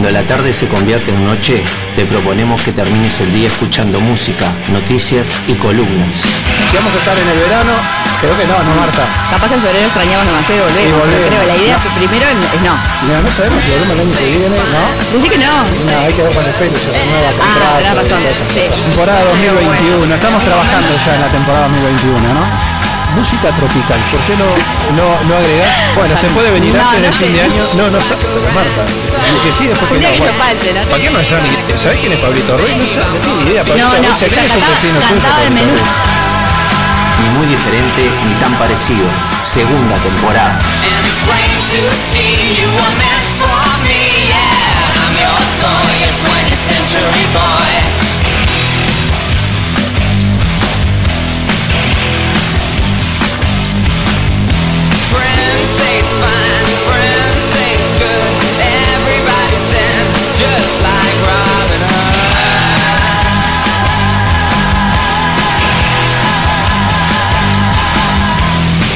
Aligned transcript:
Cuando 0.00 0.16
la 0.18 0.26
tarde 0.26 0.54
se 0.54 0.64
convierte 0.64 1.12
en 1.12 1.26
noche, 1.28 1.60
te 1.94 2.06
proponemos 2.06 2.56
que 2.62 2.72
termines 2.72 3.20
el 3.20 3.34
día 3.36 3.48
escuchando 3.48 4.00
música, 4.00 4.48
noticias 4.72 5.36
y 5.46 5.52
columnas. 5.60 6.24
Si 6.24 6.72
vamos 6.72 6.88
a 6.88 6.96
estar 7.04 7.12
en 7.20 7.28
el 7.28 7.36
verano, 7.44 7.76
creo 8.16 8.32
que 8.32 8.48
no, 8.48 8.56
no 8.64 8.80
Marta. 8.80 9.04
Capaz 9.28 9.52
que 9.52 9.60
en 9.60 9.60
febrero 9.60 9.84
extrañamos 9.84 10.24
demasiado 10.24 10.56
y 10.56 10.64
volvemos. 10.64 10.88
Y 10.88 10.92
volvemos. 11.04 11.20
pero 11.20 11.36
creo, 11.36 11.44
la 11.52 11.56
idea 11.60 11.76
primero 12.00 12.24
es 12.32 12.60
no. 12.64 12.74
Mira, 13.04 13.20
no 13.20 13.28
sabemos 13.28 13.60
si 13.60 13.68
volvemos 13.76 13.92
el 13.92 14.00
año 14.00 14.16
que 14.16 14.24
viene, 14.40 14.56
¿no? 14.72 14.84
Decí 15.12 15.28
que 15.28 15.36
no. 15.44 15.52
No, 15.68 15.92
hay 16.00 16.14
que 16.16 16.22
ver 16.24 16.32
con 16.32 16.44
el 16.48 16.54
pelo, 16.56 16.76
se 16.80 16.88
renueva 16.96 17.30
Ah, 17.36 17.60
contrato, 17.60 18.00
razón, 18.00 18.20
sí. 18.24 18.56
cosas. 18.56 18.80
Temporada 18.80 19.20
2021, 19.36 20.16
estamos 20.16 20.40
trabajando 20.48 20.90
ya 20.96 21.12
en 21.12 21.20
la 21.20 21.28
temporada 21.28 21.68
2021, 21.68 22.40
¿no? 22.40 22.44
Música 23.16 23.50
tropical, 23.50 23.98
¿por 24.10 24.20
qué 24.22 24.34
no, 24.38 24.46
no, 24.96 25.06
no 25.28 25.36
agregar? 25.36 25.68
Bueno, 25.96 26.16
se 26.16 26.28
puede 26.28 26.50
venir 26.50 26.72
No, 26.74 26.80
antes 26.80 27.00
no 27.00 27.04
del 27.04 27.12
fin 27.14 27.32
de 27.34 27.42
año. 27.42 27.62
No, 27.76 27.90
no 27.90 28.00
sabe, 28.00 28.22
pero 28.22 28.48
Marta, 28.54 28.80
el 28.86 29.40
que 29.42 29.52
sí 29.52 29.66
después 29.66 29.90
Un 29.90 29.98
que 29.98 30.06
día 30.06 30.10
no. 30.10 30.18
bueno. 30.24 30.38
¿Para 30.38 31.02
qué 31.02 31.10
no 31.10 31.24
sabe 31.24 31.42
ni- 31.42 31.78
¿Sabés 31.78 32.00
quién 32.00 32.12
es 32.12 32.18
Pablito 32.20 32.56
Ruiz? 32.56 32.76
No 32.78 32.86
sabe, 32.86 33.06
no 33.12 33.20
tiene 33.20 33.44
ni 33.44 33.50
idea. 33.50 33.64
Pablito 33.64 33.88
No, 33.88 33.94
no, 33.94 34.08
Ruiz, 34.08 34.22
es 34.22 34.54
un 34.56 34.64
vecino 34.70 34.98
tuyo. 35.10 35.20
Ni 37.20 37.28
muy 37.36 37.46
diferente 37.46 38.00
ni 38.26 38.34
tan 38.40 38.54
parecido. 38.54 39.04
Segunda 39.44 39.96
temporada. 39.98 40.56
Just 60.40 60.80
like 60.80 61.18
Robin 61.28 61.82
Hood. 61.90 62.30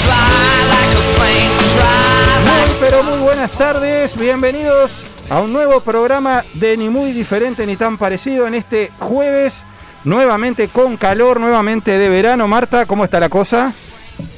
Fly 0.05 0.57
like 0.73 0.93
a 0.97 1.05
plane, 1.17 1.53
drive 1.77 2.45
like 2.49 2.69
Muy, 2.69 2.77
pero 2.81 3.03
muy 3.03 3.19
buenas 3.19 3.51
tardes, 3.53 4.17
bienvenidos 4.17 5.05
a 5.29 5.41
un 5.43 5.53
nuevo 5.53 5.81
programa 5.81 6.45
de 6.55 6.79
ni 6.79 6.89
muy 6.89 7.13
diferente 7.13 7.67
ni 7.67 7.77
tan 7.77 7.99
parecido 7.99 8.47
en 8.47 8.55
este 8.55 8.91
jueves, 8.99 9.65
nuevamente 10.05 10.69
con 10.69 10.97
calor, 10.97 11.41
nuevamente 11.41 11.99
de 11.99 12.09
verano. 12.09 12.49
Marta, 12.49 12.87
¿cómo 12.87 13.05
está 13.05 13.21
la 13.21 13.29
cosa? 13.29 13.75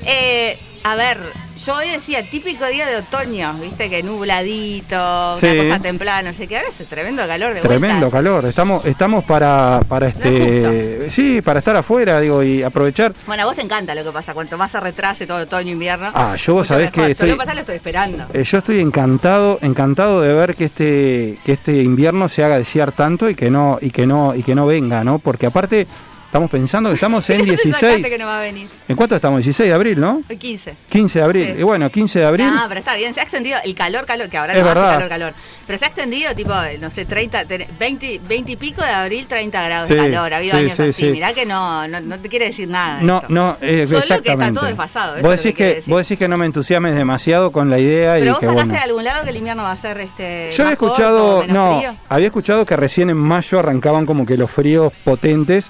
Eh, 0.04 0.58
a 0.88 0.94
ver, 0.94 1.18
yo 1.64 1.74
hoy 1.74 1.88
decía 1.88 2.22
típico 2.30 2.64
día 2.66 2.86
de 2.86 2.96
otoño, 2.98 3.54
viste 3.54 3.90
que 3.90 4.02
nubladito, 4.04 5.36
Sí. 5.36 5.46
una 5.46 5.62
cosa 5.64 5.78
templada, 5.80 6.22
no 6.22 6.32
sé 6.32 6.46
qué. 6.46 6.58
Ahora 6.58 6.68
es 6.78 6.86
tremendo 6.86 7.26
calor 7.26 7.54
de 7.54 7.60
Tremendo 7.60 7.98
vuelta. 8.10 8.16
calor, 8.18 8.44
estamos, 8.46 8.84
estamos 8.84 9.24
para, 9.24 9.80
para 9.88 10.06
este, 10.08 11.10
sí, 11.10 11.42
para 11.42 11.58
estar 11.58 11.74
afuera, 11.76 12.20
digo, 12.20 12.42
y 12.42 12.62
aprovechar. 12.62 13.12
Bueno, 13.26 13.42
a 13.42 13.46
vos 13.46 13.56
te 13.56 13.62
encanta 13.62 13.94
lo 13.94 14.04
que 14.04 14.12
pasa, 14.12 14.32
cuanto 14.32 14.56
más 14.56 14.70
se 14.70 14.78
retrase 14.80 15.26
todo 15.26 15.38
otoño, 15.38 15.72
invierno. 15.72 16.10
Ah, 16.14 16.36
yo 16.36 16.54
vos 16.54 16.66
sabés 16.68 16.86
mejor. 16.92 16.94
que 16.94 17.00
Yo 17.08 17.12
estoy- 17.12 17.28
lo 17.30 17.34
que 17.34 17.38
pasa 17.38 17.54
lo 17.54 17.60
estoy 17.60 17.76
esperando. 17.76 18.26
Eh, 18.32 18.44
yo 18.44 18.58
estoy 18.58 18.80
encantado, 18.80 19.58
encantado 19.62 20.20
de 20.20 20.32
ver 20.34 20.54
que 20.54 20.66
este, 20.66 21.38
que 21.44 21.52
este 21.54 21.82
invierno 21.82 22.28
se 22.28 22.44
haga 22.44 22.58
desear 22.58 22.92
tanto 22.92 23.28
y 23.28 23.34
que 23.34 23.50
no, 23.50 23.78
y 23.80 23.90
que 23.90 24.06
no, 24.06 24.34
y 24.36 24.42
que 24.44 24.54
no 24.54 24.66
venga, 24.66 25.02
¿no? 25.02 25.18
Porque 25.18 25.46
aparte 25.46 25.86
estamos 26.26 26.50
pensando 26.50 26.90
que 26.90 26.94
estamos 26.94 27.28
en 27.30 27.38
¿Qué 27.38 27.44
te 27.56 27.62
16. 27.62 27.74
sacaste 27.76 28.10
que 28.10 28.18
no 28.18 28.26
va 28.26 28.38
a 28.38 28.42
venir? 28.42 28.68
¿En 28.88 28.96
cuánto 28.96 29.16
estamos? 29.16 29.38
16 29.38 29.68
de 29.68 29.74
abril, 29.74 29.98
¿no? 30.00 30.22
Hoy 30.28 30.36
15. 30.36 30.76
15 30.90 31.18
de 31.18 31.24
abril. 31.24 31.52
Sí. 31.54 31.60
Y 31.60 31.62
bueno, 31.62 31.90
15 31.90 32.18
de 32.20 32.24
abril. 32.26 32.46
No, 32.54 32.64
pero 32.68 32.78
está 32.80 32.94
bien, 32.94 33.14
se 33.14 33.20
ha 33.20 33.22
extendido 33.22 33.58
el 33.64 33.74
calor, 33.74 34.04
calor, 34.06 34.28
que 34.28 34.36
ahora 34.36 34.52
Es 34.54 34.60
no 34.60 34.66
verdad. 34.66 34.84
hace 34.90 34.94
calor, 34.94 35.08
calor. 35.08 35.34
Pero 35.66 35.78
se 35.78 35.84
ha 35.84 35.88
extendido, 35.88 36.34
tipo, 36.34 36.52
no 36.80 36.90
sé, 36.90 37.04
30, 37.06 37.44
ten- 37.46 37.66
20, 37.78 38.20
20 38.28 38.52
y 38.52 38.56
pico 38.56 38.82
de 38.82 38.88
abril, 38.90 39.26
30 39.26 39.62
grados 39.64 39.88
Sí, 39.88 39.94
de 39.94 40.00
calor. 40.00 40.32
Ha 40.32 40.36
habido 40.36 40.52
sí, 40.52 40.58
años 40.64 40.72
sí, 40.74 40.82
así. 40.82 40.92
sí. 40.92 41.10
Mirá 41.10 41.32
que 41.32 41.44
no, 41.46 41.88
no, 41.88 42.00
no 42.00 42.18
te 42.20 42.28
quiere 42.28 42.46
decir 42.46 42.68
nada. 42.68 43.00
No, 43.00 43.16
esto. 43.16 43.28
no, 43.32 43.56
eh, 43.60 43.86
Solo 43.86 43.98
que 44.00 44.04
está 44.04 44.14
exactamente. 44.16 44.58
todo 44.60 44.66
desfasado. 44.66 45.22
Vos 45.22 45.36
decís 45.42 45.54
que 45.56 45.64
decir. 45.76 45.84
vos 45.92 46.02
decís 46.06 46.18
que 46.18 46.28
no 46.28 46.36
me 46.38 46.46
entusiasmes 46.46 46.94
demasiado 46.94 47.50
con 47.50 47.70
la 47.70 47.78
idea 47.78 48.14
Pero 48.14 48.24
y 48.24 48.28
vos 48.28 48.38
que 48.40 48.46
sacaste 48.46 48.64
bueno. 48.68 48.72
de 48.74 48.84
algún 48.84 49.04
lado 49.04 49.24
que 49.24 49.30
el 49.30 49.36
invierno 49.36 49.62
va 49.64 49.72
a 49.72 49.76
ser 49.76 49.98
este. 50.00 50.50
Yo 50.52 50.64
había 50.64 50.76
corto, 50.76 50.92
escuchado, 50.94 51.40
menos 51.42 51.54
no, 51.54 51.78
frío. 51.78 51.96
había 52.08 52.26
escuchado 52.26 52.64
que 52.66 52.76
recién 52.76 53.10
en 53.10 53.16
mayo 53.16 53.58
arrancaban 53.58 54.06
como 54.06 54.24
que 54.26 54.36
los 54.36 54.50
fríos 54.50 54.92
potentes, 55.04 55.68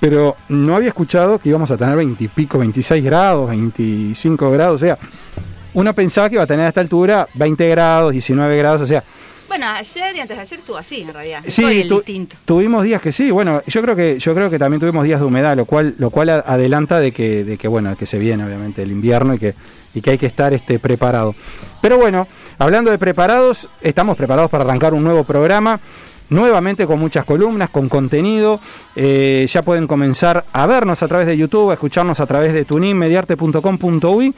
pero 0.00 0.36
no 0.48 0.76
había 0.76 0.88
escuchado 0.88 1.38
que 1.38 1.48
íbamos 1.48 1.70
a 1.70 1.76
tener 1.76 1.96
20 1.96 2.22
y 2.24 2.28
pico, 2.28 2.58
26 2.58 3.04
grados, 3.04 3.50
25 3.50 4.50
grados, 4.50 4.74
o 4.76 4.78
sea, 4.86 4.98
uno 5.74 5.92
pensaba 5.94 6.28
que 6.28 6.36
iba 6.36 6.44
a 6.44 6.46
tener 6.46 6.66
a 6.66 6.68
esta 6.68 6.80
altura 6.80 7.28
20 7.34 7.68
grados, 7.68 8.12
19 8.12 8.56
grados, 8.56 8.82
o 8.82 8.86
sea, 8.86 9.02
Bueno, 9.48 9.66
ayer 9.68 10.14
y 10.16 10.20
antes 10.20 10.36
de 10.36 10.42
ayer 10.42 10.58
estuvo 10.58 10.76
así, 10.76 11.02
en 11.02 11.12
realidad. 11.14 11.42
sí, 11.48 11.64
el 11.64 11.88
tu- 11.88 11.96
distinto. 11.96 12.36
tuvimos 12.44 12.84
días 12.84 13.00
que 13.00 13.12
sí, 13.12 13.30
bueno, 13.30 13.62
yo 13.66 13.80
creo 13.82 13.96
que 13.96 14.18
yo 14.18 14.34
creo 14.34 14.50
que 14.50 14.58
también 14.58 14.80
tuvimos 14.80 15.04
días 15.04 15.20
de 15.20 15.26
humedad, 15.26 15.56
lo 15.56 15.64
cual 15.64 15.94
lo 15.98 16.10
cual 16.10 16.28
adelanta 16.30 16.98
de 17.00 17.12
que 17.12 17.44
de 17.44 17.56
que 17.56 17.66
bueno, 17.68 17.96
que 17.96 18.06
se 18.06 18.18
viene 18.18 18.44
obviamente 18.44 18.82
el 18.82 18.90
invierno 18.92 19.34
y 19.34 19.38
que 19.38 19.54
y 19.94 20.00
que 20.02 20.10
hay 20.10 20.18
que 20.18 20.26
estar 20.26 20.52
este 20.52 20.78
preparado. 20.78 21.34
Pero 21.80 21.96
bueno, 21.96 22.28
hablando 22.58 22.90
de 22.90 22.98
preparados, 22.98 23.68
estamos 23.80 24.16
preparados 24.18 24.50
para 24.50 24.64
arrancar 24.64 24.92
un 24.92 25.02
nuevo 25.02 25.24
programa. 25.24 25.80
Nuevamente 26.30 26.86
con 26.86 26.98
muchas 26.98 27.24
columnas, 27.24 27.70
con 27.70 27.88
contenido. 27.88 28.60
Eh, 28.96 29.46
ya 29.48 29.62
pueden 29.62 29.86
comenzar 29.86 30.44
a 30.52 30.66
vernos 30.66 31.02
a 31.02 31.08
través 31.08 31.26
de 31.26 31.36
YouTube, 31.36 31.70
a 31.70 31.74
escucharnos 31.74 32.20
a 32.20 32.26
través 32.26 32.52
de 32.52 32.64
tunin, 32.64 32.96
mediarte.com.uy. 32.98 34.34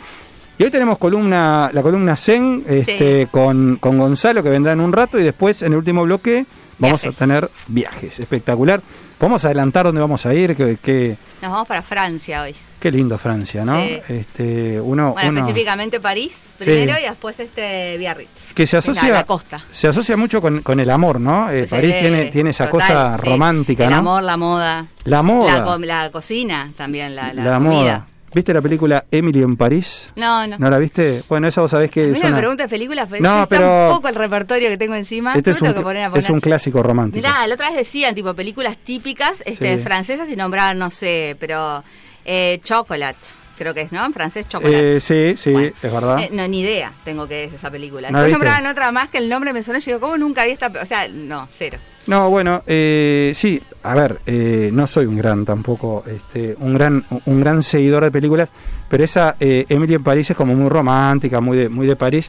Y 0.59 0.63
hoy 0.65 0.71
tenemos 0.71 0.99
columna, 0.99 1.71
la 1.73 1.83
columna 1.83 2.17
Zen 2.17 2.63
este, 2.69 3.23
Sí. 3.25 3.29
con, 3.31 3.77
con 3.81 3.99
Gonzalo, 3.99 4.43
que 4.43 4.51
vendrá 4.51 4.73
en 4.73 4.81
un 4.81 4.93
rato, 4.93 5.19
y 5.19 5.23
después 5.23 5.63
en 5.63 5.73
el 5.73 5.79
último 5.79 6.03
bloque 6.05 6.45
vamos 6.79 7.03
Viajes. 7.03 7.17
a 7.17 7.19
tener 7.19 7.51
viajes. 7.67 8.21
Espectacular. 8.21 8.83
¿Podemos 9.21 9.45
adelantar 9.45 9.85
dónde 9.85 10.01
vamos 10.01 10.25
a 10.25 10.33
ir? 10.33 10.57
Qué, 10.57 10.79
qué, 10.83 11.19
Nos 11.43 11.53
vamos 11.53 11.69
para 11.69 11.83
Francia 11.83 12.41
hoy. 12.41 12.55
qué 12.81 12.91
lindo 12.91 13.19
Francia, 13.19 13.67
¿no? 13.67 13.77
Sí. 13.79 14.01
Este, 14.09 14.81
uno, 14.81 15.13
Bueno, 15.13 15.29
uno 15.29 15.41
específicamente 15.41 16.01
París 16.01 16.33
Sí. 16.57 16.65
primero 16.65 16.99
y 16.99 17.03
después 17.03 17.39
este 17.39 17.97
Biarritz. 17.99 18.55
que 18.55 18.67
se 18.67 18.79
asocia, 18.79 19.11
la 19.13 19.25
costa. 19.25 19.61
se 19.71 19.89
asocia 19.89 20.17
mucho 20.17 20.41
con, 20.41 20.63
con 20.63 20.81
el 20.81 20.89
amor, 20.91 21.21
¿no? 21.21 21.51
Eh, 21.51 21.67
París 21.69 21.95
tiene, 22.01 22.27
tiene 22.27 22.51
esa 22.51 22.71
total, 22.71 22.81
cosa 22.89 23.17
romántica, 23.19 23.85
El 23.85 23.91
¿no? 23.91 23.97
amor, 23.97 24.23
la 24.23 24.37
moda. 24.39 24.87
La 25.05 25.23
moda. 25.23 25.59
La, 25.59 25.65
co- 25.65 25.79
la 25.79 26.11
cocina 26.11 26.73
también, 26.77 27.15
la, 27.15 27.33
la, 27.35 27.45
la 27.45 27.55
comida. 27.59 27.71
moda. 27.71 28.07
¿Viste 28.33 28.55
la 28.55 28.63
película 28.63 29.05
Emily 29.11 29.43
en 29.43 29.57
París? 29.57 30.11
No, 30.17 30.47
no. 30.47 30.57
¿No 30.59 30.71
la 30.71 30.79
viste? 30.79 31.25
Bueno, 31.29 31.49
esa 31.49 31.61
vos 31.63 31.71
sabés 31.71 31.91
A 31.91 31.93
que 31.93 32.07
mí 32.07 32.17
es 32.19 32.23
me 32.25 32.33
preguntas 32.39 32.69
películas, 32.69 33.09
pero 33.11 33.23
No, 33.23 33.43
es 33.43 33.49
pero- 33.49 33.89
un 33.89 33.95
poco 33.97 34.09
el 34.09 34.15
repertorio 34.15 34.69
que 34.69 34.79
tengo 34.79 34.95
encima. 34.95 35.35
Este 35.35 35.51
es 35.51 35.61
un, 35.61 35.69
tengo 35.69 35.81
que 35.81 35.85
poner 35.85 36.05
a 36.05 36.07
es 36.07 36.13
poner. 36.13 36.33
un 36.33 36.41
clásico 36.41 36.83
romántico. 36.83 37.27
Mirá, 37.27 37.47
la 37.47 37.55
otra 37.55 37.69
vez 37.71 37.79
decían, 37.79 38.15
tipo, 38.15 38.33
películas 38.35 38.77
típicas 38.79 39.43
este, 39.47 39.77
Sí. 39.79 39.83
francesas 39.83 40.29
y 40.31 40.37
nombraban, 40.37 40.79
no 40.79 40.91
sé, 40.91 41.37
pero 41.41 41.83
eh, 42.25 42.61
Chocolate, 42.63 43.19
creo 43.59 43.75
que 43.75 43.81
es, 43.81 43.91
¿no? 43.93 44.05
En 44.07 44.13
francés, 44.13 44.49
Chocolate. 44.49 44.97
Eh, 44.97 45.01
sí, 45.01 45.35
sí, 45.37 45.51
Bueno, 45.53 45.73
es 45.83 45.93
verdad. 45.93 46.19
eh, 46.21 46.29
no, 46.33 46.47
ni 46.47 46.61
idea 46.61 46.93
tengo 47.05 47.27
que 47.27 47.45
es 47.45 47.53
esa 47.53 47.71
película. 47.71 48.11
¿No 48.13 48.19
Después 48.19 48.33
nombraban 48.35 48.67
otra 48.69 48.93
más 48.93 49.11
que 49.11 49.19
el 49.19 49.29
nombre 49.29 49.53
me 49.53 49.63
sonó 49.65 49.79
y 49.79 49.81
yo 49.81 49.87
digo, 49.87 50.01
¿cómo 50.01 50.17
nunca 50.19 50.45
vi 50.45 50.53
esta? 50.53 50.71
pe-?" 50.71 50.79
O 50.79 50.87
sea, 50.87 51.09
no, 51.09 51.49
cero. 51.51 51.79
No, 52.11 52.29
bueno, 52.29 52.61
eh, 52.67 53.33
sí, 53.37 53.63
a 53.85 53.95
ver, 53.95 54.21
eh, 54.27 54.71
no 54.73 54.85
soy 54.89 55.07
un 55.07 55.17
gran 55.17 55.45
tampoco, 55.45 56.03
este, 56.07 56.57
un 56.59 56.75
gran, 56.75 57.05
un 57.25 57.39
gran 57.41 57.63
seguidor 57.63 58.03
de 58.03 58.11
películas, 58.11 58.49
pero 58.89 59.05
esa 59.05 59.37
eh, 59.39 59.65
Emily 59.69 59.95
en 59.95 60.03
París 60.03 60.29
es 60.29 60.37
como 60.37 60.55
muy 60.57 60.69
romántica, 60.69 61.41
muy 61.41 61.57
de, 61.57 61.69
muy 61.69 61.87
de 61.87 61.95
París, 61.95 62.29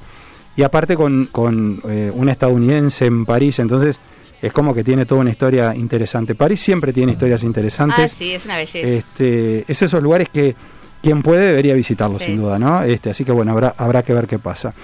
y 0.56 0.62
aparte 0.62 0.96
con, 0.96 1.30
con 1.31 1.81
eh, 1.90 2.12
una 2.14 2.31
estadounidense 2.31 3.08
en 3.08 3.25
París, 3.25 3.58
entonces 3.58 4.00
es 4.40 4.53
como 4.53 4.75
que 4.75 4.84
tiene 4.84 5.08
toda 5.08 5.22
una 5.22 5.31
historia 5.31 5.74
interesante. 5.75 6.36
París 6.36 6.59
siempre 6.62 6.94
tiene 6.94 7.13
historias 7.13 7.44
Ah, 7.44 7.48
interesantes. 7.48 8.12
sí, 8.12 8.34
es 8.34 8.46
una 8.46 8.58
belleza. 8.58 8.88
Este, 8.88 9.66
es 9.68 9.81
esos 9.81 10.03
lugares 10.03 10.30
que 10.31 10.56
quien 11.02 11.24
puede 11.24 11.48
debería 11.48 11.74
visitarlos 11.74 12.19
Sí. 12.22 12.28
sin 12.28 12.38
duda, 12.40 12.59
¿no? 12.59 12.84
Este, 12.84 13.09
así 13.09 13.25
que 13.25 13.31
bueno, 13.31 13.52
habrá, 13.53 13.74
habrá 13.78 14.03
que 14.03 14.13
ver 14.13 14.28
qué 14.28 14.38
pasa. 14.38 14.75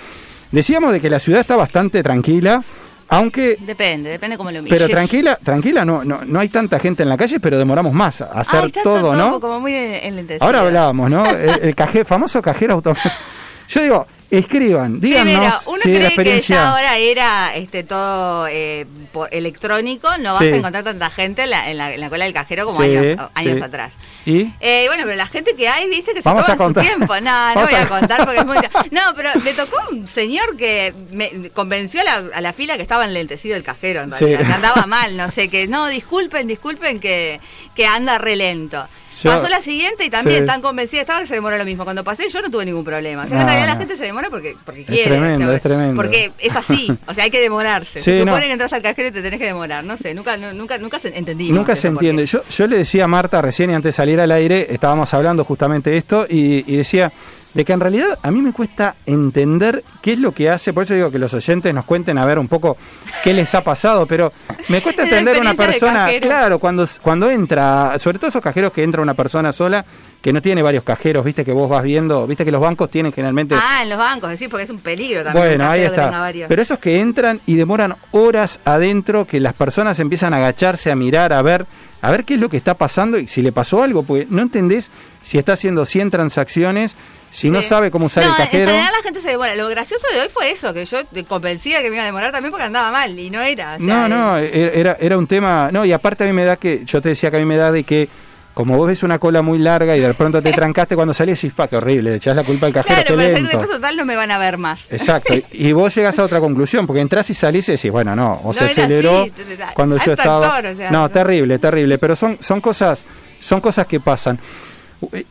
Decíamos 0.52 0.92
de 0.92 1.02
que 1.02 1.10
la 1.12 1.20
ciudad 1.20 1.42
está 1.42 1.56
bastante 1.56 2.02
tranquila, 2.02 2.64
aunque 3.10 3.58
Depende, 3.60 4.10
depende 4.10 4.38
cómo 4.38 4.52
lo 4.52 4.62
mires. 4.62 4.78
pero 4.78 4.90
tranquila, 4.90 5.38
tranquila, 5.44 5.86
no, 5.86 6.04
no, 6.04 6.22
no 6.26 6.40
hay 6.40 6.50
tanta 6.50 6.80
gente 6.80 7.04
en 7.04 7.10
la 7.10 7.18
calle, 7.18 7.40
pero 7.40 7.58
demoramos 7.58 7.94
más 7.94 8.22
a 8.22 8.26
hacer 8.40 8.60
Ay, 8.62 8.68
está 8.68 8.84
todo, 8.84 9.16
¿no? 9.16 9.40
Como 9.40 9.60
muy 9.60 9.74
en, 9.76 10.20
en. 10.20 10.38
Ahora 10.42 10.62
hablábamos, 10.62 11.10
¿no? 11.10 11.26
El, 11.26 11.60
el 11.62 11.76
caje- 11.76 12.04
famoso 12.06 12.42
cajero 12.42 12.74
automático. 12.76 13.10
Yo 13.70 13.82
digo, 13.82 14.08
escriban, 14.30 15.00
díganos 15.00 15.34
Primero, 15.34 15.54
uno 15.68 15.78
si 15.82 15.90
de 15.92 16.00
la 16.00 16.06
cree 16.10 16.10
que 16.10 16.16
ya 16.16 16.36
experiencia. 16.38 16.70
ahora 16.70 16.98
era 16.98 17.56
este 17.56 17.84
todo 17.84 18.48
eh, 18.48 18.86
por 19.14 19.30
electrónico, 19.34 20.10
no 20.20 20.34
vas 20.34 20.42
Sí. 20.44 20.48
a 20.50 20.56
encontrar 20.58 20.84
tanta 20.84 21.10
gente 21.10 21.44
en 21.44 21.50
la, 21.52 21.70
en 21.72 21.78
la- 21.78 21.94
en 21.94 22.00
la 22.02 22.10
cola 22.10 22.26
del 22.26 22.34
cajero 22.34 22.66
como 22.66 22.78
Sí, 22.84 22.96
años, 22.96 23.30
años 23.36 23.58
sí. 23.58 23.64
atrás. 23.64 23.94
¿Y? 24.26 24.52
Eh, 24.60 24.84
bueno, 24.88 25.04
pero 25.06 25.16
la 25.16 25.28
gente 25.28 25.56
que 25.56 25.70
hay, 25.70 25.88
viste, 25.90 26.14
que 26.14 26.22
se 26.22 26.28
Vamos 26.28 26.46
toma 26.46 26.56
a 26.56 26.58
contar. 26.58 26.84
su 26.84 26.90
tiempo. 26.90 27.16
No, 27.22 27.56
no 27.56 27.62
voy 27.62 27.74
a, 27.74 27.82
a- 27.84 27.88
contar 27.88 28.26
porque 28.26 28.40
es 28.42 28.46
muy... 28.46 28.58
No, 28.92 29.14
pero 29.16 29.30
me 29.44 29.54
tocó 29.54 29.78
un 29.92 30.08
señor 30.08 30.58
que 30.58 30.94
me 31.12 31.50
convenció 31.52 32.02
a 32.02 32.04
la, 32.04 32.14
a 32.34 32.42
la 32.42 32.52
fila 32.54 32.76
que 32.76 32.82
estaba 32.82 33.06
enlentecido 33.06 33.56
el 33.56 33.64
cajero, 33.64 34.02
en 34.04 34.12
realidad, 34.12 34.46
que 34.46 34.54
andaba 34.54 34.86
mal, 34.88 35.16
no 35.16 35.30
sé, 35.30 35.48
que 35.50 35.68
no, 35.68 35.88
disculpen, 35.88 36.48
disculpen, 36.48 37.00
que, 37.00 37.40
que 37.76 37.86
anda 37.88 38.18
re 38.18 38.36
lento. 38.36 38.88
Yo- 39.24 39.32
Pasó 39.32 39.50
la 39.50 39.62
siguiente 39.62 40.06
y 40.06 40.10
también 40.10 40.42
Sí. 40.42 40.46
tan 40.46 40.62
convencida 40.62 41.02
estaba 41.02 41.20
que 41.22 41.28
se 41.28 41.34
demoró 41.36 41.58
lo 41.58 41.66
mismo. 41.66 41.84
Cuando 41.84 42.04
pasé 42.04 42.30
yo 42.30 42.42
no 42.42 42.50
tuve 42.52 42.66
ningún 42.66 42.84
problema. 42.84 43.24
O 43.26 43.28
sea, 43.28 43.38
que 43.38 43.42
en 43.42 43.48
realidad 43.48 43.68
la 43.68 43.76
gente 43.78 43.98
se 43.98 44.04
demora 44.04 44.30
porque, 44.30 44.56
porque 44.66 44.82
Es 44.82 44.88
quiere. 44.88 45.10
tremendo, 45.12 45.46
o 45.46 45.48
sea, 45.50 45.56
es 45.58 45.62
tremendo. 45.62 45.96
Porque 45.96 46.32
es 46.38 46.56
así. 46.56 46.88
O 47.08 47.14
sea, 47.14 47.24
hay 47.24 47.32
que 47.32 47.40
demorarse. 47.40 48.00
Sí, 48.00 48.06
se 48.06 48.20
supone 48.20 48.36
no. 48.42 48.42
que 48.48 48.52
entras 48.52 48.74
al 48.74 48.82
cajero 48.82 49.08
y 49.08 49.12
te 49.12 49.22
tenés 49.22 49.40
que 49.40 49.46
demorar. 49.48 49.84
No 49.84 49.98
sé, 49.98 50.14
nunca, 50.14 50.38
nu- 50.38 50.54
nunca, 50.54 50.78
nunca 50.78 51.00
se 51.00 51.18
entendimos. 51.18 51.58
Nunca 51.58 51.76
se 51.76 51.88
entiende. 51.88 52.26
Yo, 52.26 52.42
yo 52.48 52.68
le 52.68 52.78
decía 52.78 53.06
a 53.06 53.08
Marta 53.08 53.42
recién 53.42 53.72
y 53.72 53.74
antes 53.74 53.94
de 53.96 53.98
salir 53.98 54.20
al 54.22 54.32
aire, 54.32 54.68
estábamos 54.74 55.14
hablando 55.14 55.44
justamente 55.44 55.90
de 55.90 55.98
esto 55.98 56.26
y, 56.30 56.64
y 56.72 56.78
decía 56.78 57.12
de 57.58 57.66
que 57.66 57.74
en 57.74 57.80
realidad 57.80 58.20
a 58.22 58.30
mí 58.30 58.44
me 58.44 58.54
cuesta 58.54 58.98
entender 59.08 59.84
qué 60.04 60.14
es 60.14 60.20
lo 60.20 60.32
que 60.32 60.48
hace, 60.48 60.74
por 60.74 60.84
eso 60.84 60.94
digo 60.94 61.10
que 61.10 61.18
los 61.18 61.34
oyentes 61.34 61.74
nos 61.74 61.86
cuenten 61.86 62.20
a 62.20 62.24
ver 62.24 62.38
un 62.38 62.48
poco 62.48 62.78
qué 63.24 63.34
les 63.34 63.56
ha 63.56 63.64
pasado, 63.64 64.06
pero 64.06 64.32
me 64.70 64.80
cuesta 64.80 65.04
entender 65.06 65.40
una 65.42 65.56
persona, 65.56 66.08
claro, 66.22 66.60
cuando, 66.60 66.86
cuando 67.02 67.32
entra, 67.32 67.98
sobre 67.98 68.20
todo 68.20 68.28
esos 68.28 68.44
cajeros 68.44 68.72
que 68.72 68.84
entra 68.84 69.02
una 69.02 69.16
persona 69.16 69.52
sola, 69.52 69.84
que 70.22 70.32
no 70.32 70.40
tiene 70.40 70.62
varios 70.62 70.84
cajeros, 70.84 71.26
viste 71.26 71.44
que 71.44 71.52
vos 71.52 71.68
vas 71.68 71.82
viendo, 71.82 72.28
viste 72.28 72.46
que 72.46 72.52
los 72.52 72.62
bancos 72.62 72.92
tienen 72.92 73.12
generalmente... 73.12 73.56
Ah, 73.58 73.80
en 73.82 73.90
los 73.90 73.98
bancos, 73.98 74.30
decir, 74.30 74.50
porque 74.50 74.66
es 74.66 74.70
un 74.70 74.80
peligro 74.80 75.24
también. 75.24 75.48
Bueno, 75.48 75.68
ahí 75.68 75.82
está. 75.82 76.32
Pero 76.48 76.62
esos 76.62 76.78
que 76.78 77.00
entran 77.00 77.42
y 77.48 77.56
demoran 77.56 77.96
horas 78.12 78.60
adentro, 78.66 79.26
que 79.26 79.40
las 79.40 79.54
personas 79.54 80.00
empiezan 80.00 80.36
a 80.36 80.38
agacharse, 80.38 80.92
a 80.92 80.96
mirar, 80.96 81.34
a 81.34 81.42
ver, 81.42 81.66
a 82.02 82.12
ver 82.12 82.24
qué 82.24 82.36
es 82.36 82.40
lo 82.40 82.50
que 82.50 82.58
está 82.58 82.76
pasando 82.76 83.18
y 83.18 83.28
si 83.28 83.42
le 83.42 83.52
pasó 83.52 83.82
algo, 83.82 84.04
porque 84.04 84.28
no 84.30 84.44
entendés 84.44 84.92
si 85.24 85.40
está 85.40 85.54
haciendo 85.54 85.86
100 85.86 86.12
transacciones, 86.12 86.96
si 87.32 87.50
no 87.52 87.62
Sí. 87.62 87.68
sabe 87.68 87.92
cómo 87.92 88.06
usar 88.06 88.24
No, 88.24 88.32
el 88.32 88.38
cajero. 88.38 88.64
En 88.64 88.70
general 88.70 88.94
la 88.98 89.04
gente 89.04 89.22
se 89.22 89.30
demora. 89.30 89.56
Lo 89.56 89.68
gracioso 89.70 90.06
de 90.14 90.22
hoy 90.22 90.28
fue 90.34 90.52
eso, 90.52 90.74
que 90.74 90.86
yo 90.86 91.04
te 91.06 91.24
convencía 91.26 91.82
que 91.82 91.90
me 91.90 91.96
iba 91.98 92.04
a 92.04 92.08
demorar 92.08 92.32
también 92.32 92.52
porque 92.52 92.66
andaba 92.66 92.92
mal 92.92 93.18
y 93.18 93.30
no 93.30 93.42
era. 93.42 93.76
o 93.76 93.80
sea, 93.80 93.86
No, 93.88 94.08
no, 94.10 94.40
eh, 94.40 94.72
era, 94.76 94.98
era 95.00 95.18
un 95.18 95.28
tema. 95.28 95.70
No, 95.72 95.86
y 95.86 95.92
aparte 95.94 96.24
a 96.24 96.28
mí 96.28 96.34
me 96.34 96.46
da 96.46 96.56
que. 96.58 96.84
Yo 96.86 97.02
te 97.02 97.10
decía 97.10 97.30
que 97.30 97.38
a 97.38 97.40
mí 97.40 97.46
me 97.46 97.58
da 97.58 97.72
de 97.72 97.84
que. 97.84 98.10
Como 98.54 98.76
vos 98.76 98.88
ves 98.88 99.04
una 99.04 99.20
cola 99.20 99.44
muy 99.44 99.60
larga 99.60 99.96
y 99.96 100.00
de 100.00 100.16
pronto 100.16 100.42
te 100.42 100.52
trancaste 100.52 100.96
cuando 100.96 101.14
salís 101.14 101.44
y 101.44 101.50
pa, 101.52 101.68
qué 101.68 101.76
horrible, 101.78 102.10
le 102.10 102.16
echás 102.16 102.36
la 102.36 102.44
culpa 102.44 102.66
al 102.66 102.74
cajero, 102.74 102.96
Claro, 102.96 103.16
para 103.16 103.22
salir 103.28 103.34
lento. 103.44 103.50
de 103.52 103.64
paso 103.68 103.74
total 103.78 103.96
no 103.98 104.06
me 104.06 104.16
van 104.16 104.32
a 104.32 104.40
ver 104.40 104.58
más. 104.58 104.92
Exacto, 104.92 105.32
y 105.52 105.72
vos 105.74 105.94
llegas 105.94 106.18
a 106.18 106.24
otra 106.24 106.40
conclusión, 106.40 106.88
porque 106.88 107.02
entras 107.02 107.30
y 107.30 107.36
salís 107.36 107.70
y 107.70 107.74
decís, 107.74 107.92
bueno, 107.92 108.16
no, 108.16 108.34
o 108.44 108.48
No 108.48 108.54
se 108.54 108.66
aceleró 108.66 109.20
así, 109.20 109.32
cuando 109.76 109.98
yo 110.00 110.14
estaba... 110.14 110.48
actor, 110.58 110.72
o 110.72 110.76
sea, 110.76 110.90
no, 110.90 111.02
no. 111.02 111.10
terrible, 111.10 111.60
terrible, 111.60 112.00
pero 112.00 112.16
son, 112.16 112.38
son, 112.42 112.60
cosas, 112.60 113.04
son 113.40 113.62
cosas 113.62 113.86
que 113.86 114.00
pasan. 114.00 114.40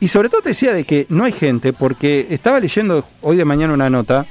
Y 0.01 0.09
sobre 0.09 0.29
todo 0.29 0.43
te 0.43 0.51
decía 0.51 0.73
de 0.73 0.85
que 0.85 1.07
no 1.09 1.25
hay 1.25 1.33
gente, 1.33 1.73
porque 1.73 2.27
estaba 2.31 2.61
leyendo 2.61 3.05
hoy 3.23 3.37
de 3.37 3.45
mañana 3.45 3.75
una 3.75 3.91
nota 3.91 4.27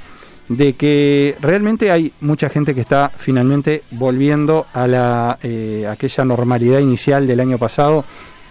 de 0.48 0.74
que 0.74 1.34
realmente 1.40 1.90
hay 1.90 2.12
mucha 2.20 2.48
gente 2.48 2.74
que 2.74 2.80
está 2.80 3.10
finalmente 3.16 3.82
volviendo 3.90 4.66
a 4.72 4.86
la 4.86 5.38
eh, 5.42 5.86
aquella 5.90 6.24
normalidad 6.24 6.78
inicial 6.78 7.26
del 7.26 7.40
año 7.40 7.58
pasado 7.58 8.04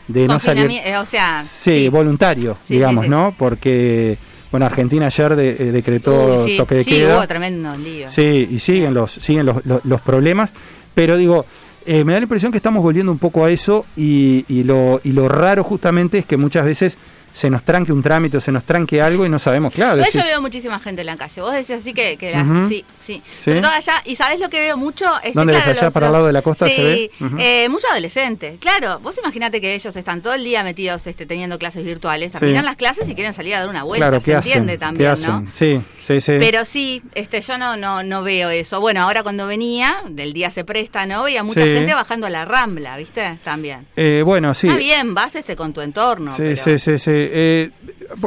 de 0.08 0.28
no 0.28 0.38
salir 0.38 0.70
eh, 0.86 0.98
o 0.98 1.06
sea, 1.06 1.42
sí, 1.42 1.88
voluntario 1.90 2.58
Sí, 2.68 2.74
digamos 2.76 3.06
sí, 3.06 3.10
no 3.10 3.34
porque 3.40 4.18
bueno 4.52 4.66
Argentina 4.66 5.06
ayer 5.08 5.36
de- 5.38 5.50
eh, 5.52 5.72
decretó 5.72 6.46
sí, 6.46 6.58
toque 6.58 6.76
de 6.76 6.86
queda. 6.86 7.18
hubo 7.18 7.28
tremendo 7.28 7.74
lío. 7.78 8.10
Sí, 8.10 8.48
y 8.52 8.60
siguen 8.60 8.94
los, 8.94 9.12
siguen 9.14 9.46
los, 9.46 9.66
los, 9.66 9.84
los 9.86 10.02
problemas, 10.02 10.52
pero 10.94 11.16
digo, 11.18 11.46
eh, 11.86 12.04
me 12.04 12.14
da 12.14 12.20
la 12.20 12.24
impresión 12.24 12.52
que 12.52 12.58
estamos 12.58 12.82
volviendo 12.82 13.12
un 13.12 13.20
poco 13.20 13.46
a 13.46 13.52
eso 13.52 13.86
y, 13.96 14.46
y 14.48 14.64
lo, 14.64 15.02
y 15.04 15.12
lo 15.12 15.30
raro 15.30 15.64
justamente 15.64 16.18
es 16.18 16.26
que 16.26 16.38
muchas 16.38 16.66
veces 16.66 16.98
se 17.36 17.50
nos 17.50 17.64
tranque 17.64 17.92
un 17.92 18.02
trámite 18.02 18.38
o 18.38 18.40
se 18.40 18.50
nos 18.54 18.64
tranque 18.64 19.02
algo 19.02 19.26
y 19.26 19.30
no 19.30 19.40
sabemos, 19.40 19.74
claro. 19.74 19.98
Decís, 19.98 20.14
yo 20.14 20.24
veo 20.24 20.40
muchísima 20.40 20.80
gente 20.80 21.02
en 21.02 21.08
la 21.08 21.18
calle. 21.18 21.42
Vos 21.42 21.52
decís 21.52 21.72
así 21.72 21.94
que, 21.94 22.16
que 22.16 22.32
la- 22.32 22.66
sí, 22.70 22.86
sí, 23.06 23.22
Sí. 23.38 23.42
Sobre 23.44 23.62
todo 23.62 23.72
allá. 23.72 24.02
Y 24.06 24.16
sabés 24.16 24.40
lo 24.40 24.50
que 24.50 24.60
veo 24.62 24.78
mucho. 24.78 25.06
Este, 25.18 25.34
¿Dónde 25.34 25.52
ves, 25.54 25.64
claro, 25.64 25.80
allá 25.80 25.92
para 25.92 26.06
el 26.08 26.12
lado 26.14 26.28
de 26.28 26.34
la 26.34 26.42
costa 26.42 26.68
sí, 26.68 26.74
se 26.76 26.84
ve? 26.84 27.12
Ujú. 27.20 27.36
eh, 27.40 27.68
mucho 27.70 27.88
adolescente. 27.92 28.58
Claro, 28.62 29.00
vos 29.00 29.18
imaginate 29.18 29.60
que 29.60 29.76
ellos 29.76 29.96
están 29.96 30.22
todo 30.22 30.34
el 30.34 30.44
día 30.46 30.64
metidos 30.64 31.06
este, 31.08 31.26
teniendo 31.26 31.60
clases 31.60 31.84
virtuales. 31.84 32.32
Sí. 32.32 32.40
Terminan 32.40 32.64
las 32.66 32.78
clases 32.78 33.08
y 33.10 33.16
quieren 33.16 33.34
salir 33.34 33.54
a 33.56 33.60
dar 33.60 33.70
una 33.70 33.84
vuelta. 33.84 34.08
claro, 34.08 34.22
se 34.24 34.31
¿qué 34.31 34.36
hacen? 34.36 34.52
entiende 34.52 34.74
¿Qué 34.74 34.78
también, 34.80 35.10
hacen? 35.12 35.46
¿no? 35.46 35.52
Sí, 35.52 35.81
sí, 36.02 36.22
sí. 36.22 36.34
Pero 36.40 36.64
sí, 36.66 37.02
este, 37.16 37.42
yo 37.42 37.58
no, 37.58 37.76
no, 37.76 38.02
no 38.02 38.24
veo 38.24 38.50
eso. 38.50 38.80
Bueno, 38.80 39.02
ahora 39.04 39.24
cuando 39.24 39.46
venía, 39.46 39.94
del 40.10 40.31
día 40.34 40.50
se 40.50 40.64
presta, 40.64 41.06
¿no? 41.06 41.24
Veía 41.24 41.44
mucha 41.44 41.64
Sí. 41.64 41.74
gente 41.74 41.94
bajando 41.94 42.28
a 42.28 42.30
la 42.30 42.46
rambla, 42.46 42.98
¿viste? 42.98 43.38
También. 43.44 43.88
Eh, 43.98 44.22
bueno, 44.26 44.54
sí. 44.54 44.68
Está 44.68 44.80
bien, 44.80 45.14
vas 45.14 45.36
este 45.36 45.56
con 45.56 45.74
tu 45.74 45.81
entorno. 45.81 46.31
Sí, 46.31 46.44
pero- 46.44 46.56
sí, 46.56 46.80
sí, 46.80 46.98
sí. 46.98 47.25
Eh, 47.31 47.72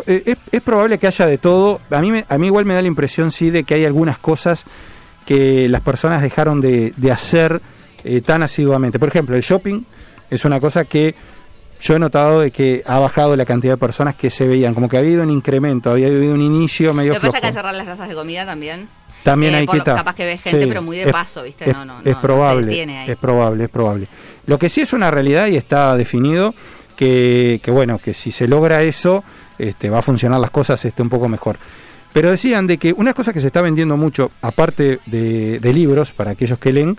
eh, 0.07 0.23
es, 0.27 0.37
es 0.53 0.63
probable 0.63 0.99
que 0.99 1.07
haya 1.07 1.27
de 1.27 1.39
todo. 1.39 1.81
A 1.91 2.01
mí, 2.01 2.11
me- 2.11 2.25
a 2.29 2.39
mí 2.39 2.47
igual 2.47 2.65
me 2.65 2.75
da 2.75 2.83
la 2.83 2.89
impresión, 2.89 3.31
sí, 3.31 3.51
de 3.51 3.65
que 3.65 3.75
hay 3.75 3.85
algunas 3.85 4.19
cosas 4.19 4.65
que 5.27 5.69
las 5.69 5.81
personas 5.83 6.23
dejaron 6.23 6.61
de, 6.61 6.93
de 6.97 7.13
hacer 7.13 7.61
eh, 8.05 8.21
tan 8.21 8.43
asiduamente. 8.43 8.99
Por 8.99 9.09
ejemplo, 9.09 9.37
el 9.37 9.43
shopping 9.43 9.83
es 10.31 10.45
una 10.45 10.61
cosa 10.61 10.85
que 10.85 11.15
yo 11.81 11.95
he 11.95 11.99
notado 11.99 12.41
de 12.41 12.51
que 12.51 12.83
ha 12.87 12.99
bajado 12.99 13.37
la 13.37 13.45
cantidad 13.45 13.75
de 13.75 13.79
personas 13.79 14.17
que 14.17 14.31
se 14.31 14.49
veían, 14.49 14.75
como 14.75 14.89
que 14.89 14.97
ha 14.97 15.01
habido 15.01 15.23
un 15.23 15.31
incremento, 15.31 15.91
había 15.91 16.09
habido 16.09 16.35
un 16.35 16.41
inicio 16.43 16.93
medio 16.95 17.15
Lo 17.15 17.21
que 17.21 17.27
pasa 17.27 17.39
es 17.39 17.43
que 17.45 17.53
cerrar 17.53 17.75
las 17.75 17.87
plazas 17.87 18.09
de 18.09 18.15
comida 18.15 18.45
también. 18.47 18.89
También 19.23 19.55
eh, 19.55 19.59
hay 19.59 19.67
que 19.67 19.79
capaz 19.83 20.15
que 20.15 20.25
ves 20.25 20.41
gente, 20.43 20.67
pero 20.67 20.81
muy 20.81 20.97
de 20.97 21.13
paso, 21.13 21.43
¿viste? 21.43 21.69
Es, 21.69 21.77
No, 21.77 21.85
no, 21.85 21.95
no, 21.95 21.99
es 22.01 22.07
no 22.07 22.13
se 22.15 22.21
probable, 22.27 22.83
ahí. 22.83 23.11
es 23.11 23.17
probable, 23.17 23.65
es 23.65 23.71
probable. 23.71 24.09
Lo 24.47 24.59
que 24.59 24.69
sí 24.69 24.81
es 24.81 24.93
una 24.93 25.11
realidad 25.11 25.49
y 25.49 25.57
está 25.57 25.95
definido 25.97 26.55
que, 26.99 27.61
que 27.63 27.71
bueno, 27.71 27.99
que 27.99 28.13
si 28.13 28.33
se 28.33 28.49
logra 28.49 28.83
eso, 28.83 29.23
este, 29.57 29.89
va 29.89 30.01
a 30.01 30.03
funcionar 30.03 30.41
las 30.41 30.51
cosas 30.51 30.85
este, 30.85 31.01
un 31.01 31.09
poco 31.09 31.29
mejor. 31.29 31.57
Pero 32.13 32.29
decían 32.29 32.67
de 32.67 32.77
que 32.77 32.93
una 32.93 33.15
cosa 33.15 33.33
que 33.33 33.41
se 33.41 33.47
está 33.47 33.63
vendiendo 33.63 33.97
mucho, 33.97 34.33
aparte 34.43 34.99
de, 35.07 35.61
de 35.61 35.73
libros, 35.73 36.11
para 36.11 36.33
aquellos 36.33 36.59
que 36.59 36.73
leen, 36.73 36.99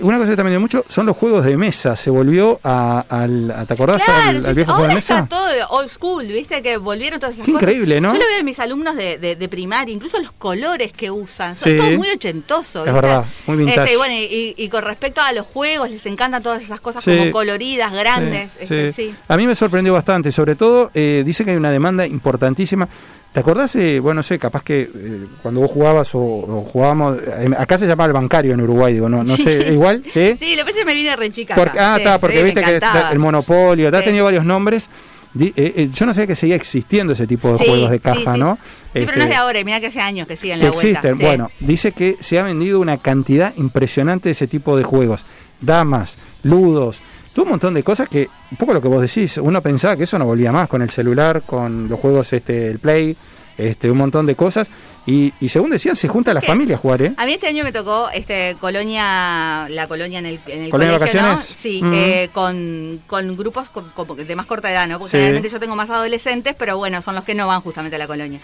una 0.00 0.16
cosa 0.18 0.28
que 0.28 0.32
está 0.32 0.42
vendiendo 0.42 0.60
mucho 0.60 0.84
son 0.88 1.06
los 1.06 1.16
juegos 1.16 1.44
de 1.44 1.56
mesa. 1.56 1.96
Se 1.96 2.10
volvió 2.10 2.58
a, 2.64 3.04
al, 3.08 3.64
¿te 3.66 3.74
acordás? 3.74 4.02
Claro, 4.04 4.38
al, 4.40 4.46
al 4.46 4.54
viejo 4.54 4.72
juego 4.72 4.78
de 4.80 4.84
ahora 4.84 4.94
mesa. 4.94 5.18
está 5.20 5.28
todo 5.28 5.68
old 5.70 5.88
school, 5.88 6.26
¿viste? 6.26 6.62
Que 6.62 6.76
volvieron 6.76 7.20
todas 7.20 7.34
esas 7.34 7.46
Qué 7.46 7.52
cosas. 7.52 7.62
increíble, 7.68 8.00
¿no? 8.00 8.12
Yo 8.12 8.18
lo 8.20 8.26
veo 8.26 8.38
en 8.38 8.44
mis 8.44 8.58
alumnos 8.60 8.96
de, 8.96 9.18
de, 9.18 9.36
de 9.36 9.48
primaria, 9.48 9.94
incluso 9.94 10.18
los 10.18 10.32
colores 10.32 10.92
que 10.92 11.10
usan. 11.10 11.54
Son 11.56 11.72
Sí. 11.72 11.76
todo 11.78 11.90
muy 11.92 12.10
ochentoso, 12.10 12.80
Es 12.84 12.92
¿viste? 12.92 13.00
verdad, 13.00 13.24
muy 13.46 13.56
vintage. 13.58 13.80
Este, 13.80 13.92
y, 13.92 13.96
bueno, 13.96 14.14
y, 14.14 14.54
y 14.56 14.68
con 14.68 14.82
respecto 14.84 15.20
a 15.20 15.32
los 15.32 15.46
juegos, 15.46 15.90
les 15.90 16.04
encantan 16.06 16.42
todas 16.42 16.62
esas 16.62 16.80
cosas 16.80 17.02
Sí. 17.04 17.16
como 17.16 17.30
coloridas, 17.30 17.92
grandes. 17.92 18.52
Sí, 18.52 18.58
este, 18.62 18.92
sí. 18.92 19.02
sí. 19.10 19.14
A 19.28 19.36
mí 19.36 19.46
me 19.46 19.54
sorprendió 19.54 19.92
bastante, 19.94 20.32
sobre 20.32 20.54
todo 20.56 20.90
eh, 20.94 21.22
dice 21.24 21.44
que 21.44 21.52
hay 21.52 21.56
una 21.56 21.70
demanda 21.70 22.06
importantísima. 22.06 22.88
¿Te 23.34 23.40
acordás? 23.40 23.74
eh, 23.74 23.98
bueno, 23.98 24.18
no 24.18 24.22
sé, 24.22 24.38
capaz 24.38 24.62
que 24.62 24.82
eh, 24.94 25.26
cuando 25.42 25.60
vos 25.60 25.70
jugabas 25.72 26.14
o, 26.14 26.20
o 26.20 26.60
jugábamos, 26.62 27.18
eh, 27.26 27.50
acá 27.58 27.76
se 27.76 27.84
llamaba 27.88 28.06
el 28.06 28.12
bancario 28.12 28.54
en 28.54 28.60
Uruguay, 28.60 28.94
digo, 28.94 29.08
no, 29.08 29.24
no 29.24 29.36
sé, 29.36 29.72
igual, 29.72 30.04
¿sí? 30.06 30.36
Sí, 30.38 30.54
lo 30.54 30.58
que 30.64 30.70
pasa 30.70 30.70
es 30.70 30.76
que 30.76 30.84
me 30.84 30.94
vine 30.94 31.16
re 31.16 31.32
chica. 31.32 31.56
Porque- 31.56 31.78
ah, 31.80 31.94
Sí, 31.96 32.02
está, 32.02 32.20
porque 32.20 32.38
sí, 32.38 32.44
viste 32.44 32.62
que 32.62 32.80
el 33.10 33.18
monopolio, 33.18 33.90
te 33.90 33.96
ha 33.96 34.04
tenido 34.04 34.24
varios 34.24 34.44
nombres. 34.44 34.88
Eh, 35.36 35.88
yo 35.92 36.06
no 36.06 36.14
sabía 36.14 36.28
que 36.28 36.36
seguía 36.36 36.54
existiendo 36.54 37.12
ese 37.12 37.26
tipo 37.26 37.50
de 37.56 37.58
juegos 37.66 37.90
de 37.90 37.98
caja. 37.98 38.36
¿no? 38.36 38.56
Sí, 38.94 39.00
pero 39.04 39.06
no 39.06 39.10
es 39.14 39.18
Este, 39.18 39.28
de 39.30 39.34
ahora, 39.34 39.64
mira 39.64 39.80
que 39.80 39.86
hace 39.88 40.00
años 40.00 40.28
que 40.28 40.36
siguen 40.36 40.60
la 40.60 40.70
vuelta. 40.70 41.00
existen. 41.00 41.18
Bueno, 41.18 41.50
dice 41.58 41.90
que 41.90 42.16
se 42.20 42.38
ha 42.38 42.44
vendido 42.44 42.78
una 42.78 42.98
cantidad 42.98 43.52
impresionante 43.56 44.28
de 44.28 44.30
ese 44.30 44.46
tipo 44.46 44.76
de 44.76 44.84
juegos. 44.84 45.26
Damas, 45.60 46.18
ludos, 46.44 47.00
todo 47.34 47.44
un 47.44 47.50
montón 47.50 47.74
de 47.74 47.82
cosas 47.82 48.08
que, 48.08 48.28
un 48.50 48.56
poco 48.56 48.72
lo 48.72 48.80
que 48.80 48.88
vos 48.88 49.02
decís, 49.02 49.36
uno 49.38 49.60
pensaba 49.60 49.96
que 49.96 50.04
eso 50.04 50.18
no 50.18 50.24
volvía 50.24 50.52
más 50.52 50.68
con 50.68 50.80
el 50.82 50.90
celular, 50.90 51.42
con 51.42 51.88
los 51.88 51.98
juegos, 52.00 52.32
este, 52.32 52.68
el 52.68 52.78
Play, 52.78 53.16
este, 53.58 53.90
un 53.90 53.98
montón 53.98 54.24
de 54.26 54.34
cosas. 54.36 54.68
Y, 55.06 55.34
y 55.38 55.50
según 55.50 55.68
decían, 55.68 55.96
se 55.96 56.08
junta 56.08 56.32
la 56.32 56.40
¿Qué? 56.40 56.46
familia 56.46 56.76
a 56.76 56.78
jugar, 56.78 57.02
¿eh? 57.02 57.12
A 57.18 57.26
mí 57.26 57.34
este 57.34 57.46
año 57.46 57.62
me 57.62 57.72
tocó 57.72 58.08
este 58.14 58.56
colonia, 58.58 59.66
la 59.68 59.86
colonia 59.86 60.18
en 60.18 60.24
el, 60.26 60.40
en 60.46 60.62
el 60.62 60.70
¿Colonia 60.70 60.92
de 60.94 60.98
colegio, 60.98 61.20
¿no? 61.20 61.28
vacaciones? 61.28 61.56
Sí, 61.60 61.82
Mm. 61.82 61.92
eh, 61.92 62.30
con, 62.32 63.02
con 63.06 63.36
grupos 63.36 63.68
con- 63.68 64.16
que 64.16 64.24
de 64.24 64.34
más 64.36 64.46
corta 64.46 64.70
edad, 64.72 64.86
¿no? 64.88 64.98
Porque 64.98 65.10
Sí. 65.10 65.16
generalmente 65.18 65.50
yo 65.50 65.60
tengo 65.60 65.76
más 65.76 65.90
adolescentes, 65.90 66.54
pero 66.58 66.78
bueno, 66.78 67.02
son 67.02 67.14
los 67.16 67.24
que 67.24 67.34
no 67.34 67.46
van 67.46 67.60
justamente 67.60 67.96
a 67.96 67.98
la 67.98 68.06
colonia. 68.06 68.40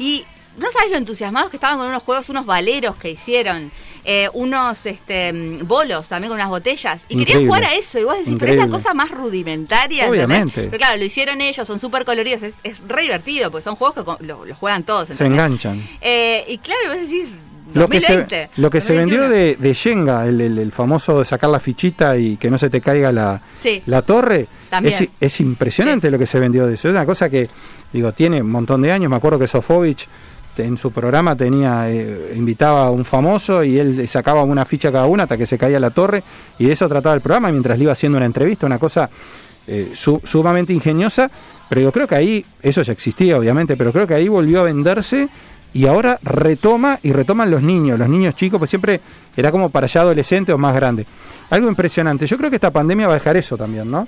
Y 0.00 0.24
no 0.58 0.66
sabes 0.72 0.90
lo 0.90 0.96
entusiasmados 0.96 1.50
que 1.50 1.56
estaban 1.56 1.78
con 1.78 1.86
unos 1.86 2.02
juegos, 2.02 2.28
unos 2.30 2.46
valeros 2.46 2.96
que 2.96 3.10
hicieron, 3.10 3.70
eh, 4.04 4.28
unos 4.32 4.84
este, 4.86 5.32
mm, 5.32 5.66
bolos 5.66 6.08
también 6.08 6.28
con 6.30 6.36
unas 6.36 6.48
botellas. 6.48 7.02
Y 7.08 7.16
querían 7.18 7.20
Increíble. 7.20 7.46
jugar 7.46 7.64
a 7.64 7.74
eso. 7.74 7.98
Y 7.98 8.04
vos 8.04 8.14
decís, 8.14 8.24
pero 8.38 8.52
Increíble. 8.52 8.62
esta 8.64 8.72
cosa 8.76 8.94
más 8.94 9.10
rudimentaria. 9.10 10.08
Obviamente. 10.08 10.62
Pero 10.64 10.78
claro, 10.78 10.96
lo 10.96 11.04
hicieron 11.04 11.40
ellos, 11.40 11.66
son 11.66 11.78
súper 11.80 12.04
coloridos, 12.04 12.42
es, 12.42 12.56
es 12.64 12.76
re 12.88 13.02
divertido, 13.02 13.50
porque 13.50 13.64
son 13.64 13.76
juegos 13.76 13.94
que 13.96 14.04
con- 14.04 14.26
lo, 14.26 14.44
lo 14.44 14.54
juegan 14.54 14.84
todos. 14.84 15.08
Se 15.08 15.24
enganchan. 15.26 15.82
Eh, 16.00 16.44
y 16.48 16.58
claro, 16.58 16.80
vos 16.88 17.00
decís. 17.08 17.28
Lo 17.74 17.88
que, 17.88 18.00
2020, 18.00 18.50
se, 18.54 18.60
lo 18.60 18.68
que 18.68 18.80
se 18.82 18.92
vendió 18.94 19.22
2021. 19.22 19.56
de, 19.62 19.68
de 19.68 19.74
Shenga, 19.74 20.26
el, 20.26 20.40
el- 20.42 20.58
el 20.58 20.72
famoso 20.72 21.20
de 21.20 21.24
sacar 21.24 21.48
la 21.48 21.58
fichita 21.58 22.18
y 22.18 22.36
que 22.36 22.50
no 22.50 22.58
se 22.58 22.68
te 22.68 22.82
caiga 22.82 23.12
la, 23.12 23.40
Sí. 23.58 23.82
la 23.86 24.02
torre, 24.02 24.46
También. 24.68 24.94
es, 24.94 25.08
es 25.18 25.40
impresionante 25.40 26.10
lo 26.10 26.18
que 26.18 26.26
se 26.26 26.38
vendió 26.38 26.66
de 26.66 26.74
eso. 26.74 26.88
Es 26.88 26.92
una 26.92 27.06
cosa 27.06 27.30
que, 27.30 27.48
digo, 27.90 28.12
tiene 28.12 28.42
un 28.42 28.50
montón 28.50 28.82
de 28.82 28.92
años. 28.92 29.08
Me 29.08 29.16
acuerdo 29.16 29.38
que 29.38 29.46
Sofovich 29.46 30.06
en 30.56 30.76
su 30.76 30.90
programa 30.92 31.34
tenía 31.36 31.90
eh, 31.90 32.34
invitaba 32.36 32.86
a 32.86 32.90
un 32.90 33.04
famoso 33.04 33.64
y 33.64 33.78
él 33.78 34.06
sacaba 34.08 34.42
una 34.44 34.64
ficha 34.64 34.92
cada 34.92 35.06
una 35.06 35.22
hasta 35.24 35.36
que 35.38 35.46
se 35.46 35.56
caía 35.58 35.80
la 35.80 35.90
torre 35.90 36.22
y 36.58 36.66
de 36.66 36.72
eso 36.72 36.88
trataba 36.88 37.14
el 37.14 37.20
programa 37.20 37.50
mientras 37.50 37.78
le 37.78 37.84
iba 37.84 37.92
haciendo 37.92 38.18
una 38.18 38.26
entrevista, 38.26 38.66
una 38.66 38.78
cosa 38.78 39.08
eh, 39.66 39.92
su- 39.94 40.20
sumamente 40.24 40.72
ingeniosa, 40.72 41.30
pero 41.68 41.80
yo 41.80 41.92
creo 41.92 42.06
que 42.08 42.14
ahí, 42.16 42.44
eso 42.60 42.82
ya 42.82 42.92
existía 42.92 43.38
obviamente, 43.38 43.76
pero 43.76 43.92
creo 43.92 44.06
que 44.06 44.14
ahí 44.14 44.28
volvió 44.28 44.60
a 44.60 44.64
venderse 44.64 45.28
y 45.74 45.86
ahora 45.86 46.18
retoma 46.22 46.98
y 47.02 47.12
retoman 47.12 47.50
los 47.50 47.62
niños, 47.62 47.98
los 47.98 48.08
niños 48.08 48.34
chicos, 48.34 48.58
pues 48.58 48.68
siempre 48.68 49.00
era 49.36 49.50
como 49.50 49.70
para 49.70 49.86
ya 49.86 50.02
adolescentes 50.02 50.54
o 50.54 50.58
más 50.58 50.74
grandes. 50.74 51.06
Algo 51.48 51.68
impresionante. 51.68 52.26
Yo 52.26 52.36
creo 52.36 52.50
que 52.50 52.56
esta 52.56 52.70
pandemia 52.70 53.06
va 53.06 53.14
a 53.14 53.16
dejar 53.16 53.36
eso 53.38 53.56
también, 53.56 53.90
¿no? 53.90 54.06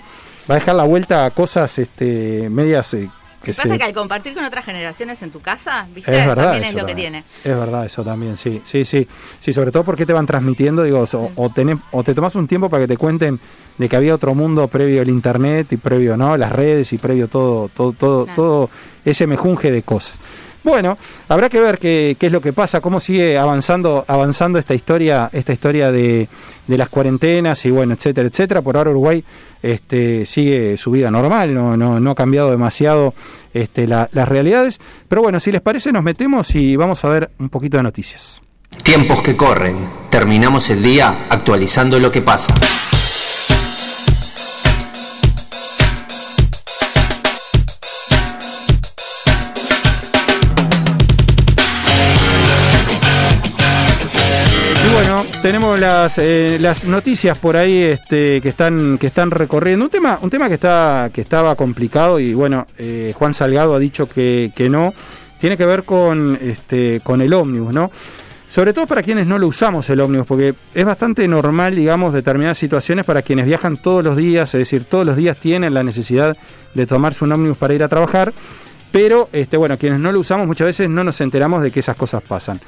Va 0.51 0.57
a 0.57 0.59
dejar 0.59 0.75
la 0.75 0.85
vuelta 0.85 1.25
a 1.25 1.31
cosas 1.31 1.79
este, 1.79 2.51
medias 2.51 2.93
eh, 2.95 3.09
que 3.45 3.55
pasa 3.55 3.69
se... 3.69 3.79
que 3.79 3.85
al 3.85 3.95
compartir 3.95 4.35
con 4.35 4.45
otras 4.45 4.65
generaciones 4.65 5.23
en 5.23 5.31
tu 5.31 5.41
casa, 5.41 5.87
¿viste? 5.95 6.11
Es 6.19 6.27
verdad. 6.27 6.45
También 6.45 6.63
es 6.65 6.69
eso 6.71 6.79
lo 6.79 6.87
que 6.87 6.95
tiene. 6.95 7.19
Es 7.45 7.57
verdad, 7.57 7.87
eso 7.87 8.03
también, 8.03 8.37
sí, 8.37 8.61
sí, 8.65 8.85
sí. 8.85 9.07
Sí, 9.39 9.53
sobre 9.53 9.71
todo 9.71 9.85
porque 9.85 10.05
te 10.07 10.13
van 10.13 10.27
transmitiendo, 10.27 10.83
digo, 10.83 11.01
o, 11.01 11.31
o, 11.37 11.51
tenés- 11.51 11.81
o 11.93 12.03
te 12.03 12.15
tomas 12.15 12.35
un 12.37 12.47
tiempo 12.49 12.69
para 12.69 12.83
que 12.85 12.89
te 12.89 12.97
cuenten 12.97 13.39
de 13.79 13.89
que 13.89 13.97
había 13.97 14.15
otro 14.15 14.35
mundo 14.35 14.67
previo 14.69 15.03
al 15.03 15.09
internet 15.09 15.73
y 15.73 15.77
previo, 15.77 16.17
¿no? 16.17 16.37
Las 16.37 16.53
redes 16.53 16.93
y 16.93 16.99
previo 16.99 17.29
todo, 17.29 17.69
todo, 17.69 17.93
todo, 17.93 18.25
Claro. 18.25 18.37
todo 18.43 18.71
ese 19.05 19.27
mejunje 19.27 19.71
de 19.71 19.83
cosas. 19.83 20.17
Bueno, 20.65 20.97
habrá 21.29 21.51
que 21.51 21.61
ver 21.61 21.79
qué, 21.79 22.17
es 22.19 22.33
lo 22.33 22.41
que 22.41 22.55
pasa, 22.55 22.81
cómo 22.81 22.99
sigue 22.99 23.37
avanzando, 23.39 24.05
avanzando 24.09 24.59
esta 24.59 24.75
historia, 24.75 25.29
esta 25.33 25.53
historia 25.53 25.93
de, 25.93 26.27
las 26.67 26.89
cuarentenas 26.89 27.65
y 27.67 27.71
bueno, 27.71 27.93
etcétera, 27.93 28.27
etcétera. 28.29 28.63
Por 28.63 28.79
ahora 28.79 28.91
Uruguay 28.91 29.23
este, 29.63 30.25
sigue 30.25 30.77
su 30.79 30.91
vida 30.91 31.11
normal, 31.11 31.53
no, 31.55 32.11
ha 32.11 32.15
cambiado 32.15 32.51
demasiado 32.51 33.13
este, 33.53 33.87
la- 33.87 34.09
las 34.13 34.27
realidades. 34.27 34.81
Pero 35.07 35.21
bueno, 35.23 35.39
si 35.39 35.53
les 35.53 35.61
parece, 35.61 35.93
nos 35.93 36.03
metemos 36.03 36.55
y 36.55 36.77
vamos 36.77 37.05
a 37.05 37.09
ver 37.11 37.31
un 37.39 37.51
poquito 37.51 37.77
de 37.77 37.83
noticias. 37.83 38.41
Tiempos 38.83 39.21
que 39.23 39.37
corren. 39.37 39.77
Terminamos 40.11 40.71
el 40.71 40.83
día 40.83 41.27
actualizando 41.29 41.99
lo 42.01 42.11
que 42.11 42.23
pasa. 42.23 42.55
Tenemos 55.45 55.79
las, 55.79 56.17
eh, 56.17 56.57
las 56.59 56.87
noticias 56.87 57.37
por 57.37 57.55
ahí 57.55 57.83
este, 57.83 58.41
que 58.41 58.49
están 58.49 59.31
recorriendo. 59.31 59.85
Un 59.85 59.91
tema, 59.91 60.19
un 60.23 60.31
tema 60.31 60.49
que 60.49 60.55
está 60.55 61.11
que 61.13 61.21
estaba 61.21 61.55
complicado 61.55 62.19
y 62.19 62.33
bueno, 62.33 62.67
eh, 62.79 63.13
Juan 63.15 63.35
Salgado 63.35 63.75
ha 63.75 63.79
dicho 63.79 64.09
que, 64.09 64.51
no. 64.71 64.95
Tiene 65.39 65.59
que 65.59 65.67
ver 65.67 65.83
con 65.83 66.39
este 66.41 67.03
con 67.05 67.21
el 67.21 67.35
ómnibus, 67.35 67.75
¿no? 67.75 67.91
Sobre 68.49 68.73
todo 68.73 68.87
para 68.87 69.03
quienes 69.03 69.27
no 69.27 69.37
lo 69.37 69.47
usamos 69.47 69.91
el 69.91 70.01
ómnibus, 70.01 70.27
porque 70.27 70.55
es 70.75 70.85
bastante 70.87 71.29
normal, 71.29 71.77
digamos, 71.77 72.15
determinadas 72.15 72.57
situaciones 72.57 73.05
para 73.05 73.21
quienes 73.21 73.45
viajan 73.45 73.77
todos 73.77 74.03
los 74.03 74.17
días, 74.17 74.55
es 74.55 74.61
decir, 74.61 74.85
todos 74.85 75.05
los 75.05 75.15
días 75.15 75.37
tienen 75.37 75.75
la 75.75 75.83
necesidad 75.83 76.39
de 76.73 76.87
tomarse 76.87 77.23
un 77.23 77.33
ómnibus 77.33 77.59
para 77.59 77.75
ir 77.75 77.85
a 77.85 77.89
trabajar, 77.89 78.33
pero 78.91 79.29
este, 79.31 79.59
bueno, 79.59 79.77
quienes 79.77 80.01
no 80.01 80.11
lo 80.11 80.21
usamos 80.21 80.47
muchas 80.47 80.69
veces 80.69 80.89
no 80.89 81.05
nos 81.05 81.21
enteramos 81.21 81.63
de 81.63 81.71
que 81.71 81.81
esas 81.81 81.97
cosas 81.97 82.23
pasan. 82.23 82.59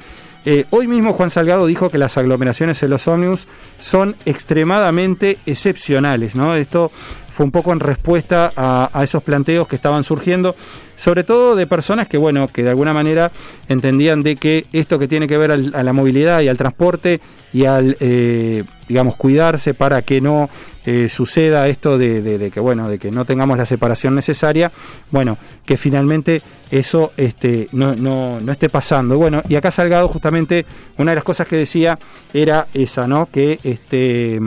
Eh, 0.45 0.65
hoy 0.69 0.87
mismo 0.87 1.13
Juan 1.13 1.29
Salgado 1.29 1.65
dijo 1.65 1.89
que 1.89 1.97
las 1.97 2.17
aglomeraciones 2.17 2.81
en 2.83 2.89
los 2.89 3.07
ómnibus 3.07 3.47
son 3.79 4.15
extremadamente 4.25 5.37
excepcionales, 5.45 6.35
¿no? 6.35 6.55
Esto 6.55 6.91
fue 7.37 7.45
un 7.45 7.51
poco 7.51 7.71
en 7.71 7.79
respuesta 7.79 8.51
a, 8.55 9.03
esos 9.03 9.21
planteos 9.21 9.67
que 9.67 9.75
estaban 9.75 10.03
surgiendo, 10.03 10.55
sobre 10.95 11.23
todo 11.23 11.55
de 11.55 11.67
personas 11.67 12.07
que, 12.07 12.17
bueno, 12.17 12.47
que 12.47 12.63
de 12.63 12.71
alguna 12.71 12.93
manera 12.95 13.31
entendían 13.67 14.23
de 14.23 14.37
que 14.37 14.65
esto 14.73 14.97
que 14.97 15.07
tiene 15.07 15.27
que 15.27 15.37
ver 15.37 15.51
a 15.51 15.83
la 15.83 15.93
movilidad 15.93 16.41
y 16.41 16.47
al 16.47 16.57
transporte 16.57 17.21
y 17.53 17.65
al, 17.65 17.95
eh, 17.99 18.63
digamos, 18.87 19.15
cuidarse 19.17 19.75
para 19.75 20.01
que 20.01 20.19
no 20.19 20.49
eh, 20.89 21.09
suceda 21.09 21.67
esto 21.67 21.97
de, 21.97 22.49
que, 22.49 22.59
bueno, 22.61 22.87
de 22.87 22.97
que 22.97 23.11
no 23.11 23.25
tengamos 23.25 23.57
la 23.57 23.65
separación 23.65 24.15
necesaria, 24.15 24.71
bueno, 25.11 25.37
que 25.65 25.75
finalmente 25.75 26.41
eso 26.71 27.11
este, 27.17 27.67
no, 27.73 27.93
no, 27.93 28.39
no 28.39 28.51
esté 28.53 28.69
pasando. 28.69 29.17
Bueno, 29.17 29.43
y 29.49 29.55
acá 29.55 29.69
Salgado 29.69 30.07
justamente 30.07 30.65
una 30.97 31.11
de 31.11 31.15
las 31.15 31.25
cosas 31.25 31.45
que 31.45 31.57
decía 31.57 31.99
era 32.33 32.67
esa, 32.73 33.05
¿no? 33.05 33.27
Que 33.29 33.59
este 33.65 34.39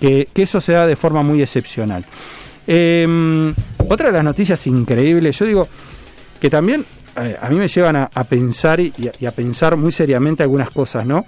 que, 0.00 0.28
eso 0.34 0.60
se 0.60 0.72
da 0.72 0.88
de 0.88 0.96
forma 0.96 1.22
muy 1.22 1.40
excepcional. 1.40 2.04
Eh, 2.66 3.54
otra 3.88 4.08
de 4.08 4.12
las 4.12 4.24
noticias 4.24 4.66
increíbles, 4.66 5.38
yo 5.38 5.46
digo 5.46 5.68
que 6.40 6.50
también 6.50 6.84
eh, 7.16 7.36
a 7.40 7.48
mí 7.48 7.54
me 7.54 7.68
llevan 7.68 7.94
a, 7.94 8.24
pensar 8.24 8.80
y 8.80 8.92
a, 9.06 9.12
y 9.20 9.26
a 9.26 9.30
pensar 9.30 9.76
muy 9.76 9.92
seriamente 9.92 10.42
algunas 10.42 10.70
cosas, 10.70 11.06
¿no? 11.06 11.24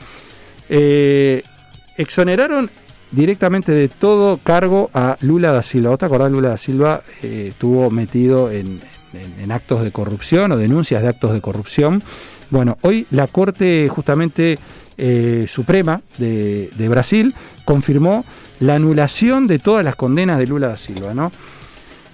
Eh, 0.68 1.44
exoneraron 1.96 2.70
directamente 3.12 3.72
de 3.72 3.88
todo 3.88 4.38
cargo 4.42 4.90
a 4.94 5.16
Lula 5.20 5.52
da 5.52 5.62
Silva. 5.62 5.90
¿Vos 5.90 5.98
te 5.98 6.06
acordás? 6.06 6.32
Lula 6.32 6.48
da 6.50 6.56
Silva 6.56 7.02
eh, 7.22 7.48
estuvo 7.50 7.90
metido 7.90 8.50
en, 8.50 8.80
en- 9.38 9.52
actos 9.52 9.84
de 9.84 9.92
corrupción 9.92 10.50
o 10.52 10.56
denuncias 10.56 11.02
de 11.02 11.08
actos 11.08 11.32
de 11.32 11.40
corrupción. 11.40 12.02
Bueno, 12.50 12.78
hoy 12.82 13.06
la 13.10 13.26
Corte 13.26 13.88
justamente 13.88 14.58
eh, 14.98 15.46
Suprema 15.48 16.00
de, 16.18 16.70
de 16.76 16.88
Brasil 16.88 17.34
confirmó 17.64 18.24
la 18.60 18.74
anulación 18.76 19.46
de 19.46 19.58
todas 19.58 19.84
las 19.84 19.96
condenas 19.96 20.38
de 20.38 20.46
Lula 20.46 20.68
da 20.68 20.76
Silva, 20.76 21.14
¿no? 21.14 21.30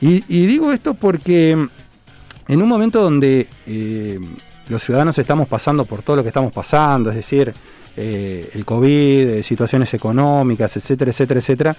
Y, 0.00 0.21
digo 0.47 0.73
esto 0.73 0.95
porque 0.95 1.50
en 2.49 2.62
un 2.62 2.69
momento 2.69 3.02
donde 3.02 3.49
eh, 3.67 4.19
los 4.69 4.83
ciudadanos 4.83 5.19
estamos 5.19 5.49
pasando 5.49 5.85
por 5.87 6.02
todo 6.02 6.17
lo 6.17 6.23
que 6.23 6.28
estamos 6.28 6.52
pasando, 6.52 7.11
es 7.11 7.17
decir, 7.17 7.52
eh, 7.99 8.50
el 8.55 8.64
COVID, 8.64 9.28
eh, 9.28 9.43
situaciones 9.43 9.93
económicas, 9.95 10.76
etcétera, 10.76 11.11
etcétera, 11.11 11.40
etcétera, 11.40 11.76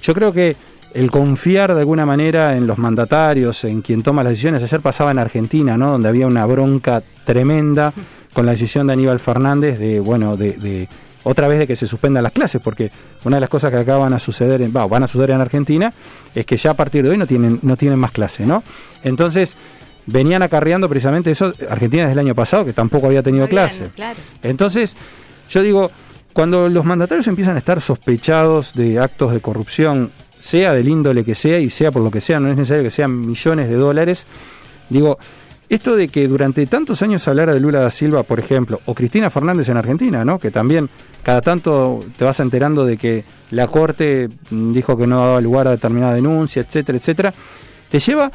yo 0.00 0.14
creo 0.14 0.32
que 0.32 0.56
el 0.94 1.10
confiar 1.10 1.74
de 1.74 1.80
alguna 1.80 2.06
manera 2.06 2.56
en 2.56 2.66
los 2.66 2.78
mandatarios, 2.78 3.64
en 3.64 3.82
quien 3.82 4.02
toma 4.02 4.22
las 4.22 4.30
decisiones, 4.30 4.62
ayer 4.62 4.80
pasaba 4.80 5.10
en 5.10 5.18
Argentina, 5.18 5.76
¿no? 5.76 5.90
donde 5.90 6.08
había 6.08 6.26
una 6.26 6.46
bronca 6.46 7.02
tremenda 7.24 7.92
con 8.32 8.46
la 8.46 8.52
decisión 8.52 8.86
de 8.86 8.94
Aníbal 8.94 9.20
Fernández 9.20 9.78
de, 9.78 10.00
bueno, 10.00 10.36
de, 10.36 10.52
de 10.52 10.88
otra 11.22 11.48
vez 11.48 11.58
de 11.58 11.66
que 11.66 11.76
se 11.76 11.86
suspendan 11.86 12.22
las 12.22 12.32
clases, 12.32 12.60
porque 12.62 12.90
una 13.24 13.36
de 13.36 13.40
las 13.40 13.50
cosas 13.50 13.72
que 13.72 13.78
acaban 13.78 14.12
a 14.12 14.18
suceder, 14.18 14.62
en, 14.62 14.74
va, 14.74 14.86
van 14.86 15.02
a 15.02 15.06
suceder 15.06 15.32
en 15.32 15.40
Argentina, 15.40 15.92
es 16.34 16.46
que 16.46 16.56
ya 16.56 16.70
a 16.70 16.74
partir 16.74 17.02
de 17.02 17.10
hoy 17.10 17.18
no 17.18 17.26
tienen, 17.26 17.58
no 17.62 17.76
tienen 17.76 17.98
más 17.98 18.12
clase, 18.12 18.46
¿no? 18.46 18.62
Entonces, 19.02 19.56
venían 20.06 20.42
acarreando 20.42 20.88
precisamente 20.88 21.32
eso, 21.32 21.52
Argentina 21.68 22.04
desde 22.04 22.12
el 22.12 22.20
año 22.20 22.34
pasado, 22.34 22.64
que 22.64 22.72
tampoco 22.72 23.08
había 23.08 23.22
tenido 23.22 23.46
bien, 23.46 23.56
clase. 23.56 23.90
claro. 23.94 24.18
Entonces, 24.42 24.96
yo 25.48 25.62
digo, 25.62 25.90
cuando 26.32 26.68
los 26.68 26.84
mandatarios 26.84 27.26
empiezan 27.28 27.56
a 27.56 27.60
estar 27.60 27.80
sospechados 27.80 28.74
de 28.74 28.98
actos 28.98 29.32
de 29.32 29.40
corrupción, 29.40 30.10
sea 30.38 30.72
del 30.72 30.88
índole 30.88 31.24
que 31.24 31.34
sea 31.34 31.58
y 31.58 31.70
sea 31.70 31.90
por 31.90 32.02
lo 32.02 32.10
que 32.10 32.20
sea, 32.20 32.38
no 32.40 32.48
es 32.48 32.56
necesario 32.56 32.82
que 32.82 32.90
sean 32.90 33.20
millones 33.20 33.68
de 33.68 33.76
dólares, 33.76 34.26
digo, 34.90 35.18
esto 35.68 35.96
de 35.96 36.08
que 36.08 36.28
durante 36.28 36.64
tantos 36.66 37.02
años 37.02 37.26
hablara 37.26 37.52
de 37.52 37.58
Lula 37.58 37.80
da 37.80 37.90
Silva, 37.90 38.22
por 38.22 38.38
ejemplo, 38.38 38.80
o 38.86 38.94
Cristina 38.94 39.30
Fernández 39.30 39.68
en 39.68 39.76
Argentina, 39.76 40.24
¿no? 40.24 40.38
Que 40.38 40.52
también 40.52 40.88
cada 41.24 41.40
tanto 41.40 42.04
te 42.16 42.24
vas 42.24 42.38
enterando 42.38 42.84
de 42.84 42.96
que 42.96 43.24
la 43.50 43.66
Corte 43.66 44.28
dijo 44.50 44.96
que 44.96 45.08
no 45.08 45.18
daba 45.18 45.40
lugar 45.40 45.66
a 45.66 45.72
determinada 45.72 46.14
denuncia, 46.14 46.62
etcétera, 46.62 46.98
etcétera, 46.98 47.34
te 47.90 47.98
lleva 47.98 48.26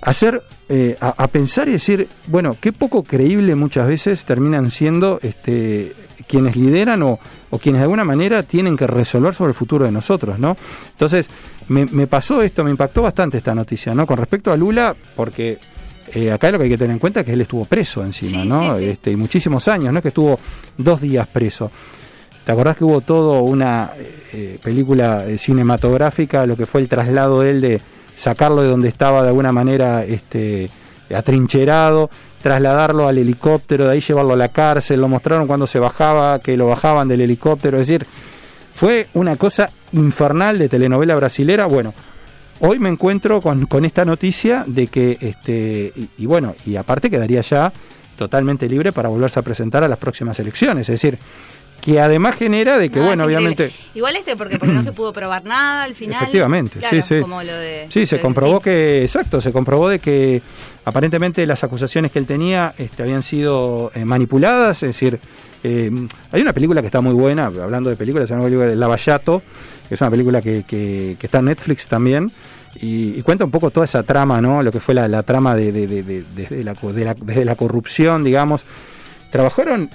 a 0.00 0.10
hacer, 0.10 0.42
eh, 0.68 0.96
a, 1.00 1.22
a 1.22 1.28
pensar 1.28 1.68
y 1.68 1.72
decir, 1.72 2.08
bueno, 2.26 2.56
qué 2.60 2.72
poco 2.72 3.04
creíble 3.04 3.54
muchas 3.54 3.86
veces 3.86 4.24
terminan 4.24 4.70
siendo 4.72 5.20
este, 5.22 5.94
quienes 6.26 6.56
lideran 6.56 7.02
o, 7.02 7.18
o 7.50 7.58
quienes 7.58 7.80
de 7.80 7.84
alguna 7.84 8.04
manera 8.04 8.42
tienen 8.42 8.76
que 8.76 8.86
resolver 8.86 9.34
sobre 9.34 9.50
el 9.50 9.54
futuro 9.54 9.84
de 9.84 9.92
nosotros, 9.92 10.38
¿no? 10.38 10.56
Entonces, 10.92 11.28
me, 11.68 11.86
me 11.86 12.06
pasó 12.06 12.42
esto, 12.42 12.64
me 12.64 12.70
impactó 12.70 13.02
bastante 13.02 13.38
esta 13.38 13.54
noticia, 13.54 13.94
¿no? 13.94 14.06
Con 14.06 14.16
respecto 14.18 14.52
a 14.52 14.56
Lula, 14.56 14.94
porque 15.16 15.58
eh, 16.14 16.30
acá 16.32 16.50
lo 16.50 16.58
que 16.58 16.64
hay 16.64 16.70
que 16.70 16.78
tener 16.78 16.92
en 16.92 16.98
cuenta 16.98 17.20
es 17.20 17.26
que 17.26 17.32
él 17.32 17.40
estuvo 17.40 17.64
preso 17.64 18.04
encima, 18.04 18.42
Sí, 18.42 18.48
¿no? 18.48 18.74
sí, 18.76 18.80
sí. 18.80 18.90
Este, 18.90 19.10
y 19.12 19.16
muchísimos 19.16 19.68
años, 19.68 19.92
¿no? 19.92 19.98
Es 19.98 20.02
que 20.02 20.08
estuvo 20.08 20.38
dos 20.76 21.00
días 21.00 21.26
preso. 21.28 21.70
¿Te 22.44 22.50
acordás 22.50 22.76
que 22.76 22.84
hubo 22.84 23.00
todo 23.02 23.42
una 23.42 23.92
eh, 24.32 24.58
película 24.62 25.24
eh, 25.26 25.38
cinematográfica, 25.38 26.44
lo 26.44 26.56
que 26.56 26.66
fue 26.66 26.80
el 26.80 26.88
traslado 26.88 27.40
de 27.42 27.50
él 27.50 27.60
de 27.60 27.80
sacarlo 28.16 28.62
de 28.62 28.68
donde 28.68 28.88
estaba 28.88 29.22
de 29.22 29.28
alguna 29.28 29.52
manera 29.52 30.04
este, 30.04 30.68
atrincherado, 31.14 32.10
trasladarlo 32.42 33.08
al 33.08 33.18
helicóptero, 33.18 33.86
de 33.86 33.92
ahí 33.92 34.00
llevarlo 34.00 34.34
a 34.34 34.36
la 34.36 34.48
cárcel, 34.48 35.00
lo 35.00 35.08
mostraron 35.08 35.46
cuando 35.46 35.66
se 35.66 35.78
bajaba, 35.78 36.40
que 36.40 36.56
lo 36.56 36.66
bajaban 36.66 37.08
del 37.08 37.22
helicóptero, 37.22 37.78
es 37.78 37.88
decir, 37.88 38.06
fue 38.74 39.08
una 39.14 39.36
cosa 39.36 39.70
infernal 39.92 40.58
de 40.58 40.68
telenovela 40.68 41.14
brasilera. 41.14 41.66
Bueno, 41.66 41.94
hoy 42.60 42.78
me 42.78 42.88
encuentro 42.88 43.40
con, 43.40 43.84
esta 43.84 44.04
noticia 44.04 44.64
de 44.66 44.88
que, 44.88 45.16
este, 45.20 45.92
y 46.18 46.26
bueno, 46.26 46.54
y 46.66 46.76
aparte 46.76 47.08
quedaría 47.08 47.40
ya 47.42 47.72
totalmente 48.16 48.68
libre 48.68 48.92
para 48.92 49.08
volverse 49.08 49.38
a 49.38 49.42
presentar 49.42 49.84
a 49.84 49.88
las 49.88 49.98
próximas 49.98 50.38
elecciones, 50.38 50.88
es 50.88 51.00
decir, 51.00 51.18
que 51.82 52.00
además 52.00 52.36
genera 52.36 52.78
de 52.78 52.88
que, 52.90 53.00
No, 53.00 53.06
bueno, 53.06 53.24
obviamente... 53.24 53.70
Igual 53.94 54.14
este 54.16 54.36
porque, 54.36 54.56
porque 54.58 54.72
no 54.72 54.84
se 54.84 54.92
pudo 54.92 55.12
probar 55.12 55.44
nada 55.44 55.82
al 55.82 55.94
final. 55.96 56.22
Efectivamente, 56.22 56.78
Claro, 56.78 56.96
sí, 56.96 57.02
sí. 57.02 57.20
Como 57.20 57.42
lo 57.42 57.52
de, 57.52 57.88
Sí, 57.92 58.06
se 58.06 58.16
de 58.16 58.22
comprobó 58.22 58.60
que, 58.60 59.02
exacto, 59.04 59.40
se 59.40 59.50
comprobó 59.52 59.88
de 59.88 59.98
que 59.98 60.40
aparentemente 60.84 61.44
las 61.44 61.64
acusaciones 61.64 62.12
que 62.12 62.20
él 62.20 62.26
tenía 62.26 62.72
este, 62.78 63.02
habían 63.02 63.22
sido 63.24 63.90
eh, 63.96 64.04
manipuladas, 64.04 64.82
es 64.84 64.90
decir, 64.90 65.18
eh, 65.64 65.90
hay 66.30 66.40
una 66.40 66.52
película 66.52 66.80
que 66.82 66.86
está 66.86 67.00
muy 67.00 67.14
buena, 67.14 67.46
hablando 67.46 67.90
de 67.90 67.96
películas, 67.96 68.28
se 68.28 68.34
llama 68.36 68.48
de 68.48 68.76
Lavallato, 68.76 69.42
que 69.88 69.94
es 69.96 70.00
una 70.00 70.10
película 70.10 70.40
que, 70.40 70.62
que- 70.64 71.16
que 71.18 71.26
está 71.26 71.40
en 71.40 71.46
Netflix 71.46 71.88
también, 71.88 72.30
y, 72.76 73.18
y 73.18 73.22
cuenta 73.22 73.44
un 73.44 73.50
poco 73.50 73.70
toda 73.72 73.86
esa 73.86 74.04
trama, 74.04 74.40
¿no? 74.40 74.62
Lo 74.62 74.70
que 74.70 74.78
fue 74.80 74.94
la, 74.94 75.08
la 75.08 75.24
trama 75.24 75.56
de, 75.56 75.72
de- 75.72 75.86
de- 75.88 76.02
de- 76.22 76.62
la, 76.64 76.74
la- 76.94 77.14
desde 77.14 77.44
la 77.44 77.56
corrupción, 77.56 78.22
digamos. 78.24 78.64
Trabajaron 79.30 79.88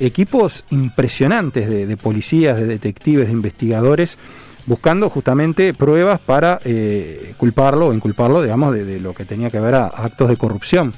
equipos 0.00 0.64
impresionantes 0.70 1.68
de, 1.68 1.86
de 1.86 1.96
policías, 1.96 2.56
de 2.56 2.66
detectives, 2.66 3.26
de 3.28 3.32
investigadores, 3.32 4.18
buscando 4.66 5.08
justamente 5.10 5.72
pruebas 5.74 6.20
para 6.20 6.60
eh, 6.64 7.34
culparlo 7.36 7.88
o 7.88 7.92
inculparlo, 7.94 8.42
digamos, 8.42 8.74
de, 8.74 8.84
de 8.84 9.00
lo 9.00 9.14
que 9.14 9.24
tenía 9.24 9.50
que 9.50 9.60
ver 9.60 9.74
a 9.74 9.86
actos 9.86 10.28
de 10.28 10.36
corrupción. 10.36 10.92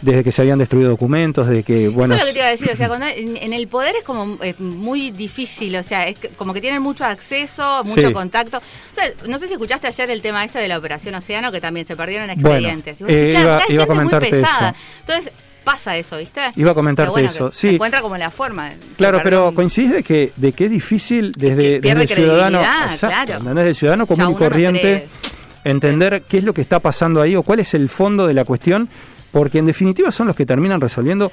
Desde 0.00 0.22
que 0.22 0.30
se 0.30 0.42
habían 0.42 0.60
destruido 0.60 0.90
documentos, 0.90 1.48
desde 1.48 1.64
que, 1.64 1.88
bueno... 1.88 2.14
Eso 2.14 2.22
es 2.22 2.28
lo 2.28 2.28
que 2.28 2.32
te 2.34 2.38
iba 2.38 2.46
a 2.46 2.50
decir, 2.52 2.70
o 2.72 2.76
sea, 2.76 2.86
cuando 2.88 3.06
en, 3.08 3.36
en 3.36 3.52
el 3.52 3.66
poder 3.66 3.96
es 3.96 4.04
como 4.04 4.38
eh, 4.44 4.54
muy 4.60 5.10
difícil, 5.10 5.74
o 5.74 5.82
sea, 5.82 6.06
es 6.06 6.16
como 6.36 6.54
que 6.54 6.60
tienen 6.60 6.80
mucho 6.80 7.04
acceso, 7.04 7.82
mucho 7.84 8.06
Sí. 8.06 8.12
contacto. 8.12 8.58
O 8.58 8.94
sea, 8.94 9.10
no 9.26 9.40
sé 9.40 9.48
si 9.48 9.54
escuchaste 9.54 9.88
ayer 9.88 10.08
el 10.10 10.22
tema 10.22 10.44
este 10.44 10.60
de 10.60 10.68
la 10.68 10.78
Operación 10.78 11.16
Océano, 11.16 11.50
que 11.50 11.60
también 11.60 11.84
se 11.84 11.96
perdieron 11.96 12.28
Bueno, 12.36 12.48
expedientes. 12.58 13.00
Y 13.00 13.02
vos 13.02 13.12
eh, 13.12 13.28
claro, 13.32 13.46
iba- 13.48 13.56
a 13.56 13.60
gente 13.62 13.76
muy 13.86 13.86
comentarte 13.96 14.30
pesada. 14.30 14.68
eso. 14.70 14.78
Entonces, 15.00 15.32
pasa 15.72 15.96
eso, 15.96 16.16
¿viste? 16.18 16.40
Iba 16.56 16.70
a 16.70 16.74
comentarte 16.74 17.10
bueno, 17.10 17.28
eso, 17.28 17.50
sí. 17.52 17.68
Se 17.68 17.74
encuentra 17.74 18.00
como 18.00 18.16
la 18.16 18.30
forma. 18.30 18.70
Claro, 18.96 19.20
pero 19.22 19.48
un- 19.48 19.54
coincide 19.54 19.96
de 19.96 20.02
que, 20.02 20.32
de 20.36 20.52
que 20.52 20.64
es 20.66 20.70
difícil 20.70 21.32
desde, 21.32 21.80
desde 21.80 22.02
el 22.02 22.08
ciudadano, 22.08 22.60
exacto. 22.90 23.38
Del 23.54 23.74
ciudadano 23.74 24.06
común 24.06 24.28
y 24.30 24.32
no 24.32 24.38
corriente, 24.38 25.08
entender 25.64 26.22
qué 26.28 26.38
es 26.38 26.44
lo 26.44 26.52
que 26.54 26.60
está 26.60 26.80
pasando 26.80 27.20
ahí 27.20 27.36
o 27.36 27.42
cuál 27.42 27.60
es 27.60 27.74
el 27.74 27.88
fondo 27.88 28.26
de 28.26 28.34
la 28.34 28.44
cuestión, 28.44 28.88
porque 29.32 29.58
en 29.58 29.66
definitiva 29.66 30.10
son 30.10 30.26
los 30.26 30.36
que 30.36 30.46
terminan 30.46 30.80
resolviendo 30.80 31.30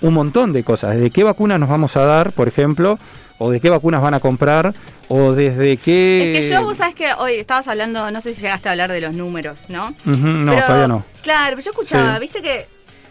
un 0.00 0.14
montón 0.14 0.52
de 0.52 0.62
cosas, 0.62 0.94
desde 0.94 1.10
qué 1.10 1.24
vacunas 1.24 1.58
nos 1.58 1.68
vamos 1.68 1.96
a 1.96 2.04
dar, 2.04 2.32
por 2.32 2.46
ejemplo, 2.46 2.98
o 3.38 3.50
de 3.50 3.60
qué 3.60 3.70
vacunas 3.70 4.02
van 4.02 4.14
a 4.14 4.20
comprar, 4.20 4.74
o 5.08 5.32
desde 5.32 5.76
qué... 5.76 6.34
Es 6.38 6.46
que 6.46 6.52
yo, 6.52 6.62
vos 6.62 6.76
sabés 6.76 6.94
que 6.94 7.06
hoy 7.18 7.34
estabas 7.34 7.66
hablando, 7.68 8.10
no 8.10 8.20
sé 8.20 8.34
si 8.34 8.42
llegaste 8.42 8.68
a 8.68 8.72
hablar 8.72 8.92
de 8.92 9.00
los 9.00 9.14
números, 9.14 9.60
¿no? 9.68 9.94
No, 10.04 10.52
Pero, 10.52 10.66
todavía 10.66 10.88
no. 10.88 11.04
Claro, 11.22 11.56
pero 11.56 11.62
yo 11.62 11.70
escuchaba, 11.70 12.14
Sí. 12.14 12.20
viste 12.20 12.42
que, 12.42 12.66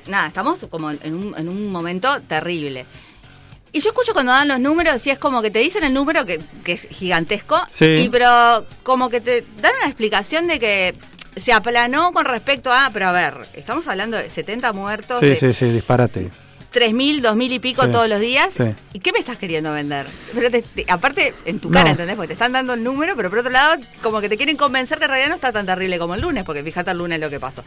nada, 0.08 0.28
estamos 0.28 0.60
como 0.70 0.92
en 0.92 1.14
un, 1.14 1.36
en 1.38 1.50
un 1.50 1.72
momento 1.72 2.22
terrible. 2.22 2.86
Y 3.74 3.80
yo 3.82 3.90
escucho 3.90 4.14
cuando 4.14 4.32
dan 4.32 4.48
los 4.48 4.60
números 4.60 5.06
y 5.06 5.10
es 5.12 5.20
como 5.20 5.42
que 5.42 5.52
te 5.52 5.60
dicen 5.60 5.84
el 5.84 5.94
número 5.94 6.26
que, 6.26 6.40
que 6.64 6.72
es 6.74 6.88
gigantesco, 6.90 7.60
Sí. 7.72 7.86
y 7.86 8.10
pero 8.10 8.66
como 8.84 9.10
que 9.10 9.22
te 9.22 9.46
dan 9.62 9.74
una 9.80 9.88
explicación 9.88 10.48
de 10.48 10.58
que 10.60 10.96
se 11.36 11.54
aplanó 11.54 12.12
con 12.14 12.26
respecto 12.26 12.72
a, 12.74 12.90
pero 12.92 13.10
a 13.10 13.12
ver, 13.12 13.48
estamos 13.54 13.88
hablando 13.88 14.18
de 14.18 14.30
70 14.30 14.74
muertos, 14.74 15.20
Sí, 15.20 15.28
de 15.28 15.36
sí, 15.36 15.54
sí, 15.54 15.66
disparate. 15.66 16.32
3.000, 16.74 17.22
2.000 17.22 17.52
y 17.54 17.60
pico 17.60 17.86
Sí. 17.86 17.92
todos 17.92 18.08
los 18.10 18.20
días. 18.20 18.54
Sí. 18.56 18.64
¿Y 18.94 19.00
qué 19.00 19.12
me 19.12 19.20
estás 19.20 19.38
queriendo 19.38 19.72
vender? 19.74 20.06
Pero 20.34 20.50
te- 20.52 20.62
te- 20.62 20.86
aparte, 20.90 21.34
en 21.46 21.60
tu 21.60 21.70
cara, 21.70 21.86
No. 21.86 21.92
¿entendés? 21.92 22.16
Porque 22.16 22.28
te 22.30 22.34
están 22.34 22.52
dando 22.52 22.74
el 22.74 22.84
número, 22.84 23.16
pero 23.16 23.30
por 23.30 23.40
otro 23.40 23.52
lado, 23.52 23.76
como 24.02 24.20
que 24.22 24.30
te 24.30 24.38
quieren 24.38 24.58
convencer 24.58 24.98
que 24.98 25.06
en 25.06 25.10
realidad 25.12 25.30
no 25.30 25.36
está 25.36 25.52
tan 25.52 25.66
terrible 25.66 25.98
como 26.00 26.16
el 26.16 26.22
lunes, 26.22 26.44
porque 26.44 26.64
fíjate 26.64 26.92
el 26.92 26.98
lunes 26.98 27.20
lo 27.20 27.30
que 27.30 27.40
pasó. 27.40 27.64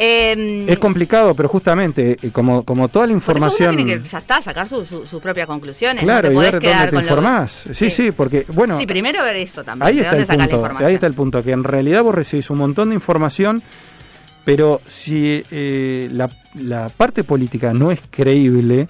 Eh, 0.00 0.64
Es 0.68 0.78
complicado, 0.78 1.34
pero 1.34 1.48
justamente, 1.48 2.16
eh, 2.22 2.30
como, 2.30 2.62
como 2.62 2.88
toda 2.88 3.06
la 3.06 3.10
uno 3.12 3.18
información... 3.18 3.74
tiene 3.74 4.00
que, 4.00 4.08
ya 4.08 4.18
está, 4.18 4.40
sacar 4.40 4.68
su- 4.68 4.84
su- 4.84 5.04
sus 5.04 5.20
propias 5.20 5.48
conclusiones. 5.48 6.04
Claro, 6.04 6.30
no 6.30 6.40
te 6.40 6.46
y 6.48 6.50
ver 6.52 6.60
quedar 6.60 6.76
dónde 6.76 6.90
te 6.90 6.94
lo- 6.96 7.00
informás. 7.02 7.64
Sí, 7.72 7.90
sí, 7.90 8.12
porque, 8.12 8.46
bueno... 8.54 8.78
Sí, 8.78 8.86
primero 8.86 9.22
ver 9.24 9.34
eso 9.36 9.64
también. 9.64 9.88
Ahí 9.88 9.96
¿De 9.96 10.02
está, 10.02 10.16
dónde 10.16 10.22
el 10.32 10.38
la 10.38 10.44
punto, 10.44 10.56
información? 10.56 10.88
ahí 10.88 10.94
está 10.94 11.06
el 11.08 11.14
punto, 11.14 11.42
que 11.42 11.50
en 11.50 11.64
realidad 11.64 12.02
vos 12.04 12.14
recibís 12.14 12.48
un 12.50 12.58
montón 12.58 12.90
de 12.90 12.94
información, 12.94 13.60
pero 14.44 14.80
si 14.86 15.42
eh, 15.50 16.08
la, 16.12 16.30
la 16.54 16.90
parte 16.90 17.24
política 17.24 17.74
no 17.74 17.90
es 17.90 17.98
creíble, 18.08 18.86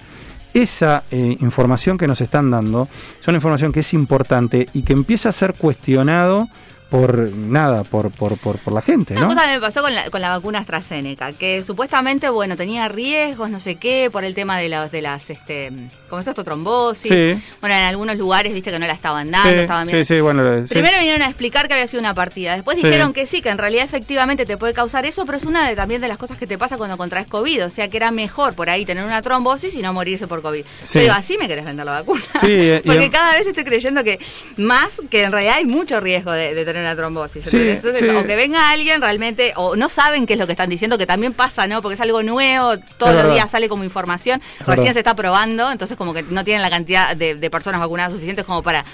esa 0.52 1.04
eh, 1.10 1.36
información 1.40 1.96
que 1.96 2.06
nos 2.06 2.20
están 2.20 2.50
dando 2.50 2.86
es 3.20 3.26
una 3.28 3.36
información 3.38 3.72
que 3.72 3.80
es 3.80 3.94
importante 3.94 4.68
y 4.74 4.82
que 4.82 4.92
empieza 4.92 5.30
a 5.30 5.32
ser 5.32 5.54
cuestionado 5.54 6.48
por 6.90 7.30
nada, 7.32 7.84
por, 7.84 8.10
por, 8.10 8.38
por, 8.38 8.58
por 8.58 8.72
la 8.72 8.80
gente, 8.80 9.12
Una 9.12 9.22
¿no? 9.22 9.28
cosa 9.28 9.46
me 9.46 9.60
pasó 9.60 9.82
con 9.82 9.94
la, 9.94 10.08
con 10.10 10.22
la 10.22 10.30
vacuna 10.30 10.60
AstraZeneca, 10.60 11.32
que 11.34 11.62
supuestamente, 11.62 12.30
bueno, 12.30 12.56
tenía 12.56 12.88
riesgos, 12.88 13.50
no 13.50 13.60
sé 13.60 13.74
qué, 13.74 14.08
por 14.10 14.24
el 14.24 14.34
tema 14.34 14.58
de, 14.58 14.68
las 14.70 14.90
de 14.90 15.02
las, 15.02 15.28
este, 15.28 15.70
como 16.08 16.20
esto, 16.20 16.42
trombosis. 16.44 17.10
Sí. 17.12 17.42
Bueno, 17.60 17.76
en 17.76 17.82
algunos 17.84 18.16
lugares, 18.16 18.52
viste 18.54 18.70
que 18.70 18.78
no 18.78 18.86
la 18.86 18.92
estaban 18.92 19.30
dando, 19.30 19.48
Sí, 19.50 19.54
estaban 19.56 19.86
sí, 19.86 19.92
bien- 19.92 20.04
sí, 20.04 20.20
bueno. 20.20 20.66
Primero 20.68 20.96
vinieron 20.98 21.22
a 21.22 21.26
explicar 21.26 21.68
que 21.68 21.74
había 21.74 21.86
sido 21.86 22.00
una 22.00 22.14
partida, 22.14 22.54
después 22.54 22.76
dijeron 22.76 23.12
que 23.12 23.26
sí, 23.26 23.42
que 23.42 23.48
en 23.50 23.58
realidad 23.58 23.84
efectivamente 23.84 24.46
te 24.46 24.56
puede 24.56 24.72
causar 24.72 25.06
eso, 25.06 25.24
pero 25.26 25.38
es 25.38 25.44
una 25.44 25.68
de, 25.68 25.76
también 25.76 26.00
de 26.00 26.08
las 26.08 26.18
cosas 26.18 26.38
que 26.38 26.46
te 26.46 26.58
pasa 26.58 26.76
cuando 26.76 26.96
contraes 26.96 27.26
COVID, 27.26 27.66
o 27.66 27.70
sea 27.70 27.88
que 27.88 27.96
era 27.96 28.10
mejor 28.10 28.54
por 28.54 28.70
ahí 28.70 28.84
tener 28.84 29.04
una 29.04 29.22
trombosis 29.22 29.74
y 29.74 29.82
no 29.82 29.92
morirse 29.92 30.26
por 30.26 30.42
COVID. 30.42 30.64
Pero 30.92 31.12
así 31.12 31.36
me 31.38 31.48
querés 31.48 31.64
vender 31.64 31.84
la 31.86 31.92
vacuna. 31.92 32.22
Eh, 32.42 32.80
y 32.84 32.88
Porque 32.88 33.10
cada 33.10 33.36
vez 33.36 33.46
estoy 33.46 33.64
creyendo 33.64 34.02
que 34.04 34.18
más 34.56 34.90
que 35.10 35.22
en 35.24 35.32
realidad 35.32 35.56
hay 35.58 35.64
mucho 35.66 36.00
riesgo 36.00 36.32
de, 36.32 36.54
de 36.54 36.64
tener 36.64 36.82
una 36.82 36.96
trombosis. 36.96 37.52
Entonces, 37.52 38.08
o 38.14 38.24
que 38.24 38.36
venga 38.36 38.70
alguien 38.70 39.00
realmente, 39.00 39.52
o 39.56 39.76
no 39.76 39.88
saben 39.88 40.26
qué 40.26 40.34
es 40.34 40.38
lo 40.38 40.46
que 40.46 40.52
están 40.52 40.70
diciendo, 40.70 40.96
que 40.98 41.06
también 41.06 41.32
pasa, 41.32 41.66
¿no? 41.66 41.82
Porque 41.82 41.94
es 41.94 42.00
algo 42.00 42.22
nuevo, 42.22 42.76
todos 42.96 43.14
los 43.14 43.32
días 43.34 43.50
sale 43.50 43.68
como 43.68 43.84
información, 43.84 44.40
Es 44.60 44.66
recién 44.66 44.76
verdad. 44.84 44.92
se 44.94 44.98
está 45.00 45.14
probando, 45.14 45.70
entonces 45.70 45.96
como 45.98 46.14
que 46.14 46.22
no 46.22 46.44
tienen 46.44 46.62
la 46.62 46.70
cantidad 46.70 47.14
de, 47.16 47.34
de 47.34 47.50
personas 47.50 47.80
vacunadas 47.80 48.12
suficientes 48.12 48.44
como 48.44 48.62
para 48.62 48.84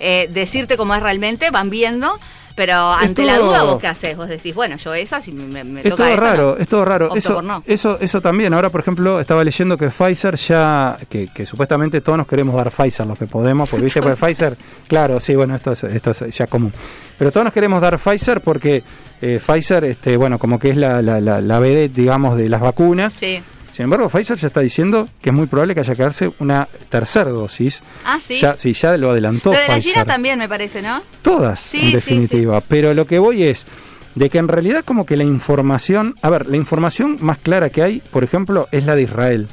eh, 0.00 0.28
decirte 0.32 0.76
cómo 0.76 0.94
es 0.94 1.02
realmente, 1.02 1.50
van 1.50 1.70
viendo, 1.70 2.18
pero 2.54 2.92
ante 2.92 3.24
la 3.24 3.38
duda 3.38 3.64
vos 3.64 3.80
qué 3.80 3.88
haces, 3.88 4.16
vos 4.16 4.28
decís, 4.28 4.54
bueno, 4.54 4.76
yo 4.76 4.94
esa, 4.94 5.20
si 5.20 5.32
me, 5.32 5.64
me 5.64 5.80
Es 5.80 5.90
toca 5.90 6.04
todo 6.04 6.12
esa, 6.12 6.20
raro, 6.20 6.54
no. 6.56 6.62
es 6.62 6.68
todo 6.68 6.84
raro. 6.84 7.06
Opto 7.06 7.18
Eso, 7.18 7.34
por 7.34 7.44
no. 7.44 7.62
eso, 7.66 7.98
eso 8.00 8.20
también. 8.20 8.54
Ahora, 8.54 8.70
por 8.70 8.80
ejemplo, 8.80 9.20
estaba 9.20 9.42
leyendo 9.42 9.76
que 9.76 9.88
Pfizer 9.88 10.36
ya, 10.36 10.96
que, 11.08 11.28
que 11.28 11.46
supuestamente 11.46 12.00
todos 12.00 12.18
nos 12.18 12.26
queremos 12.28 12.54
dar 12.54 12.70
Pfizer 12.70 13.06
los 13.06 13.18
que 13.18 13.26
podemos, 13.26 13.68
porque 13.68 13.84
viste, 13.84 14.00
pues 14.02 14.18
Pfizer, 14.20 14.56
claro, 14.86 15.18
sí, 15.20 15.34
bueno, 15.34 15.56
esto 15.56 15.72
es, 15.72 15.82
esto 15.84 16.10
es 16.12 16.36
ya 16.36 16.46
común. 16.46 16.72
Pero 17.18 17.32
todos 17.32 17.44
nos 17.44 17.52
queremos 17.52 17.80
dar 17.80 17.98
Pfizer 17.98 18.40
porque 18.40 18.84
eh, 19.20 19.40
Pfizer, 19.44 19.84
este, 19.84 20.16
bueno, 20.16 20.38
como 20.38 20.58
que 20.58 20.70
es 20.70 20.76
la, 20.76 21.02
la, 21.02 21.20
la, 21.20 21.40
la 21.40 21.58
vedette, 21.58 21.94
digamos, 21.94 22.36
de 22.36 22.48
las 22.48 22.60
vacunas. 22.60 23.14
Sí. 23.14 23.42
Sin 23.74 23.82
embargo, 23.82 24.08
Pfizer 24.08 24.38
ya 24.38 24.46
está 24.46 24.60
diciendo 24.60 25.08
que 25.20 25.30
es 25.30 25.34
muy 25.34 25.48
probable 25.48 25.74
que 25.74 25.80
haya 25.80 25.96
que 25.96 26.02
darse 26.04 26.32
una 26.38 26.68
tercera 26.90 27.28
dosis. 27.30 27.82
Ah, 28.04 28.20
sí. 28.24 28.36
Ya, 28.36 28.56
sí, 28.56 28.72
ya 28.72 28.96
lo 28.96 29.10
adelantó 29.10 29.50
Pero 29.50 29.62
de 29.62 29.68
la. 29.68 29.80
China 29.80 30.04
también 30.04 30.38
me 30.38 30.48
parece, 30.48 30.80
¿no? 30.80 31.02
Todas, 31.22 31.58
Sí, 31.58 31.78
en 31.78 31.86
sí, 31.86 31.92
definitiva. 31.94 32.60
Pero 32.60 32.94
lo 32.94 33.04
que 33.08 33.18
voy 33.18 33.42
es 33.42 33.66
de 34.14 34.30
que 34.30 34.38
en 34.38 34.46
realidad 34.46 34.84
como 34.84 35.06
que 35.06 35.16
la 35.16 35.24
información, 35.24 36.14
a 36.22 36.30
ver, 36.30 36.46
la 36.46 36.56
información 36.56 37.18
más 37.20 37.38
clara 37.38 37.70
que 37.70 37.82
hay, 37.82 38.00
por 38.12 38.22
ejemplo, 38.22 38.68
es 38.70 38.84
la 38.84 38.94
de 38.94 39.02
Israel. 39.02 39.48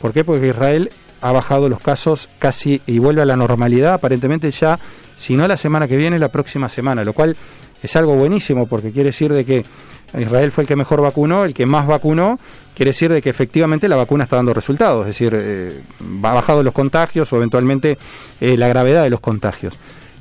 ¿Por 0.00 0.12
qué? 0.12 0.22
Porque 0.22 0.46
Israel 0.46 0.90
ha 1.20 1.32
bajado 1.32 1.68
los 1.68 1.80
casos 1.80 2.30
casi 2.38 2.80
y 2.86 3.00
vuelve 3.00 3.22
a 3.22 3.26
la 3.26 3.34
normalidad, 3.34 3.94
aparentemente 3.94 4.52
ya, 4.52 4.78
si 5.16 5.36
no 5.36 5.48
la 5.48 5.56
semana 5.56 5.88
que 5.88 5.96
viene, 5.96 6.20
la 6.20 6.28
próxima 6.28 6.68
semana, 6.68 7.02
lo 7.02 7.12
cual 7.12 7.36
es 7.84 7.96
algo 7.96 8.16
buenísimo 8.16 8.66
porque 8.66 8.92
quiere 8.92 9.08
decir 9.08 9.30
de 9.30 9.44
que 9.44 9.62
Israel 10.18 10.50
fue 10.52 10.62
el 10.62 10.68
que 10.68 10.74
mejor 10.74 11.02
vacunó, 11.02 11.44
el 11.44 11.52
que 11.52 11.66
más 11.66 11.86
vacunó, 11.86 12.40
quiere 12.74 12.90
decir 12.90 13.12
de 13.12 13.20
que 13.20 13.28
efectivamente 13.28 13.88
la 13.88 13.96
vacuna 13.96 14.24
está 14.24 14.36
dando 14.36 14.54
resultados, 14.54 15.02
es 15.02 15.08
decir, 15.08 15.34
eh, 15.36 15.82
ha 16.22 16.32
bajado 16.32 16.62
los 16.62 16.72
contagios 16.72 17.30
o 17.32 17.36
eventualmente 17.36 17.98
eh, 18.40 18.56
la 18.56 18.68
gravedad 18.68 19.02
de 19.02 19.10
los 19.10 19.20
contagios. 19.20 19.78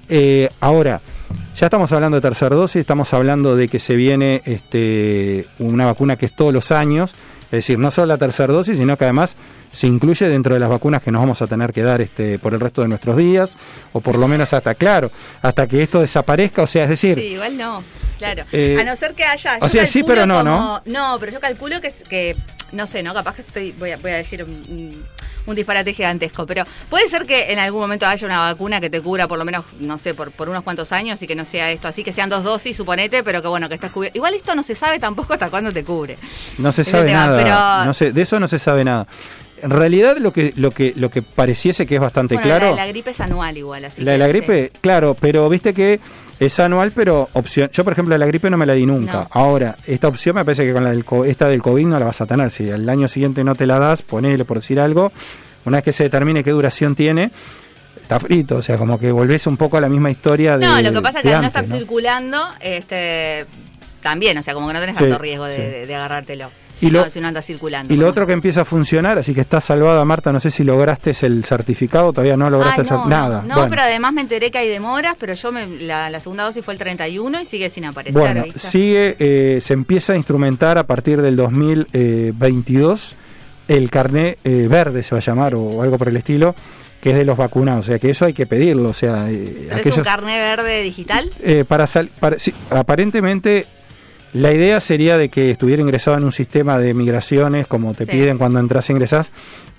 Eh, 0.10 0.50
ahora, 0.60 1.00
ya 1.56 1.68
estamos 1.68 1.94
hablando 1.94 2.18
de 2.18 2.22
tercera 2.22 2.54
dosis, 2.54 2.82
estamos 2.82 3.14
hablando 3.14 3.56
de 3.56 3.70
que 3.70 3.80
se 3.80 3.96
viene 3.96 4.42
este, 4.44 5.46
una 5.60 5.86
vacuna 5.86 6.18
que 6.18 6.26
es 6.26 6.36
todos 6.36 6.54
los 6.54 6.74
años, 6.74 7.16
es 7.54 7.58
decir, 7.60 7.78
no 7.78 7.92
solo 7.92 8.08
la 8.08 8.18
tercera 8.18 8.52
dosis, 8.52 8.78
sino 8.78 8.98
que 8.98 9.04
además 9.04 9.36
se 9.72 9.86
incluye 9.88 10.28
dentro 10.28 10.54
de 10.56 10.60
las 10.60 10.70
vacunas 10.70 11.02
que 11.04 11.12
nos 11.12 11.22
vamos 11.22 11.42
a 11.42 11.48
tener 11.48 11.72
que 11.72 11.84
dar 11.84 12.02
este, 12.02 12.40
por 12.40 12.54
el 12.54 12.60
resto 12.60 12.82
de 12.82 12.88
nuestros 12.88 13.16
días, 13.16 13.58
o 13.92 14.02
por 14.02 14.18
lo 14.18 14.28
menos 14.28 14.52
hasta, 14.54 14.74
claro, 14.76 15.12
hasta 15.42 15.68
que 15.68 15.84
esto 15.84 16.02
desaparezca, 16.02 16.64
o 16.64 16.68
sea, 16.68 16.84
es 16.84 16.90
decir, 16.90 17.16
Sí, 17.16 17.26
igual 17.28 17.56
no, 17.58 17.84
claro. 18.18 18.44
Eh, 18.52 18.78
a 18.80 18.84
no 18.84 18.96
ser 18.96 19.14
que 19.14 19.24
haya. 19.24 19.58
o 19.62 19.70
sea, 19.70 19.86
sí, 19.88 20.04
pero 20.04 20.26
no, 20.26 20.40
como- 20.40 20.82
No, 20.86 21.18
pero 21.20 21.32
yo 21.32 21.40
calculo 21.40 21.80
que, 21.80 21.92
que 22.10 22.36
no 22.74 22.86
sé, 22.88 23.04
¿no? 23.04 23.14
Capaz 23.14 23.36
que 23.36 23.42
estoy, 23.44 23.72
voy 23.74 23.92
a, 23.92 23.98
voy 23.98 24.12
a 24.12 24.16
decir 24.18 24.44
un, 24.44 25.04
un 25.46 25.56
disparate 25.56 25.94
gigantesco, 25.94 26.46
pero 26.46 26.64
puede 26.90 27.08
ser 27.10 27.26
que 27.26 27.52
en 27.52 27.60
algún 27.60 27.82
momento 27.82 28.06
haya 28.06 28.26
una 28.28 28.40
vacuna 28.40 28.80
que 28.82 28.90
te 28.90 29.02
cubra 29.02 29.28
por 29.28 29.38
lo 29.38 29.46
menos, 29.46 29.66
no 29.80 29.98
sé, 29.98 30.14
por, 30.14 30.32
por 30.32 30.50
unos 30.50 30.64
cuantos 30.64 30.92
años 30.92 31.22
y 31.22 31.28
que 31.28 31.36
no 31.36 31.46
sea 31.46 31.70
esto 31.72 31.88
así, 31.88 32.04
que 32.04 32.12
sean 32.12 32.30
dos 32.30 32.44
dosis, 32.44 32.76
suponete, 32.78 33.24
pero 33.24 33.42
que 33.42 33.48
bueno, 33.48 33.68
que 33.70 33.76
estés 33.76 33.92
cubierto. 33.92 34.18
Igual 34.18 34.34
esto 34.34 34.56
no 34.56 34.64
se 34.64 34.76
sabe 34.76 35.00
tampoco 35.00 35.34
hasta 35.34 35.50
cuándo 35.50 35.72
te 35.72 35.84
cubre. 35.84 36.18
No 36.58 36.72
se 36.72 36.84
sabe 36.84 37.08
tema, 37.08 37.26
nada. 37.28 37.44
pero- 37.44 37.86
No 37.86 37.94
sé, 37.94 38.12
de 38.12 38.22
eso 38.22 38.40
no 38.40 38.48
se 38.48 38.60
sabe 38.60 38.84
nada. 38.84 39.08
En 39.62 39.70
realidad 39.70 40.18
lo 40.18 40.34
que 40.34 40.52
lo 40.58 40.72
que 40.72 40.92
lo 40.98 41.10
que 41.10 41.22
pareciese 41.22 41.88
que 41.88 41.96
es 41.96 42.02
bastante 42.02 42.34
Bueno, 42.36 42.50
claro. 42.50 42.66
la, 42.66 42.72
de 42.72 42.76
la 42.78 42.88
gripe 42.88 43.12
es 43.12 43.20
anual 43.22 43.58
igual, 43.58 43.86
así 43.86 44.02
La 44.02 44.12
de 44.12 44.18
la 44.18 44.26
sí. 44.26 44.32
gripe, 44.34 44.72
claro, 44.82 45.16
pero 45.18 45.48
viste 45.48 45.74
que 45.74 46.02
es 46.46 46.60
anual, 46.60 46.92
pero 46.94 47.30
opción. 47.34 47.70
Yo, 47.74 47.84
por 47.84 47.94
ejemplo, 47.94 48.18
la 48.18 48.26
gripe 48.26 48.50
no 48.50 48.58
me 48.58 48.66
la 48.66 48.74
di 48.74 48.86
nunca. 48.86 49.14
No. 49.14 49.28
Ahora, 49.32 49.76
esta 49.86 50.08
opción 50.08 50.36
me 50.36 50.46
parece 50.46 50.66
que 50.66 50.74
con 50.74 50.84
la 50.84 50.92
del, 50.92 51.04
co- 51.06 51.26
esta 51.26 51.48
del 51.48 51.62
COVID 51.62 51.86
no 51.86 52.00
la 52.00 52.06
vas 52.06 52.22
a 52.22 52.26
tener. 52.26 52.50
Si 52.52 52.70
al 52.72 52.88
año 52.90 53.08
siguiente 53.08 53.44
no 53.44 53.56
te 53.56 53.66
la 53.66 53.80
das, 53.80 54.02
ponele 54.02 54.46
por 54.46 54.60
decir 54.60 54.80
algo, 54.80 55.12
una 55.66 55.78
vez 55.78 55.84
que 55.86 55.92
se 55.92 56.04
determine 56.04 56.44
qué 56.44 56.52
duración 56.52 56.96
tiene, 56.96 57.32
está 58.02 58.20
frito. 58.20 58.58
O 58.58 58.62
sea, 58.62 58.78
como 58.78 59.00
que 59.00 59.12
volvés 59.12 59.48
un 59.48 59.58
poco 59.58 59.78
a 59.78 59.82
la 59.82 59.90
misma 59.90 60.12
historia 60.12 60.58
de. 60.58 60.66
No, 60.66 60.82
lo 60.82 60.92
que 60.92 61.02
pasa 61.02 61.20
es 61.20 61.24
que 61.24 61.34
al 61.34 61.42
no 61.42 61.48
estar 61.48 61.68
¿no? 61.68 61.76
circulando, 61.76 62.38
este 62.60 63.46
también, 64.02 64.38
o 64.38 64.44
sea, 64.44 64.54
como 64.54 64.68
que 64.68 64.74
no 64.74 64.80
tenés 64.82 64.98
Sí, 64.98 65.04
tanto 65.06 65.20
riesgo 65.20 65.46
de, 65.46 65.56
sí. 65.56 65.62
de- 65.62 65.86
de 65.88 65.96
agarrártelo. 65.96 66.50
Y 66.88 66.92
lo- 66.92 67.06
no, 67.06 67.12
si 67.12 67.20
no 67.22 67.28
anda 67.28 67.42
circulando. 67.42 67.94
Y 67.94 67.98
lo 67.98 68.08
otro 68.08 68.26
que 68.28 68.34
empieza 68.34 68.62
a 68.62 68.66
funcionar, 68.66 69.18
así 69.18 69.34
que 69.34 69.42
está 69.42 69.60
salvada 69.62 70.04
Marta, 70.06 70.32
no 70.32 70.40
sé 70.40 70.50
si 70.52 70.64
lograste 70.64 71.14
el 71.22 71.44
certificado, 71.46 72.12
todavía 72.14 72.38
no 72.38 72.50
lograste 72.50 72.82
Ay, 72.82 72.88
no, 72.92 73.08
nada. 73.08 73.42
No, 73.48 73.56
Bueno. 73.56 73.70
pero 73.70 73.82
además 73.84 74.14
me 74.14 74.22
enteré 74.22 74.52
que 74.52 74.58
hay 74.60 74.68
demoras, 74.70 75.16
pero 75.20 75.34
yo 75.34 75.52
me, 75.52 75.66
la, 75.68 76.10
la 76.10 76.20
segunda 76.20 76.44
dosis 76.44 76.64
fue 76.64 76.74
el 76.74 76.80
31 76.80 77.42
y 77.42 77.46
sigue 77.46 77.70
sin 77.70 77.86
aparecer. 77.86 78.20
Bueno, 78.20 78.44
¿viste? 78.44 78.60
sigue, 78.60 79.16
eh, 79.20 79.60
se 79.62 79.74
empieza 79.74 80.14
a 80.14 80.16
instrumentar 80.18 80.78
a 80.78 80.86
partir 80.88 81.22
del 81.22 81.36
2022 81.36 83.16
el 83.68 83.90
carné 83.90 84.38
eh, 84.44 84.68
verde, 84.70 85.04
se 85.04 85.16
va 85.16 85.20
a 85.20 85.22
llamar, 85.24 85.56
o 85.56 85.82
algo 85.82 85.98
por 85.98 86.10
el 86.10 86.18
estilo, 86.18 86.54
que 87.02 87.12
es 87.12 87.16
de 87.18 87.26
los 87.26 87.38
vacunados. 87.38 87.86
O 87.86 87.88
sea, 87.90 88.00
que 88.00 88.10
eso 88.10 88.26
hay 88.26 88.34
que 88.34 88.46
pedirlo. 88.46 88.90
O 88.90 88.94
sea, 88.94 89.30
eh, 89.30 89.68
¿Pero 89.70 89.90
es 89.90 89.98
un 89.98 90.04
carné 90.04 90.40
verde 90.40 90.82
digital? 90.82 91.30
eh, 91.42 91.64
para, 91.68 91.88
sal- 91.88 92.10
para 92.20 92.38
sí, 92.40 92.54
aparentemente 92.70 93.66
la 94.34 94.52
idea 94.52 94.80
sería 94.80 95.18
de 95.18 95.30
que 95.30 95.52
estuviera 95.52 95.82
ingresado 95.82 96.18
en 96.18 96.24
un 96.24 96.32
sistema 96.32 96.78
de 96.78 96.94
migraciones 96.94 97.68
como 97.68 97.94
te 97.94 98.06
Sí. 98.06 98.12
piden 98.12 98.38
cuando 98.38 98.60
entras 98.60 98.90
e 98.90 98.94
ingresás, 98.94 99.30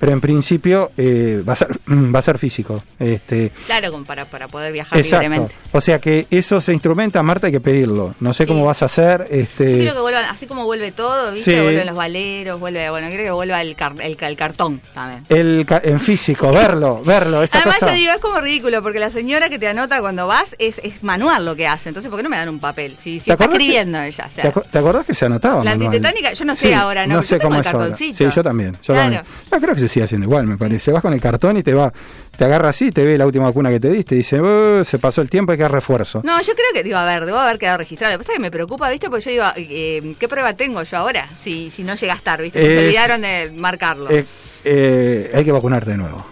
pero 0.00 0.12
en 0.12 0.20
principio 0.20 0.90
eh, 0.96 1.42
va 1.48 1.52
a 1.54 1.56
ser 1.56 1.68
va 1.88 2.18
a 2.18 2.22
ser 2.22 2.38
físico. 2.38 2.82
Este, 2.98 3.50
Claro, 3.66 3.90
como 3.92 4.04
para, 4.04 4.24
para 4.26 4.48
poder 4.48 4.72
viajar 4.72 4.98
exacto. 4.98 5.22
libremente. 5.22 5.54
O 5.72 5.80
sea 5.80 5.98
que 6.00 6.26
eso 6.30 6.60
se 6.60 6.72
instrumenta, 6.72 7.22
Marta, 7.22 7.46
hay 7.46 7.52
que 7.52 7.60
pedirlo. 7.60 8.14
No 8.20 8.32
sé 8.32 8.44
Sí. 8.44 8.48
cómo 8.48 8.64
vas 8.64 8.82
a 8.82 8.86
hacer. 8.86 9.26
Este, 9.30 9.70
Yo 9.72 9.76
quiero 9.78 9.94
que 9.94 10.00
vuelvan, 10.00 10.24
así 10.26 10.46
como 10.46 10.64
vuelve 10.64 10.92
todo, 10.92 11.32
¿viste? 11.32 11.54
Sí. 11.56 11.60
Vuelven 11.60 11.86
los 11.86 11.96
valeros, 11.96 12.60
vuelve, 12.60 12.90
bueno, 12.90 13.08
quiero 13.08 13.22
que 13.24 13.30
vuelva 13.30 13.62
el, 13.62 13.74
car- 13.76 13.94
el, 14.00 14.16
el 14.20 14.36
cartón 14.36 14.80
también. 14.94 15.24
el 15.28 15.66
en 15.82 16.00
físico, 16.00 16.50
verlo, 16.52 17.02
verlo, 17.04 17.42
esa 17.42 17.58
Además, 17.58 17.78
cosa. 17.78 17.90
yo 17.92 17.96
digo, 17.96 18.12
es 18.12 18.20
como 18.20 18.40
ridículo, 18.40 18.82
porque 18.82 18.98
la 18.98 19.10
señora 19.10 19.48
que 19.48 19.58
te 19.58 19.68
anota 19.68 20.00
cuando 20.00 20.26
vas 20.26 20.54
es, 20.58 20.80
es 20.84 21.02
manual 21.02 21.44
lo 21.44 21.56
que 21.56 21.66
hace. 21.66 21.88
Entonces, 21.88 22.10
¿por 22.10 22.18
qué 22.18 22.22
no 22.24 22.28
me 22.30 22.36
dan 22.36 22.48
un 22.48 22.58
papel? 22.60 22.96
Si, 22.98 23.18
si 23.20 23.26
¿Te 23.26 23.32
está 23.32 23.46
que- 23.46 23.52
escribiendo 23.54 24.00
ella. 24.02 24.28
o 24.30 24.34
sea. 24.34 24.43
¿Te, 24.50 24.78
acordás 24.78 25.07
que 25.07 25.14
se 25.14 25.26
anotaba? 25.26 25.62
La 25.64 25.72
antitetánica, 25.72 26.33
yo 26.33 26.44
no 26.44 26.54
sé 26.54 26.74
ahora, 26.74 27.07
¿no? 27.07 27.14
No 27.14 27.20
Yo 27.20 27.26
sé 27.26 27.37
tengo 27.38 27.48
cómo 27.50 27.61
el 27.61 27.66
es 27.66 27.72
ahora. 27.74 27.96
Sí, 27.96 28.12
yo 28.12 28.42
también. 28.42 28.72
Yo 28.83 28.94
Claro. 28.94 29.00
también. 29.02 29.22
No, 29.50 29.61
creo 29.61 29.74
que 29.74 29.80
se 29.80 29.88
sigue 29.88 30.04
haciendo 30.04 30.26
igual, 30.26 30.46
me 30.46 30.57
parece. 30.57 30.92
Vas 30.92 31.02
con 31.02 31.12
el 31.12 31.20
cartón 31.20 31.57
y 31.57 31.62
te 31.62 31.74
va, 31.74 31.92
te 32.37 32.44
agarra 32.44 32.68
así, 32.70 32.90
te 32.92 33.04
ve 33.04 33.16
la 33.18 33.26
última 33.26 33.44
vacuna 33.44 33.70
que 33.70 33.80
te 33.80 33.90
diste, 33.90 34.14
y 34.14 34.18
dice, 34.18 34.40
"Uh, 34.40 34.85
se 34.85 34.98
pasó 34.98 35.20
el 35.20 35.30
tiempo, 35.30 35.52
hay 35.52 35.59
que 35.59 35.62
dar 35.62 35.72
refuerzo. 35.72 36.20
No, 36.24 36.40
yo 36.40 36.54
creo 36.54 36.66
que, 36.72 36.83
digo, 36.83 36.96
a 36.96 37.04
ver, 37.04 37.24
debo 37.26 37.38
haber 37.38 37.59
quedado 37.59 37.78
registrado. 37.78 38.12
Lo 38.12 38.18
que 38.18 38.24
pasa 38.24 38.33
es 38.33 38.37
que 38.38 38.42
me 38.42 38.50
preocupa, 38.50 38.90
¿viste? 38.90 39.09
Porque 39.09 39.24
yo 39.24 39.30
digo, 39.30 39.44
eh, 39.57 40.14
¿qué 40.18 40.28
prueba 40.28 40.52
tengo 40.54 40.83
yo 40.83 40.96
ahora? 40.96 41.28
Si, 41.40 41.70
si 41.70 41.83
no 41.85 41.94
llega 41.94 42.12
a 42.12 42.16
estar, 42.16 42.40
¿viste? 42.42 42.61
Se 42.61 42.78
olvidaron 42.87 43.20
de 43.22 43.52
marcarlo. 43.57 44.11
Eh, 44.11 44.24
eh, 44.64 45.30
hay 45.35 45.44
que 45.44 45.52
vacunarte 45.52 45.90
de 45.92 45.96
nuevo. 45.98 46.24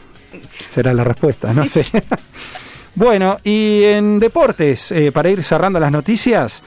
Será 0.70 0.92
la 0.94 1.04
respuesta, 1.04 1.52
no 1.52 1.66
sé. 1.66 1.84
bueno, 2.94 3.38
y 3.44 3.84
en 3.84 4.18
deportes, 4.18 4.92
para 5.12 5.30
ir 5.30 5.42
cerrando 5.42 5.78
las 5.80 5.92
noticias, 5.92 6.62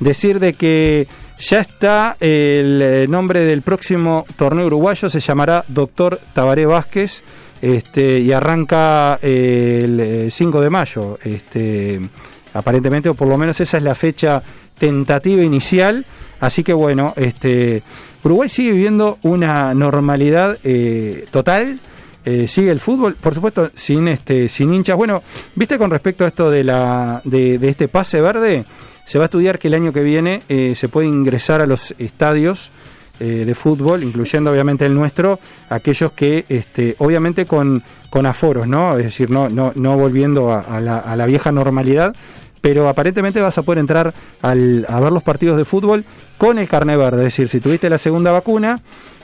decir 0.00 0.40
de 0.40 0.54
que 0.54 1.06
ya 1.38 1.60
está 1.60 2.16
el 2.20 2.82
eh, 2.82 3.06
nombre 3.08 3.40
del 3.40 3.62
próximo 3.62 4.26
torneo 4.36 4.66
uruguayo, 4.66 5.08
se 5.08 5.20
llamará 5.20 5.64
Doctor 5.68 6.20
Tabaré 6.34 6.66
Vázquez, 6.66 7.22
este, 7.62 8.20
y 8.20 8.32
arranca 8.32 9.18
eh, 9.22 9.82
el 9.84 10.00
eh, 10.00 10.30
5 10.30 10.60
de 10.60 10.70
mayo, 10.70 11.18
este, 11.22 12.00
aparentemente, 12.54 13.08
o 13.08 13.14
por 13.14 13.28
lo 13.28 13.38
menos 13.38 13.60
esa 13.60 13.76
es 13.76 13.82
la 13.82 13.94
fecha 13.94 14.42
tentativa 14.78 15.42
inicial, 15.42 16.06
así 16.40 16.64
que 16.64 16.72
bueno, 16.72 17.12
este, 17.16 17.82
Uruguay 18.24 18.48
sigue 18.48 18.72
viviendo 18.72 19.18
una 19.22 19.74
normalidad 19.74 20.58
eh, 20.64 21.26
total, 21.30 21.80
eh, 22.24 22.48
sigue 22.48 22.70
el 22.70 22.80
fútbol, 22.80 23.14
por 23.14 23.34
supuesto, 23.34 23.70
sin 23.74 24.08
este, 24.08 24.48
sin 24.48 24.74
hinchas. 24.74 24.96
Bueno, 24.96 25.22
viste 25.54 25.78
con 25.78 25.90
respecto 25.90 26.24
a 26.24 26.28
esto 26.28 26.50
de 26.50 26.64
la, 26.64 27.22
de 27.24 27.58
este 27.62 27.88
pase 27.88 28.20
verde, 28.20 28.64
se 29.10 29.18
va 29.18 29.24
a 29.24 29.26
estudiar 29.26 29.58
que 29.58 29.66
el 29.66 29.74
año 29.74 29.92
que 29.92 30.04
viene 30.04 30.40
eh, 30.48 30.76
se 30.76 30.88
puede 30.88 31.08
ingresar 31.08 31.60
a 31.60 31.66
los 31.66 31.96
estadios 31.98 32.70
eh, 33.18 33.44
de 33.44 33.54
fútbol, 33.56 34.04
incluyendo 34.04 34.52
obviamente 34.52 34.86
el 34.86 34.94
nuestro, 34.94 35.40
aquellos 35.68 36.12
que, 36.12 36.44
este, 36.48 36.94
obviamente 36.98 37.44
con, 37.44 37.82
con 38.08 38.24
aforos, 38.24 38.68
¿no? 38.68 38.96
Es 38.96 39.02
decir, 39.02 39.28
no, 39.28 39.48
no, 39.48 39.72
no 39.74 39.96
volviendo 39.96 40.52
a, 40.52 40.80
la 40.80 41.26
vieja 41.26 41.50
normalidad, 41.50 42.14
pero 42.60 42.88
aparentemente 42.88 43.40
vas 43.40 43.58
a 43.58 43.62
poder 43.62 43.80
entrar 43.80 44.14
al, 44.42 44.86
a 44.88 45.00
ver 45.00 45.10
los 45.10 45.24
partidos 45.24 45.56
de 45.56 45.64
fútbol 45.64 46.04
con 46.38 46.60
el 46.60 46.68
carné 46.68 46.96
verde, 46.96 47.26
es 47.26 47.34
decir, 47.34 47.48
si 47.48 47.58
tuviste 47.58 47.90
la 47.90 47.98
segunda 47.98 48.30
vacuna, 48.30 48.80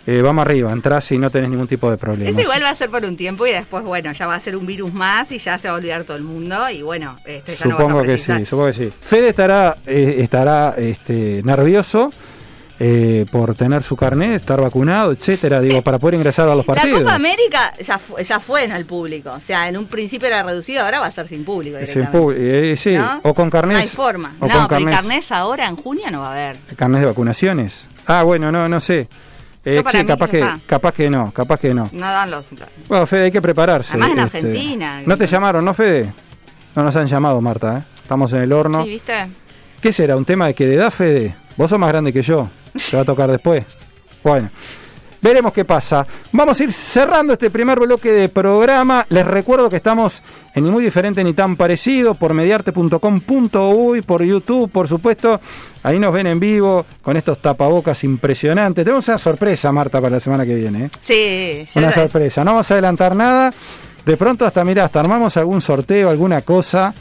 eh, 0.07 0.23
vamos 0.23 0.43
arriba, 0.47 0.71
entras 0.73 1.11
y 1.13 1.19
no 1.19 1.31
tenés 1.31 1.51
ningún 1.51 1.67
tipo 1.67 1.91
de 1.91 1.97
problema. 1.97 2.31
Eso 2.31 2.41
igual 2.41 2.63
va 2.63 2.71
a 2.71 2.75
ser 2.75 2.91
por 2.91 3.05
un 3.05 3.17
tiempo 3.17 3.47
y 3.47 3.53
después, 3.53 3.83
bueno, 3.85 4.13
ya 4.13 4.27
va 4.27 4.37
a 4.37 4.41
ser 4.41 4.57
un 4.57 4.65
virus 4.67 4.93
más 4.95 5.33
y 5.33 5.39
ya 5.39 5.59
se 5.59 5.69
va 5.69 5.75
a 5.75 5.77
olvidar 5.79 6.05
todo 6.05 6.17
el 6.17 6.23
mundo 6.23 6.69
y 6.71 6.83
bueno, 6.83 7.17
este, 7.25 7.55
ya 7.55 7.65
no 7.67 7.71
vas 7.73 7.81
a 7.81 7.83
Supongo 7.87 8.03
que 8.05 8.19
sí, 8.19 8.47
supongo 8.47 8.67
que 8.69 8.73
sí. 8.75 8.93
Fede 9.01 9.31
estará, 9.31 9.77
eh, 9.87 10.17
estará 10.21 10.75
este, 10.77 11.43
nervioso 11.45 12.13
eh, 12.79 13.25
por 13.33 13.55
tener 13.55 13.83
su 13.83 13.97
carnet, 13.97 14.33
estar 14.37 14.61
vacunado, 14.61 15.11
etcétera, 15.11 15.61
digo, 15.61 15.81
para 15.81 15.99
poder 15.99 16.17
ingresar 16.17 16.47
a 16.47 16.55
los 16.55 16.67
La 16.67 16.75
partidos. 16.75 17.01
Copa 17.01 17.15
América 17.15 17.73
ya 17.81 17.99
fue, 17.99 18.23
ya 18.23 18.39
fue 18.39 18.65
en 18.65 18.73
el 18.73 18.85
público. 18.85 19.31
O 19.33 19.41
sea, 19.41 19.67
en 19.69 19.79
un 19.79 19.87
principio 19.87 20.29
era 20.29 20.43
reducido, 20.43 20.85
ahora 20.85 21.01
va 21.01 21.07
a 21.07 21.11
ser 21.11 21.27
sin 21.27 21.43
público. 21.45 21.79
Directamente. 21.79 22.19
pu- 22.19 22.35
eh, 22.37 22.77
sí, 22.77 22.91
¿No? 22.95 23.21
o 23.23 23.33
con 23.33 23.49
carnet. 23.49 23.77
No 23.79 23.83
hay 23.83 23.89
forma. 23.89 24.35
O 24.41 24.47
no, 24.47 24.55
con 24.69 24.69
pero 24.69 24.89
el 24.91 24.95
carnés- 24.95 25.33
ahora 25.33 25.67
en 25.69 25.77
junio 25.77 26.05
no 26.13 26.21
va 26.21 26.29
a 26.29 26.33
haber. 26.33 26.59
carnés 26.77 27.01
de 27.01 27.07
vacunaciones. 27.07 27.87
Ah, 28.07 28.23
bueno, 28.25 28.53
no, 28.53 28.69
no 28.69 28.79
sé. 28.79 29.09
Eh, 29.69 29.83
sí, 29.91 30.05
capaz 30.05 30.31
que, 30.31 30.49
capaz 30.65 30.95
que 30.95 31.11
no, 31.11 31.33
capaz 31.33 31.59
que 31.59 31.75
no. 31.75 31.91
No 31.93 32.07
dan 32.07 32.31
los. 32.31 32.51
Bueno, 32.87 33.05
Fede, 33.05 33.25
hay 33.25 33.33
que 33.33 33.43
prepararse. 33.43 33.95
Además 33.95 34.11
en 34.11 34.19
este. 34.21 34.39
Argentina. 34.39 35.03
¿No 35.05 35.17
te 35.17 35.27
llamaron, 35.27 35.65
no, 35.65 35.75
Fede? 35.75 36.13
No 36.77 36.85
nos 36.85 36.95
han 36.95 37.09
llamado, 37.09 37.41
Marta, 37.41 37.79
¿eh? 37.79 37.83
Estamos 37.97 38.33
en 38.33 38.43
el 38.43 38.53
horno. 38.53 38.85
Sí, 38.85 38.91
¿viste? 38.91 39.27
¿Qué 39.81 39.93
será? 39.93 40.17
¿Un 40.17 40.25
tema 40.25 40.47
de 40.47 40.55
que 40.55 40.67
de 40.67 40.77
edad, 40.77 40.93
Fede? 40.93 41.35
Vos 41.57 41.69
sos 41.69 41.81
más 41.81 41.89
grande 41.89 42.13
que 42.13 42.23
yo. 42.23 42.49
¿Te 42.91 42.97
va 42.97 43.03
a 43.03 43.05
tocar 43.05 43.29
después? 43.29 43.77
Bueno. 44.23 44.51
Veremos 45.23 45.53
qué 45.53 45.65
pasa. 45.65 46.07
Vamos 46.33 46.61
a 46.61 46.65
ir 46.65 46.73
cerrando 46.73 47.33
este 47.33 47.51
primer 47.51 47.79
bloque 47.81 48.13
de 48.13 48.29
programa. 48.29 49.07
Les 49.09 49.27
recuerdo 49.27 49.69
que 49.71 49.77
estamos 49.77 50.23
en 50.55 50.65
Ni 50.65 50.71
Muy 50.71 50.85
Diferente 50.85 51.25
Ni 51.25 51.33
Tan 51.35 51.57
Parecido 51.57 52.15
por 52.15 52.35
mediarte.com.uy, 52.35 54.03
por 54.03 54.23
YouTube, 54.23 54.71
por 54.71 54.89
supuesto. 54.89 55.41
Ahí 55.83 55.99
nos 55.99 56.13
ven 56.13 56.27
en 56.27 56.41
vivo 56.41 56.85
con 57.03 57.17
estos 57.17 57.41
tapabocas 57.41 58.05
impresionantes. 58.05 58.85
Tenemos 58.85 59.07
una 59.09 59.19
sorpresa, 59.19 59.73
Marta, 59.73 60.01
para 60.01 60.15
la 60.17 60.21
semana 60.21 60.45
que 60.45 60.55
viene. 60.55 60.87
¿eh? 60.87 61.67
Sí, 61.73 61.79
Una 61.79 61.93
sorpresa. 61.93 62.45
No 62.45 62.53
vamos 62.53 62.71
a 62.71 62.75
adelantar 62.75 63.15
nada. 63.17 63.53
De 64.05 64.17
pronto 64.17 64.47
hasta, 64.47 64.65
mirá, 64.65 64.85
hasta 64.85 65.01
armamos 65.01 65.37
algún 65.37 65.61
sorteo, 65.61 66.11
alguna 66.11 66.43
cosa. 66.43 66.95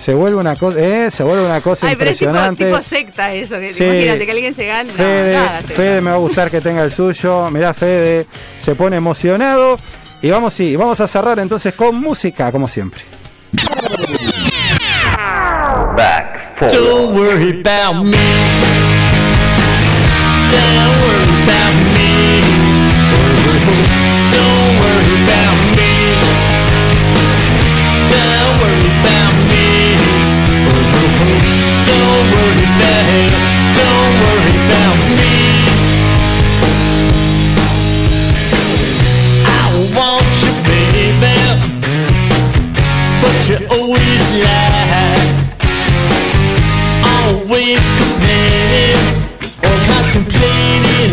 Se 0.00 0.14
vuelve 0.14 0.38
una 0.38 0.56
cosa, 0.56 0.78
eh, 0.80 1.10
se 1.10 1.22
vuelve 1.22 1.44
una 1.44 1.60
cosa 1.60 1.86
Ay, 1.86 1.94
pero 1.96 2.10
es 2.10 2.18
tipo, 2.18 2.30
impresionante. 2.30 2.64
tipo 2.64 2.82
secta 2.82 3.32
eso. 3.34 3.56
Que, 3.56 3.70
Sí. 3.70 3.84
Imagínate 3.84 4.24
que 4.24 4.32
alguien 4.32 4.54
se 4.54 4.66
gane. 4.66 4.90
Fede, 4.90 5.96
no 5.96 6.02
me 6.02 6.10
va 6.10 6.16
a 6.16 6.18
gustar 6.18 6.50
que 6.50 6.62
tenga 6.62 6.82
el 6.82 6.90
suyo. 6.90 7.50
Mirá, 7.50 7.74
Fede 7.74 8.26
se 8.58 8.74
pone 8.74 8.96
emocionado. 8.96 9.76
Y 10.22 10.30
vamos, 10.30 10.54
sí, 10.54 10.74
vamos 10.76 11.00
a 11.00 11.06
cerrar 11.06 11.38
entonces 11.38 11.74
con 11.74 11.96
música, 11.96 12.50
como 12.50 12.66
siempre. 12.66 13.02
Back, 15.96 16.56
forward. 16.56 16.72
Don't 16.78 17.14
worry 17.18 17.60
about 17.60 18.04
me. 18.04 18.16
Don't 20.50 21.00
worry 21.02 21.42
about 21.44 21.74
me. 21.84 21.89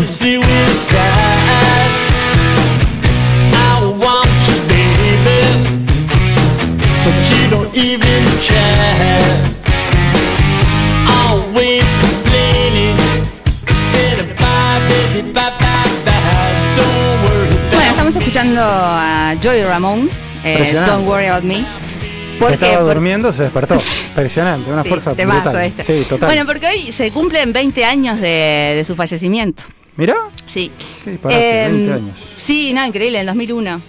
Contemplating 0.08 0.42
suicide. 0.72 0.98
I 3.52 3.84
want 4.00 4.30
you, 4.48 4.58
baby, 4.68 5.40
but 7.04 7.16
you 7.30 7.50
don't 7.50 7.74
even 7.74 8.24
try. 8.42 9.20
Always 11.08 11.84
complaining, 12.00 12.96
saying 13.92 14.34
bye, 14.38 14.80
baby, 14.88 15.22
bye, 15.32 15.52
bye, 15.60 15.90
bye. 16.04 16.72
Don't 16.74 17.22
worry 17.24 17.56
Bueno, 17.72 17.90
estamos 17.90 18.16
escuchando 18.16 18.60
a 18.62 19.34
Joy 19.42 19.62
Ramón, 19.64 20.10
eh. 20.44 20.72
Don't 20.86 21.06
Worry 21.06 21.26
About 21.26 21.44
Me. 21.44 21.64
¿Por 22.38 22.56
qué? 22.56 22.66
Estaba 22.66 22.84
durmiendo, 22.94 23.32
se 23.32 23.42
despertó. 23.44 23.74
Impresionante, 24.10 24.70
una 24.70 24.84
Sí, 24.84 24.88
fuerza 24.90 25.12
brutal. 25.12 25.56
este. 25.64 25.82
Sí, 25.82 26.04
total. 26.08 26.28
Bueno, 26.28 26.46
porque 26.46 26.68
hoy 26.68 26.92
se 26.92 27.10
cumplen 27.10 27.52
20 27.52 27.84
años 27.84 28.20
de, 28.20 28.74
de 28.76 28.84
su 28.84 28.94
fallecimiento. 28.94 29.64
Mirá, 29.98 30.16
Sí. 30.46 30.70
qué 31.04 31.10
disparate, 31.10 31.64
Em, 31.66 31.72
20 31.72 31.92
años. 31.92 32.18
Sí, 32.36 32.72
no, 32.72 32.86
increíble, 32.86 33.20
en 33.20 33.26
2001. 33.26 33.80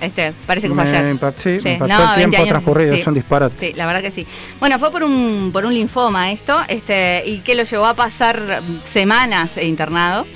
Este, 0.00 0.32
parece 0.46 0.68
que 0.68 0.74
fue 0.74 0.82
Me 0.84 0.90
ayer. 0.90 1.02
sí, 1.02 1.58
me 1.62 1.72
impactó 1.74 1.86
no, 1.86 2.02
el 2.14 2.16
20 2.16 2.16
tiempo 2.18 2.36
años, 2.36 2.48
transcurrido, 2.48 2.94
sí. 2.94 3.00
es 3.00 3.06
un 3.06 3.14
disparate. 3.14 3.54
Sí, 3.68 3.72
la 3.76 3.86
verdad 3.86 4.02
que 4.02 4.10
sí. 4.10 4.26
Bueno, 4.60 4.78
fue 4.78 4.90
por 4.90 5.02
un, 5.04 5.50
por 5.52 5.64
un 5.66 5.72
linfoma 5.74 6.30
esto, 6.32 6.58
este, 6.68 7.22
y 7.26 7.38
que 7.38 7.54
lo 7.54 7.62
llevó 7.64 7.86
a 7.86 7.94
pasar 7.94 8.62
semanas 8.84 9.52
internado. 9.60 10.26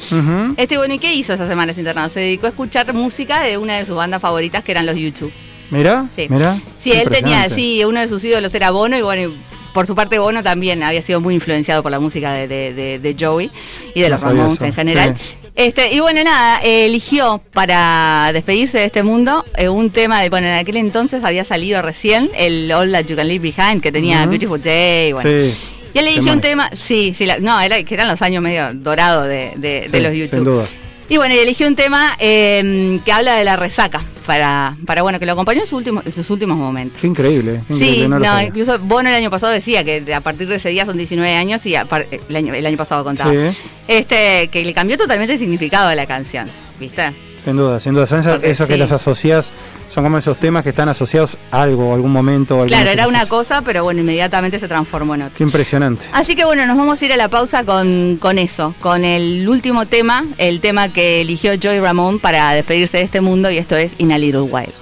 Este, 0.56 0.76
bueno, 0.78 0.94
¿y 0.94 0.98
qué 0.98 1.12
hizo 1.14 1.32
esas 1.32 1.48
semanas 1.48 1.76
internado? 1.78 2.08
Se 2.08 2.20
dedicó 2.20 2.46
a 2.46 2.50
escuchar 2.50 2.92
música 2.94 3.40
de 3.42 3.56
una 3.58 3.76
de 3.76 3.84
sus 3.84 3.96
bandas 3.96 4.20
favoritas, 4.22 4.64
que 4.64 4.72
eran 4.72 4.86
los 4.86 4.96
YouTube. 4.96 5.32
Mirá, 5.70 6.06
Sí. 6.16 6.26
mirá. 6.30 6.58
Sí, 6.80 6.92
él 6.92 7.08
tenía, 7.10 7.48
sí, 7.50 7.84
uno 7.84 8.00
de 8.00 8.08
sus 8.08 8.24
ídolos 8.24 8.54
era 8.54 8.70
Bono 8.70 8.96
y 8.96 9.02
bueno, 9.02 9.32
por 9.78 9.86
su 9.86 9.94
parte 9.94 10.18
Bono 10.18 10.42
también 10.42 10.82
había 10.82 11.00
sido 11.02 11.20
muy 11.20 11.36
influenciado 11.36 11.84
por 11.84 11.92
la 11.92 12.00
música 12.00 12.32
de, 12.32 12.48
de- 12.48 12.74
de- 12.74 12.98
de 12.98 13.16
Joey 13.16 13.48
y 13.94 14.00
de 14.00 14.08
No 14.08 14.14
los 14.16 14.22
Ramones 14.22 14.60
en 14.60 14.74
general. 14.74 15.14
sí. 15.16 15.34
Este, 15.54 15.92
y 15.94 16.00
bueno, 16.00 16.22
nada, 16.24 16.60
eh, 16.64 16.86
eligió 16.86 17.40
para 17.52 18.30
despedirse 18.32 18.78
de 18.78 18.86
este 18.86 19.04
mundo 19.04 19.44
eh, 19.56 19.68
un 19.68 19.90
tema 19.90 20.20
de, 20.20 20.30
bueno, 20.30 20.48
en 20.48 20.54
aquel 20.54 20.78
entonces 20.78 21.22
había 21.22 21.44
salido 21.44 21.80
recién 21.80 22.28
el 22.36 22.72
All 22.72 22.90
That 22.90 23.06
You 23.06 23.14
Can 23.14 23.28
Leave 23.28 23.52
Behind, 23.56 23.80
que 23.80 23.92
tenía. 23.92 24.26
Beautiful 24.26 24.60
Day, 24.60 25.12
bueno. 25.12 25.30
Sí. 25.30 25.54
Y 25.94 25.98
él 26.00 26.08
eligió 26.08 26.32
un 26.32 26.40
tema, 26.40 26.70
sí, 26.76 27.14
sí, 27.16 27.24
la- 27.24 27.38
no, 27.38 27.60
era, 27.60 27.80
que 27.84 27.94
eran 27.94 28.08
los 28.08 28.20
años 28.20 28.42
medio 28.42 28.74
dorados 28.74 29.28
de, 29.28 29.52
de- 29.56 29.86
de 29.88 30.00
los 30.00 30.12
YouTube. 30.12 30.30
Sin 30.34 30.44
duda. 30.44 30.64
Y 31.10 31.16
bueno, 31.16 31.34
y 31.34 31.38
eligió 31.38 31.66
un 31.66 31.74
tema 31.74 32.16
eh, 32.18 33.00
que 33.04 33.12
habla 33.12 33.34
de 33.36 33.44
la 33.44 33.56
resaca, 33.56 34.02
para, 34.26 34.76
para 34.84 35.00
bueno, 35.02 35.18
que 35.18 35.24
lo 35.24 35.32
acompañó 35.32 35.60
en, 35.60 35.66
sus 35.66 35.72
últimos 35.78 36.04
en 36.04 36.12
sus 36.12 36.28
últimos 36.28 36.58
momentos. 36.58 37.00
Qué 37.00 37.06
increíble. 37.06 37.62
qué 37.66 37.74
Sí, 37.74 38.06
no, 38.06 38.22
sabía. 38.22 38.48
incluso 38.48 38.78
Bono 38.78 39.08
el 39.08 39.14
año 39.14 39.30
pasado 39.30 39.52
decía 39.52 39.84
que 39.84 40.14
a 40.14 40.20
partir 40.20 40.48
de 40.48 40.56
ese 40.56 40.68
día 40.68 40.84
son 40.84 40.98
19 40.98 41.34
años 41.34 41.64
y 41.64 41.74
par- 41.88 42.06
el, 42.10 42.36
año, 42.36 42.52
el 42.52 42.66
año 42.66 42.76
pasado 42.76 43.04
contaba. 43.04 43.30
Sí. 43.32 43.58
Este, 43.88 44.48
que 44.48 44.62
le 44.64 44.74
cambió 44.74 44.98
totalmente 44.98 45.32
el 45.32 45.38
significado 45.38 45.88
de 45.88 45.96
la 45.96 46.04
canción, 46.04 46.50
¿viste? 46.78 47.10
Sin 47.48 47.56
duda, 47.56 47.80
sin 47.80 47.94
duda. 47.94 48.06
Son 48.06 48.20
esas- 48.20 48.42
eso 48.44 48.66
que 48.66 48.74
sí. 48.74 48.78
los 48.78 48.92
asocias, 48.92 49.48
son 49.88 50.04
como 50.04 50.18
esos 50.18 50.36
temas 50.36 50.62
que 50.62 50.68
están 50.68 50.90
asociados 50.90 51.38
a 51.50 51.62
algo, 51.62 51.92
a 51.92 51.94
algún 51.94 52.12
momento. 52.12 52.60
a 52.62 52.66
Claro, 52.66 52.90
era 52.90 53.08
una 53.08 53.24
cosa, 53.24 53.62
pero 53.62 53.84
bueno, 53.84 54.00
inmediatamente 54.02 54.58
se 54.58 54.68
transformó 54.68 55.14
en 55.14 55.22
otra. 55.22 55.34
Qué 55.36 55.44
impresionante. 55.44 56.04
Así 56.12 56.36
que 56.36 56.44
bueno, 56.44 56.66
nos 56.66 56.76
vamos 56.76 57.00
a 57.00 57.04
ir 57.06 57.12
a 57.14 57.16
la 57.16 57.28
pausa 57.30 57.64
con, 57.64 58.18
con 58.20 58.36
eso, 58.36 58.74
con 58.80 59.02
el 59.04 59.48
último 59.48 59.86
tema, 59.86 60.26
el 60.36 60.60
tema 60.60 60.90
que 60.92 61.22
eligió 61.22 61.54
Joy 61.58 61.80
Ramón 61.80 62.18
para 62.18 62.52
despedirse 62.52 62.98
de 62.98 63.04
este 63.04 63.22
mundo 63.22 63.50
y 63.50 63.56
esto 63.56 63.76
es 63.76 63.94
In 63.96 64.12
a 64.12 64.18
Little 64.18 64.42
While. 64.42 64.74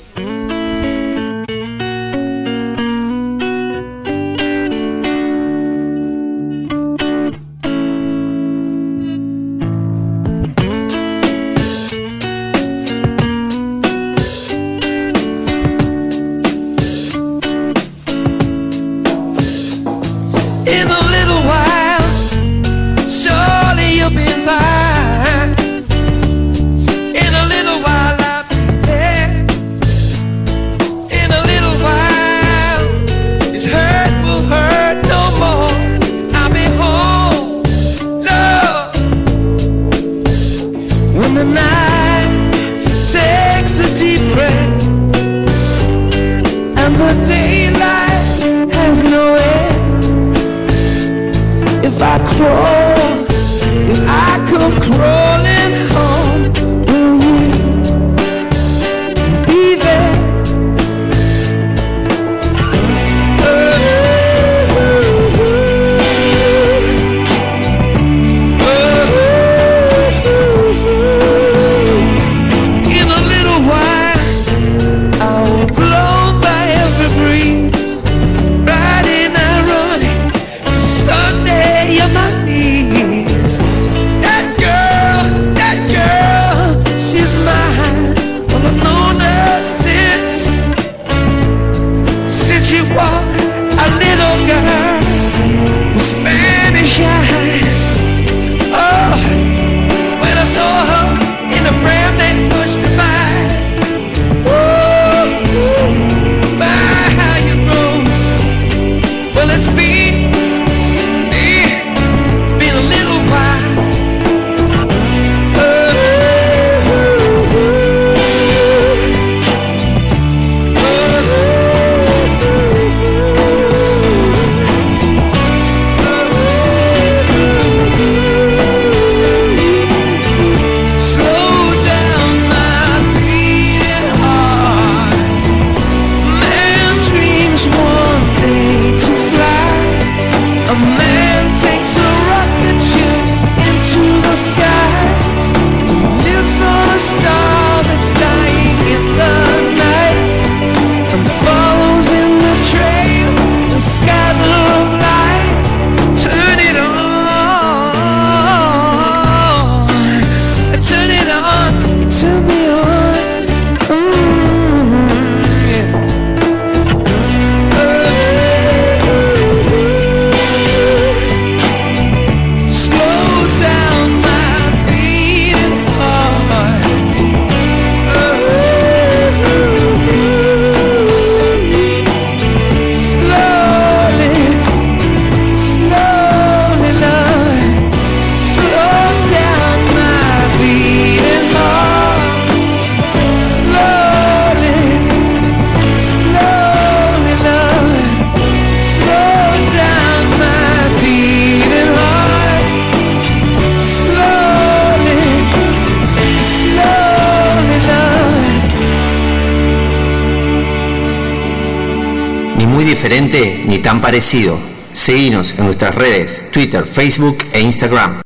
Diferente 213.06 213.62
ni 213.68 213.78
tan 213.78 214.00
parecido. 214.00 214.58
Seguinos 214.92 215.54
en 215.58 215.66
nuestras 215.66 215.94
redes 215.94 216.50
Twitter, 216.50 216.84
Facebook 216.86 217.38
e 217.52 217.60
Instagram. 217.60 218.25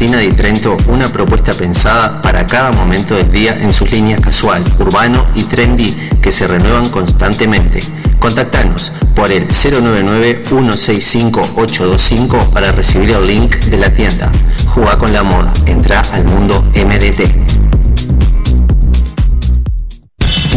Martina 0.00 0.16
di 0.16 0.32
Trento 0.32 0.78
una 0.86 1.12
propuesta 1.12 1.52
pensada 1.52 2.22
para 2.22 2.46
cada 2.46 2.72
momento 2.72 3.16
del 3.16 3.30
día 3.30 3.58
en 3.60 3.74
sus 3.74 3.92
líneas 3.92 4.22
casual, 4.22 4.64
urbano 4.78 5.26
y 5.34 5.44
trendy 5.44 5.94
que 6.22 6.32
se 6.32 6.46
renuevan 6.46 6.88
constantemente. 6.88 7.80
Contactanos 8.18 8.92
por 9.14 9.30
el 9.30 9.46
099-165-825 9.48 12.48
para 12.48 12.72
recibir 12.72 13.10
el 13.10 13.26
link 13.26 13.56
de 13.56 13.76
la 13.76 13.92
tienda. 13.92 14.32
Jugá 14.68 14.96
con 14.96 15.12
la 15.12 15.22
moda, 15.22 15.52
entra 15.66 16.00
al 16.12 16.24
mundo 16.24 16.64
MDT. 16.74 17.69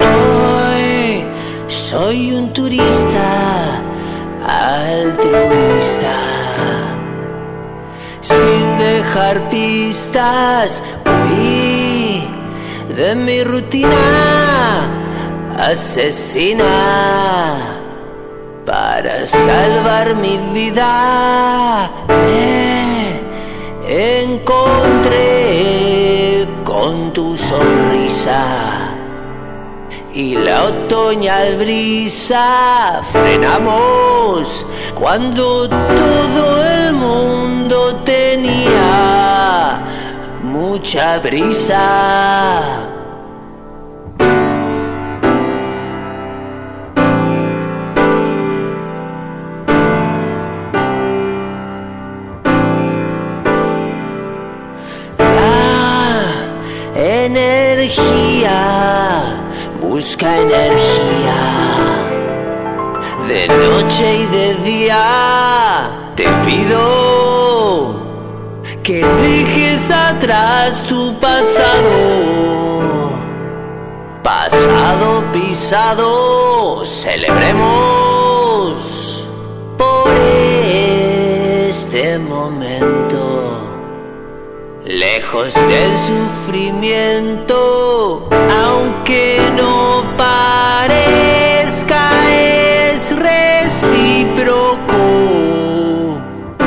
Hoy 0.00 1.24
soy 1.66 2.32
un 2.32 2.52
turista 2.52 3.82
altruista, 4.46 6.14
sin 8.20 8.78
dejar 8.78 9.48
pistas, 9.48 10.84
huí 11.04 12.28
de 12.94 13.16
mi 13.16 13.42
rutina 13.42 13.96
asesina 15.58 17.79
para 18.70 19.26
salvar 19.26 20.14
mi 20.14 20.38
vida. 20.54 21.90
Me 22.06 23.20
encontré 24.22 25.26
con 26.62 27.12
tu 27.12 27.36
sonrisa 27.36 28.92
y 30.14 30.36
la 30.36 30.66
otoñal 30.66 31.56
brisa 31.56 33.00
frenamos 33.10 34.64
cuando 34.94 35.68
todo 35.68 36.64
el 36.64 36.92
mundo 36.92 37.96
tenía 38.04 39.82
mucha 40.44 41.18
brisa. 41.18 42.99
Busca 59.80 60.38
energía 60.38 61.40
de 63.28 63.48
noche 63.48 64.16
y 64.22 64.26
de 64.26 64.54
día. 64.64 65.90
Te 66.16 66.24
pido 66.46 67.94
que 68.82 69.04
dejes 69.04 69.90
atrás 69.90 70.82
tu 70.88 71.14
pasado, 71.20 71.90
pasado 74.22 75.22
pisado. 75.32 76.84
Celebremos 76.84 77.66
por 79.76 80.16
este 81.68 82.18
momento 82.18 82.99
lejos 84.98 85.54
del 85.54 85.96
sufrimiento, 85.98 88.28
aunque 88.64 89.38
no 89.56 90.04
parezca 90.16 92.10
es 92.28 93.16
recíproco 93.16 94.80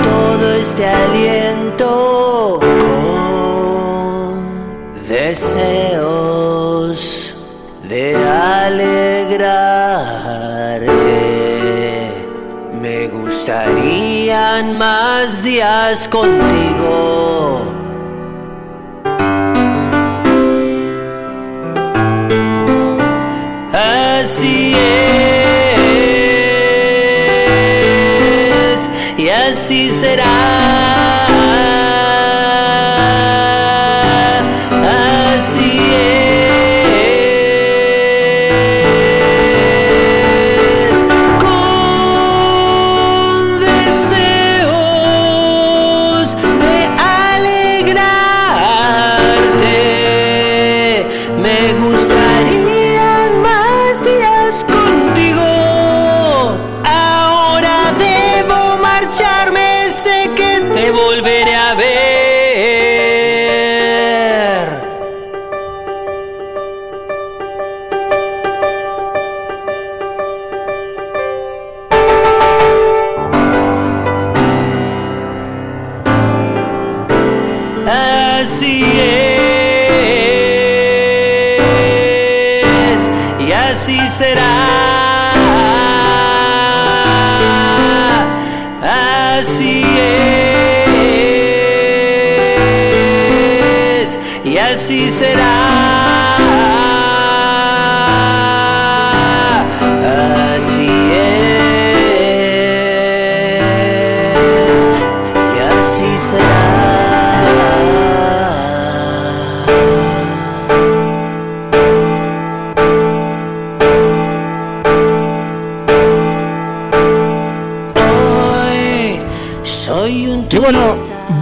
todo 0.01 0.53
este 0.53 0.87
aliento 0.87 2.59
con 2.61 2.71
deseos 5.07 6.43
de 7.89 8.15
alegrarte. 8.15 9.41
Me 12.81 13.09
gustarían 13.09 14.77
más 14.77 15.43
días 15.43 16.07
contigo. 16.07 17.62
Así 24.23 24.73
es, 28.73 28.89
y 29.17 29.27
así 29.27 29.91
será. 29.91 30.62
Es 81.79 83.09
y 83.39 83.51
así 83.51 83.99
será. 84.07 84.53
Así 88.81 89.83
es 94.01 94.19
y 94.45 94.57
así 94.57 95.11
será. 95.11 95.42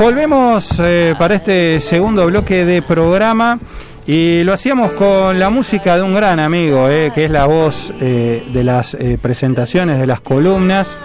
Volvemos 0.01 0.79
eh, 0.79 1.13
para 1.19 1.35
este 1.35 1.79
segundo 1.79 2.25
bloque 2.25 2.65
de 2.65 2.81
programa 2.81 3.59
y 4.07 4.43
lo 4.43 4.51
hacíamos 4.51 4.93
con 4.93 5.37
la 5.37 5.51
música 5.51 5.95
de 5.95 6.01
un 6.01 6.15
gran 6.15 6.39
amigo, 6.39 6.89
eh, 6.89 7.11
que 7.13 7.25
es 7.25 7.29
la 7.29 7.45
voz 7.45 7.93
eh, 8.01 8.43
de 8.51 8.63
las 8.63 8.97
presentaciones, 9.21 9.99
de 9.99 10.07
las 10.07 10.21
columnas. 10.21 10.97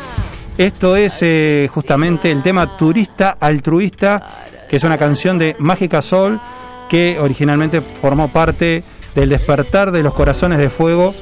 Esto 0.57 0.97
es 0.97 1.23
justamente 1.71 2.31
el 2.31 2.43
tema 2.43 2.79
Turista 2.79 3.37
Altruista, 3.39 4.45
que 4.67 4.77
es 4.77 4.85
una 4.85 4.97
canción 4.97 5.39
de 5.39 5.57
Mágica 5.59 6.01
Sol, 6.01 6.41
que 6.89 7.19
originalmente 7.21 7.83
formó 7.83 8.29
parte 8.29 8.83
del 9.15 9.29
despertar 9.29 9.93
de 9.93 10.03
los 10.03 10.15
corazones 10.15 10.59
de 10.59 10.71
fuego 10.71 11.15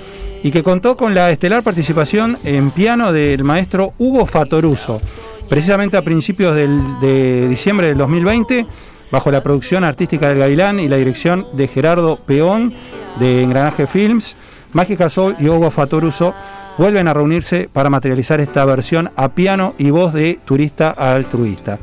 y 0.44 0.52
que 0.52 0.62
contó 0.62 0.96
con 0.96 1.12
la 1.12 1.32
estelar 1.32 1.64
participación 1.64 2.38
en 2.44 2.70
piano 2.70 3.12
del 3.12 3.42
maestro 3.42 3.94
Hugo 3.98 4.26
Fatoruso, 4.26 5.00
precisamente 5.48 5.96
a 5.96 6.02
principios 6.02 6.54
del- 6.54 6.80
de 7.00 7.48
diciembre 7.48 7.88
del 7.88 7.98
2020, 7.98 8.66
bajo 9.10 9.30
la 9.30 9.42
producción 9.42 9.84
artística 9.84 10.28
del 10.28 10.38
Gavilán 10.38 10.80
y 10.80 10.88
la 10.88 10.96
dirección 10.96 11.46
de 11.52 11.68
Gerardo 11.68 12.16
Peón 12.16 12.72
de 13.20 13.42
Engranaje 13.42 13.86
Films, 13.86 14.36
Mágica 14.72 15.08
Sol 15.08 15.36
y 15.38 15.48
Hugo 15.48 15.70
Fatoruso 15.70 16.34
vuelven 16.78 17.06
a 17.06 17.14
reunirse 17.14 17.68
para 17.72 17.90
materializar 17.90 18.40
esta 18.40 18.64
versión 18.64 19.10
a 19.14 19.28
piano 19.28 19.74
y 19.78 19.90
voz 19.90 20.12
de 20.12 20.40
Turista 20.44 20.90
Altruista. 20.90 21.78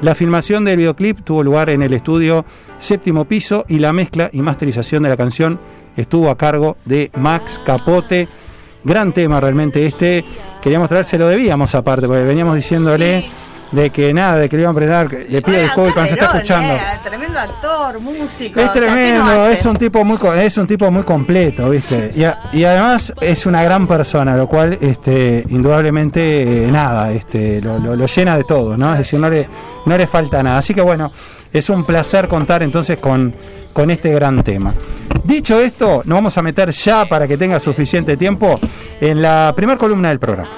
La 0.00 0.16
filmación 0.16 0.64
del 0.64 0.78
videoclip 0.78 1.20
tuvo 1.22 1.44
lugar 1.44 1.70
en 1.70 1.82
el 1.82 1.92
estudio 1.92 2.44
séptimo 2.80 3.26
piso 3.26 3.64
y 3.68 3.78
la 3.78 3.92
mezcla 3.92 4.28
y 4.32 4.42
masterización 4.42 5.04
de 5.04 5.10
la 5.10 5.16
canción 5.16 5.60
estuvo 5.96 6.28
a 6.30 6.36
cargo 6.36 6.76
de 6.84 7.12
Max 7.16 7.60
Capote. 7.64 8.26
Gran 8.84 9.12
tema 9.12 9.40
realmente 9.40 9.84
este. 9.86 10.24
Queríamos 10.60 10.88
traérselo, 10.88 11.28
debíamos 11.28 11.74
aparte, 11.74 12.06
porque 12.06 12.22
veníamos 12.22 12.56
diciéndole 12.56 13.28
de 13.72 13.90
que 13.90 14.12
nada, 14.12 14.36
de 14.36 14.48
que 14.48 14.56
le 14.56 14.62
iban 14.62 14.72
a 14.72 14.76
prestar. 14.76 15.08
que 15.08 15.16
Le 15.28 15.40
pido 15.42 15.56
Oigan, 15.56 15.62
disculpas, 15.64 16.08
se 16.08 16.14
está 16.14 16.26
escuchando. 16.26 16.74
eh, 16.74 16.80
tremendo 17.02 17.38
actor, 17.38 18.00
músico. 18.00 18.60
Es 18.60 18.68
o 18.68 18.72
sea, 18.72 18.72
¿qué 18.74 18.80
no 18.80 18.92
tremendo, 18.94 19.48
es 19.48 19.64
un 19.66 19.76
tipo 19.76 20.04
muy 20.04 20.18
es 20.40 20.58
un 20.58 20.66
tipo 20.66 20.90
muy 20.90 21.02
completo, 21.04 21.70
¿viste? 21.70 22.10
Y, 22.14 22.24
a- 22.24 22.38
y 22.52 22.64
además 22.64 23.12
es 23.20 23.46
una 23.46 23.62
gran 23.64 23.86
persona, 23.86 24.36
lo 24.36 24.46
cual 24.46 24.76
este 24.80 25.44
indudablemente 25.48 26.64
eh, 26.66 26.70
nada, 26.70 27.10
este 27.12 27.60
lo, 27.62 27.78
lo- 27.78 27.96
lo 27.96 28.06
llena 28.06 28.36
de 28.36 28.44
todo, 28.44 28.76
¿no? 28.76 28.92
Es 28.92 28.98
decir, 28.98 29.18
no 29.18 29.30
le 29.30 29.48
no 29.86 29.96
le 29.96 30.06
falta 30.06 30.42
nada. 30.42 30.58
Así 30.58 30.74
que 30.74 30.80
bueno, 30.82 31.10
es 31.52 31.68
un 31.70 31.84
placer 31.84 32.28
contar 32.28 32.62
entonces 32.62 32.98
con 32.98 33.34
con 33.72 33.90
este 33.90 34.12
gran 34.12 34.42
tema. 34.42 34.74
Dicho 35.24 35.60
esto, 35.60 36.02
nos 36.04 36.16
vamos 36.16 36.36
a 36.38 36.42
meter 36.42 36.70
ya 36.70 37.06
para 37.06 37.28
que 37.28 37.36
tenga 37.36 37.60
suficiente 37.60 38.16
tiempo 38.16 38.58
en 39.00 39.22
la 39.22 39.52
primera 39.54 39.78
columna 39.78 40.08
del 40.08 40.18
programa. 40.18 40.50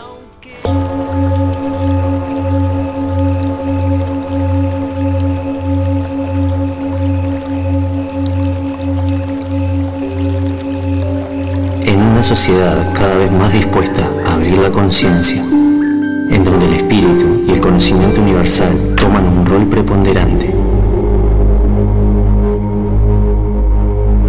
En 11.85 12.03
una 12.03 12.23
sociedad 12.23 12.93
cada 12.95 13.17
vez 13.17 13.31
más 13.33 13.53
dispuesta 13.53 14.09
a 14.27 14.35
abrir 14.35 14.57
la 14.59 14.71
conciencia, 14.71 15.43
en 15.43 16.43
donde 16.43 16.67
el 16.67 16.75
espíritu 16.75 17.45
y 17.47 17.53
el 17.53 17.61
conocimiento 17.61 18.23
universal 18.23 18.95
toman 18.97 19.27
un 19.27 19.45
rol 19.45 19.67
preponderante. 19.67 20.54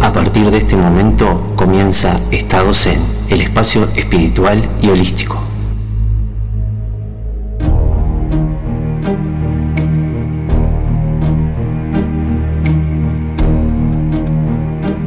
A 0.06 0.12
partir 0.12 0.52
de 0.52 0.58
este 0.58 0.76
momento 0.76 1.52
comienza 1.56 2.16
Estado 2.30 2.72
Zen, 2.72 3.00
el 3.28 3.40
espacio 3.40 3.88
espiritual 3.96 4.68
y 4.80 4.88
holístico. 4.88 5.45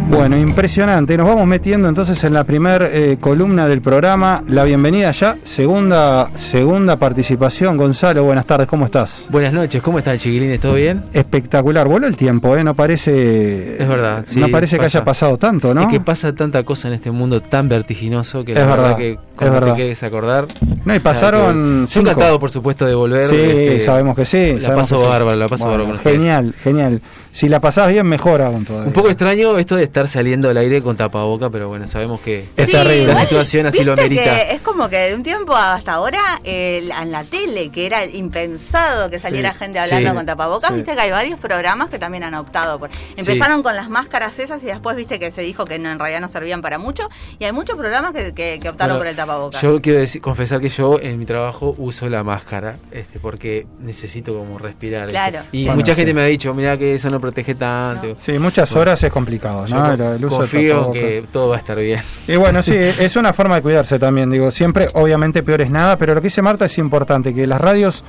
Bueno, 0.10 0.38
impresionante. 0.38 1.16
Nos 1.16 1.28
vamos 1.28 1.46
metiendo 1.46 1.88
entonces 1.88 2.22
en 2.24 2.34
la 2.34 2.44
primera 2.44 2.90
columna 3.20 3.68
del 3.68 3.82
programa. 3.82 4.44
La 4.48 4.64
bienvenida 4.64 5.12
ya, 5.12 5.38
segunda, 5.44 6.32
segunda 6.36 6.98
participación. 6.98 7.78
Gonzalo, 7.78 8.24
buenas 8.24 8.46
tardes, 8.46 8.68
¿cómo 8.68 8.86
estás? 8.86 9.28
Buenas 9.30 9.54
noches, 9.54 9.82
¿cómo 9.84 10.00
están 10.00 10.18
chiquilines? 10.18 10.60
¿Todo 10.60 10.74
bien? 10.74 11.04
Espectacular, 11.14 11.88
voló 11.88 12.08
el 12.08 12.18
tiempo, 12.18 12.58
¿eh? 12.58 12.64
No 12.64 12.74
parece. 12.74 13.82
Es 13.82 13.88
verdad, 13.88 14.24
sí, 14.26 14.40
No 14.40 14.50
parece 14.50 14.80
que 14.80 14.86
haya 14.86 15.06
pasado 15.06 15.38
tanto, 15.38 15.74
¿no? 15.76 15.82
Es 15.84 15.88
que 15.88 16.00
pasa 16.00 16.34
tanta 16.34 16.64
cosa 16.64 16.88
en 16.88 16.96
este 16.96 17.12
mundo 17.12 17.42
tan 17.42 17.70
vertiginoso 17.70 18.44
que 18.44 18.54
Es 18.54 18.58
la 18.58 18.66
verdad, 18.66 18.84
verdad, 18.84 18.98
que 18.98 19.12
es 19.12 19.52
verdad. 19.52 19.68
te 19.70 19.76
quieres 19.76 20.04
acordar. 20.04 20.48
No, 20.86 20.96
y 20.96 21.00
pasaron 21.00 21.86
Yo 21.88 22.02
encantado, 22.02 22.40
por 22.40 22.50
supuesto, 22.50 22.86
de 22.86 22.96
volver. 22.96 23.28
Sí, 23.28 23.36
este, 23.36 23.82
sabemos 23.82 24.16
que 24.16 24.26
sí. 24.26 24.58
La 24.60 24.74
paso 24.74 25.02
sí. 25.02 25.08
bárbaro, 25.08 25.38
la 25.38 25.48
paso 25.48 25.66
Bueno, 25.66 25.72
bárbaro 25.84 25.86
con 25.86 25.96
ustedes. 25.98 26.18
Genial, 26.18 26.56
genial. 26.64 27.02
Si 27.32 27.48
la 27.48 27.60
pasás 27.60 27.90
bien, 27.90 28.08
mejor 28.08 28.42
aún 28.42 28.66
todavía. 28.66 28.88
Un 28.88 28.94
poco 28.94 29.08
extraño 29.10 29.56
esto 29.60 29.76
de 29.76 29.84
estar 29.84 29.99
saliendo 30.08 30.50
al 30.50 30.58
aire 30.58 30.82
con 30.82 30.96
tapaboca, 30.98 31.50
pero 31.50 31.68
bueno, 31.68 31.88
sabemos 31.88 32.22
que 32.22 32.46
Es 32.56 32.66
Sí, 32.68 32.72
terrible. 32.72 33.08
la 33.14 33.16
situación 33.18 33.66
así 33.66 33.84
lo 33.84 33.94
amerita. 33.94 34.24
que 34.24 34.54
es 34.56 34.62
como 34.62 34.90
que 34.90 34.98
de 34.98 35.16
un 35.16 35.24
tiempo 35.24 35.56
hasta 35.56 35.94
ahora 35.94 36.40
eh, 36.44 36.90
en 37.02 37.12
la 37.12 37.24
tele, 37.24 37.70
que 37.70 37.86
era 37.86 38.06
impensado 38.06 39.10
que 39.10 39.20
saliera 39.20 39.52
Sí, 39.54 39.60
gente 39.60 39.80
hablando 39.80 40.10
sí, 40.12 40.16
con 40.16 40.26
tapabocas, 40.26 40.70
sí. 40.70 40.76
viste 40.78 40.96
que 40.96 41.02
hay 41.02 41.12
varios 41.12 41.40
programas 41.40 41.90
que 41.90 42.00
también 42.00 42.24
han 42.24 42.34
optado 42.36 42.80
por. 42.80 42.90
Empezaron 43.18 43.64
con 43.64 43.76
las 43.76 43.90
máscaras 43.90 44.38
esas 44.40 44.64
y 44.64 44.68
después 44.68 44.96
viste 44.96 45.20
que 45.20 45.32
se 45.32 45.42
dijo 45.42 45.66
que 45.66 45.80
no, 45.80 45.90
en 45.92 46.00
realidad 46.00 46.22
no 46.22 46.28
servían 46.28 46.62
para 46.62 46.78
mucho. 46.78 47.10
Y 47.40 47.46
hay 47.46 47.52
muchos 47.52 47.76
programas 47.78 48.14
que, 48.14 48.34
que- 48.34 48.60
que 48.62 48.70
optaron 48.70 48.94
Bueno, 48.96 49.00
por 49.00 49.08
el 49.08 49.16
tapabocas. 49.16 49.62
Yo 49.62 49.80
quiero 49.82 50.00
decir- 50.00 50.22
confesar 50.22 50.60
que 50.62 50.70
yo 50.70 51.00
en 51.02 51.18
mi 51.20 51.26
trabajo 51.26 51.76
uso 51.78 52.10
la 52.10 52.24
máscara, 52.24 52.78
este, 52.92 53.20
porque 53.20 53.66
necesito 53.80 54.34
como 54.38 54.58
respirar. 54.58 55.08
¿viste? 55.08 55.14
Claro. 55.20 55.46
Y 55.52 55.66
Bueno, 55.66 55.78
mucha 55.78 55.94
sí. 55.94 55.98
gente 56.02 56.14
me 56.14 56.22
ha 56.22 56.26
dicho, 56.26 56.54
mira 56.54 56.78
que 56.78 56.96
eso 56.96 57.10
no 57.10 57.20
protege 57.20 57.56
tanto. 57.56 58.16
Sí, 58.20 58.34
muchas 58.40 58.70
Bueno. 58.72 58.82
horas 58.82 59.04
es 59.04 59.12
complicado, 59.12 59.68
¿no? 59.68 59.89
El- 59.94 60.26
uso 60.26 60.38
confío 60.38 60.92
que 60.92 61.26
todo 61.32 61.50
va 61.50 61.56
a 61.56 61.60
estar 61.60 61.78
bien. 61.78 62.00
Y 62.28 62.36
bueno, 62.36 62.62
sí, 62.64 62.76
es 63.00 63.16
una 63.16 63.34
forma 63.34 63.56
de 63.56 63.62
cuidarse 63.62 64.00
también, 64.00 64.30
digo, 64.30 64.52
siempre, 64.52 64.88
obviamente 64.94 65.44
peor 65.44 65.62
es 65.62 65.70
nada, 65.70 65.98
pero 65.98 66.14
lo 66.16 66.22
que 66.22 66.28
dice 66.28 66.42
Marta 66.42 66.66
es 66.66 66.78
importante, 66.78 67.34
que 67.34 67.46
las 67.48 67.60
radios, 67.62 68.04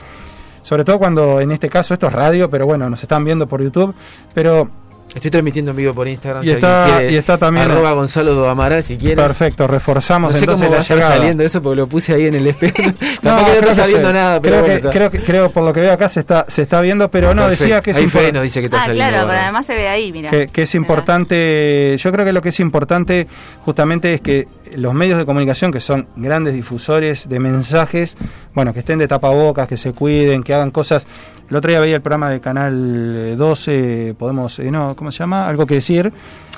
sobre 0.62 0.84
todo 0.84 0.98
cuando 0.98 1.40
en 1.40 1.52
este 1.52 1.68
caso 1.68 1.94
esto 1.94 2.06
es 2.08 2.12
radio, 2.12 2.50
pero 2.50 2.66
bueno, 2.66 2.88
nos 2.90 3.02
están 3.02 3.24
viendo 3.24 3.46
por 3.46 3.62
YouTube, 3.62 3.94
pero 4.34 4.68
Estoy 5.14 5.30
transmitiendo 5.30 5.72
en 5.72 5.76
vivo 5.76 5.92
por 5.92 6.06
Instagram. 6.06 6.44
Y 6.44 6.46
si 6.46 6.52
está- 6.52 6.84
quiere, 6.98 7.12
y 7.12 7.16
está 7.16 7.36
también- 7.36 7.68
Arroba 7.70 7.92
Gonzalo 7.92 8.34
do 8.34 8.48
Amaral 8.48 8.84
si 8.84 8.96
quiere. 8.96 9.16
perfecto, 9.16 9.66
reforzamos 9.66 10.32
No 10.32 10.38
sé 10.38 10.44
entonces 10.44 10.62
cómo 10.66 10.70
va 10.70 10.76
a 10.76 10.78
la 10.78 10.82
estar 10.82 10.96
llegada. 10.98 11.16
saliendo 11.16 11.42
eso 11.44 11.60
porque 11.62 11.76
lo 11.76 11.86
puse 11.88 12.14
ahí 12.14 12.26
en 12.26 12.34
el 12.34 12.46
espejo. 12.46 12.76
No, 13.22 13.36
no 13.40 13.44
creo 13.44 13.54
está 13.56 13.66
que 13.68 13.74
saliendo 13.74 14.08
se- 14.08 14.14
nada, 14.14 14.40
pero 14.40 14.52
creo 14.56 14.60
bueno. 14.60 14.66
que, 14.66 14.86
está. 14.88 14.90
creo 14.90 15.10
que 15.10 15.18
creo 15.22 15.50
por 15.50 15.64
lo 15.64 15.72
que 15.72 15.80
veo 15.80 15.92
acá 15.92 16.08
se 16.08 16.20
está 16.20 16.46
se 16.48 16.62
está 16.62 16.80
viendo, 16.80 17.10
pero 17.10 17.34
no 17.34 17.42
Perfecto. 17.42 17.64
decía 17.64 17.80
que 17.80 17.90
es 17.90 17.96
Ahí 17.96 18.08
Fede 18.08 18.32
nos 18.32 18.42
dice 18.44 18.60
que 18.60 18.66
está 18.66 18.82
ah, 18.82 18.86
saliendo. 18.86 19.10
claro, 19.10 19.26
pero 19.28 19.40
además 19.40 19.66
se 19.66 19.74
ve 19.74 19.88
ahí, 19.88 20.12
mira. 20.12 20.30
que, 20.30 20.48
que 20.48 20.62
es 20.62 20.74
Mirá. 20.74 20.80
importante, 20.82 21.96
yo 21.98 22.12
creo 22.12 22.24
que 22.24 22.32
lo 22.32 22.40
que 22.40 22.48
es 22.50 22.60
importante 22.60 23.26
justamente 23.64 24.14
es 24.14 24.20
que 24.20 24.48
los 24.76 24.94
medios 24.94 25.18
de 25.18 25.26
comunicación, 25.26 25.72
que 25.72 25.80
son 25.80 26.06
grandes 26.16 26.54
difusores 26.54 27.28
de 27.28 27.40
mensajes, 27.40 28.16
bueno, 28.54 28.72
que 28.72 28.80
estén 28.80 28.98
de 29.00 29.08
tapabocas, 29.08 29.66
que 29.66 29.76
se 29.76 29.92
cuiden, 29.92 30.42
que 30.44 30.54
hagan 30.54 30.70
cosas. 30.70 31.06
El 31.50 31.56
otro 31.56 31.68
día 31.68 31.80
veía 31.80 31.96
el 31.96 32.02
programa 32.02 32.30
del 32.30 32.40
canal 32.40 33.14
eh, 33.16 33.34
12, 33.36 34.14
podemos, 34.16 34.60
eh, 34.60 34.70
no, 34.70 34.94
¿cómo 34.94 35.10
se 35.10 35.18
llama? 35.18 35.48
Algo 35.48 35.66
que 35.66 35.74
decir. 35.74 36.12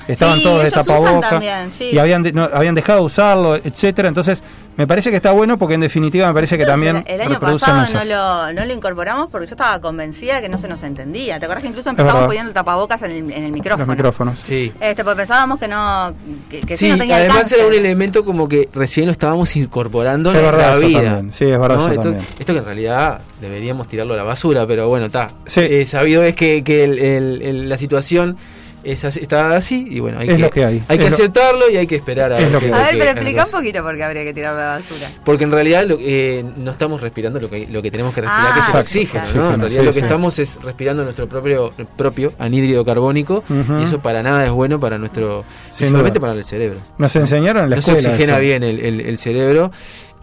Estaban 0.07 0.37
Sí, 0.37 0.43
todos 0.43 0.61
de 0.61 0.67
ellos 0.67 0.73
usan 0.79 0.85
tapaboca 0.85 1.29
también, 1.29 1.71
sí. 1.77 1.89
y 1.93 1.97
habían, 1.97 2.23
de- 2.23 2.33
no, 2.33 2.49
habían 2.53 2.75
dejado 2.75 2.99
de 2.99 3.05
usarlo, 3.05 3.55
etcétera. 3.55 4.07
Entonces, 4.07 4.43
me 4.75 4.87
parece 4.87 5.11
que 5.11 5.17
está 5.17 5.31
bueno 5.31 5.59
porque 5.59 5.75
en 5.75 5.81
definitiva 5.81 6.25
me 6.27 6.33
parece 6.33 6.57
que 6.57 6.65
también 6.65 7.03
el 7.05 7.21
año 7.21 7.39
pasado 7.39 7.83
eso. 7.83 7.93
no 7.93 8.03
lo, 8.05 8.53
no 8.53 8.65
lo 8.65 8.73
incorporamos 8.73 9.29
porque 9.29 9.45
yo 9.45 9.51
estaba 9.53 9.79
convencida 9.79 10.41
que 10.41 10.49
no 10.49 10.57
se 10.57 10.67
nos 10.67 10.81
entendía. 10.81 11.37
¿Te 11.39 11.45
acuerdas 11.45 11.61
que 11.61 11.69
incluso 11.69 11.91
empezamos 11.91 12.25
poniendo 12.25 12.47
el 12.49 12.53
tapabocas 12.55 13.01
en 13.03 13.11
el, 13.11 13.31
en 13.31 13.43
el 13.43 13.51
micrófono? 13.51 13.85
Los 13.85 13.95
micrófonos. 13.95 14.39
Sí. 14.39 14.73
Este, 14.79 15.03
porque 15.03 15.17
pensábamos 15.17 15.59
que 15.59 15.67
no, 15.67 16.11
que, 16.49 16.61
que 16.61 16.75
sí, 16.75 16.85
Sí, 16.85 16.91
no 16.91 16.97
tenía 16.97 17.17
además 17.17 17.35
alcance. 17.37 17.55
era 17.59 17.67
un 17.67 17.73
elemento 17.75 18.25
como 18.25 18.47
que 18.47 18.65
recién 18.73 19.05
lo 19.05 19.11
estábamos 19.11 19.55
incorporando 19.55 20.31
Es 20.31 20.37
en 20.37 20.43
verdad 20.43 20.71
la 20.79 20.87
vida. 20.87 21.01
también, 21.03 21.33
sí, 21.33 21.45
es 21.45 21.59
verdad 21.59 21.77
eso 21.79 21.89
esto, 21.89 22.01
también. 22.01 22.25
esto 22.39 22.53
que 22.53 22.59
en 22.59 22.65
realidad 22.65 23.21
deberíamos 23.41 23.87
tirarlo 23.87 24.15
a 24.15 24.17
la 24.17 24.23
basura, 24.23 24.65
pero 24.65 24.87
bueno, 24.89 25.05
está. 25.05 25.27
Sí. 25.45 25.61
Eh, 25.61 25.85
sabido 25.85 26.23
es 26.23 26.35
que, 26.35 26.63
que 26.63 26.83
el- 26.83 26.97
el- 26.97 27.41
el- 27.43 27.69
la 27.69 27.77
situación 27.77 28.37
es 28.83 29.05
así- 29.05 29.19
está 29.21 29.55
así 29.55 29.85
y 29.89 29.99
bueno, 29.99 30.19
hay 30.19 30.27
Es 30.29 30.35
que, 30.35 30.41
lo 30.41 30.49
que 30.49 30.65
hay, 30.65 30.83
hay 30.87 30.97
que 30.97 31.05
es 31.05 31.09
lo- 31.11 31.15
aceptarlo 31.15 31.69
y 31.69 31.77
hay 31.77 31.87
que 31.87 31.95
esperar 31.95 32.31
a 32.33 32.37
es 32.37 32.43
ver 32.43 32.51
lo 32.51 32.59
que 32.59 32.73
A 32.73 32.77
ver, 32.83 32.95
pero 32.99 33.11
explica 33.11 33.45
un 33.45 33.51
poquito 33.51 33.81
por 33.83 33.95
qué 33.95 34.03
habría 34.03 34.23
que 34.23 34.33
tirar 34.33 34.55
a 34.55 34.59
la 34.59 34.67
basura. 34.77 35.07
Porque 35.23 35.43
en 35.45 35.51
realidad 35.51 35.85
lo- 35.87 35.97
eh, 35.99 36.43
no 36.57 36.71
estamos 36.71 37.01
respirando 37.01 37.39
lo 37.39 37.49
que, 37.49 37.67
lo 37.71 37.81
que 37.81 37.91
tenemos 37.91 38.13
que 38.13 38.21
respirar, 38.21 38.51
Ah, 38.51 38.53
que 38.53 38.59
es 38.59 38.65
el 38.65 38.69
Exacto. 38.71 38.79
oxígeno. 39.25 39.43
¿no? 39.49 39.53
En 39.53 39.59
realidad 39.61 39.81
sí, 39.81 39.85
lo 39.85 39.91
que 39.93 39.99
sí. 39.99 40.05
estamos 40.05 40.39
es 40.39 40.59
respirando 40.63 41.03
nuestro 41.03 41.27
propio, 41.29 41.71
propio 41.97 42.33
anhídrido 42.39 42.83
carbónico 42.85 43.43
y 43.79 43.83
eso 43.83 44.01
para 44.01 44.21
nada 44.23 44.43
es 44.45 44.51
bueno 44.51 44.79
para 44.79 44.97
nuestro, 44.97 45.45
duda. 45.79 46.13
para 46.19 46.33
el 46.33 46.43
cerebro. 46.43 46.79
Nos 46.97 47.15
enseñaron 47.15 47.63
en 47.65 47.69
la 47.69 47.75
no 47.77 47.81
se 47.81 47.91
escuela. 47.91 48.09
oxigena 48.09 48.33
eso. 48.33 48.41
bien 48.41 48.63
el, 48.63 48.79
el- 48.79 49.01
el 49.01 49.17
cerebro. 49.17 49.71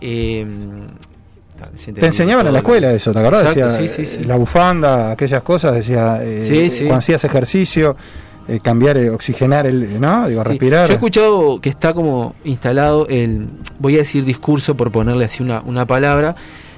eh, 0.00 0.46
Te 1.94 2.06
enseñaban 2.06 2.46
en 2.46 2.54
la 2.54 2.60
escuela 2.60 2.90
eso, 2.92 3.12
¿te 3.12 3.18
acordás? 3.18 3.42
Exacto, 3.54 3.66
Decía, 3.78 3.88
sí, 3.88 4.06
sí, 4.06 4.06
sí. 4.16 4.18
eh, 4.22 4.24
La 4.26 4.36
bufanda, 4.36 5.10
aquellas 5.10 5.42
cosas, 5.42 5.74
decía, 5.74 6.18
eh, 6.22 6.42
Sí, 6.42 6.70
sí. 6.70 6.78
cuando 6.84 6.96
hacías 7.00 7.22
ejercicio, 7.24 7.96
eh, 8.50 8.60
cambiar, 8.60 8.96
eh, 8.96 9.10
oxigenar, 9.10 9.66
el, 9.66 10.00
¿no? 10.00 10.28
Digo, 10.28 10.42
Sí, 10.42 10.48
respirar. 10.48 10.86
Yo 10.86 10.92
he 10.92 10.94
escuchado 10.96 11.60
que 11.60 11.68
está 11.68 11.92
como 11.94 12.34
instalado 12.44 13.06
el, 13.08 13.46
voy 13.78 13.94
a 13.94 13.98
decir 13.98 14.24
discurso 14.24 14.76
por 14.76 14.90
ponerle 14.90 15.24
así 15.24 15.42
una, 15.42 15.60
una 15.60 15.86
palabra, 15.86 16.34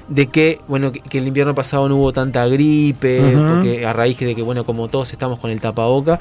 de 0.07 0.27
que, 0.27 0.59
bueno, 0.67 0.91
que, 0.91 0.99
que 0.99 1.17
el 1.17 1.27
invierno 1.27 1.55
pasado 1.55 1.87
no 1.89 1.95
hubo 1.95 2.11
tanta 2.13 2.45
gripe, 2.45 3.35
porque 3.47 3.85
a 3.85 3.93
raíz 3.93 4.19
de 4.19 4.35
que, 4.35 4.41
bueno, 4.41 4.65
como 4.65 4.87
todos 4.87 5.11
estamos 5.11 5.39
con 5.39 5.49
el 5.49 5.59
tapaboca. 5.61 6.19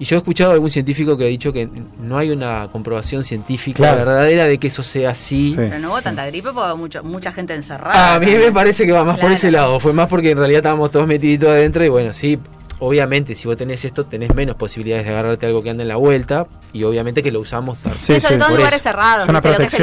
Y 0.00 0.04
yo 0.04 0.14
he 0.14 0.18
escuchado 0.18 0.52
a 0.52 0.54
algún 0.54 0.70
científico 0.70 1.16
que 1.18 1.24
ha 1.24 1.26
dicho 1.26 1.52
que 1.52 1.68
no 2.00 2.16
hay 2.18 2.30
una 2.30 2.68
comprobación 2.70 3.24
científica 3.24 3.78
Claro. 3.78 3.96
verdadera 3.98 4.44
de 4.44 4.56
que 4.58 4.68
eso 4.68 4.84
sea 4.84 5.10
así. 5.10 5.50
Sí. 5.50 5.56
Pero 5.56 5.78
no 5.80 5.88
hubo 5.90 6.00
tanta 6.00 6.24
gripe 6.26 6.50
porque 6.52 6.68
hubo 6.70 6.76
mucho, 6.76 7.02
mucha 7.02 7.32
gente 7.32 7.52
encerrada. 7.54 8.14
A 8.14 8.20
mí 8.20 8.26
me 8.30 8.52
parece 8.52 8.86
que 8.86 8.92
va 8.92 9.02
más 9.02 9.18
por 9.18 9.32
ese 9.32 9.50
lado. 9.50 9.80
Fue 9.80 9.92
más 9.92 10.08
porque 10.08 10.30
en 10.30 10.38
realidad 10.38 10.58
estábamos 10.58 10.92
todos 10.92 11.08
metiditos 11.08 11.48
adentro 11.48 11.84
y 11.84 11.88
bueno, 11.88 12.12
sí, 12.12 12.38
obviamente 12.80 13.34
si 13.34 13.48
vos 13.48 13.56
tenés 13.56 13.84
esto 13.84 14.06
tenés 14.06 14.34
menos 14.34 14.56
posibilidades 14.56 15.04
de 15.04 15.10
agarrarte 15.10 15.46
algo 15.46 15.62
que 15.62 15.70
anda 15.70 15.82
en 15.82 15.88
la 15.88 15.96
vuelta 15.96 16.46
y 16.72 16.84
obviamente 16.84 17.22
que 17.22 17.32
lo 17.32 17.40
usamos 17.40 17.84
a- 17.86 17.94
Sí, 17.94 18.14
Sí, 18.14 18.20
sobre 18.20 18.34
sí, 18.34 18.38
todo 18.38 18.48
en 18.50 18.56
lugares 18.56 18.82
cerrados, 18.82 19.22
Es 19.24 19.28
una 19.28 19.40
¿viste? 19.40 19.52
lo 19.52 19.58
que 19.58 19.64
es 19.64 19.74
el 19.74 19.80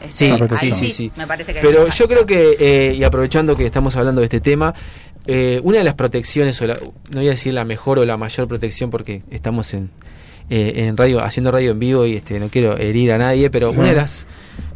este, 0.00 0.56
Sí, 0.58 0.72
sí, 0.72 0.90
sí. 0.92 1.12
Me 1.16 1.26
parece 1.26 1.54
que 1.54 1.60
Pero 1.60 1.88
yo 1.88 2.08
creo 2.08 2.24
que, 2.26 2.56
eh, 2.58 2.94
y 2.94 3.02
aprovechando 3.04 3.56
que 3.56 3.66
estamos 3.66 3.96
hablando 3.96 4.20
de 4.20 4.26
este 4.26 4.40
tema, 4.40 4.74
eh, 5.26 5.60
una 5.64 5.78
de 5.78 5.84
las 5.84 5.94
protecciones, 5.94 6.60
o 6.62 6.66
la- 6.66 6.74
no 6.74 6.90
voy 7.18 7.26
a 7.26 7.30
decir 7.30 7.52
la 7.52 7.64
mejor 7.64 7.98
o 7.98 8.04
la 8.04 8.16
mayor 8.16 8.46
protección 8.48 8.90
porque 8.90 9.22
estamos 9.30 9.74
en, 9.74 9.90
eh, 10.50 10.72
en 10.86 10.96
radio, 10.96 11.22
haciendo 11.22 11.50
radio 11.50 11.72
en 11.72 11.78
vivo 11.78 12.06
y 12.06 12.16
este, 12.16 12.38
no 12.38 12.48
quiero 12.48 12.76
herir 12.78 13.12
a 13.12 13.18
nadie, 13.18 13.50
pero 13.50 13.72
Sí. 13.72 13.78
una 13.78 13.88
de 13.88 13.96
las 13.96 14.26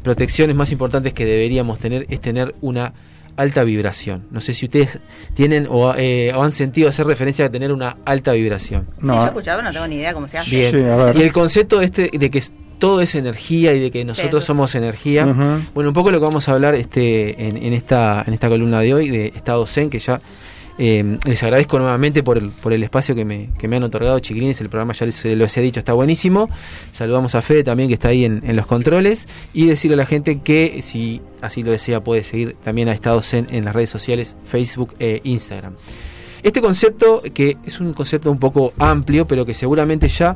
protecciones 0.03 0.57
más 0.57 0.73
importantes 0.73 1.15
que 1.15 1.25
deberíamos 1.25 1.79
tener 1.79 2.07
es 2.11 2.21
tener 2.21 2.55
una 2.61 2.93
alta 3.37 3.65
vibración. 3.65 4.27
No 4.31 4.41
sé 4.41 4.55
si 4.55 4.67
ustedes 4.67 4.99
tienen 5.35 5.67
o, 5.69 5.95
eh, 5.97 6.33
o 6.35 6.43
han 6.43 6.53
sentido 6.53 6.89
hacer 6.89 7.07
referencia 7.07 7.47
a 7.47 7.51
tener 7.51 7.73
una 7.73 7.97
alta 8.05 8.33
vibración. 8.33 8.87
Sí, 9.01 9.07
No, 9.07 9.15
yo 9.15 9.21
ah, 9.23 9.27
escuchaba, 9.27 9.63
no 9.63 9.73
tengo 9.73 9.87
ni 9.87 9.97
idea 9.97 10.13
cómo 10.15 10.29
se 10.29 10.39
hace. 10.39 10.51
Bien. 10.51 10.71
Sí, 10.71 11.19
y 11.19 11.23
el 11.23 11.33
concepto 11.33 11.81
este 11.81 12.11
de 12.13 12.31
que 12.31 12.43
todo 12.79 13.01
es 13.01 13.15
energía 13.15 13.73
y 13.75 13.81
de 13.81 13.91
que 13.91 14.05
nosotros 14.05 14.45
somos 14.45 14.75
energía. 14.75 15.25
Bueno, 15.75 15.91
un 15.91 15.95
poco 15.95 16.11
lo 16.11 16.19
que 16.19 16.25
vamos 16.25 16.49
a 16.49 16.53
hablar 16.53 16.75
este, 16.75 17.47
en, 17.47 17.57
en 17.57 17.73
esta, 17.73 18.25
en 18.27 18.35
esta 18.35 18.49
columna 18.49 18.81
de 18.81 18.93
hoy 18.93 19.09
de 19.09 19.27
Estado 19.27 19.67
Zen, 19.67 19.89
que 19.89 20.01
ya 20.01 20.21
eh, 20.79 21.19
les 21.27 21.43
agradezco 21.43 21.79
nuevamente 21.79 22.23
por 22.23 22.39
el, 22.39 22.83
espacio 22.83 23.15
que 23.15 23.25
me, 23.25 23.77
han 23.77 23.83
otorgado, 23.83 24.19
chiquilines. 24.19 24.61
El 24.61 24.69
programa 24.69 24.93
ya 24.93 25.07
les 25.07 25.25
he 25.25 25.61
dicho, 25.61 25.81
está 25.81 25.93
buenísimo. 25.93 26.49
Saludamos 26.93 27.35
a 27.35 27.43
Fede 27.43 27.65
también, 27.65 27.89
que 27.89 27.95
está 27.95 28.09
ahí 28.09 28.25
en, 28.25 28.43
en 28.45 28.57
los 28.57 28.67
controles. 28.67 29.29
Y 29.53 29.67
decirle 29.67 29.95
a 29.95 29.99
la 29.99 30.07
gente 30.07 30.41
que, 30.41 30.81
si 30.83 31.21
así 31.41 31.63
lo 31.63 31.71
desea, 31.71 32.03
puede 32.03 32.25
seguir 32.25 32.57
también 32.63 32.89
a 32.89 32.93
Estado 32.93 33.21
Zen 33.23 33.47
en 33.51 33.65
las 33.65 33.75
redes 33.75 33.91
sociales, 33.91 34.37
Facebook 34.47 34.95
e 34.99 35.21
Instagram. 35.25 35.75
Este 36.43 36.61
concepto, 36.61 37.23
que 37.35 37.57
es 37.65 37.79
un 37.79 37.93
concepto 37.93 38.31
un 38.31 38.39
poco 38.39 38.73
amplio, 38.79 39.29
pero 39.29 39.47
que 39.47 39.55
seguramente 39.55 40.09
ya 40.09 40.35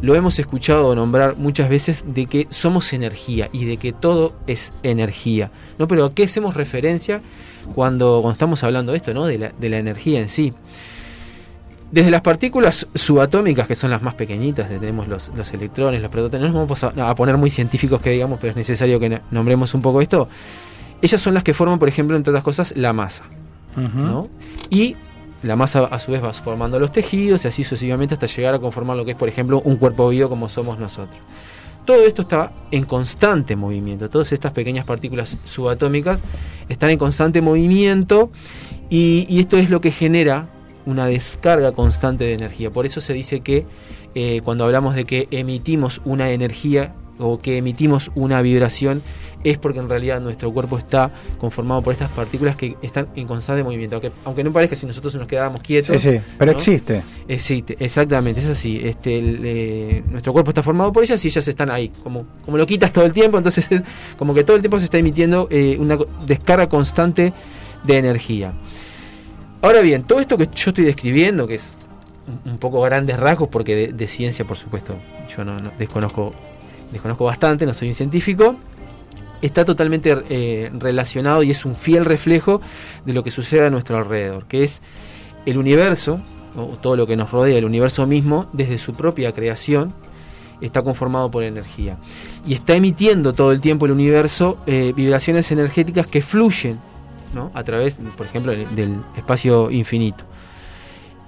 lo 0.00 0.14
hemos 0.14 0.38
escuchado 0.38 0.94
nombrar 0.94 1.36
muchas 1.36 1.68
veces, 1.68 2.04
de 2.06 2.26
que 2.26 2.46
somos 2.50 2.92
energía 2.92 3.50
y 3.52 3.64
de 3.64 3.76
que 3.76 3.92
todo 3.92 4.36
es 4.46 4.72
energía. 4.84 5.50
¿no? 5.78 5.88
Pero 5.88 6.04
¿a 6.04 6.14
qué 6.14 6.24
hacemos 6.24 6.54
referencia 6.54 7.22
cuando, 7.74 8.20
cuando 8.22 8.32
estamos 8.32 8.62
hablando 8.64 8.92
de 8.92 8.98
esto, 8.98 9.14
¿no? 9.14 9.26
de, 9.26 9.38
la, 9.38 9.52
de 9.58 9.68
la 9.68 9.78
energía 9.78 10.20
en 10.20 10.28
sí? 10.28 10.52
Desde 11.90 12.10
las 12.10 12.20
partículas 12.20 12.86
subatómicas, 12.94 13.66
que 13.66 13.74
son 13.74 13.90
las 13.90 14.02
más 14.02 14.14
pequeñitas, 14.14 14.68
tenemos 14.68 15.08
los, 15.08 15.30
los 15.34 15.50
electrones, 15.54 16.02
los 16.02 16.10
protones, 16.10 16.40
no 16.52 16.58
nos 16.60 16.68
vamos 16.68 16.84
a, 16.98 17.08
a 17.10 17.14
poner 17.14 17.38
muy 17.38 17.48
científicos 17.48 18.02
que 18.02 18.10
digamos, 18.10 18.38
pero 18.40 18.50
es 18.50 18.56
necesario 18.56 19.00
que 19.00 19.08
no- 19.08 19.20
nombremos 19.30 19.72
un 19.74 19.80
poco 19.80 20.02
esto. 20.02 20.28
Ellas 21.00 21.18
son 21.20 21.32
las 21.32 21.44
que 21.44 21.54
forman, 21.54 21.78
por 21.78 21.88
ejemplo, 21.88 22.14
entre 22.16 22.30
otras 22.30 22.44
cosas, 22.44 22.74
la 22.76 22.92
masa. 22.92 23.24
¿no? 24.04 24.28
Y 24.68 24.96
la 25.44 25.56
masa 25.56 25.84
a 25.86 25.98
su 25.98 26.10
vez 26.12 26.22
va 26.22 26.32
formando 26.34 26.78
los 26.78 26.92
tejidos 26.92 27.44
y 27.44 27.48
así 27.48 27.64
sucesivamente 27.64 28.14
hasta 28.14 28.26
llegar 28.26 28.54
a 28.54 28.58
conformar 28.58 28.96
lo 28.96 29.04
que 29.06 29.12
es, 29.12 29.16
por 29.16 29.28
ejemplo, 29.28 29.62
un 29.64 29.76
cuerpo 29.76 30.08
vivo 30.10 30.28
como 30.28 30.48
somos 30.50 30.78
nosotros. 30.78 31.20
Todo 31.88 32.04
esto 32.04 32.20
está 32.20 32.52
en 32.70 32.84
constante 32.84 33.56
movimiento. 33.56 34.10
Todas 34.10 34.32
estas 34.32 34.52
pequeñas 34.52 34.84
partículas 34.84 35.38
subatómicas 35.44 36.22
están 36.68 36.90
en 36.90 36.98
constante 36.98 37.40
movimiento 37.40 38.30
y, 38.90 39.40
esto 39.40 39.56
es 39.56 39.70
lo 39.70 39.80
que 39.80 39.90
genera 39.90 40.50
una 40.84 41.06
descarga 41.06 41.72
constante 41.72 42.24
de 42.24 42.34
energía. 42.34 42.70
Por 42.70 42.84
eso 42.84 43.00
se 43.00 43.14
dice 43.14 43.40
que 43.40 43.64
eh, 44.14 44.42
cuando 44.44 44.66
hablamos 44.66 44.96
de 44.96 45.06
que 45.06 45.28
emitimos 45.30 46.02
una 46.04 46.30
energía 46.30 46.92
o 47.18 47.38
que 47.38 47.56
emitimos 47.58 48.10
una 48.14 48.40
vibración 48.42 49.02
es 49.44 49.56
porque 49.56 49.78
en 49.78 49.88
realidad 49.88 50.20
nuestro 50.20 50.52
cuerpo 50.52 50.78
está 50.78 51.12
conformado 51.38 51.80
por 51.82 51.92
estas 51.92 52.10
partículas 52.10 52.56
que 52.56 52.76
están 52.82 53.08
en 53.14 53.26
constante 53.28 53.62
movimiento. 53.62 53.94
Aunque, 53.96 54.10
aunque 54.24 54.42
no 54.44 54.52
parezca 54.52 54.74
si 54.74 54.84
nosotros 54.84 55.14
nos 55.14 55.26
quedáramos 55.26 55.62
quietos. 55.62 56.00
Sí, 56.02 56.10
sí, 56.12 56.20
pero 56.36 56.50
¿no? 56.52 56.56
existe. 56.58 57.02
Existe, 57.28 57.76
exactamente, 57.78 58.40
es 58.40 58.46
así. 58.46 58.80
Este, 58.82 59.16
el, 59.18 59.40
eh, 59.44 60.02
nuestro 60.10 60.32
cuerpo 60.32 60.50
está 60.50 60.62
formado 60.62 60.92
por 60.92 61.04
ellas 61.04 61.24
y 61.24 61.28
ellas 61.28 61.46
están 61.46 61.70
ahí. 61.70 61.88
Como, 62.02 62.26
como 62.44 62.56
lo 62.58 62.66
quitas 62.66 62.92
todo 62.92 63.04
el 63.06 63.12
tiempo, 63.12 63.38
entonces 63.38 63.66
es 63.70 63.82
como 64.18 64.34
que 64.34 64.42
todo 64.42 64.56
el 64.56 64.62
tiempo 64.62 64.78
se 64.80 64.84
está 64.86 64.98
emitiendo 64.98 65.46
eh, 65.50 65.76
una 65.78 65.96
descarga 66.26 66.68
constante 66.68 67.32
de 67.84 67.96
energía. 67.96 68.52
Ahora 69.62 69.80
bien, 69.80 70.02
todo 70.04 70.20
esto 70.20 70.36
que 70.38 70.46
yo 70.46 70.70
estoy 70.70 70.84
describiendo, 70.84 71.46
que 71.46 71.54
es 71.54 71.72
un- 72.44 72.52
un 72.52 72.58
poco 72.58 72.80
grandes 72.80 73.16
rasgos, 73.18 73.48
porque 73.48 73.74
de, 73.74 73.92
de 73.92 74.06
ciencia, 74.08 74.44
por 74.46 74.56
supuesto, 74.56 74.96
yo 75.36 75.44
no, 75.44 75.60
no- 75.60 75.72
desconozco, 75.78 76.32
desconozco 76.90 77.24
bastante, 77.24 77.66
no 77.66 77.74
soy 77.74 77.88
un 77.88 77.94
científico, 77.94 78.56
está 79.42 79.64
totalmente 79.64 80.16
eh, 80.28 80.70
relacionado 80.72 81.42
y 81.42 81.50
es 81.50 81.64
un 81.64 81.76
fiel 81.76 82.04
reflejo 82.04 82.60
de 83.04 83.12
lo 83.12 83.22
que 83.22 83.30
sucede 83.30 83.66
a 83.66 83.70
nuestro 83.70 83.98
alrededor, 83.98 84.46
que 84.46 84.64
es 84.64 84.80
el 85.46 85.58
universo, 85.58 86.20
o 86.56 86.76
todo 86.80 86.96
lo 86.96 87.06
que 87.06 87.16
nos 87.16 87.30
rodea, 87.30 87.58
el 87.58 87.64
universo 87.64 88.06
mismo, 88.06 88.48
desde 88.52 88.78
su 88.78 88.94
propia 88.94 89.32
creación, 89.32 89.94
está 90.60 90.82
conformado 90.82 91.30
por 91.30 91.44
energía. 91.44 91.96
Y 92.46 92.54
está 92.54 92.74
emitiendo 92.74 93.32
todo 93.32 93.52
el 93.52 93.60
tiempo 93.60 93.86
el 93.86 93.92
universo 93.92 94.58
eh, 94.66 94.92
vibraciones 94.94 95.50
energéticas 95.52 96.06
que 96.06 96.20
fluyen 96.20 96.80
¿no? 97.34 97.50
a 97.54 97.62
través, 97.62 98.00
por 98.16 98.26
ejemplo, 98.26 98.52
del, 98.52 98.74
del 98.74 98.96
espacio 99.16 99.70
infinito. 99.70 100.24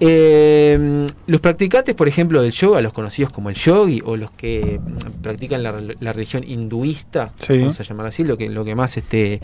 Eh, 0.03 1.07
los 1.26 1.40
practicantes, 1.40 1.94
por 1.94 2.09
ejemplo, 2.09 2.40
del 2.42 2.53
yoga, 2.53 2.80
los 2.80 2.92
conocidos 2.92 3.30
como 3.32 3.51
el 3.51 3.55
yogi 3.57 4.01
o 4.05 4.16
los 4.16 4.30
que 4.30 4.80
mm, 4.82 5.20
practican 5.22 5.62
la, 5.62 5.74
la 6.01 6.12
religión 6.12 6.42
hinduista, 6.46 7.32
Sí. 7.38 7.59
vamos 7.59 7.78
a 7.80 7.82
llamar 7.82 8.07
así, 8.07 8.24
lo 8.24 8.38
que, 8.38 8.48
lo 8.48 8.64
que 8.64 8.74
más 8.74 8.96
este, 8.96 9.34
eh, 9.34 9.40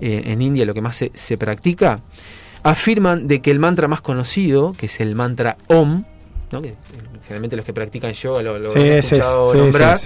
en 0.00 0.40
India, 0.40 0.64
lo 0.64 0.72
que 0.74 0.80
más 0.80 0.96
se, 0.96 1.10
se 1.14 1.36
practica, 1.36 2.00
afirman 2.62 3.26
de 3.28 3.40
que 3.40 3.50
el 3.50 3.58
mantra 3.58 3.88
más 3.88 4.00
conocido, 4.00 4.72
que 4.78 4.86
es 4.86 5.00
el 5.00 5.14
mantra 5.16 5.56
Om, 5.66 6.04
¿no? 6.52 6.62
que 6.62 6.68
eh, 6.68 6.74
generalmente 7.22 7.56
los 7.56 7.64
que 7.64 7.72
practican 7.72 8.12
yoga 8.12 8.42
lo, 8.42 8.58
lo 8.58 8.70
Sí, 8.70 8.78
han 8.78 8.86
escuchado 8.86 9.52
sí, 9.52 9.58
nombrar, 9.58 10.00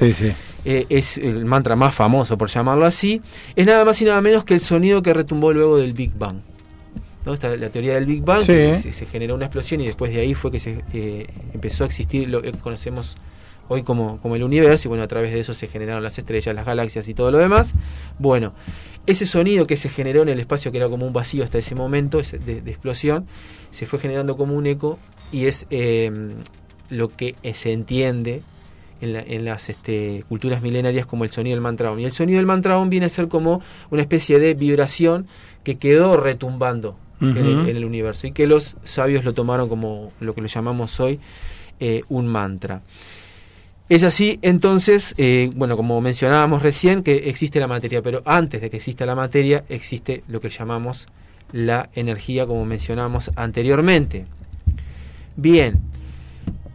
eh, 0.64 0.86
es 0.88 1.18
el 1.18 1.44
mantra 1.44 1.76
más 1.76 1.94
famoso, 1.94 2.38
por 2.38 2.48
llamarlo 2.48 2.86
así, 2.86 3.20
es 3.56 3.66
nada 3.66 3.84
más 3.84 4.00
y 4.00 4.06
nada 4.06 4.20
menos 4.22 4.44
que 4.44 4.54
el 4.54 4.60
sonido 4.60 5.02
que 5.02 5.12
retumbó 5.12 5.52
luego 5.52 5.76
del 5.76 5.92
Big 5.92 6.12
Bang. 6.16 6.36
¿No? 7.24 7.34
Esta, 7.34 7.56
la 7.56 7.70
teoría 7.70 7.94
del 7.94 8.06
Big 8.06 8.22
Bang, 8.22 8.40
Sí. 8.42 8.52
que 8.52 8.76
se, 8.76 8.92
se 8.92 9.06
generó 9.06 9.34
una 9.34 9.46
explosión 9.46 9.80
y 9.80 9.86
después 9.86 10.12
de 10.12 10.20
ahí 10.20 10.34
fue 10.34 10.50
que 10.50 10.60
se 10.60 10.82
eh, 10.92 11.26
empezó 11.54 11.84
a 11.84 11.86
existir 11.86 12.28
lo 12.28 12.42
que 12.42 12.52
conocemos 12.52 13.16
hoy 13.68 13.82
como, 13.84 14.18
como 14.20 14.36
el 14.36 14.42
universo, 14.42 14.86
y 14.86 14.90
bueno, 14.90 15.02
a 15.04 15.06
través 15.08 15.32
de 15.32 15.40
eso 15.40 15.54
se 15.54 15.66
generaron 15.68 16.02
las 16.02 16.18
estrellas, 16.18 16.54
las 16.54 16.66
galaxias 16.66 17.08
y 17.08 17.14
todo 17.14 17.30
lo 17.30 17.38
demás. 17.38 17.72
Bueno, 18.18 18.52
ese 19.06 19.24
sonido 19.24 19.64
que 19.66 19.76
se 19.76 19.88
generó 19.88 20.22
en 20.22 20.28
el 20.28 20.40
espacio, 20.40 20.70
que 20.72 20.78
era 20.78 20.88
como 20.88 21.06
un 21.06 21.12
vacío 21.12 21.42
hasta 21.44 21.58
ese 21.58 21.74
momento 21.74 22.20
ese 22.20 22.38
de, 22.38 22.60
de 22.60 22.70
explosión, 22.70 23.26
se 23.70 23.86
fue 23.86 23.98
generando 23.98 24.36
como 24.36 24.54
un 24.54 24.66
eco 24.66 24.98
y 25.32 25.46
es 25.46 25.66
eh, 25.70 26.10
lo 26.90 27.08
que 27.08 27.34
se 27.54 27.72
entiende 27.72 28.42
en, 29.00 29.12
la- 29.14 29.22
en 29.22 29.44
las 29.46 29.70
este, 29.70 30.22
culturas 30.28 30.60
milenarias 30.62 31.06
como 31.06 31.24
el 31.24 31.30
sonido 31.30 31.54
del 31.56 31.62
mantra 31.62 31.90
Om. 31.92 32.00
Y 32.00 32.04
el 32.04 32.12
sonido 32.12 32.36
del 32.36 32.46
mantra 32.46 32.78
Om 32.78 32.90
viene 32.90 33.06
a 33.06 33.08
ser 33.08 33.28
como 33.28 33.62
una 33.90 34.02
especie 34.02 34.38
de 34.38 34.54
vibración 34.54 35.26
que 35.64 35.78
quedó 35.78 36.16
retumbando 36.18 36.96
en, 37.22 37.36
el, 37.36 37.58
Ujú. 37.58 37.68
en 37.68 37.76
el 37.76 37.84
universo 37.84 38.26
y 38.26 38.32
que 38.32 38.46
los 38.46 38.76
sabios 38.84 39.24
lo 39.24 39.32
tomaron 39.32 39.68
como 39.68 40.12
lo 40.20 40.34
que 40.34 40.40
lo 40.40 40.48
llamamos 40.48 40.98
hoy 41.00 41.20
eh, 41.80 42.02
un 42.08 42.26
mantra. 42.26 42.82
Es 43.88 44.04
así, 44.04 44.38
entonces, 44.42 45.14
eh, 45.18 45.50
bueno, 45.54 45.76
como 45.76 46.00
mencionábamos 46.00 46.62
recién, 46.62 47.02
que 47.02 47.28
existe 47.28 47.60
la 47.60 47.66
materia, 47.66 48.00
pero 48.02 48.22
antes 48.24 48.60
de 48.60 48.70
que 48.70 48.78
exista 48.78 49.04
la 49.04 49.14
materia, 49.14 49.64
existe 49.68 50.22
lo 50.28 50.40
que 50.40 50.48
llamamos 50.48 51.08
la 51.52 51.90
energía, 51.94 52.46
como 52.46 52.64
mencionábamos 52.64 53.30
anteriormente. 53.36 54.24
Bien, 55.36 55.80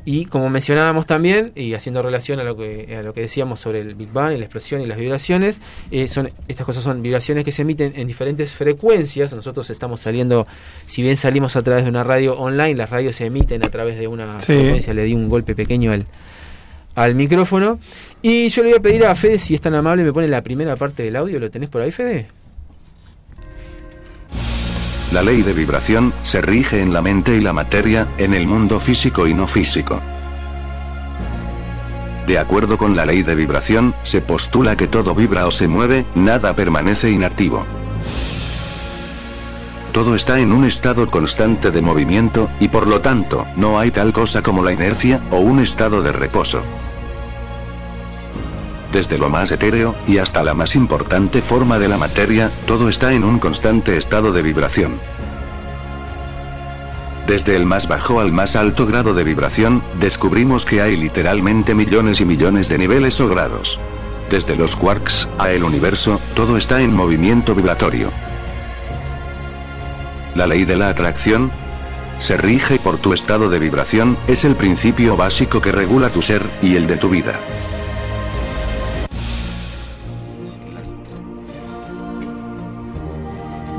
y 0.10 0.24
como 0.24 0.50
mencionábamos 0.50 1.06
también, 1.06 1.52
y 1.54 1.74
haciendo 1.74 2.02
relación 2.02 2.40
a 2.40 2.44
lo 2.46 2.56
que, 2.56 2.96
a 2.96 3.02
lo 3.04 3.14
que 3.14 3.20
decíamos 3.20 3.60
sobre 3.60 3.82
el 3.82 3.94
Big 3.94 4.10
Bang 4.10 4.32
y 4.34 4.38
la 4.38 4.46
explosión 4.46 4.80
y 4.80 4.86
las 4.86 4.98
vibraciones, 4.98 5.60
eh, 5.92 6.08
son, 6.08 6.30
estas 6.48 6.66
cosas 6.66 6.82
son 6.86 7.02
vibraciones 7.02 7.44
que 7.44 7.52
se 7.52 7.64
emiten 7.64 7.92
en 7.94 8.08
diferentes 8.08 8.54
frecuencias. 8.54 9.34
Nosotros 9.34 9.70
estamos 9.70 10.00
saliendo, 10.00 10.48
si 10.86 11.02
bien 11.02 11.18
salimos 11.18 11.58
a 11.58 11.62
través 11.62 11.84
de 11.84 11.90
una 11.90 12.06
radio 12.06 12.38
online, 12.40 12.76
las 12.76 12.90
radios 12.90 13.18
se 13.18 13.26
emiten 13.26 13.66
a 13.66 13.70
través 13.70 14.00
de 14.00 14.08
una 14.08 14.40
Sí. 14.40 14.54
frecuencia. 14.54 14.94
Le 14.94 15.04
di 15.04 15.14
un 15.14 15.28
golpe 15.28 15.56
pequeño 15.56 15.92
al, 15.92 16.06
al 16.96 17.14
micrófono. 17.14 17.78
Y 18.22 18.48
yo 18.48 18.64
le 18.64 18.70
voy 18.70 18.78
a 18.78 18.82
pedir 18.82 19.06
a 19.06 19.14
Fede, 19.14 19.38
si 19.38 19.56
es 19.56 19.60
tan 19.62 19.76
amable, 19.76 20.04
me 20.06 20.14
pone 20.14 20.30
la 20.30 20.42
primera 20.42 20.78
parte 20.78 21.04
del 21.04 21.18
audio. 21.18 21.38
¿Lo 21.38 21.52
tenés 21.52 21.68
por 21.68 21.82
ahí, 21.82 21.92
Fede? 21.92 22.28
La 25.12 25.24
ley 25.24 25.42
de 25.42 25.54
vibración 25.54 26.14
se 26.22 26.42
rige 26.42 26.82
en 26.82 26.94
la 26.94 27.02
mente 27.02 27.38
y 27.38 27.40
la 27.40 27.54
materia, 27.54 28.10
en 28.18 28.34
el 28.34 28.46
mundo 28.46 28.80
físico 28.80 29.26
y 29.26 29.34
no 29.34 29.48
físico. 29.48 30.02
De 32.28 32.38
acuerdo 32.38 32.78
con 32.78 32.98
la 32.98 33.06
ley 33.06 33.24
de 33.24 33.36
vibración, 33.36 33.96
se 34.04 34.20
postula 34.20 34.76
que 34.76 34.88
todo 34.88 35.16
vibra 35.16 35.48
o 35.48 35.52
se 35.52 35.70
mueve, 35.70 36.06
nada 36.14 36.54
permanece 36.58 37.10
inactivo. 37.10 37.66
Todo 39.94 40.14
está 40.14 40.42
en 40.42 40.52
un 40.52 40.66
estado 40.66 41.10
constante 41.10 41.72
de 41.72 41.82
movimiento, 41.82 42.50
y 42.60 42.68
por 42.68 42.86
lo 42.86 43.00
tanto, 43.00 43.48
no 43.56 43.80
hay 43.80 43.92
tal 43.92 44.12
cosa 44.12 44.42
como 44.42 44.62
la 44.62 44.74
inercia, 44.74 45.22
o 45.32 45.38
un 45.38 45.60
estado 45.60 46.02
de 46.02 46.12
reposo. 46.12 46.64
Desde 48.92 49.18
lo 49.18 49.30
más 49.30 49.52
etéreo, 49.52 49.96
y 50.08 50.18
hasta 50.18 50.44
la 50.44 50.54
más 50.54 50.76
importante 50.76 51.42
forma 51.42 51.78
de 51.78 51.88
la 51.88 51.98
materia, 51.98 52.52
todo 52.66 52.90
está 52.90 53.14
en 53.14 53.24
un 53.24 53.40
constante 53.40 53.98
estado 53.98 54.32
de 54.32 54.42
vibración. 54.42 55.00
Desde 57.28 57.58
el 57.58 57.66
más 57.66 57.90
bajo 57.90 58.22
al 58.22 58.32
más 58.32 58.56
alto 58.56 58.86
grado 58.86 59.14
de 59.14 59.26
vibración, 59.26 59.84
descubrimos 60.00 60.64
que 60.64 60.82
hay 60.82 60.96
literalmente 60.96 61.76
millones 61.76 62.22
y 62.22 62.26
millones 62.26 62.70
de 62.70 62.78
niveles 62.78 63.20
o 63.20 63.28
grados. 63.28 63.80
Desde 64.30 64.56
los 64.56 64.78
quarks 64.78 65.30
a 65.38 65.52
el 65.52 65.64
universo, 65.64 66.22
todo 66.36 66.56
está 66.56 66.82
en 66.82 66.96
movimiento 66.96 67.54
vibratorio. 67.54 68.12
La 70.36 70.48
ley 70.48 70.64
de 70.64 70.78
la 70.78 70.88
atracción 70.88 71.52
se 72.20 72.38
rige 72.38 72.80
por 72.80 72.98
tu 72.98 73.14
estado 73.14 73.50
de 73.50 73.60
vibración, 73.60 74.18
es 74.28 74.46
el 74.46 74.56
principio 74.56 75.18
básico 75.18 75.60
que 75.62 75.72
regula 75.72 76.10
tu 76.10 76.22
ser 76.22 76.42
y 76.62 76.78
el 76.78 76.88
de 76.88 76.98
tu 76.98 77.10
vida. 77.10 77.40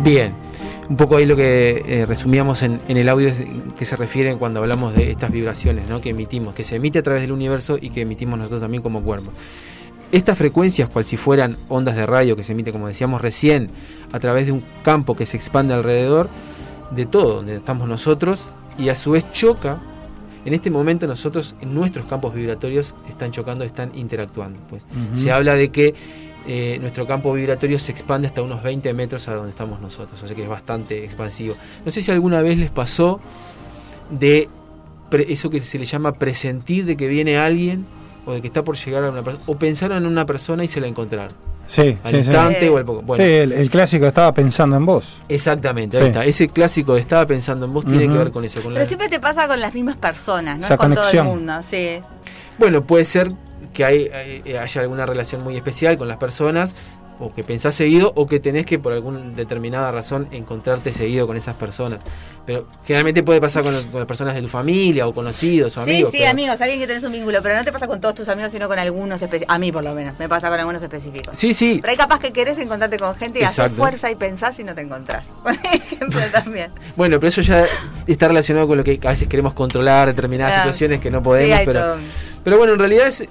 Bien, 0.02 0.32
un 0.88 0.96
poco 0.96 1.16
ahí 1.16 1.26
lo 1.26 1.36
que 1.36 1.82
eh, 1.86 2.06
resumíamos 2.06 2.62
en, 2.62 2.80
en 2.88 2.96
el 2.96 3.08
audio 3.08 3.28
es 3.28 3.38
que 3.76 3.84
se 3.84 3.96
refiere 3.96 4.36
cuando 4.36 4.60
hablamos 4.60 4.94
de 4.94 5.10
estas 5.10 5.30
vibraciones 5.30 5.88
¿no? 5.88 6.00
que 6.00 6.10
emitimos, 6.10 6.54
que 6.54 6.64
se 6.64 6.76
emite 6.76 7.00
a 7.00 7.02
través 7.02 7.22
del 7.22 7.32
universo 7.32 7.78
y 7.80 7.90
que 7.90 8.02
emitimos 8.02 8.38
nosotros 8.38 8.60
también 8.60 8.82
como 8.82 9.02
cuerpo. 9.02 9.32
Estas 10.10 10.38
frecuencias, 10.38 10.88
cual 10.88 11.04
si 11.04 11.18
fueran 11.18 11.58
ondas 11.68 11.94
de 11.94 12.06
radio 12.06 12.34
que 12.36 12.42
se 12.42 12.52
emite, 12.52 12.72
como 12.72 12.88
decíamos 12.88 13.20
recién, 13.20 13.68
a 14.10 14.18
través 14.18 14.46
de 14.46 14.52
un 14.52 14.64
campo 14.82 15.14
que 15.14 15.26
se 15.26 15.36
expande 15.36 15.74
alrededor 15.74 16.30
de 16.90 17.04
todo 17.04 17.36
donde 17.36 17.56
estamos 17.56 17.86
nosotros 17.86 18.48
y 18.78 18.88
a 18.88 18.94
su 18.94 19.10
vez 19.10 19.30
choca. 19.32 19.80
En 20.46 20.54
este 20.54 20.70
momento 20.70 21.06
nosotros, 21.06 21.56
en 21.60 21.74
nuestros 21.74 22.06
campos 22.06 22.32
vibratorios, 22.32 22.94
están 23.10 23.32
chocando, 23.32 23.64
están 23.64 23.90
interactuando. 23.94 24.58
Pues. 24.70 24.82
Se 25.12 25.30
habla 25.30 25.54
de 25.54 25.68
que 25.68 25.94
eh, 26.50 26.78
nuestro 26.80 27.06
campo 27.06 27.32
vibratorio 27.34 27.78
se 27.78 27.92
expande 27.92 28.26
hasta 28.26 28.40
unos 28.42 28.62
20 28.62 28.92
metros 28.94 29.28
a 29.28 29.34
donde 29.34 29.50
estamos 29.50 29.80
nosotros, 29.80 30.20
o 30.22 30.26
sea 30.26 30.34
que 30.34 30.42
es 30.42 30.48
bastante 30.48 31.04
expansivo. 31.04 31.54
No 31.84 31.90
sé 31.90 32.00
si 32.02 32.10
alguna 32.10 32.40
vez 32.42 32.58
les 32.58 32.70
pasó 32.70 33.20
de 34.10 34.48
pre- 35.10 35.30
eso 35.32 35.50
que 35.50 35.60
se 35.60 35.78
le 35.78 35.84
llama 35.84 36.12
presentir 36.14 36.84
de 36.86 36.96
que 36.96 37.06
viene 37.06 37.38
alguien 37.38 37.86
o 38.26 38.32
de 38.32 38.40
que 38.40 38.46
está 38.46 38.64
por 38.64 38.76
llegar 38.76 39.04
a 39.04 39.10
una 39.10 39.22
persona, 39.22 39.44
o 39.46 39.56
pensaron 39.58 39.98
en 39.98 40.06
una 40.06 40.26
persona 40.26 40.64
y 40.64 40.68
se 40.68 40.80
la 40.80 40.86
encontraron. 40.86 41.32
Sí, 41.66 41.82
Al 41.82 41.88
sí, 41.96 41.98
sí. 42.10 42.16
instante 42.16 42.68
o 42.70 42.78
al 42.78 42.84
poco. 42.86 43.02
Bueno, 43.02 43.22
Sí, 43.22 43.30
el, 43.30 43.52
el 43.52 43.68
clásico 43.68 44.06
estaba 44.06 44.32
pensando 44.32 44.76
en 44.76 44.86
vos. 44.86 45.16
exactamente, 45.28 45.98
ahí 45.98 46.06
está. 46.06 46.24
Ese 46.24 46.48
clásico 46.48 46.94
de 46.94 47.00
estaba 47.00 47.26
pensando 47.26 47.66
en 47.66 47.74
vos 47.74 47.84
tiene 47.84 48.08
que 48.08 48.16
ver 48.18 48.30
con 48.30 48.42
eso. 48.44 48.62
Con 48.62 48.72
Pero 48.72 48.84
la- 48.84 48.88
siempre 48.88 49.08
te 49.10 49.20
pasa 49.20 49.46
con 49.46 49.60
las 49.60 49.74
mismas 49.74 49.96
personas, 49.96 50.58
no 50.58 50.64
Esa 50.64 50.74
es 50.74 50.80
con 50.80 50.94
conexión. 50.94 51.26
todo 51.26 51.34
el 51.34 51.38
mundo, 51.40 51.52
sí. 51.68 52.00
Bueno, 52.58 52.82
puede 52.84 53.04
ser 53.04 53.30
que 53.72 53.84
hay, 53.84 54.08
hay- 54.08 54.56
haya 54.56 54.80
alguna 54.80 55.06
relación 55.06 55.42
muy 55.42 55.56
especial 55.56 55.96
con 55.98 56.08
las 56.08 56.16
personas, 56.16 56.74
o 57.20 57.34
que 57.34 57.42
pensás 57.42 57.74
seguido, 57.74 58.12
o 58.14 58.28
que 58.28 58.38
tenés 58.38 58.64
que 58.64 58.78
por 58.78 58.92
alguna 58.92 59.18
determinada 59.34 59.90
razón 59.90 60.28
encontrarte 60.30 60.92
seguido 60.92 61.26
con 61.26 61.36
esas 61.36 61.56
personas. 61.56 61.98
Pero 62.46 62.68
generalmente 62.86 63.24
puede 63.24 63.40
pasar 63.40 63.64
con, 63.64 63.74
con 63.90 63.98
las 63.98 64.06
personas 64.06 64.36
de 64.36 64.40
tu 64.40 64.46
familia, 64.46 65.04
o 65.08 65.12
conocidos, 65.12 65.76
o 65.76 65.84
Sí, 65.84 65.90
amigos. 65.90 66.12
sí, 66.12 66.18
pero- 66.18 66.30
amigos, 66.30 66.60
alguien 66.60 66.78
que 66.78 66.86
tenés 66.86 67.02
un 67.02 67.10
vínculo, 67.10 67.42
pero 67.42 67.56
no 67.56 67.64
te 67.64 67.72
pasa 67.72 67.88
con 67.88 68.00
todos 68.00 68.14
tus 68.14 68.28
amigos, 68.28 68.52
sino 68.52 68.68
con 68.68 68.78
algunos 68.78 69.20
específicos. 69.20 69.52
A 69.52 69.58
mí, 69.58 69.72
por 69.72 69.82
lo 69.82 69.94
menos, 69.96 70.16
me 70.16 70.28
pasa 70.28 70.48
con 70.48 70.60
algunos 70.60 70.80
específicos. 70.80 71.36
Sí, 71.36 71.54
sí. 71.54 71.78
Pero 71.82 71.90
hay 71.90 71.96
capaz 71.96 72.20
que 72.20 72.32
querés 72.32 72.56
encontrarte 72.58 72.96
con 73.00 73.16
gente 73.16 73.40
y 73.40 73.42
hacer 73.42 73.64
Exacto. 73.64 73.82
fuerza 73.82 74.10
y 74.12 74.14
pensás 74.14 74.56
y 74.60 74.62
no 74.62 74.76
te 74.76 74.82
encontrás. 74.82 75.26
Por 75.42 75.52
ejemplo, 75.54 76.20
también. 76.32 76.70
Bueno, 76.94 77.18
pero 77.18 77.30
eso 77.30 77.42
ya 77.42 77.66
está 78.06 78.28
relacionado 78.28 78.68
con 78.68 78.78
lo 78.78 78.84
que 78.84 79.00
a 79.04 79.08
veces 79.10 79.26
queremos 79.26 79.54
controlar 79.54 80.06
determinadas 80.06 80.54
Claro. 80.54 80.68
situaciones 80.72 81.00
que 81.00 81.10
no 81.10 81.18
Sí, 81.18 81.24
podemos, 81.24 81.58
hay 81.58 81.66
pero... 81.66 81.80
todo. 81.80 81.96
Pero 82.44 82.58
bueno, 82.58 82.74
en 82.74 82.78
realidad 82.78 83.08
es 83.08 83.22
eh, 83.22 83.28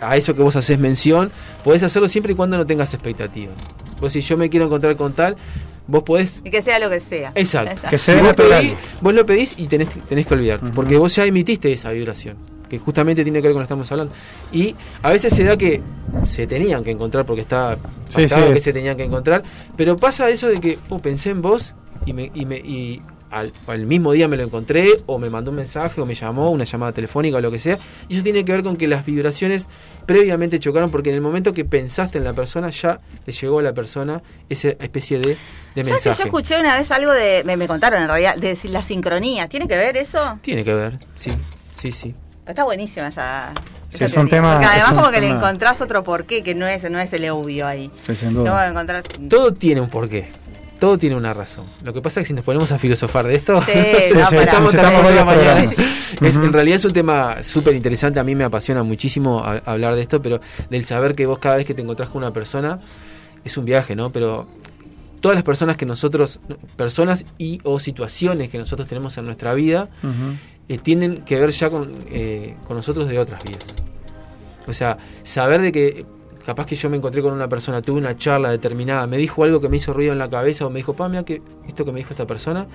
a 0.00 0.16
eso 0.16 0.34
que 0.34 0.42
vos 0.42 0.56
haces 0.56 0.78
mención, 0.78 1.30
podés 1.64 1.82
hacerlo 1.82 2.08
siempre 2.08 2.32
y 2.32 2.36
cuando 2.36 2.56
no 2.56 2.66
tengas 2.66 2.94
expectativas. 2.94 3.54
Vos 4.00 4.12
si 4.12 4.20
yo 4.20 4.36
me 4.36 4.48
quiero 4.48 4.66
encontrar 4.66 4.96
con 4.96 5.12
tal, 5.12 5.36
vos 5.86 6.02
podés... 6.02 6.40
Y 6.44 6.50
que 6.50 6.62
sea 6.62 6.78
lo 6.78 6.88
que 6.88 7.00
sea. 7.00 7.32
Exacto. 7.34 7.70
Que 7.88 7.96
está. 7.96 7.98
sea 7.98 8.18
Si 8.18 8.24
vos, 8.24 8.34
pedís, 8.34 8.74
vos 9.00 9.14
lo 9.14 9.26
pedís 9.26 9.54
y 9.56 9.66
tenés, 9.66 9.88
tenés 10.08 10.26
que 10.26 10.34
olvidarte, 10.34 10.70
porque 10.70 10.96
vos 10.96 11.14
ya 11.14 11.24
emitiste 11.24 11.72
esa 11.72 11.90
vibración, 11.90 12.36
que 12.68 12.78
justamente 12.78 13.22
tiene 13.24 13.40
que 13.40 13.48
ver 13.48 13.54
con 13.54 13.60
lo 13.60 13.64
que 13.64 13.72
estamos 13.72 13.90
hablando. 13.90 14.12
Y 14.52 14.76
a 15.02 15.10
veces 15.10 15.32
se 15.32 15.44
da 15.44 15.56
que 15.56 15.80
se 16.24 16.46
tenían 16.46 16.84
que 16.84 16.90
encontrar 16.90 17.24
porque 17.26 17.42
Sí, 17.42 17.48
pactado 17.48 18.48
sí. 18.48 18.54
que 18.54 18.60
se 18.60 18.72
tenían 18.72 18.96
que 18.96 19.04
encontrar, 19.04 19.42
pero 19.76 19.96
pasa 19.96 20.28
eso 20.30 20.48
de 20.48 20.60
que 20.60 20.78
oh, 20.88 20.98
pensé 20.98 21.30
en 21.30 21.42
vos 21.42 21.74
y 22.06 22.12
me, 22.12 22.30
y 22.34 22.46
me 22.46 22.56
y 22.56 23.02
al, 23.30 23.52
al 23.66 23.86
mismo 23.86 24.12
día 24.12 24.28
me 24.28 24.36
lo 24.36 24.42
encontré 24.42 25.00
o 25.06 25.18
me 25.18 25.28
mandó 25.30 25.50
un 25.50 25.56
mensaje 25.56 26.00
o 26.00 26.06
me 26.06 26.14
llamó 26.14 26.50
una 26.50 26.64
llamada 26.64 26.92
telefónica 26.92 27.36
o 27.38 27.40
lo 27.40 27.50
que 27.50 27.58
sea 27.58 27.78
y 28.08 28.14
eso 28.14 28.22
tiene 28.22 28.44
que 28.44 28.52
ver 28.52 28.62
con 28.62 28.76
que 28.76 28.86
las 28.86 29.04
vibraciones 29.04 29.66
previamente 30.06 30.58
chocaron 30.58 30.90
porque 30.90 31.10
en 31.10 31.16
el 31.16 31.20
momento 31.20 31.52
que 31.52 31.64
pensaste 31.64 32.18
en 32.18 32.24
la 32.24 32.32
persona 32.32 32.70
ya 32.70 33.00
le 33.26 33.32
llegó 33.32 33.58
a 33.58 33.62
la 33.62 33.74
persona 33.74 34.22
esa 34.48 34.68
especie 34.68 35.18
de, 35.18 35.26
de 35.28 35.34
¿Sabes 35.36 35.74
que 35.74 35.82
mensaje 35.84 36.18
yo 36.18 36.24
escuché 36.24 36.58
una 36.60 36.76
vez 36.76 36.90
algo 36.90 37.12
de. 37.12 37.42
Me, 37.44 37.56
me 37.56 37.66
contaron 37.68 38.00
en 38.02 38.08
realidad, 38.08 38.36
de 38.36 38.56
la 38.64 38.82
sincronía. 38.82 39.48
¿Tiene 39.48 39.68
que 39.68 39.76
ver 39.76 39.96
eso? 39.96 40.38
tiene 40.42 40.64
que 40.64 40.74
ver 40.74 40.98
sí 41.16 41.32
sí 41.72 41.92
sí 41.92 42.14
Está 42.46 42.64
buenísima 42.64 43.08
esa. 43.08 43.52
Sí, 43.90 44.04
es 44.04 44.14
un 44.16 44.26
tema- 44.28 44.54
Porque 44.54 44.66
además, 44.66 44.86
es 44.92 44.96
un 44.96 45.00
como 45.02 45.10
que 45.12 45.20
le 45.20 45.28
encontrás 45.28 45.80
otro 45.82 46.02
porqué 46.02 46.42
que 46.42 46.54
no 46.54 46.66
es, 46.66 46.90
no 46.90 46.98
es 46.98 47.12
el 47.12 47.28
obvio 47.28 47.66
ahí. 47.66 47.90
Sí, 48.02 48.16
sin 48.16 48.32
duda. 48.32 48.68
encontrar. 48.68 49.02
todo 49.28 49.52
tiene 49.52 49.82
un 49.82 49.88
porqué 49.90 50.30
todo 50.78 50.98
tiene 50.98 51.16
una 51.16 51.32
razón. 51.32 51.64
Lo 51.82 51.92
que 51.92 52.00
pasa 52.02 52.20
es 52.20 52.24
que 52.24 52.28
si 52.28 52.34
nos 52.34 52.44
ponemos 52.44 52.70
a 52.72 52.78
filosofar 52.78 53.26
de 53.26 53.34
esto, 53.36 53.60
Sí, 53.62 53.72
Sí, 53.72 54.14
no, 54.14 54.26
sí, 54.26 54.36
pará. 54.36 54.42
estamos 54.44 54.74
la 54.74 55.24
mañana. 55.24 55.70
En 56.20 56.52
realidad 56.52 56.76
es 56.76 56.84
un 56.84 56.92
tema 56.92 57.42
súper 57.42 57.74
interesante, 57.76 58.18
a 58.18 58.24
mí 58.24 58.34
me 58.34 58.44
apasiona 58.44 58.82
muchísimo 58.82 59.40
a- 59.44 59.58
hablar 59.64 59.94
de 59.94 60.02
esto, 60.02 60.20
pero 60.22 60.40
del 60.70 60.84
saber 60.84 61.14
que 61.14 61.26
vos 61.26 61.38
cada 61.38 61.56
vez 61.56 61.64
que 61.66 61.74
te 61.74 61.82
encontrás 61.82 62.08
con 62.08 62.22
una 62.22 62.32
persona 62.32 62.80
es 63.44 63.56
un 63.56 63.64
viaje, 63.64 63.94
¿no? 63.94 64.10
Pero 64.10 64.48
todas 65.20 65.34
las 65.36 65.44
personas 65.44 65.76
que 65.76 65.86
nosotros, 65.86 66.40
personas 66.76 67.24
y 67.38 67.58
o 67.64 67.78
situaciones 67.78 68.48
que 68.50 68.58
nosotros 68.58 68.88
tenemos 68.88 69.16
en 69.18 69.26
nuestra 69.26 69.54
vida, 69.54 69.88
eh, 70.68 70.78
tienen 70.78 71.18
que 71.18 71.38
ver 71.38 71.50
ya 71.50 71.70
con, 71.70 71.92
eh, 72.10 72.56
con 72.66 72.76
nosotros 72.76 73.08
de 73.08 73.18
otras 73.18 73.42
vidas. 73.44 73.64
O 74.66 74.72
sea, 74.72 74.98
saber 75.22 75.60
de 75.62 75.72
que 75.72 76.06
capaz 76.44 76.66
que 76.66 76.76
yo 76.76 76.88
me 76.90 76.96
encontré 76.96 77.22
con 77.22 77.32
una 77.32 77.48
persona, 77.48 77.82
tuve 77.82 77.98
una 77.98 78.16
charla 78.16 78.50
determinada, 78.50 79.06
me 79.06 79.16
dijo 79.16 79.44
algo 79.44 79.60
que 79.60 79.68
me 79.68 79.76
hizo 79.76 79.92
ruido 79.92 80.12
en 80.12 80.18
la 80.18 80.28
cabeza 80.28 80.66
o 80.66 80.70
me 80.70 80.78
dijo, 80.78 80.94
pa, 80.94 81.08
mira 81.08 81.24
que 81.24 81.42
esto 81.66 81.84
que 81.84 81.92
me 81.92 81.98
dijo 81.98 82.10
esta 82.10 82.26
persona, 82.26 82.66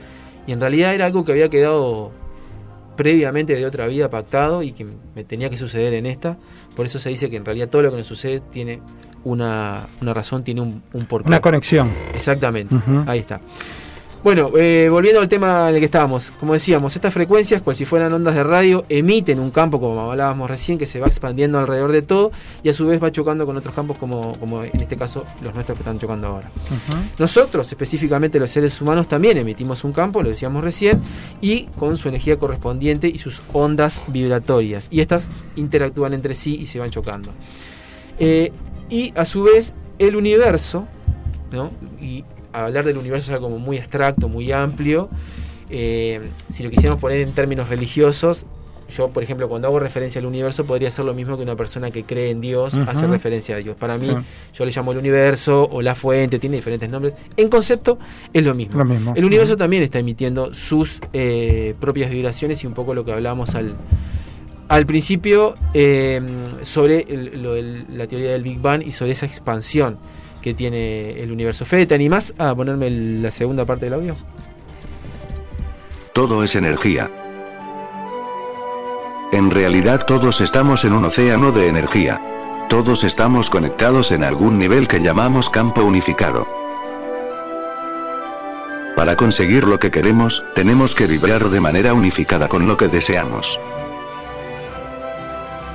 y 0.45 0.51
en 0.51 0.59
realidad 0.59 0.93
era 0.93 1.05
algo 1.05 1.23
que 1.23 1.31
había 1.31 1.49
quedado 1.49 2.11
previamente 2.95 3.55
de 3.55 3.65
otra 3.65 3.87
vida 3.87 4.09
pactado 4.09 4.63
y 4.63 4.71
que 4.71 4.85
me 5.15 5.23
tenía 5.23 5.49
que 5.49 5.57
suceder 5.57 5.93
en 5.93 6.05
esta. 6.05 6.37
Por 6.75 6.85
eso 6.85 6.99
se 6.99 7.09
dice 7.09 7.29
que 7.29 7.37
en 7.37 7.45
realidad 7.45 7.69
todo 7.69 7.81
lo 7.81 7.91
que 7.91 7.97
nos 7.97 8.07
sucede 8.07 8.39
tiene 8.51 8.81
una, 9.23 9.87
una 10.01 10.13
razón, 10.13 10.43
tiene 10.43 10.61
un, 10.61 10.83
un 10.93 11.05
porqué. 11.05 11.27
Una 11.27 11.41
conexión. 11.41 11.89
Exactamente, 12.13 12.75
ahí 13.07 13.19
está. 13.19 13.41
Bueno, 14.23 14.51
eh, 14.55 14.87
volviendo 14.89 15.19
al 15.19 15.27
tema 15.27 15.69
en 15.69 15.75
el 15.75 15.81
que 15.81 15.85
estábamos, 15.85 16.31
como 16.31 16.53
decíamos, 16.53 16.95
estas 16.95 17.13
frecuencias, 17.13 17.61
cual 17.61 17.75
si 17.75 17.83
fueran 17.83 18.13
ondas 18.13 18.35
de 18.35 18.43
radio, 18.45 18.85
emiten 18.87 19.37
un 19.37 19.51
campo, 19.51 19.81
como 19.81 19.99
hablábamos 19.99 20.49
recién, 20.49 20.77
que 20.77 20.85
se 20.85 21.01
va 21.01 21.07
expandiendo 21.07 21.59
alrededor 21.59 21.91
de 21.91 22.03
todo 22.03 22.31
y 22.63 22.69
a 22.69 22.73
su 22.73 22.87
vez 22.87 23.03
va 23.03 23.11
chocando 23.11 23.45
con 23.45 23.57
otros 23.57 23.75
campos, 23.75 23.97
como, 23.97 24.39
como 24.39 24.63
en 24.63 24.79
este 24.79 24.95
caso 24.95 25.25
los 25.41 25.53
nuestros 25.53 25.77
que 25.77 25.81
están 25.81 25.99
chocando 25.99 26.27
ahora. 26.27 26.49
Nosotros, 27.19 27.67
específicamente 27.67 28.39
los 28.39 28.49
seres 28.49 28.79
humanos, 28.79 29.09
también 29.09 29.37
emitimos 29.37 29.83
un 29.83 29.91
campo, 29.91 30.23
lo 30.23 30.29
decíamos 30.29 30.63
recién, 30.63 31.01
y 31.41 31.65
con 31.77 31.97
su 31.97 32.07
energía 32.07 32.39
correspondiente 32.39 33.09
y 33.09 33.17
sus 33.17 33.41
ondas 33.51 34.01
vibratorias. 34.07 34.87
Y 34.89 35.01
estas 35.01 35.29
interactúan 35.57 36.13
entre 36.13 36.33
sí 36.33 36.59
y 36.61 36.67
se 36.67 36.79
van 36.79 36.91
chocando. 36.91 37.31
Eh, 38.19 38.53
y 38.89 39.11
a 39.17 39.25
su 39.25 39.43
vez, 39.43 39.73
el 39.99 40.15
universo, 40.15 40.87
¿no? 41.51 41.71
Y 42.01 42.23
hablar 42.53 42.85
del 42.85 42.97
universo 42.97 43.31
es 43.31 43.35
algo 43.35 43.47
como 43.47 43.59
muy 43.59 43.77
abstracto, 43.77 44.29
muy 44.29 44.51
amplio. 44.51 45.09
Eh, 45.69 46.21
si 46.51 46.63
lo 46.63 46.69
quisiéramos 46.69 47.01
poner 47.01 47.21
en 47.21 47.31
términos 47.31 47.69
religiosos, 47.69 48.45
yo, 48.95 49.09
por 49.09 49.23
ejemplo, 49.23 49.49
cuando 49.49 49.67
hago 49.69 49.79
referencia 49.79 50.19
al 50.19 50.27
universo, 50.27 50.65
podría 50.65 50.91
ser 50.91 51.05
lo 51.05 51.13
mismo 51.15 51.35
que 51.37 51.41
una 51.43 51.55
persona 51.55 51.89
que 51.89 52.03
cree 52.03 52.29
en 52.29 52.41
Dios 52.41 52.73
Ujú. 52.75 52.83
hace 52.87 53.07
referencia 53.07 53.55
a 53.55 53.59
Dios. 53.59 53.75
Para 53.75 53.97
mí, 53.97 54.07
Sí. 54.07 54.15
yo 54.53 54.65
le 54.65 54.71
llamo 54.71 54.91
el 54.91 54.97
universo 54.99 55.67
o 55.71 55.81
la 55.81 55.95
fuente, 55.95 56.37
tiene 56.37 56.57
diferentes 56.57 56.89
nombres. 56.91 57.15
En 57.37 57.47
concepto, 57.49 57.97
es 58.33 58.43
lo 58.43 58.53
mismo. 58.53 58.77
Lo 58.79 58.85
mismo. 58.85 59.13
El 59.15 59.25
universo 59.25 59.55
también 59.57 59.81
está 59.83 59.97
emitiendo 59.99 60.53
sus 60.53 60.99
eh, 61.13 61.73
propias 61.79 62.11
vibraciones 62.11 62.63
y 62.63 62.67
un 62.67 62.73
poco 62.73 62.93
lo 62.93 63.03
que 63.03 63.13
hablábamos 63.13 63.55
al, 63.55 63.73
al 64.67 64.85
principio 64.85 65.55
eh, 65.73 66.21
sobre 66.61 67.05
el- 67.09 67.41
lo 67.41 67.55
la 67.97 68.05
teoría 68.05 68.31
del 68.33 68.43
Big 68.43 68.59
Bang 68.59 68.83
y 68.85 68.91
sobre 68.91 69.11
esa 69.13 69.25
expansión 69.25 69.97
que 70.43 70.53
tiene 70.53 71.21
el 71.21 71.31
universo. 71.31 71.65
Fede, 71.65 71.87
¿te 71.87 71.95
animás 71.95 72.33
a 72.37 72.53
ponerme 72.53 72.89
la 72.91 73.31
segunda 73.31 73.65
parte 73.65 73.85
del 73.85 73.93
audio? 73.93 74.15
Todo 76.11 76.43
es 76.43 76.55
energía. 76.55 77.09
En 79.31 79.49
realidad 79.49 80.05
todos 80.05 80.41
estamos 80.41 80.83
en 80.83 80.93
un 80.93 81.05
océano 81.05 81.51
de 81.53 81.69
energía. 81.69 82.21
Todos 82.69 83.05
estamos 83.05 83.49
conectados 83.49 84.11
en 84.11 84.23
algún 84.23 84.59
nivel 84.59 84.87
que 84.87 84.99
llamamos 84.99 85.49
campo 85.49 85.81
unificado. 85.81 86.45
Para 88.97 89.15
conseguir 89.15 89.63
lo 89.63 89.79
que 89.79 89.91
queremos, 89.91 90.43
tenemos 90.53 90.93
que 90.93 91.07
vibrar 91.07 91.49
de 91.49 91.61
manera 91.61 91.93
unificada 91.93 92.47
con 92.49 92.67
lo 92.67 92.75
que 92.75 92.89
deseamos. 92.89 93.59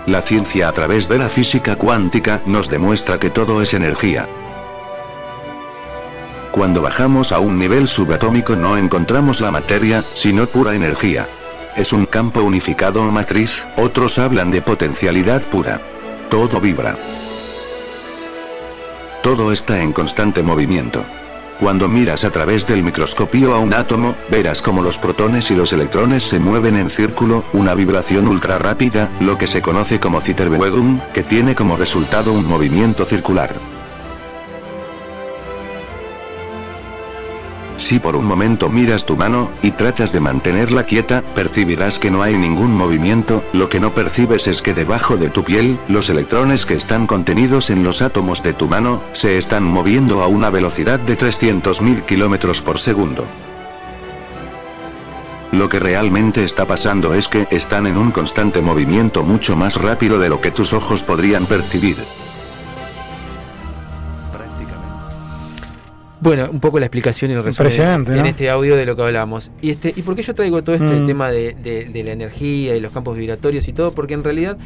La 0.07 0.21
ciencia 0.21 0.69
a 0.69 0.73
través 0.73 1.09
de 1.09 1.19
la 1.19 1.29
física 1.29 1.77
cuántica 1.77 2.43
nos 2.47 2.69
demuestra 2.69 3.19
que 3.19 3.31
todo 3.31 3.61
es 3.62 3.75
energía. 3.75 4.29
Cuando 6.59 6.83
bajamos 6.83 7.31
a 7.31 7.39
un 7.39 7.57
nivel 7.57 7.87
subatómico 7.87 8.57
no 8.57 8.77
encontramos 8.77 9.41
la 9.41 9.53
materia, 9.53 10.03
sino 10.15 10.49
pura 10.49 10.75
energía. 10.75 11.29
Es 11.77 11.93
un 11.93 12.05
campo 12.05 12.43
unificado 12.43 13.01
o 13.01 13.13
matriz, 13.13 13.65
otros 13.77 14.19
hablan 14.19 14.51
de 14.51 14.61
potencialidad 14.61 15.43
pura. 15.43 15.81
Todo 16.29 16.61
vibra. 16.61 16.99
Todo 19.23 19.53
está 19.53 19.81
en 19.81 19.93
constante 19.93 20.43
movimiento. 20.43 21.07
Cuando 21.61 21.87
miras 21.87 22.25
a 22.25 22.31
través 22.31 22.67
del 22.67 22.83
microscopio 22.83 23.55
a 23.55 23.61
un 23.61 23.73
átomo, 23.73 24.17
verás 24.29 24.61
como 24.61 24.83
los 24.83 24.99
protones 24.99 25.53
y 25.53 25.55
los 25.55 25.73
electrones 25.73 26.25
se 26.25 26.41
mueven 26.41 26.77
en 26.77 26.91
círculo, 26.91 27.45
una 27.53 27.75
vibración 27.75 28.27
ultra 28.27 28.59
rápida, 28.59 29.11
lo 29.21 29.39
que 29.39 29.47
se 29.47 29.63
conoce 29.63 30.01
como 30.01 30.21
Zitterbewegung, 30.21 31.03
que 31.15 31.23
tiene 31.23 31.55
como 31.55 31.77
resultado 31.77 32.33
un 32.33 32.49
movimiento 32.49 33.05
circular. 33.05 33.78
Si 37.89 37.99
por 37.99 38.16
un 38.16 38.26
momento 38.26 38.68
miras 38.68 39.07
tu 39.07 39.16
mano, 39.16 39.51
y 39.62 39.70
tratas 39.70 40.12
de 40.12 40.20
mantenerla 40.20 40.84
quieta, 40.84 41.22
percibirás 41.34 41.99
que 41.99 42.11
no 42.11 42.22
hay 42.22 42.36
ningún 42.36 42.76
movimiento, 42.76 43.43
lo 43.55 43.70
que 43.70 43.80
no 43.80 43.95
percibes 43.95 44.47
es 44.47 44.61
que 44.61 44.74
debajo 44.74 45.16
de 45.16 45.30
tu 45.30 45.43
piel, 45.43 45.80
los 45.89 46.11
electrones 46.11 46.66
que 46.66 46.74
están 46.74 47.07
contenidos 47.07 47.70
en 47.70 47.84
los 47.84 48.03
átomos 48.03 48.43
de 48.43 48.53
tu 48.53 48.68
mano, 48.68 49.03
se 49.12 49.39
están 49.39 49.64
moviendo 49.64 50.22
a 50.22 50.26
una 50.26 50.51
velocidad 50.51 51.01
de 51.01 51.16
300.000 51.16 52.03
kilómetros 52.03 52.61
por 52.61 52.78
segundo. 52.78 53.24
Lo 55.53 55.70
que 55.70 55.80
realmente 55.80 56.45
está 56.45 56.66
pasando 56.66 57.14
es 57.14 57.26
que 57.26 57.47
están 57.51 57.86
en 57.86 57.97
un 57.97 58.11
constante 58.11 58.61
movimiento 58.61 59.24
mucho 59.24 59.57
más 59.57 59.80
rápido 59.80 60.18
de 60.18 60.28
lo 60.28 60.43
que 60.43 60.51
tus 60.51 60.74
ojos 60.74 61.03
podrían 61.03 61.47
percibir. 61.47 61.97
Bueno, 66.21 66.49
un 66.51 66.59
poco 66.61 66.79
la 66.81 66.87
explicación 66.87 67.31
y 67.31 67.35
el 67.35 67.45
resumen 67.45 67.73
en 68.09 68.23
¿no? 68.23 68.25
este 68.27 68.51
audio 68.51 68.75
de 68.77 68.85
lo 68.87 68.97
que 68.97 69.03
hablamos. 69.03 69.53
Y 69.62 69.71
este 69.71 69.93
y 69.95 70.03
por 70.03 70.16
qué 70.16 70.23
yo 70.23 70.35
traigo 70.35 70.62
todo 70.64 70.75
este 70.75 71.01
Mm. 71.01 71.07
tema 71.07 71.31
de, 71.31 71.55
de- 71.62 71.85
de 71.85 72.05
la 72.05 72.12
energía 72.12 72.75
y 72.77 72.81
los 72.81 72.91
campos 72.93 73.16
vibratorios 73.16 73.69
y 73.69 73.73
todo, 73.73 73.93
porque 73.93 74.14
en 74.14 74.25
realidad 74.25 74.57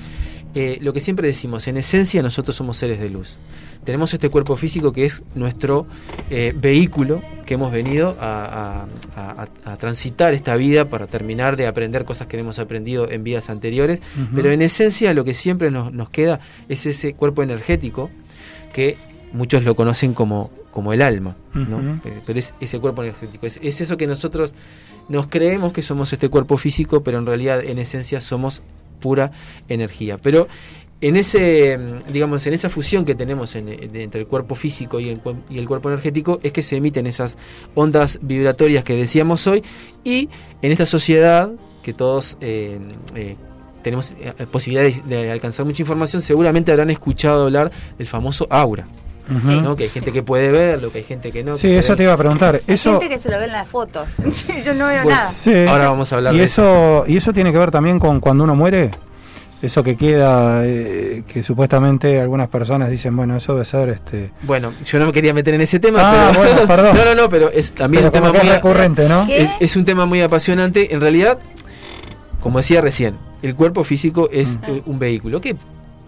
eh, 0.55 0.79
lo 0.83 0.93
que 0.93 1.01
siempre 1.01 1.27
decimos, 1.29 1.67
en 1.69 1.79
esencia 1.79 2.23
nosotros 2.23 2.55
somos 2.57 2.77
seres 2.77 3.01
de 3.01 3.09
luz. 3.09 3.39
Tenemos 3.85 4.13
este 4.15 4.29
cuerpo 4.29 4.55
físico 4.57 4.93
que 4.93 5.05
es 5.07 5.23
nuestro 5.35 5.87
eh, 6.31 6.53
vehículo 6.57 7.21
que 7.47 7.55
hemos 7.55 7.73
venido 7.73 8.17
a, 8.21 8.87
a- 9.17 9.43
a- 9.65 9.73
a 9.73 9.77
transitar 9.77 10.35
esta 10.35 10.55
vida 10.57 10.89
para 10.91 11.07
terminar 11.07 11.57
de 11.57 11.67
aprender 11.67 12.05
cosas 12.05 12.27
que 12.29 12.39
hemos 12.39 12.59
aprendido 12.59 13.11
en 13.11 13.25
vidas 13.25 13.49
anteriores, 13.51 14.01
pero 14.35 14.51
en 14.53 14.63
esencia 14.63 15.13
lo 15.15 15.25
que 15.25 15.33
siempre 15.35 15.71
nos, 15.71 15.93
nos 15.93 16.09
queda 16.11 16.41
es 16.69 16.85
ese 16.87 17.15
cuerpo 17.15 17.43
energético 17.43 18.11
que 18.73 18.97
muchos 19.33 19.65
lo 19.65 19.75
conocen 19.75 20.13
como, 20.15 20.51
como 20.71 20.93
el 20.93 21.03
alma, 21.03 21.37
¿no? 21.55 22.01
Eh, 22.05 22.21
pero 22.27 22.39
es 22.39 22.55
ese 22.61 22.79
cuerpo 22.81 23.03
energético. 23.03 23.47
Es, 23.47 23.59
es 23.63 23.81
eso 23.81 23.97
que 23.97 24.07
nosotros 24.07 24.55
nos 25.09 25.27
creemos 25.27 25.73
que 25.73 25.83
somos 25.83 26.13
este 26.13 26.29
cuerpo 26.29 26.57
físico, 26.57 27.03
pero 27.03 27.19
en 27.19 27.27
realidad 27.27 27.63
en 27.65 27.79
esencia 27.79 28.21
somos 28.21 28.63
pura 29.01 29.33
energía. 29.69 30.19
Pero 30.19 30.47
en 31.01 31.17
ese, 31.17 31.79
digamos, 32.13 32.47
en 32.47 32.55
esa 32.55 32.69
fusión 32.71 33.05
que 33.05 33.15
tenemos 33.17 33.57
en- 33.57 33.69
en- 33.69 33.97
entre 33.97 34.21
el 34.21 34.27
cuerpo 34.29 34.55
físico 34.55 35.01
y 35.01 35.09
el, 35.09 35.21
y 35.51 35.59
el 35.59 35.67
cuerpo 35.67 35.89
energético 35.91 36.39
es 36.45 36.53
que 36.53 36.63
se 36.63 36.77
emiten 36.77 37.07
esas 37.09 37.37
ondas 37.75 38.21
vibratorias 38.23 38.85
que 38.85 38.95
decíamos 38.95 39.45
hoy 39.49 39.63
y 40.05 40.29
en 40.63 40.71
esta 40.73 40.87
sociedad 40.87 41.51
que 41.83 41.93
todos 41.93 42.39
eh, 42.41 42.79
eh, 43.17 43.35
tenemos 43.83 44.15
posibilidad 44.53 44.85
de, 44.85 45.17
de 45.17 45.31
alcanzar 45.33 45.67
mucha 45.67 45.83
información, 45.83 46.23
seguramente 46.23 46.71
habrán 46.71 46.91
escuchado 46.91 47.43
hablar 47.47 47.73
del 47.99 48.07
famoso 48.07 48.47
aura, 48.49 48.87
¿no? 49.29 49.77
que 49.77 49.85
hay 49.85 49.89
gente 49.89 50.13
que 50.13 50.23
puede 50.23 50.51
verlo, 50.51 50.91
que 50.93 50.99
hay 50.99 51.05
gente 51.05 51.31
que 51.33 51.45
no. 51.45 51.57
Sí, 51.59 51.69
que 51.69 51.79
eso 51.79 51.97
te 51.97 52.03
iba 52.03 52.13
a 52.13 52.17
preguntar. 52.17 52.61
Eso, 52.67 52.99
Gente 53.01 53.15
que 53.15 53.21
se 53.21 53.31
lo 53.31 53.39
ve 53.39 53.45
en 53.47 53.53
las 53.53 53.69
fotos. 53.69 54.07
Yo 54.65 54.75
no 54.75 54.87
veo 54.87 55.05
nada. 55.05 55.27
sí. 55.29 55.65
Ahora 55.69 55.89
vamos 55.89 56.13
a 56.13 56.17
hablar 56.17 56.35
y 56.35 56.39
de 56.39 56.45
eso 56.45 57.05
y 57.07 57.17
eso 57.17 57.33
tiene 57.33 57.53
que 57.53 57.59
ver 57.59 57.71
también 57.71 57.99
con 57.99 58.21
cuando 58.21 58.45
uno 58.45 58.55
muere. 58.55 58.91
Eso 59.63 59.85
que 59.85 59.97
queda, 59.97 60.67
eh, 60.67 61.23
que 61.29 61.45
supuestamente 61.45 62.21
algunas 62.21 62.49
personas 62.49 62.91
dicen, 62.91 63.15
bueno, 63.17 63.37
eso 63.37 63.53
debe 63.53 63.65
ser 63.65 63.91
este. 63.91 64.33
Bueno, 64.43 64.73
yo 64.85 64.99
no 64.99 65.07
me 65.07 65.13
quería 65.13 65.33
meter 65.33 65.55
en 65.55 65.61
ese 65.61 65.79
tema, 65.79 66.01
Ah, 66.03 66.31
pero 66.33 66.43
bueno, 66.43 66.67
perdón. 66.67 66.97
no, 66.97 67.05
no, 67.05 67.15
no, 67.15 67.29
pero 67.29 67.49
es 67.49 67.71
también 67.71 68.03
Pero 68.03 68.09
un 68.09 68.13
tema 68.13 68.41
muy 68.41 68.49
es 68.49 68.55
recurrente, 68.57 69.09
¿no? 69.09 69.25
Es, 69.31 69.51
es 69.61 69.77
un 69.77 69.85
tema 69.85 70.05
muy 70.05 70.21
apasionante. 70.21 70.93
En 70.93 71.01
realidad, 71.01 71.39
como 72.41 72.59
decía 72.59 72.81
recién, 72.81 73.15
el 73.41 73.55
cuerpo 73.55 73.85
físico 73.85 74.29
es 74.33 74.59
eh, 74.67 74.83
un 74.85 74.99
vehículo 74.99 75.41
que, 75.41 75.55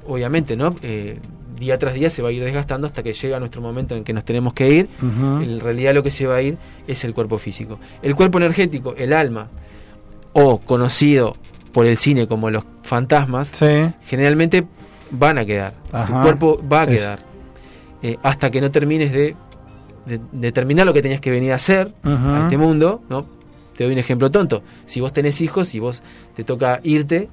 obviamente, 0.09 0.57
¿no? 0.57 0.75
Eh, 0.83 1.21
día 1.65 1.79
tras 1.79 1.95
día 1.95 2.11
se 2.11 2.23
va 2.23 2.29
a 2.29 2.33
ir 2.33 2.43
desgastando 2.45 2.87
hasta 2.87 3.03
que 3.03 3.13
llega 3.13 3.39
nuestro 3.39 3.61
momento 3.63 3.95
en 3.97 4.05
que 4.05 4.13
nos 4.13 4.25
tenemos 4.25 4.53
que 4.55 4.71
ir. 4.71 4.89
En 5.03 5.61
realidad 5.61 5.95
lo 5.95 6.03
que 6.03 6.11
se 6.11 6.27
va 6.27 6.37
a 6.37 6.43
ir 6.43 6.57
es 6.87 7.05
el 7.05 7.15
cuerpo 7.15 7.39
físico. 7.39 7.79
El 8.03 8.15
cuerpo 8.15 8.39
energético, 8.39 8.95
el 8.97 9.13
alma, 9.13 9.49
o 10.33 10.59
conocido 10.59 11.35
por 11.73 11.87
el 11.87 11.97
cine 11.97 12.27
como 12.27 12.51
los 12.51 12.65
fantasmas, 12.83 13.49
Sí. 13.49 13.67
generalmente 14.07 14.67
van 15.11 15.39
a 15.39 15.45
quedar. 15.45 15.75
Ajá. 15.93 16.07
Tu 16.07 16.23
cuerpo 16.23 16.61
va 16.71 16.83
a 16.83 16.87
quedar. 16.87 17.19
Eh, 18.03 18.17
hasta 18.23 18.51
que 18.51 18.61
no 18.61 18.71
termines 18.71 19.13
de, 19.13 19.35
de, 20.07 20.21
de 20.33 20.53
terminar 20.53 20.87
lo 20.87 20.93
que 20.93 21.03
tenías 21.03 21.21
que 21.21 21.31
venir 21.31 21.53
a 21.53 21.57
hacer 21.57 21.93
a 22.03 22.41
este 22.45 22.59
mundo, 22.59 23.03
¿no? 23.09 23.27
Te 23.77 23.85
doy 23.85 23.93
un 23.93 23.99
ejemplo 23.99 24.31
tonto. 24.31 24.63
Si 24.85 25.01
vos 25.01 25.13
tenés 25.13 25.41
hijos 25.41 25.75
y 25.75 25.79
vos 25.81 26.03
te 26.35 26.45
toca 26.45 26.81
irte, 26.85 27.29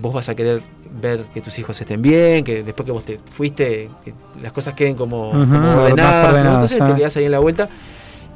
vos 0.00 0.12
vas 0.14 0.28
a 0.28 0.34
querer 0.34 0.62
ver 1.00 1.24
que 1.32 1.40
tus 1.40 1.58
hijos 1.58 1.80
estén 1.80 2.00
bien, 2.02 2.44
que 2.44 2.62
después 2.62 2.84
que 2.86 2.92
vos 2.92 3.04
te 3.04 3.18
fuiste, 3.32 3.88
que 4.04 4.12
las 4.42 4.52
cosas 4.52 4.74
queden 4.74 4.94
como, 4.96 5.32
más 5.32 5.48
ordenadas, 5.76 6.22
¿no? 6.22 6.28
ordenadas, 6.28 6.52
entonces 6.72 6.78
te 6.86 6.94
quedás 6.94 7.16
ahí 7.16 7.24
en 7.26 7.32
la 7.32 7.38
vuelta 7.38 7.68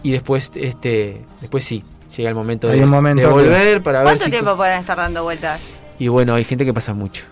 y 0.03 0.13
después 0.13 0.51
este 0.55 1.23
después 1.41 1.65
sí, 1.65 1.83
llega 2.17 2.29
el 2.29 2.35
momento, 2.35 2.69
de, 2.69 2.83
un 2.83 2.91
momento 2.91 3.23
de 3.23 3.29
que- 3.29 3.33
volver 3.33 3.83
para 3.83 3.99
ver 4.01 4.09
¿Cuánto 4.09 4.25
si 4.25 4.31
tiempo 4.31 4.57
pueden 4.57 4.81
estar 4.81 4.97
dando 4.97 5.23
vueltas? 5.25 5.61
y 5.99 6.09
bueno, 6.09 6.35
hay 6.35 6.45
gente 6.45 6.65
que 6.65 6.75
pasa 6.75 6.93
mucho, 6.95 7.25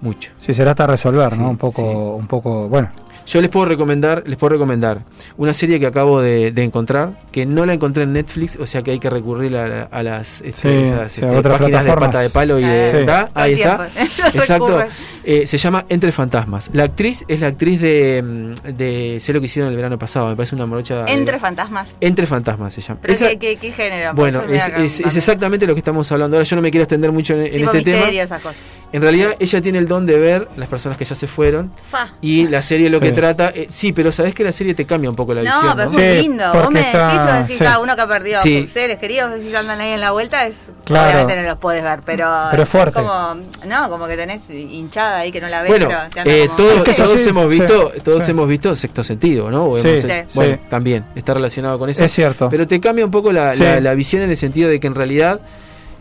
mucho. 0.00 0.30
Sí, 0.38 0.52
será 0.54 0.72
hasta 0.72 0.86
resolver, 0.86 1.32
Sí, 1.32 1.38
¿no? 1.38 1.50
Un 1.50 1.56
poco, 1.58 1.82
sí. 1.82 2.20
un 2.20 2.26
poco, 2.26 2.68
bueno. 2.68 2.90
Yo 3.28 3.40
les 3.42 3.50
puedo 3.50 3.66
recomendar, 3.66 4.22
les 4.26 4.38
puedo 4.38 4.54
recomendar 4.54 5.02
una 5.36 5.52
serie 5.52 5.78
que 5.78 5.86
acabo 5.86 6.20
de, 6.22 6.50
de 6.50 6.62
encontrar, 6.64 7.12
que 7.30 7.44
no 7.44 7.66
la 7.66 7.74
encontré 7.74 8.04
en 8.04 8.14
Netflix, 8.14 8.56
o 8.56 8.64
sea 8.66 8.82
que 8.82 8.92
hay 8.92 8.98
que 8.98 9.10
recurrir 9.10 9.54
a, 9.56 9.82
a 9.84 10.02
las 10.02 10.40
este, 10.40 10.62
Sí, 10.62 10.68
esas, 10.88 11.12
sí, 11.12 11.20
este, 11.24 11.36
otras 11.36 11.58
páginas 11.58 11.84
de 11.84 11.92
pata 11.94 12.20
de 12.20 12.30
palo 12.30 12.58
y 12.58 12.64
de 12.64 13.04
Sí. 13.04 13.10
ahí 13.34 13.52
está. 13.52 13.88
Exacto. 14.34 14.82
Eh, 15.24 15.46
se 15.46 15.58
llama 15.58 15.84
Entre 15.90 16.10
Fantasmas. 16.10 16.70
La 16.72 16.84
actriz 16.84 17.24
es 17.28 17.40
la 17.40 17.48
actriz 17.48 17.80
de, 17.82 18.54
de 18.74 19.18
Sé 19.20 19.32
lo 19.34 19.40
que 19.40 19.46
hicieron 19.46 19.70
el 19.70 19.76
verano 19.76 19.98
pasado. 19.98 20.30
Me 20.30 20.36
parece 20.36 20.54
una 20.54 20.64
morocha. 20.64 21.04
de- 21.04 21.12
Entre 21.12 21.38
fantasmas. 21.38 21.88
Entre 22.00 22.26
Fantasmas 22.26 22.72
se 22.72 22.80
llama. 22.80 23.00
¿Pero 23.02 23.12
Esa- 23.12 23.28
qué, 23.30 23.38
qué- 23.38 23.56
qué 23.56 23.72
género? 23.72 24.14
bueno, 24.14 24.40
es, 24.50 24.68
es- 24.68 25.00
es 25.00 25.16
exactamente 25.16 25.66
lo 25.66 25.74
que 25.74 25.80
estamos 25.80 26.10
hablando 26.12 26.36
ahora. 26.38 26.44
Yo 26.44 26.56
no 26.56 26.62
me 26.62 26.70
quiero 26.70 26.84
extender 26.84 27.12
mucho 27.12 27.34
en, 27.34 27.40
en 27.42 27.52
tipo 27.52 27.64
este 27.66 27.76
misterio, 27.78 28.06
tema. 28.06 28.22
esas 28.22 28.40
cosas. 28.40 28.56
En 28.90 29.02
realidad, 29.02 29.32
ella 29.38 29.60
tiene 29.60 29.78
el 29.78 29.86
don 29.86 30.06
de 30.06 30.18
ver 30.18 30.48
las 30.56 30.68
personas 30.68 30.96
que 30.96 31.04
ya 31.04 31.14
se 31.14 31.26
fueron. 31.26 31.70
Fa. 31.90 32.08
Y 32.22 32.46
la 32.48 32.62
serie 32.62 32.88
lo 32.88 32.98
Sí. 32.98 33.04
que 33.04 33.12
trata. 33.12 33.50
eh, 33.54 33.66
sí, 33.68 33.92
pero 33.92 34.10
sabes 34.12 34.34
que 34.34 34.42
la 34.44 34.52
serie 34.52 34.74
te 34.74 34.86
cambia 34.86 35.10
un 35.10 35.16
poco 35.16 35.34
la 35.34 35.42
No, 35.42 35.50
visión. 35.56 35.76
pero 35.76 35.88
es 35.88 35.92
¿no? 35.94 35.98
muy 35.98 36.08
Sí, 36.16 36.22
lindo. 36.22 36.44
porque 36.52 36.64
Vos 36.64 36.72
me 36.74 36.80
está- 36.80 37.06
decís, 37.08 37.18
vos 37.26 37.38
decís, 37.48 37.58
sí. 37.58 37.64
ah, 37.66 37.78
uno 37.80 37.96
que 37.96 38.02
ha 38.02 38.08
perdido 38.08 38.40
Sí. 38.42 38.66
seres 38.68 38.98
queridos, 38.98 39.30
decís, 39.32 39.54
andan 39.54 39.80
ahí 39.80 39.90
en 39.92 40.00
la 40.00 40.10
vuelta, 40.12 40.46
es, 40.46 40.56
Claro. 40.84 41.06
obviamente 41.10 41.36
no 41.42 41.48
los 41.48 41.58
puedes 41.58 41.82
ver, 41.82 42.00
pero, 42.04 42.26
Pero 42.50 42.62
es 42.62 42.68
fuerte. 42.68 42.92
como, 42.94 43.34
no, 43.66 43.90
como 43.90 44.06
que 44.06 44.16
tenés 44.16 44.40
hinchada 44.48 45.18
ahí 45.18 45.30
que 45.32 45.40
no 45.42 45.48
la 45.48 45.60
ves, 45.62 45.70
Bueno, 45.70 45.88
pero 46.14 46.24
te 46.24 46.42
eh, 46.42 46.46
como- 46.46 46.56
todos, 46.56 46.76
Es 46.78 46.82
que 46.84 46.90
es 46.92 46.96
todos 46.96 47.26
hemos 47.26 47.52
sí, 47.52 47.60
visto, 47.60 47.92
todos 48.02 48.24
sí. 48.24 48.30
hemos 48.30 48.48
visto 48.48 48.76
sexto 48.76 49.04
sentido, 49.04 49.50
¿no? 49.50 49.66
O 49.66 49.76
Sí, 49.76 49.88
hemos- 49.88 50.00
Sí. 50.00 50.08
Bueno, 50.34 50.54
sí. 50.54 50.60
también 50.70 51.04
está 51.14 51.34
relacionado 51.34 51.78
con 51.78 51.90
eso. 51.90 52.04
Es 52.04 52.12
cierto. 52.12 52.48
Pero 52.50 52.66
te 52.66 52.80
cambia 52.80 53.04
un 53.04 53.10
poco 53.10 53.32
la, 53.32 53.54
Sí. 53.54 53.62
la- 53.62 53.80
la 53.80 53.94
visión 53.94 54.22
en 54.22 54.30
el 54.30 54.36
sentido 54.36 54.68
de 54.70 54.80
que 54.80 54.86
en 54.86 54.94
realidad 54.94 55.40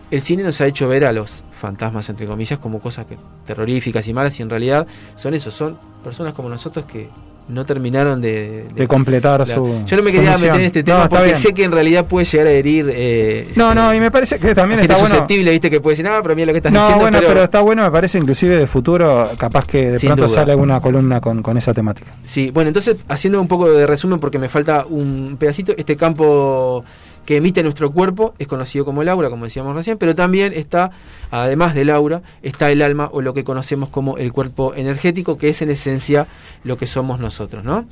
el 0.09 0.21
cine 0.21 0.43
nos 0.43 0.61
ha 0.61 0.65
hecho 0.67 0.87
ver 0.87 1.03
a 1.05 1.11
los 1.11 1.43
fantasmas, 1.57 2.09
entre 2.09 2.27
comillas, 2.27 2.59
como 2.59 2.79
cosas 2.79 3.05
que, 3.05 3.17
terroríficas 3.45 4.07
y 4.07 4.13
malas, 4.13 4.39
y 4.39 4.43
en 4.43 4.49
realidad 4.49 4.85
son 5.15 5.33
eso, 5.33 5.51
son 5.51 5.77
personas 6.03 6.33
como 6.33 6.49
nosotros 6.49 6.85
que 6.85 7.09
no 7.49 7.65
terminaron 7.65 8.19
de... 8.19 8.65
de- 8.65 8.81
de 8.81 8.87
completar 8.89 9.47
la- 9.47 9.55
su. 9.55 9.83
Yo 9.85 9.95
no 9.95 10.03
me 10.03 10.11
quería 10.11 10.33
meter 10.37 10.55
en 10.55 10.61
este 10.65 10.79
No, 10.81 10.85
tema 10.85 11.07
porque 11.09 11.23
bien. 11.27 11.35
sé 11.37 11.53
que 11.53 11.63
en 11.63 11.71
realidad 11.71 12.05
puede 12.05 12.25
llegar 12.25 12.45
a 12.47 12.51
herir... 12.51 12.91
Eh, 12.93 13.47
No, 13.55 13.73
no, 13.73 13.93
y 13.93 14.01
me 14.01 14.11
parece 14.11 14.37
que 14.37 14.53
también 14.53 14.81
está 14.81 14.95
bueno. 14.95 15.07
susceptible, 15.07 15.51
viste, 15.51 15.69
que 15.69 15.79
puede 15.79 15.93
decir, 15.93 16.03
no, 16.03 16.21
pero 16.21 16.35
mira 16.35 16.47
lo 16.47 16.51
que 16.51 16.57
estás 16.57 16.73
No, 16.73 16.79
diciendo, 16.81 17.01
bueno, 17.03 17.17
pero, 17.19 17.29
pero... 17.29 17.43
está 17.45 17.61
bueno, 17.61 17.83
me 17.83 17.91
parece, 17.91 18.17
inclusive 18.17 18.57
de 18.57 18.67
futuro, 18.67 19.31
capaz 19.37 19.65
que 19.65 19.91
de 19.91 19.99
pronto 19.99 20.27
duda. 20.27 20.35
sale 20.39 20.51
alguna 20.51 20.81
columna 20.81 21.21
con, 21.21 21.41
con 21.41 21.57
esa 21.57 21.73
temática. 21.73 22.11
Sí, 22.25 22.51
bueno, 22.51 22.67
entonces 22.67 22.97
haciendo 23.07 23.39
un 23.39 23.47
poco 23.47 23.71
de 23.71 23.87
resumen 23.87 24.19
porque 24.19 24.39
me 24.39 24.49
falta 24.49 24.85
un 24.85 25.37
pedacito, 25.39 25.73
este 25.77 25.95
campo 25.95 26.83
que 27.27 27.35
emite 27.35 27.61
nuestro 27.61 27.91
cuerpo 27.91 28.33
es 28.39 28.47
conocido 28.47 28.85
como 28.85 29.01
el 29.01 29.09
aura, 29.09 29.29
como 29.29 29.43
decíamos 29.43 29.75
recién, 29.75 29.97
pero 29.97 30.15
también 30.15 30.53
está, 30.55 30.91
además 31.29 31.75
del 31.75 31.89
aura, 31.89 32.21
está 32.41 32.71
el 32.71 32.81
alma 32.81 33.09
o 33.11 33.19
lo 33.19 33.33
que 33.33 33.43
conocemos 33.43 33.89
como 33.89 34.17
el 34.17 34.31
cuerpo 34.31 34.73
energético, 34.73 35.37
que 35.37 35.49
es 35.49 35.61
en 35.61 35.69
esencia 35.69 36.25
lo 36.63 36.77
que 36.77 36.87
somos 36.87 37.19
nosotros, 37.19 37.65
¿no? 37.65 37.85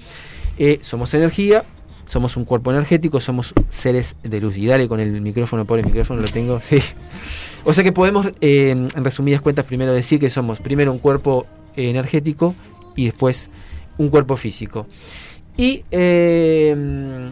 Eh, 0.57 0.79
somos 0.81 1.13
energía, 1.13 1.65
somos 2.05 2.37
un 2.37 2.45
cuerpo 2.45 2.71
energético, 2.71 3.19
somos 3.19 3.53
seres 3.67 4.15
de 4.23 4.39
luz. 4.39 4.57
Y 4.57 4.67
dale 4.67 4.87
con 4.87 5.01
el 5.01 5.19
micrófono, 5.19 5.65
por 5.65 5.79
el 5.79 5.85
micrófono 5.85 6.21
lo 6.21 6.29
tengo. 6.29 6.61
Sí. 6.69 6.79
O 7.65 7.73
sea 7.73 7.83
que 7.83 7.91
podemos, 7.91 8.27
eh, 8.39 8.69
en 8.69 9.03
resumidas 9.03 9.41
cuentas, 9.41 9.65
primero 9.65 9.91
decir 9.91 10.17
que 10.17 10.29
somos 10.29 10.61
primero 10.61 10.93
un 10.93 10.99
cuerpo 10.99 11.45
energético 11.75 12.55
y 12.95 13.05
después 13.05 13.49
un 13.97 14.07
cuerpo 14.07 14.37
físico. 14.37 14.87
Y 15.57 15.83
eh, 15.91 17.31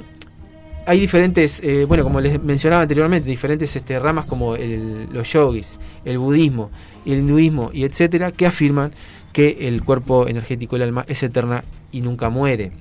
hay 0.86 0.99
diferentes, 0.99 1.61
eh, 1.63 1.86
bueno, 1.86 2.03
como 2.03 2.19
les 2.19 2.41
mencionaba 2.43 2.81
anteriormente, 2.81 3.29
diferentes 3.29 3.75
este, 3.75 3.99
ramas 3.99 4.25
como 4.25 4.55
el- 4.55 5.07
los 5.11 5.31
yogis, 5.31 5.79
el 6.05 6.17
budismo, 6.17 6.71
el 7.05 7.19
hinduismo 7.19 7.71
y 7.73 7.84
etcétera, 7.84 8.31
que 8.31 8.45
afirman 8.45 8.91
que 9.31 9.57
el 9.61 9.84
cuerpo 9.84 10.27
energético, 10.27 10.75
el 10.75 10.84
alma, 10.84 11.05
es 11.07 11.23
eterna 11.23 11.63
y 11.91 12.01
nunca 12.01 12.29
muere. 12.29 12.71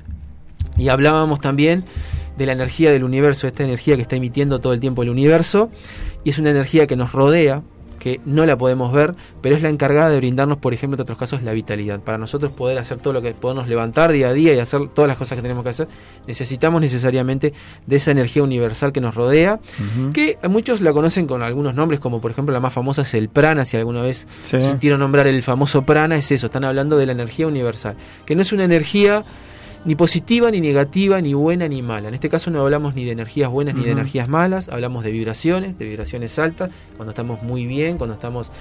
Y 0.77 0.89
hablábamos 0.89 1.41
también 1.41 1.85
de 2.37 2.47
la 2.47 2.53
energía 2.53 2.91
del 2.91 3.05
universo, 3.05 3.47
esta 3.47 3.63
energía 3.63 3.97
que 3.97 4.03
está 4.03 4.17
emitiendo 4.17 4.59
todo 4.59 4.73
el 4.73 4.81
tiempo 4.81 5.03
el 5.03 5.11
universo, 5.11 5.71
y 6.25 6.31
es 6.31 6.39
una 6.39 6.51
energía 6.51 6.87
que 6.87 6.97
nos 6.97 7.13
rodea, 7.13 7.63
que 8.03 8.21
no 8.25 8.45
la 8.47 8.59
podemos 8.59 8.93
ver, 8.93 9.15
pero 9.41 9.55
es 9.55 9.63
la 9.63 9.69
encargada 9.69 10.11
de 10.11 10.17
brindarnos, 10.17 10.59
por 10.59 10.75
ejemplo, 10.75 10.97
en 10.97 11.03
otros 11.03 11.17
casos, 11.17 11.41
la 11.45 11.53
vitalidad. 11.53 12.01
Para 12.01 12.19
nosotros 12.19 12.51
poder 12.51 12.79
hacer 12.79 12.99
todo 12.99 13.13
lo 13.13 13.23
que 13.23 13.33
podemos 13.33 13.69
levantar 13.69 14.11
día 14.11 14.31
a 14.31 14.33
día 14.33 14.53
y 14.55 14.59
hacer 14.59 14.89
todas 14.89 15.07
las 15.07 15.17
cosas 15.17 15.37
que 15.37 15.43
tenemos 15.43 15.63
que 15.63 15.71
hacer, 15.71 15.87
necesitamos 16.27 16.81
necesariamente 16.81 17.53
de 17.87 17.97
esa 17.97 18.11
energía 18.11 18.43
universal 18.43 18.93
que 18.93 19.01
nos 19.01 19.15
rodea, 19.15 19.61
que 20.13 20.37
muchos 20.51 20.81
la 20.81 20.93
conocen 20.93 21.27
con 21.29 21.43
algunos 21.45 21.77
nombres, 21.77 22.01
como 22.01 22.21
por 22.21 22.33
ejemplo 22.33 22.53
la 22.53 22.59
más 22.59 22.73
famosa 22.73 23.03
es 23.03 23.15
el 23.15 23.29
prana, 23.29 23.65
si 23.65 23.77
alguna 23.77 24.03
vez 24.03 24.27
Sí. 24.47 24.61
sintieron 24.61 24.99
nombrar 24.99 25.29
el 25.29 25.41
famoso 25.45 25.83
prana, 25.83 26.17
es 26.17 26.33
eso, 26.33 26.47
están 26.47 26.65
hablando 26.65 26.97
de 26.97 27.07
la 27.07 27.13
energía 27.13 27.47
universal, 27.47 27.95
que 28.27 28.35
no 28.35 28.43
es 28.43 28.53
una 28.53 28.65
energía 28.65 29.23
ni 29.85 29.95
positiva, 29.97 30.51
ni 30.51 30.61
negativa, 30.61 31.21
ni 31.21 31.35
buena, 31.35 31.67
ni 31.69 31.83
mala. 31.83 32.09
En 32.09 32.15
este 32.15 32.29
caso 32.29 32.51
no 32.51 32.61
hablamos 32.61 32.95
ni 32.95 33.05
de 33.05 33.11
energías 33.13 33.51
buenas 33.51 33.75
ni 33.75 33.81
de 33.85 33.91
energías 33.93 34.29
malas, 34.29 34.69
hablamos 34.69 35.03
de 35.05 35.11
vibraciones, 35.11 35.77
de 35.79 35.87
vibraciones 35.89 36.39
altas, 36.39 36.71
cuando 36.97 37.11
estamos 37.11 37.43
muy 37.43 37.67
bien, 37.67 37.99
cuando 37.99 38.15
estamos, 38.15 38.53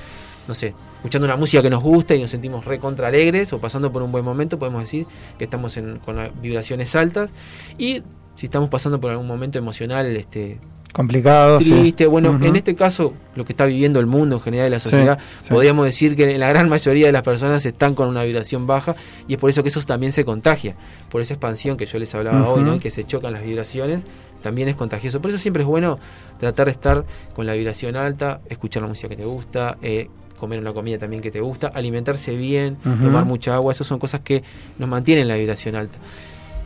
no 0.47 0.53
sé, 0.55 0.74
escuchando 0.95 1.26
una 1.26 1.36
música 1.38 1.61
que 1.61 1.69
nos 1.69 1.84
gusta 1.84 2.15
y 2.15 2.22
nos 2.22 2.32
sentimos 2.32 2.65
recontra 2.65 3.07
alegres 3.07 3.53
o 3.53 3.59
pasando 3.59 3.91
por 3.91 4.01
un 4.01 4.11
buen 4.11 4.26
momento, 4.26 4.57
podemos 4.57 4.82
decir 4.82 5.05
que 5.38 5.43
estamos 5.43 5.78
en- 5.78 5.99
con 5.99 6.17
vibraciones 6.41 6.95
altas. 6.95 7.30
Y 7.78 8.01
si 8.36 8.47
estamos 8.47 8.69
pasando 8.69 8.99
por 8.99 9.11
algún 9.11 9.28
momento 9.28 9.59
emocional, 9.59 10.05
este, 10.15 10.59
Complicado. 10.93 11.59
sí. 11.59 11.71
triste. 11.71 12.07
Bueno, 12.07 12.37
en 12.41 12.55
este 12.55 12.75
caso, 12.75 13.13
lo 13.35 13.45
que 13.45 13.53
está 13.53 13.65
viviendo 13.65 13.99
el 13.99 14.07
mundo 14.07 14.35
en 14.37 14.41
general 14.41 14.65
de 14.65 14.71
la 14.71 14.79
sociedad, 14.79 15.19
sí. 15.41 15.49
podríamos 15.49 15.85
decir 15.85 16.15
que 16.15 16.37
la 16.37 16.49
gran 16.49 16.69
mayoría 16.69 17.05
de 17.05 17.11
las 17.11 17.23
personas 17.23 17.65
están 17.65 17.95
con 17.95 18.09
una 18.09 18.23
vibración 18.23 18.67
baja 18.67 18.95
y 19.27 19.33
es 19.33 19.39
por 19.39 19.49
eso 19.49 19.63
que 19.63 19.69
eso 19.69 19.81
también 19.81 20.11
se 20.11 20.25
contagia. 20.25 20.75
Por 21.09 21.21
esa 21.21 21.33
expansión 21.33 21.77
que 21.77 21.85
yo 21.85 21.99
les 21.99 22.13
hablaba 22.15 22.49
hoy, 22.49 22.63
¿no? 22.63 22.75
Y 22.75 22.79
que 22.79 22.89
se 22.89 23.03
chocan 23.03 23.33
las 23.33 23.43
vibraciones, 23.43 24.03
también 24.41 24.67
es 24.67 24.75
contagioso. 24.75 25.21
Por 25.21 25.29
eso 25.29 25.39
siempre 25.39 25.63
es 25.63 25.67
bueno 25.67 25.99
tratar 26.39 26.65
de 26.65 26.71
estar 26.71 27.05
con 27.35 27.45
la 27.45 27.53
vibración 27.53 27.95
alta, 27.95 28.41
escuchar 28.49 28.81
la 28.81 28.89
música 28.89 29.09
que 29.09 29.15
te 29.15 29.25
gusta, 29.25 29.77
eh, 29.81 30.09
comer 30.41 30.59
una 30.59 30.73
comida 30.73 30.97
también 30.97 31.21
que 31.21 31.29
te 31.29 31.39
gusta, 31.39 31.67
alimentarse 31.67 32.35
bien, 32.35 32.75
tomar 32.77 33.25
mucha 33.25 33.53
agua, 33.53 33.71
esas 33.71 33.85
son 33.85 33.99
cosas 33.99 34.21
que 34.21 34.41
nos 34.79 34.89
mantienen 34.89 35.27
la 35.27 35.35
vibración 35.35 35.75
alta. 35.75 35.97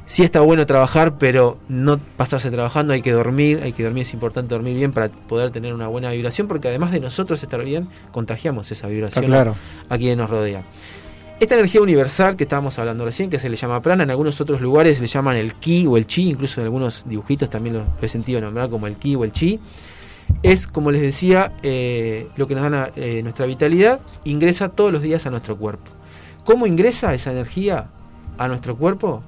Sí 0.08 0.22
está 0.22 0.42
bueno 0.42 0.66
trabajar, 0.68 1.18
pero 1.18 1.58
no 1.68 1.98
pasarse 1.98 2.52
trabajando, 2.52 2.94
hay 2.94 3.02
que 3.02 3.12
dormir, 3.12 3.62
hay 3.64 3.74
que 3.74 3.84
dormir, 3.84 4.04
es 4.04 4.14
importante 4.14 4.54
dormir 4.54 4.76
bien 4.76 4.92
para 4.92 5.10
poder 5.10 5.50
tener 5.50 5.74
una 5.74 5.88
buena 5.88 6.12
vibración, 6.12 6.48
porque 6.48 6.68
además 6.68 6.92
de 6.92 7.00
nosotros 7.00 7.42
estar 7.42 7.64
bien, 7.64 7.88
contagiamos 8.12 8.72
esa 8.72 8.88
vibración 8.88 9.26
claro. 9.26 9.56
a 9.90 9.98
quienes 9.98 10.18
nos 10.18 10.30
rodean. 10.30 10.64
Esta 11.40 11.56
energía 11.56 11.82
universal 11.82 12.38
que 12.38 12.44
estábamos 12.44 12.78
hablando 12.78 13.04
recién, 13.04 13.30
que 13.30 13.40
se 13.40 13.50
le 13.50 13.58
llama 13.58 13.82
prana, 13.82 14.04
en 14.04 14.12
algunos 14.12 14.40
otros 14.40 14.62
lugares 14.62 15.02
le 15.02 15.08
llaman 15.08 15.38
el 15.38 15.56
ki 15.56 15.88
o 15.88 15.98
el 15.98 16.06
chi, 16.06 16.30
incluso 16.30 16.62
en 16.62 16.66
algunos 16.66 17.04
dibujitos 17.08 17.50
también 17.50 17.76
lo 17.76 17.84
he 18.02 18.08
sentido 18.08 18.40
nombrar 18.40 18.70
como 18.70 18.88
el 18.88 18.98
ki 18.98 19.16
o 19.16 19.24
el 19.24 19.34
chi, 19.34 19.60
es, 20.44 20.68
como 20.68 20.92
les 20.92 21.02
decía, 21.02 21.52
eh, 21.64 22.28
lo 22.36 22.48
que 22.48 22.56
nos 22.56 22.72
da 22.72 22.92
eh, 22.96 23.22
nuestra 23.24 23.46
vitalidad, 23.48 24.00
ingresa 24.24 24.70
todos 24.70 24.92
los 24.92 25.02
días 25.02 25.26
a 25.26 25.30
nuestro 25.32 25.58
cuerpo. 25.58 25.92
¿Cómo 26.44 26.68
ingresa 26.68 27.14
esa 27.14 27.32
energía 27.32 27.88
a 28.38 28.48
nuestro 28.48 28.78
cuerpo? 28.78 29.24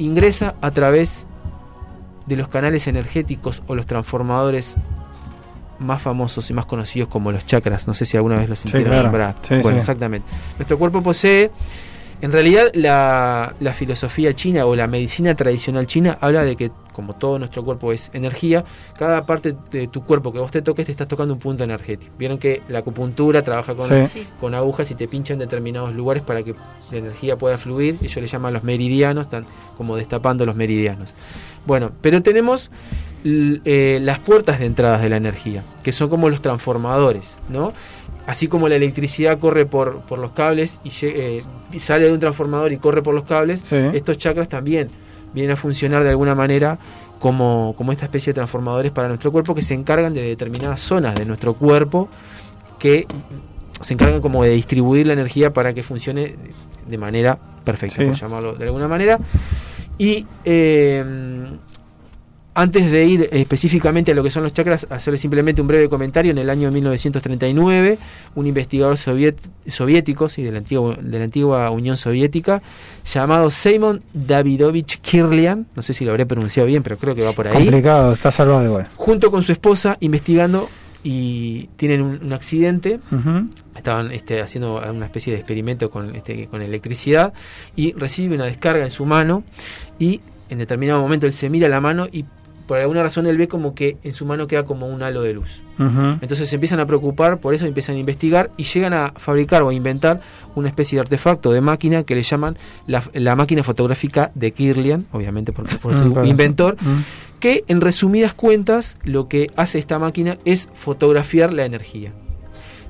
Ingresa 0.00 0.54
a 0.60 0.70
través 0.70 1.26
de 2.26 2.36
los 2.36 2.48
canales 2.48 2.86
energéticos 2.86 3.62
o 3.66 3.74
los 3.74 3.86
transformadores 3.86 4.76
más 5.78 6.00
famosos 6.00 6.48
y 6.50 6.54
más 6.54 6.66
conocidos 6.66 7.08
como 7.08 7.32
los 7.32 7.44
chakras. 7.46 7.86
No 7.86 7.94
sé 7.94 8.04
si 8.04 8.16
alguna 8.16 8.36
vez 8.36 8.48
los 8.48 8.58
sintieron 8.60 9.10
claro. 9.10 9.34
Sí, 9.42 9.54
bueno, 9.56 9.76
sí. 9.76 9.80
exactamente. 9.80 10.26
Nuestro 10.58 10.78
cuerpo 10.78 11.02
posee, 11.02 11.50
en 12.20 12.32
realidad, 12.32 12.70
la, 12.74 13.54
la 13.60 13.72
filosofía 13.72 14.34
china 14.34 14.66
o 14.66 14.76
la 14.76 14.86
medicina 14.86 15.34
tradicional 15.34 15.86
china 15.86 16.18
habla 16.20 16.44
de 16.44 16.56
que, 16.56 16.70
como 16.92 17.14
todo 17.14 17.38
nuestro 17.38 17.64
cuerpo 17.64 17.92
es 17.92 18.10
energía, 18.12 18.64
cada 18.98 19.24
parte 19.24 19.56
de 19.70 19.88
tu 19.88 20.04
cuerpo 20.04 20.32
que 20.32 20.38
vos 20.38 20.50
te 20.50 20.60
toques 20.60 20.86
te 20.86 20.92
estás 20.92 21.08
tocando 21.08 21.32
un 21.34 21.40
punto 21.40 21.64
energético. 21.64 22.12
Vieron 22.18 22.36
que 22.38 22.62
la 22.68 22.80
acupuntura 22.80 23.42
trabaja 23.42 23.74
con, 23.74 23.86
Sí. 24.10 24.26
con 24.38 24.54
agujas 24.54 24.90
y 24.90 24.94
te 24.94 25.08
pinchan 25.08 25.34
en 25.34 25.40
determinados 25.40 25.94
lugares 25.94 26.22
para 26.22 26.42
que 26.42 26.54
la 26.90 26.98
energía 26.98 27.38
pueda 27.38 27.56
fluir. 27.58 27.96
Ellos 28.02 28.16
le 28.16 28.26
llaman 28.26 28.52
los 28.52 28.64
meridianos, 28.64 29.22
están 29.26 29.46
como 29.76 29.96
destapando 29.96 30.44
los 30.44 30.56
meridianos. 30.56 31.14
Bueno, 31.66 31.92
pero 32.00 32.22
tenemos 32.22 32.70
eh, 33.24 33.98
las 34.02 34.18
puertas 34.20 34.58
de 34.60 34.66
entradas 34.66 35.02
de 35.02 35.08
la 35.08 35.16
energía, 35.16 35.62
que 35.82 35.92
son 35.92 36.08
como 36.08 36.28
los 36.30 36.40
transformadores, 36.42 37.36
¿no? 37.48 37.72
Así 38.26 38.48
como 38.48 38.68
la 38.68 38.76
electricidad 38.76 39.38
corre 39.38 39.66
por, 39.66 40.00
por 40.02 40.18
los 40.18 40.30
cables 40.32 40.78
y, 40.84 40.90
eh, 41.02 41.42
sale 41.78 42.06
de 42.06 42.12
un 42.12 42.20
transformador 42.20 42.72
y 42.72 42.76
corre 42.78 43.02
por 43.02 43.14
los 43.14 43.24
cables, 43.24 43.60
Sí. 43.60 43.76
estos 43.92 44.18
chakras 44.18 44.48
también 44.48 44.88
vienen 45.34 45.52
a 45.52 45.56
funcionar 45.56 46.02
de 46.04 46.10
alguna 46.10 46.34
manera 46.34 46.78
como, 47.18 47.74
como 47.76 47.92
esta 47.92 48.04
especie 48.06 48.30
de 48.32 48.34
transformadores 48.34 48.92
para 48.92 49.08
nuestro 49.08 49.30
cuerpo 49.32 49.54
que 49.54 49.62
se 49.62 49.74
encargan 49.74 50.14
de 50.14 50.22
determinadas 50.22 50.80
zonas 50.80 51.14
de 51.14 51.24
nuestro 51.24 51.54
cuerpo 51.54 52.08
que 52.78 53.06
se 53.80 53.94
encargan 53.94 54.20
como 54.20 54.42
de 54.42 54.50
distribuir 54.50 55.06
la 55.06 55.12
energía 55.14 55.52
para 55.52 55.72
que 55.74 55.82
funcione 55.82 56.36
de 56.88 56.98
manera 56.98 57.38
perfecta, 57.64 57.96
Sí. 57.98 58.04
por 58.06 58.14
llamarlo 58.14 58.54
de 58.54 58.64
alguna 58.64 58.88
manera. 58.88 59.18
Y 59.98 60.26
eh, 60.44 61.04
antes 62.54 62.90
de 62.90 63.04
ir 63.04 63.28
específicamente 63.32 64.12
a 64.12 64.14
lo 64.14 64.22
que 64.22 64.30
son 64.30 64.42
los 64.42 64.52
chakras, 64.52 64.86
hacerle 64.90 65.18
simplemente 65.18 65.62
un 65.62 65.68
breve 65.68 65.88
comentario. 65.88 66.32
En 66.32 66.38
el 66.38 66.50
año 66.50 66.70
1939, 66.70 67.98
un 68.34 68.46
investigador 68.46 68.98
soviético 68.98 70.28
sí, 70.28 70.42
de, 70.42 70.52
la 70.52 70.58
antigua, 70.58 70.96
de 71.00 71.18
la 71.18 71.24
antigua 71.24 71.70
Unión 71.70 71.96
Soviética, 71.96 72.62
llamado 73.04 73.50
Simon 73.50 74.02
Davidovich 74.12 75.00
Kirlian, 75.00 75.66
no 75.74 75.82
sé 75.82 75.92
si 75.92 76.04
lo 76.04 76.10
habré 76.10 76.26
pronunciado 76.26 76.66
bien, 76.66 76.82
pero 76.82 76.96
creo 76.96 77.14
que 77.14 77.22
va 77.22 77.32
por 77.32 77.48
ahí, 77.48 77.54
Complicado, 77.54 78.12
está 78.12 78.30
salvado 78.30 78.64
igual. 78.64 78.88
junto 78.96 79.30
con 79.30 79.42
su 79.42 79.52
esposa 79.52 79.96
investigando 80.00 80.68
y 81.02 81.68
tienen 81.76 82.02
un, 82.02 82.20
un 82.22 82.32
accidente 82.32 83.00
estaban 83.80 84.12
este, 84.12 84.40
haciendo 84.40 84.82
una 84.90 85.06
especie 85.06 85.32
de 85.32 85.38
experimento 85.38 85.90
con, 85.90 86.14
este, 86.14 86.46
con 86.46 86.62
electricidad 86.62 87.32
y 87.74 87.92
recibe 87.94 88.34
una 88.36 88.44
descarga 88.44 88.84
en 88.84 88.90
su 88.90 89.06
mano 89.06 89.42
y 89.98 90.20
en 90.48 90.58
determinado 90.58 91.00
momento 91.00 91.26
él 91.26 91.32
se 91.32 91.48
mira 91.50 91.68
la 91.68 91.80
mano 91.80 92.06
y 92.10 92.24
por 92.70 92.78
alguna 92.78 93.02
razón 93.02 93.26
él 93.26 93.36
ve 93.36 93.48
como 93.48 93.74
que 93.74 93.96
en 94.04 94.12
su 94.12 94.24
mano 94.24 94.46
queda 94.46 94.64
como 94.64 94.86
un 94.86 95.02
halo 95.02 95.22
de 95.22 95.32
luz. 95.32 95.60
Entonces 95.76 96.48
se 96.48 96.54
empiezan 96.54 96.78
a 96.78 96.86
preocupar, 96.86 97.40
por 97.40 97.52
eso 97.52 97.66
empiezan 97.66 97.96
a 97.96 97.98
investigar 97.98 98.52
y 98.56 98.62
llegan 98.62 98.92
a 98.94 99.12
fabricar 99.16 99.62
o 99.62 99.70
a 99.70 99.74
inventar 99.74 100.20
una 100.54 100.68
especie 100.68 100.94
de 100.94 101.00
artefacto 101.00 101.50
de 101.50 101.60
máquina 101.60 102.04
que 102.04 102.14
le 102.14 102.22
llaman 102.22 102.56
la, 102.86 103.02
la 103.12 103.34
máquina 103.34 103.64
fotográfica 103.64 104.30
de 104.36 104.52
Kirlian, 104.52 105.06
obviamente 105.10 105.52
por, 105.52 105.64
por 105.80 105.94
su 105.98 106.04
Mm, 106.04 106.12
claro. 106.12 106.28
inventor, 106.28 106.76
Mm. 106.80 107.00
que 107.40 107.64
en 107.66 107.80
resumidas 107.80 108.34
cuentas 108.34 108.96
lo 109.02 109.26
que 109.26 109.50
hace 109.56 109.80
esta 109.80 109.98
máquina 109.98 110.38
es 110.44 110.68
fotografiar 110.72 111.52
la 111.52 111.64
energía. 111.64 112.12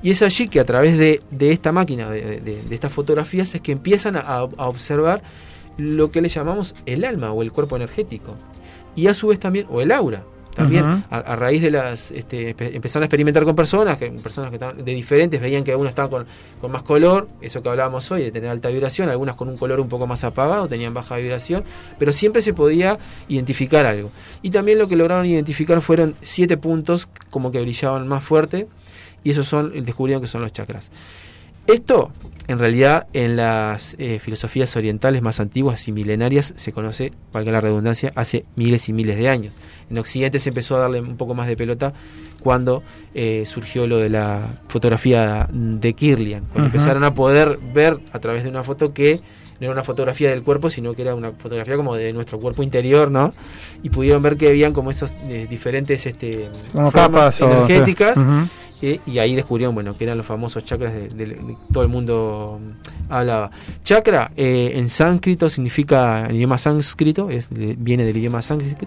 Y 0.03 0.11
es 0.11 0.21
allí 0.21 0.49
que 0.49 0.61
a 0.61 0.65
través 0.67 0.99
de, 0.99 1.21
de 1.31 1.53
esta 1.53 1.73
máquina, 1.73 2.11
de, 2.11 2.41
de- 2.43 2.63
de 2.63 2.75
estas 2.75 2.93
fotografías, 2.93 3.55
es 3.55 3.63
que 3.63 3.73
empiezan 3.73 4.17
a, 4.17 4.21
a 4.21 4.45
observar 4.69 5.23
lo 5.79 6.11
que 6.11 6.21
le 6.21 6.29
llamamos 6.29 6.75
el 6.85 7.07
alma 7.07 7.33
o 7.33 7.41
el 7.41 7.51
cuerpo 7.51 7.77
energético. 7.77 8.35
Y 8.97 9.07
a 9.07 9.15
su 9.15 9.29
vez 9.29 9.39
también, 9.39 9.67
o 9.71 9.81
el 9.81 9.93
aura. 9.93 10.25
También, 10.55 10.85
a, 10.85 11.19
a 11.19 11.37
raíz 11.37 11.63
de 11.63 11.71
las. 11.71 12.11
Este, 12.11 12.57
empezaron 12.59 13.05
a 13.05 13.07
experimentar 13.07 13.45
con 13.45 13.55
personas, 13.55 13.99
que, 13.99 14.11
personas 14.11 14.51
que 14.51 14.57
estaban 14.57 14.85
de 14.85 14.95
diferentes, 14.95 15.41
veían 15.41 15.63
que 15.63 15.71
algunas 15.71 15.93
estaban 15.93 16.11
con, 16.11 16.27
con 16.61 16.73
más 16.73 16.83
color, 16.83 17.29
eso 17.41 17.63
que 17.63 17.69
hablábamos 17.69 18.11
hoy, 18.11 18.25
de 18.25 18.33
tener 18.33 18.51
alta 18.51 18.69
vibración, 18.69 19.09
algunas 19.09 19.37
con 19.37 19.49
un 19.49 19.57
color 19.57 19.79
un 19.79 19.89
poco 19.89 20.07
más 20.07 20.25
apagado, 20.25 20.67
tenían 20.67 20.93
baja 20.93 21.17
vibración, 21.17 21.65
pero 21.99 22.13
siempre 22.13 22.43
se 22.43 22.53
podía 22.53 22.99
identificar 23.29 23.87
algo. 23.87 24.11
Y 24.43 24.51
también 24.51 24.79
lo 24.79 24.89
que 24.89 24.97
lograron 24.97 25.25
identificar 25.25 25.81
fueron 25.81 26.17
siete 26.21 26.57
puntos 26.57 27.09
como 27.31 27.53
que 27.53 27.61
brillaban 27.61 28.09
más 28.09 28.25
fuerte, 28.25 28.67
y 29.23 29.31
esos 29.31 29.47
son, 29.47 29.73
descubrieron 29.85 30.21
que 30.21 30.29
son 30.29 30.43
los 30.43 30.53
chakras. 30.53 30.91
Esto, 31.67 32.11
en 32.49 32.59
realidad, 32.59 33.07
en 33.13 33.37
las 33.37 33.95
eh, 33.99 34.19
filosofías 34.19 34.75
orientales 34.77 35.23
más 35.23 35.39
antiguas 35.41 35.87
y 35.89 35.93
milenarias 35.93 36.53
se 36.57 36.73
conoce, 36.73 37.13
valga 37.33 37.53
la 37.53 37.61
redundancia, 37.61 38.13
hace 38.17 38.45
miles 38.57 38.89
y 38.89 38.93
miles 38.93 39.17
de 39.17 39.29
años. 39.29 39.53
En 39.89 39.99
Occidente 39.99 40.39
se 40.39 40.49
empezó 40.51 40.77
a 40.77 40.81
darle 40.81 41.01
un 41.01 41.17
poco 41.17 41.35
más 41.35 41.47
de 41.47 41.57
pelota 41.57 41.93
cuando 42.41 42.83
eh, 43.15 43.45
surgió 43.47 43.87
lo 43.87 43.99
de 43.99 44.09
la 44.09 44.61
fotografía 44.69 45.49
de 45.53 45.93
Kirlian, 45.93 46.45
cuando 46.53 46.67
empezaron 46.67 47.05
a 47.05 47.15
poder 47.15 47.59
ver 47.73 47.99
a 48.13 48.19
través 48.19 48.43
de 48.45 48.49
una 48.51 48.65
foto 48.65 48.93
que 48.95 49.21
no 49.61 49.67
era 49.67 49.73
una 49.73 49.85
fotografía 49.85 50.31
del 50.31 50.43
cuerpo, 50.43 50.71
sino 50.71 50.95
que 50.95 51.03
era 51.03 51.15
una 51.15 51.33
fotografía 51.33 51.77
como 51.77 51.95
de 51.95 52.15
nuestro 52.15 52.41
cuerpo 52.41 52.63
interior, 52.63 53.11
¿no? 53.11 53.35
Y 53.83 53.91
pudieron 53.91 54.23
ver 54.23 54.39
que 54.39 54.49
habían 54.49 54.73
como 54.73 54.91
esos 54.91 55.17
eh, 55.29 55.47
diferentes 55.51 56.07
este, 56.07 56.49
formas 56.73 56.93
capas 56.95 57.41
o- 57.43 57.45
energéticas. 57.67 58.17
Eh, 58.83 59.01
y 59.07 59.19
ahí 59.19 59.35
descubrieron 59.35 59.75
bueno 59.75 59.97
que 59.97 60.05
eran 60.05 60.17
los 60.19 60.27
famosos 60.27 60.65
chakras 60.65 60.93
de, 60.93 61.09
de- 61.09 61.27
de- 61.27 61.57
todo 61.73 61.83
el 61.83 61.89
mundo 61.91 62.59
mm, 62.63 63.13
hablaba. 63.13 63.51
Chakra 63.85 64.33
eh, 64.37 64.73
en 64.75 64.89
sánscrito 64.89 65.51
significa 65.51 66.27
en 66.29 66.37
idioma 66.37 66.57
sánscrito 66.59 67.29
es, 67.31 67.49
viene 67.51 68.05
del 68.05 68.17
idioma 68.17 68.41
sánscrito, 68.43 68.87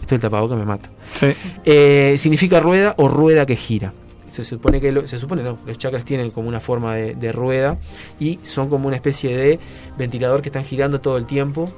esto 0.00 0.14
del 0.14 0.20
tapaboca 0.20 0.56
me 0.56 0.64
mata. 0.64 0.88
Sí. 1.20 1.26
Eh, 1.64 2.14
significa 2.18 2.60
rueda 2.60 2.94
o 2.98 3.08
rueda 3.08 3.44
que 3.46 3.56
gira. 3.56 3.92
Se 4.30 4.42
supone 4.42 4.80
que 4.80 4.90
lo- 4.90 5.06
se 5.06 5.18
supone 5.18 5.42
no 5.42 5.58
los 5.66 5.78
chakras 5.78 6.04
tienen 6.04 6.30
como 6.30 6.48
una 6.48 6.58
forma 6.60 6.94
de, 6.96 7.14
de 7.14 7.30
rueda 7.32 7.78
y 8.18 8.40
son 8.42 8.68
como 8.68 8.88
una 8.88 8.96
especie 8.96 9.36
de 9.36 9.60
ventilador 9.96 10.42
que 10.42 10.48
están 10.48 10.64
girando 10.64 11.00
todo 11.00 11.16
el 11.18 11.26
tiempo 11.26 11.72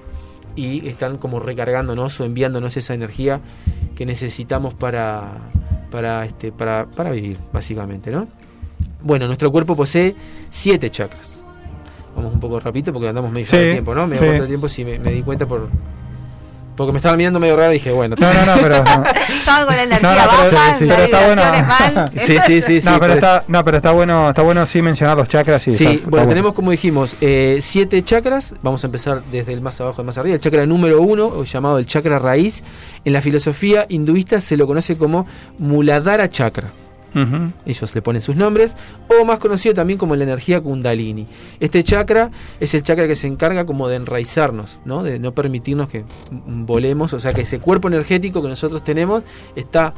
y 0.54 0.88
están 0.88 1.18
como 1.18 1.38
recargándonos 1.38 2.18
o 2.18 2.24
enviándonos 2.24 2.76
esa 2.78 2.94
energía 2.94 3.40
que 3.94 4.06
necesitamos 4.06 4.72
para 4.72 5.34
para 5.90 6.24
este 6.24 6.52
para, 6.52 6.86
para 6.86 7.10
vivir 7.10 7.38
básicamente 7.52 8.10
no 8.10 8.28
bueno 9.02 9.26
nuestro 9.26 9.50
cuerpo 9.52 9.76
posee 9.76 10.14
siete 10.48 10.90
chakras. 10.90 11.44
Vamos 12.14 12.32
un 12.32 12.40
poco 12.40 12.58
rapidito 12.58 12.92
porque 12.94 13.08
andamos 13.08 13.30
medio 13.30 13.46
Sí, 13.46 13.56
de 13.58 13.72
tiempo 13.72 13.94
no 13.94 14.06
medio 14.06 14.22
sí. 14.22 14.28
de 14.40 14.46
tiempo 14.46 14.66
me, 14.78 14.98
me 14.98 15.12
di 15.12 15.22
cuenta 15.22 15.46
por 15.46 15.68
porque 16.76 16.92
me 16.92 16.98
estaba 16.98 17.16
mirando 17.16 17.40
medio 17.40 17.56
raro 17.56 17.70
y 17.72 17.74
dije 17.74 17.90
bueno 17.92 18.14
No, 18.18 18.32
no, 18.32 18.46
no, 18.46 18.54
pero. 18.62 18.76
Estaba 19.38 19.66
con 19.66 19.76
la 19.76 19.82
energía 19.84 20.08
No, 20.08 20.14
no, 20.14 20.30
pero- 20.30 20.56
baja, 20.56 20.72
sí, 20.74 20.78
sí. 20.78 20.84
la 20.86 20.94
Pero 20.96 21.04
está 21.04 21.26
bueno. 21.26 21.42
mal. 21.66 22.10
sí 22.22 22.36
sí 22.46 22.60
sí 22.60 22.80
sí 22.80 22.86
no, 22.88 23.00
pero 23.00 23.14
está, 23.14 23.44
no, 23.48 23.64
pero 23.64 23.76
está 23.78 23.90
bueno, 23.92 24.28
está 24.30 24.42
bueno 24.42 24.66
sí 24.66 24.82
mencionar 24.82 25.16
los 25.16 25.28
chakras 25.28 25.66
y 25.68 25.72
Sí, 25.72 25.84
está- 25.84 25.94
está 25.96 26.08
bueno, 26.10 26.28
tenemos 26.28 26.52
como 26.54 26.70
dijimos 26.70 27.16
eh, 27.20 27.58
siete 27.60 28.02
chakras. 28.04 28.54
Vamos 28.62 28.84
a 28.84 28.86
empezar 28.86 29.22
desde 29.32 29.52
el 29.52 29.60
más 29.60 29.80
abajo 29.80 30.00
al 30.02 30.06
más 30.06 30.18
arriba. 30.18 30.34
El 30.34 30.40
chakra 30.40 30.66
número 30.66 31.00
uno, 31.00 31.42
llamado 31.44 31.78
el 31.78 31.86
chakra 31.86 32.18
raíz, 32.18 32.62
en 33.04 33.12
la 33.12 33.20
filosofía 33.22 33.86
hinduista 33.88 34.40
se 34.40 34.56
lo 34.56 34.66
conoce 34.66 34.96
como 34.96 35.26
Muladhara 35.58 36.28
chakra. 36.28 36.68
Ellos 37.64 37.94
le 37.94 38.02
ponen 38.02 38.22
sus 38.22 38.36
nombres, 38.36 38.74
o 39.08 39.24
más 39.24 39.38
conocido 39.38 39.74
también 39.74 39.98
como 39.98 40.14
la 40.16 40.24
energía 40.24 40.60
kundalini. 40.60 41.26
Este 41.60 41.82
chakra 41.82 42.30
es 42.60 42.74
el 42.74 42.82
chakra 42.82 43.06
que 43.06 43.16
se 43.16 43.26
encarga 43.26 43.64
como 43.64 43.88
de 43.88 43.96
enraizarnos, 43.96 44.78
¿no? 44.84 45.02
de 45.02 45.18
no 45.18 45.32
permitirnos 45.32 45.88
que 45.88 46.04
volemos, 46.30 47.12
o 47.12 47.20
sea 47.20 47.32
que 47.32 47.42
ese 47.42 47.58
cuerpo 47.58 47.88
energético 47.88 48.42
que 48.42 48.48
nosotros 48.48 48.84
tenemos 48.84 49.22
está 49.54 49.94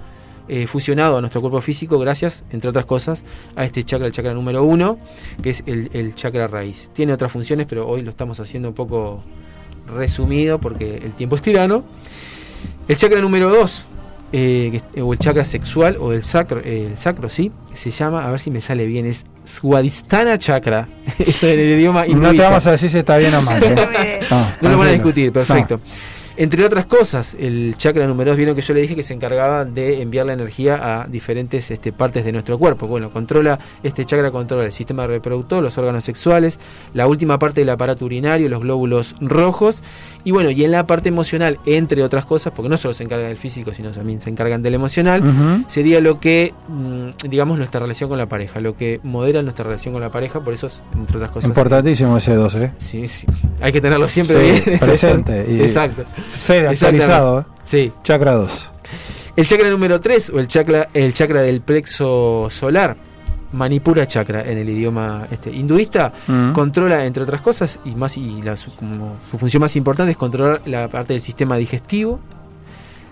eh, 0.49 0.66
fusionado 0.66 1.19
a 1.19 1.21
nuestro 1.21 1.41
cuerpo 1.41 1.61
físico 1.61 1.99
gracias, 1.99 2.45
entre 2.51 2.71
otras 2.71 2.87
cosas, 2.87 3.23
a 3.55 3.64
este 3.64 3.85
chakra, 3.85 4.07
el 4.07 4.12
chakra 4.12 4.33
número 4.33 4.62
uno, 4.64 4.99
que 5.43 5.51
es 5.51 5.62
el, 5.66 5.91
el 5.93 6.14
chakra 6.14 6.47
raíz. 6.47 6.91
Tiene 6.95 7.12
otras 7.12 7.31
funciones, 7.31 7.66
pero 7.69 7.87
hoy 7.87 8.03
lo 8.03 8.11
estamos 8.11 8.41
haciendo 8.41 8.69
un 8.69 8.75
poco 8.75 9.23
resumido 9.95 10.59
porque 10.59 10.97
el 10.97 11.12
tiempo 11.12 11.37
es 11.37 11.43
tirano. 11.43 11.85
El 12.87 12.97
chakra 12.97 13.21
número 13.21 13.51
2, 13.51 13.87
o 14.33 15.12
el 15.12 15.18
chakra 15.18 15.45
sexual, 15.45 15.97
o 16.01 16.12
el 16.12 16.22
sacro, 16.22 16.61
eh, 16.61 16.89
el 16.91 16.99
sacro, 16.99 17.29
sí, 17.29 17.51
se 17.74 17.91
llama, 17.91 18.26
a 18.26 18.31
ver 18.31 18.41
si 18.41 18.51
me 18.51 18.61
sale 18.61 18.87
bien, 18.87 19.07
es 19.07 19.24
Swadhisthana 19.45 20.39
chakra. 20.39 20.89
Eso 21.18 21.47
en 21.47 21.59
el 21.59 21.72
idioma 21.72 22.05
No 22.07 22.31
te 22.31 22.39
vamos 22.39 22.66
a 22.66 22.72
decir 22.72 22.91
si 22.91 22.99
está 22.99 23.16
bien 23.16 23.35
o 23.35 23.43
mal. 23.43 23.62
¿eh? 23.62 24.20
No, 24.31 24.47
No 24.62 24.68
lo 24.70 24.79
van 24.79 24.89
a 24.89 24.93
discutir, 24.93 25.33
perfecto. 25.33 25.81
Entre 26.41 26.64
otras 26.64 26.87
cosas, 26.87 27.37
el 27.41 27.74
chakra 27.76 28.07
número 28.07 28.31
2, 28.31 28.37
vieron 28.37 28.55
que 28.55 28.62
yo 28.62 28.72
le 28.72 28.81
dije 28.81 28.95
que 28.95 29.03
se 29.03 29.12
encargaba 29.12 29.64
de 29.64 30.01
enviar 30.01 30.24
la 30.24 30.35
energía 30.35 31.01
a 31.01 31.09
diferentes 31.09 31.68
este, 31.72 31.93
partes 31.93 32.24
de 32.24 32.31
nuestro 32.31 32.57
cuerpo. 32.57 32.87
Bueno, 32.87 33.11
controla, 33.11 33.59
este 33.83 34.05
chakra 34.05 34.31
controla 34.31 34.64
el 34.64 34.72
sistema 34.72 35.05
reproductor, 35.09 35.61
los 35.61 35.76
órganos 35.79 36.05
sexuales, 36.05 36.61
la 36.95 37.09
última 37.09 37.41
parte 37.41 37.62
del 37.62 37.70
aparato 37.70 38.05
urinario, 38.05 38.49
los 38.49 38.61
glóbulos 38.61 39.16
rojos, 39.20 39.83
y 40.29 40.31
bueno, 40.31 40.51
y 40.51 40.62
en 40.62 40.72
la 40.72 40.87
parte 40.87 41.09
emocional, 41.09 41.59
entre 41.64 42.03
otras 42.03 42.26
cosas, 42.26 42.53
porque 42.55 42.68
no 42.68 42.76
solo 42.76 42.93
se 42.93 43.03
encargan 43.03 43.29
del 43.29 43.39
físico, 43.39 43.72
sino 43.72 43.91
también 43.93 44.20
se 44.20 44.29
encargan 44.29 44.62
del 44.62 44.74
emocional, 44.74 45.22
sería 45.68 46.03
lo 46.03 46.20
que, 46.20 46.53
mm, 46.68 47.29
digamos, 47.31 47.57
nuestra 47.57 47.81
relación 47.81 48.11
con 48.11 48.18
la 48.18 48.26
pareja, 48.26 48.61
lo 48.61 48.74
que 48.76 49.01
modera 49.05 49.41
nuestra 49.41 49.64
relación 49.64 49.95
con 49.95 50.03
la 50.03 50.11
pareja, 50.11 50.41
por 50.41 50.53
eso, 50.53 50.66
es, 50.66 50.83
entre 50.95 51.16
otras 51.16 51.31
cosas. 51.31 51.49
Importantísimo 51.49 52.18
ese 52.18 52.35
2, 52.35 52.55
¿eh? 52.57 52.72
Sí, 52.76 53.07
sí. 53.07 53.26
Hay 53.62 53.72
que 53.72 53.81
tenerlo 53.81 54.07
siempre 54.07 54.37
Sí, 54.59 54.62
bien 54.66 54.79
presente 54.81 55.47
y- 55.49 55.62
Exacto. 55.62 56.05
Fede, 56.45 56.68
actualizado, 56.68 57.41
¿eh? 57.41 57.45
Sí. 57.64 57.93
Chakra 58.05 58.33
2. 58.33 58.68
El 59.37 59.47
chakra 59.47 59.70
número 59.70 59.99
3, 59.99 60.31
o 60.35 60.41
el 60.41 60.47
chakra, 60.47 60.89
el 60.93 61.14
chakra 61.14 61.41
del 61.41 61.62
plexo 61.62 62.49
solar, 62.51 62.97
Manipura 63.53 64.07
chakra 64.07 64.42
en 64.44 64.59
el 64.59 64.68
idioma 64.68 65.26
este, 65.30 65.51
hinduista, 65.51 66.12
Mm. 66.26 66.53
controla, 66.53 67.05
entre 67.07 67.22
otras 67.22 67.40
cosas, 67.40 67.80
y 67.84 67.94
más 67.94 68.16
y 68.18 68.42
la- 68.42 68.57
su, 68.57 68.74
como 68.74 69.16
su 69.30 69.38
función 69.38 69.62
más 69.62 69.74
importante 69.76 70.11
es 70.12 70.18
controlar 70.18 70.61
la 70.66 70.88
parte 70.88 71.14
del 71.14 71.22
sistema 71.22 71.57
digestivo, 71.57 72.20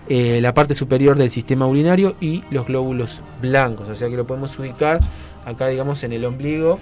eh, 0.09 0.39
la 0.41 0.53
parte 0.53 0.73
superior 0.73 1.17
del 1.17 1.29
sistema 1.31 1.65
urinario 1.65 2.15
y 2.21 2.43
los 2.51 2.65
glóbulos 2.67 3.21
blancos. 3.41 3.89
O 3.89 3.95
sea 3.95 4.09
que 4.09 4.15
lo 4.15 4.25
podemos 4.27 4.57
ubicar 4.59 4.99
acá, 5.45 5.67
digamos, 5.67 6.03
en 6.03 6.13
el 6.13 6.23
ombligo. 6.23 6.79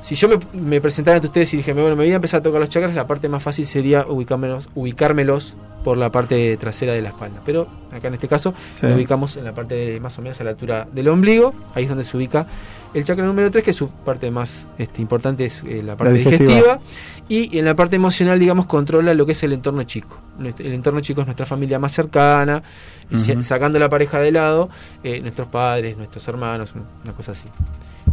Si 0.00 0.14
yo 0.16 0.28
me, 0.28 0.38
me 0.60 0.80
presentara 0.80 1.16
ante 1.16 1.28
ustedes 1.28 1.54
y 1.54 1.58
dije, 1.58 1.72
bueno, 1.72 1.90
me 1.90 2.04
voy 2.04 2.12
a 2.12 2.16
empezar 2.16 2.40
a 2.40 2.42
tocar 2.42 2.60
los 2.60 2.68
chakras, 2.68 2.94
la 2.94 3.06
parte 3.06 3.28
más 3.28 3.42
fácil 3.42 3.64
sería 3.66 4.04
ubicármelos, 4.06 4.68
ubicármelos 4.74 5.54
por 5.84 5.96
la 5.98 6.10
parte 6.10 6.56
trasera 6.56 6.92
de 6.92 7.02
la 7.02 7.08
espalda. 7.10 7.40
Pero 7.44 7.66
acá 7.92 8.08
en 8.08 8.14
este 8.14 8.28
caso 8.28 8.54
Sí. 8.78 8.86
lo 8.86 8.94
ubicamos 8.94 9.36
en 9.36 9.44
la 9.44 9.52
parte 9.52 9.74
de, 9.74 10.00
más 10.00 10.18
o 10.18 10.22
menos 10.22 10.40
a 10.40 10.44
la 10.44 10.50
altura 10.50 10.86
del 10.92 11.08
ombligo. 11.08 11.52
Ahí 11.74 11.84
es 11.84 11.88
donde 11.88 12.04
se 12.04 12.16
ubica 12.16 12.46
el 12.94 13.04
chakra 13.04 13.24
número 13.24 13.50
3, 13.50 13.64
que 13.64 13.72
su 13.72 13.88
parte 13.88 14.30
más 14.30 14.66
este, 14.76 15.00
importante 15.00 15.46
es 15.46 15.64
eh, 15.66 15.82
la 15.82 15.96
parte 15.96 16.12
digestiva. 16.14 16.46
digestiva. 16.50 16.80
Y 17.28 17.58
en 17.58 17.64
la 17.64 17.74
parte 17.74 17.96
emocional, 17.96 18.38
digamos, 18.38 18.66
controla 18.66 19.14
lo 19.14 19.24
que 19.24 19.32
es 19.32 19.42
el 19.42 19.54
entorno 19.54 19.82
chico. 19.84 20.18
El 20.38 20.72
entorno 20.72 21.00
chico 21.00 21.22
es 21.22 21.26
nuestra 21.26 21.46
familia 21.46 21.78
más 21.78 21.92
cercana, 21.92 22.62
sacando 23.40 23.78
la 23.78 23.88
pareja 23.88 24.18
de 24.18 24.32
lado, 24.32 24.68
eh, 25.02 25.20
nuestros 25.20 25.48
padres, 25.48 25.96
nuestros 25.96 26.26
hermanos, 26.28 26.74
una 27.04 27.12
cosa 27.14 27.32
así. 27.32 27.48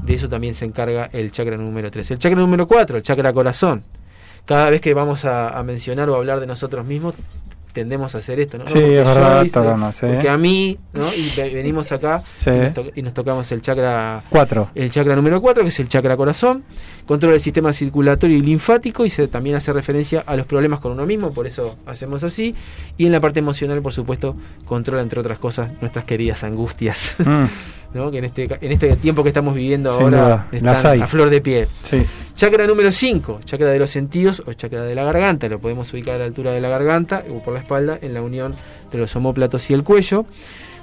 De 0.03 0.13
eso 0.13 0.29
también 0.29 0.55
se 0.55 0.63
encarga 0.65 1.09
el 1.11 1.31
chakra 1.31 1.57
número 1.57 1.91
3. 1.91 2.11
El 2.11 2.19
chakra 2.19 2.39
número 2.39 2.65
4, 2.67 2.97
el 2.97 3.03
chakra 3.03 3.33
corazón. 3.33 3.83
Cada 4.45 4.69
vez 4.69 4.79
que 4.79 4.93
vamos 4.93 5.25
a, 5.25 5.57
a 5.57 5.63
mencionar 5.63 6.09
o 6.09 6.15
hablar 6.15 6.39
de 6.39 6.47
nosotros 6.47 6.85
mismos, 6.85 7.15
tendemos 7.79 8.13
a 8.15 8.17
hacer 8.17 8.39
esto, 8.39 8.57
¿no? 8.57 8.67
Sí, 8.67 8.77
es 8.79 9.05
verdad, 9.07 9.43
sí. 9.93 10.05
Porque 10.07 10.29
a 10.29 10.37
mí, 10.37 10.77
¿no? 10.93 11.05
Y 11.13 11.31
ve- 11.37 11.49
venimos 11.53 11.91
acá 11.91 12.21
Sí. 12.43 12.49
y, 12.49 12.57
nos 12.59 12.73
y 12.97 13.01
nos 13.01 13.13
tocamos 13.13 13.51
el 13.51 13.61
chakra 13.61 14.21
Cuatro. 14.29 14.69
el 14.75 14.91
chakra 14.91 15.15
número 15.15 15.41
4, 15.41 15.63
que 15.63 15.69
es 15.69 15.79
el 15.79 15.87
chakra 15.87 16.17
corazón, 16.17 16.63
controla 17.05 17.35
el 17.35 17.41
sistema 17.41 17.71
circulatorio 17.73 18.37
y 18.37 18.41
linfático 18.41 19.05
y 19.05 19.09
se 19.09 19.27
también 19.27 19.55
hace 19.55 19.71
referencia 19.73 20.23
a 20.25 20.35
los 20.35 20.45
problemas 20.45 20.79
con 20.79 20.91
uno 20.91 21.05
mismo, 21.05 21.31
por 21.31 21.47
eso 21.47 21.77
hacemos 21.85 22.23
así. 22.23 22.53
Y 22.97 23.05
en 23.05 23.11
la 23.13 23.19
parte 23.19 23.39
emocional, 23.39 23.81
por 23.81 23.93
supuesto, 23.93 24.35
controla, 24.65 25.01
entre 25.01 25.19
otras 25.19 25.39
cosas, 25.39 25.71
nuestras 25.81 26.05
queridas 26.05 26.43
angustias, 26.43 27.15
Mm, 27.19 27.45
¿no? 27.93 28.11
que 28.11 28.19
en 28.19 28.25
este, 28.25 28.47
en 28.61 28.71
este 28.71 28.95
tiempo 28.97 29.23
que 29.23 29.29
estamos 29.29 29.55
viviendo 29.55 29.91
Sin 29.91 30.13
ahora 30.13 30.47
están 30.51 31.01
a 31.01 31.07
flor 31.07 31.29
de 31.29 31.41
piel. 31.41 31.67
sí. 31.83 32.03
Chakra 32.39 32.65
número 32.67 32.89
5, 32.89 33.41
chakra 33.43 33.69
de 33.69 33.79
los 33.79 33.89
sentidos 33.89 34.41
o 34.45 34.53
chakra 34.53 34.85
de 34.85 34.95
la 34.95 35.03
garganta, 35.03 35.49
lo 35.49 35.59
podemos 35.59 35.91
ubicar 35.91 36.15
a 36.15 36.19
la 36.19 36.23
altura 36.23 36.53
de 36.53 36.61
la 36.61 36.69
garganta 36.69 37.25
o 37.29 37.43
por 37.43 37.53
la 37.53 37.59
espalda 37.59 37.99
en 38.01 38.13
la 38.13 38.21
unión 38.21 38.55
de 38.93 38.97
los 38.97 39.13
omóplatos 39.17 39.69
y 39.69 39.73
el 39.73 39.83
cuello. 39.83 40.25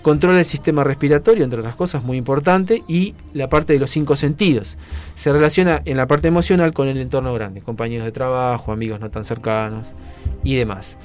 Controla 0.03 0.39
el 0.39 0.45
sistema 0.45 0.85
respiratorio, 0.85 1.45
entre 1.45 1.61
otras 1.61 1.75
cosas, 1.75 2.05
muy 2.05 2.19
importante, 2.19 2.85
y 2.87 3.15
la 3.33 3.49
parte 3.49 3.73
de 3.73 3.79
los 3.79 3.91
cinco 3.91 4.17
sentidos. 4.17 4.77
Se 5.15 5.33
relaciona 5.33 5.81
en 5.87 5.97
la 5.97 6.07
parte 6.07 6.29
emocional 6.29 6.75
con 6.75 6.89
el 6.89 6.99
entorno 6.99 7.33
grande, 7.33 7.63
compañeros 7.63 8.05
de 8.05 8.13
trabajo, 8.13 8.71
amigos 8.71 9.01
no 9.01 9.11
tan 9.11 9.25
cercanos 9.25 9.89
y 10.45 10.57
demás. 10.57 10.99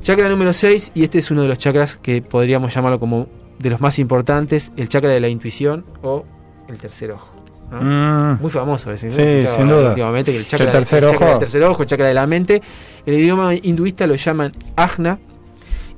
Chakra 0.00 0.28
número 0.28 0.52
6, 0.52 0.92
y 0.94 1.02
este 1.02 1.18
es 1.18 1.30
uno 1.32 1.42
de 1.42 1.48
los 1.48 1.58
chakras 1.58 1.96
que 1.96 2.22
podríamos 2.22 2.72
llamarlo 2.72 3.00
como 3.00 3.26
de 3.60 3.70
los 3.70 3.80
más 3.80 3.98
importantes, 3.98 4.72
el 4.76 4.88
chakra 4.88 5.10
de 5.10 5.20
la 5.20 5.28
intuición 5.28 5.84
o 6.02 6.24
el 6.68 6.78
tercer 6.78 7.12
ojo. 7.12 7.34
¿no? 7.70 7.80
Mm, 7.80 8.40
Muy 8.42 8.50
famoso 8.50 8.90
ese, 8.90 9.06
¿no? 9.08 9.12
Sí, 9.14 9.20
Escuchaba 9.22 9.56
sin 9.58 9.68
duda. 9.68 9.88
Últimamente 9.90 10.36
el 10.36 10.46
chakra, 10.46 10.66
El 10.66 10.72
tercer 10.72 11.04
el 11.04 11.10
chakra 11.10 11.26
ojo. 11.26 11.30
del 11.34 11.38
tercer 11.40 11.62
ojo, 11.64 11.82
el 11.82 11.88
chakra 11.88 12.06
de 12.06 12.14
la 12.14 12.26
mente. 12.26 12.62
En 13.06 13.14
el 13.14 13.20
idioma 13.20 13.54
hinduista 13.54 14.06
lo 14.06 14.14
llaman 14.14 14.52
ajna 14.76 15.18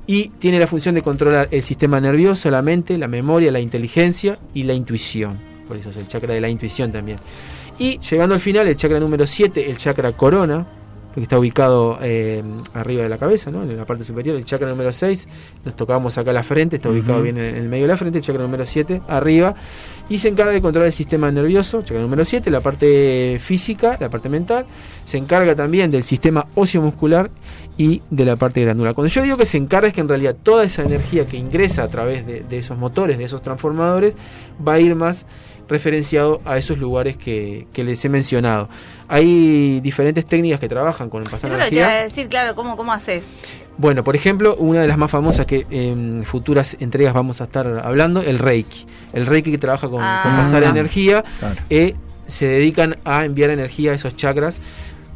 y 0.05 0.29
tiene 0.29 0.59
la 0.59 0.67
función 0.67 0.93
de 0.95 1.01
controlar 1.01 1.47
el 1.51 1.63
sistema 1.63 1.99
nervioso, 1.99 2.49
la 2.51 2.61
mente, 2.61 2.97
la 2.97 3.07
memoria, 3.07 3.51
la 3.51 3.59
inteligencia 3.59 4.37
y 4.53 4.63
la 4.63 4.73
intuición. 4.73 5.39
Por 5.67 5.77
eso 5.77 5.89
es 5.91 5.97
el 5.97 6.07
chakra 6.07 6.33
de 6.33 6.41
la 6.41 6.49
intuición 6.49 6.91
también. 6.91 7.17
Y 7.79 7.97
llegando 7.99 8.35
al 8.35 8.41
final, 8.41 8.67
el 8.67 8.75
chakra 8.75 8.99
número 8.99 9.25
7, 9.25 9.69
el 9.71 9.77
chakra 9.77 10.11
corona, 10.11 10.67
porque 11.13 11.25
está 11.25 11.37
ubicado 11.37 11.99
eh, 12.01 12.41
arriba 12.73 13.03
de 13.03 13.09
la 13.09 13.19
cabeza, 13.19 13.51
¿no? 13.51 13.61
en 13.61 13.77
la 13.77 13.85
parte 13.85 14.03
superior. 14.03 14.35
El 14.35 14.45
chakra 14.45 14.67
número 14.67 14.91
6, 14.91 15.27
nos 15.63 15.75
tocamos 15.75 16.17
acá 16.17 16.33
la 16.33 16.41
frente, 16.41 16.77
está 16.77 16.89
ubicado 16.89 17.21
bien 17.21 17.37
en 17.37 17.55
el 17.55 17.69
medio 17.69 17.83
de 17.83 17.89
la 17.89 17.97
frente. 17.97 18.17
El 18.17 18.23
chakra 18.23 18.41
número 18.41 18.65
7, 18.65 19.03
arriba. 19.07 19.53
Y 20.09 20.17
se 20.17 20.29
encarga 20.29 20.51
de 20.51 20.59
controlar 20.59 20.87
el 20.87 20.93
sistema 20.93 21.31
nervioso, 21.31 21.83
chakra 21.83 22.01
número 22.01 22.25
7, 22.25 22.49
la 22.49 22.61
parte 22.61 23.39
física, 23.39 23.95
la 23.99 24.09
parte 24.09 24.27
mental. 24.27 24.65
Se 25.05 25.19
encarga 25.19 25.53
también 25.53 25.91
del 25.91 26.03
sistema 26.03 26.47
óseo-muscular 26.55 27.29
y 27.77 28.01
de 28.09 28.25
la 28.25 28.35
parte 28.35 28.61
glandular. 28.61 28.95
Cuando 28.95 29.09
yo 29.09 29.21
digo 29.21 29.37
que 29.37 29.45
se 29.45 29.59
encarga 29.59 29.89
es 29.89 29.93
que 29.93 30.01
en 30.01 30.09
realidad 30.09 30.35
toda 30.41 30.63
esa 30.63 30.81
energía 30.81 31.27
que 31.27 31.37
ingresa 31.37 31.83
a 31.83 31.89
través 31.89 32.25
de, 32.25 32.41
de 32.41 32.57
esos 32.57 32.75
motores, 32.75 33.19
de 33.19 33.25
esos 33.25 33.43
transformadores, 33.43 34.15
va 34.67 34.73
a 34.73 34.79
ir 34.79 34.95
más 34.95 35.27
referenciado 35.67 36.41
a 36.45 36.57
esos 36.57 36.77
lugares 36.77 37.17
que, 37.17 37.67
que 37.73 37.83
les 37.83 38.03
he 38.03 38.09
mencionado. 38.09 38.69
Hay 39.07 39.79
diferentes 39.81 40.25
técnicas 40.25 40.59
que 40.59 40.69
trabajan 40.69 41.09
con 41.09 41.23
el 41.23 41.29
pasar 41.29 41.49
Eso 41.49 41.57
es 41.57 41.63
lo 41.65 41.69
que 41.69 41.69
te 41.69 41.75
iba 41.77 41.85
a 41.87 41.91
energía. 41.91 42.07
decir, 42.09 42.27
claro, 42.29 42.55
¿cómo, 42.55 42.75
cómo 42.77 42.91
haces? 42.93 43.25
Bueno, 43.77 44.03
por 44.03 44.15
ejemplo, 44.15 44.55
una 44.57 44.81
de 44.81 44.87
las 44.87 44.97
más 44.97 45.09
famosas 45.11 45.45
que 45.45 45.65
en 45.71 46.23
futuras 46.25 46.77
entregas 46.79 47.13
vamos 47.13 47.41
a 47.41 47.45
estar 47.45 47.81
hablando, 47.83 48.21
el 48.21 48.39
Reiki. 48.39 48.85
El 49.13 49.25
Reiki 49.25 49.51
que 49.51 49.57
trabaja 49.57 49.87
con, 49.89 49.99
con 49.99 50.01
Ah. 50.03 50.33
pasar 50.37 50.63
energía, 50.63 51.23
claro. 51.39 51.55
eh, 51.69 51.95
se 52.27 52.45
dedican 52.47 52.97
a 53.03 53.25
enviar 53.25 53.49
energía 53.49 53.91
a 53.91 53.95
esos 53.95 54.15
chakras. 54.15 54.61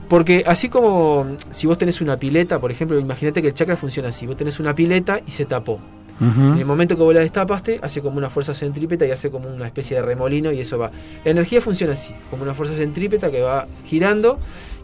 Porque 0.10 0.44
así 0.48 0.70
como 0.70 1.24
mm, 1.26 1.36
si 1.52 1.68
vos 1.68 1.78
tenés 1.78 2.02
una 2.02 2.18
pileta, 2.18 2.60
por 2.60 2.72
ejemplo, 2.72 2.98
imagínate 2.98 3.42
que 3.42 3.50
el 3.50 3.54
chakra 3.54 3.76
funciona 3.76 4.10
así. 4.10 4.26
Vos 4.26 4.38
tenés 4.38 4.60
una 4.60 4.74
pileta 4.74 5.20
y 5.26 5.32
se 5.32 5.46
tapó. 5.46 5.80
En 6.20 6.58
el 6.58 6.66
momento 6.66 6.98
que 6.98 7.04
vos 7.04 7.14
la 7.14 7.20
destapaste, 7.20 7.80
hace 7.82 8.02
como 8.02 8.18
una 8.18 8.30
fuerza 8.30 8.54
centrípeta 8.54 9.06
y 9.06 9.12
hace 9.12 9.30
como 9.30 9.50
una 9.50 9.68
especie 9.68 9.98
de 9.98 10.04
remolino 10.04 10.52
y 10.52 10.60
eso 10.60 10.78
va. 10.78 10.92
La 11.24 11.32
energía 11.32 11.62
funciona 11.62 11.94
así, 11.94 12.14
como 12.30 12.44
una 12.44 12.54
fuerza 12.54 12.74
centrípeta 12.74 13.30
que 13.30 13.42
va 13.42 13.68
girando 13.86 14.40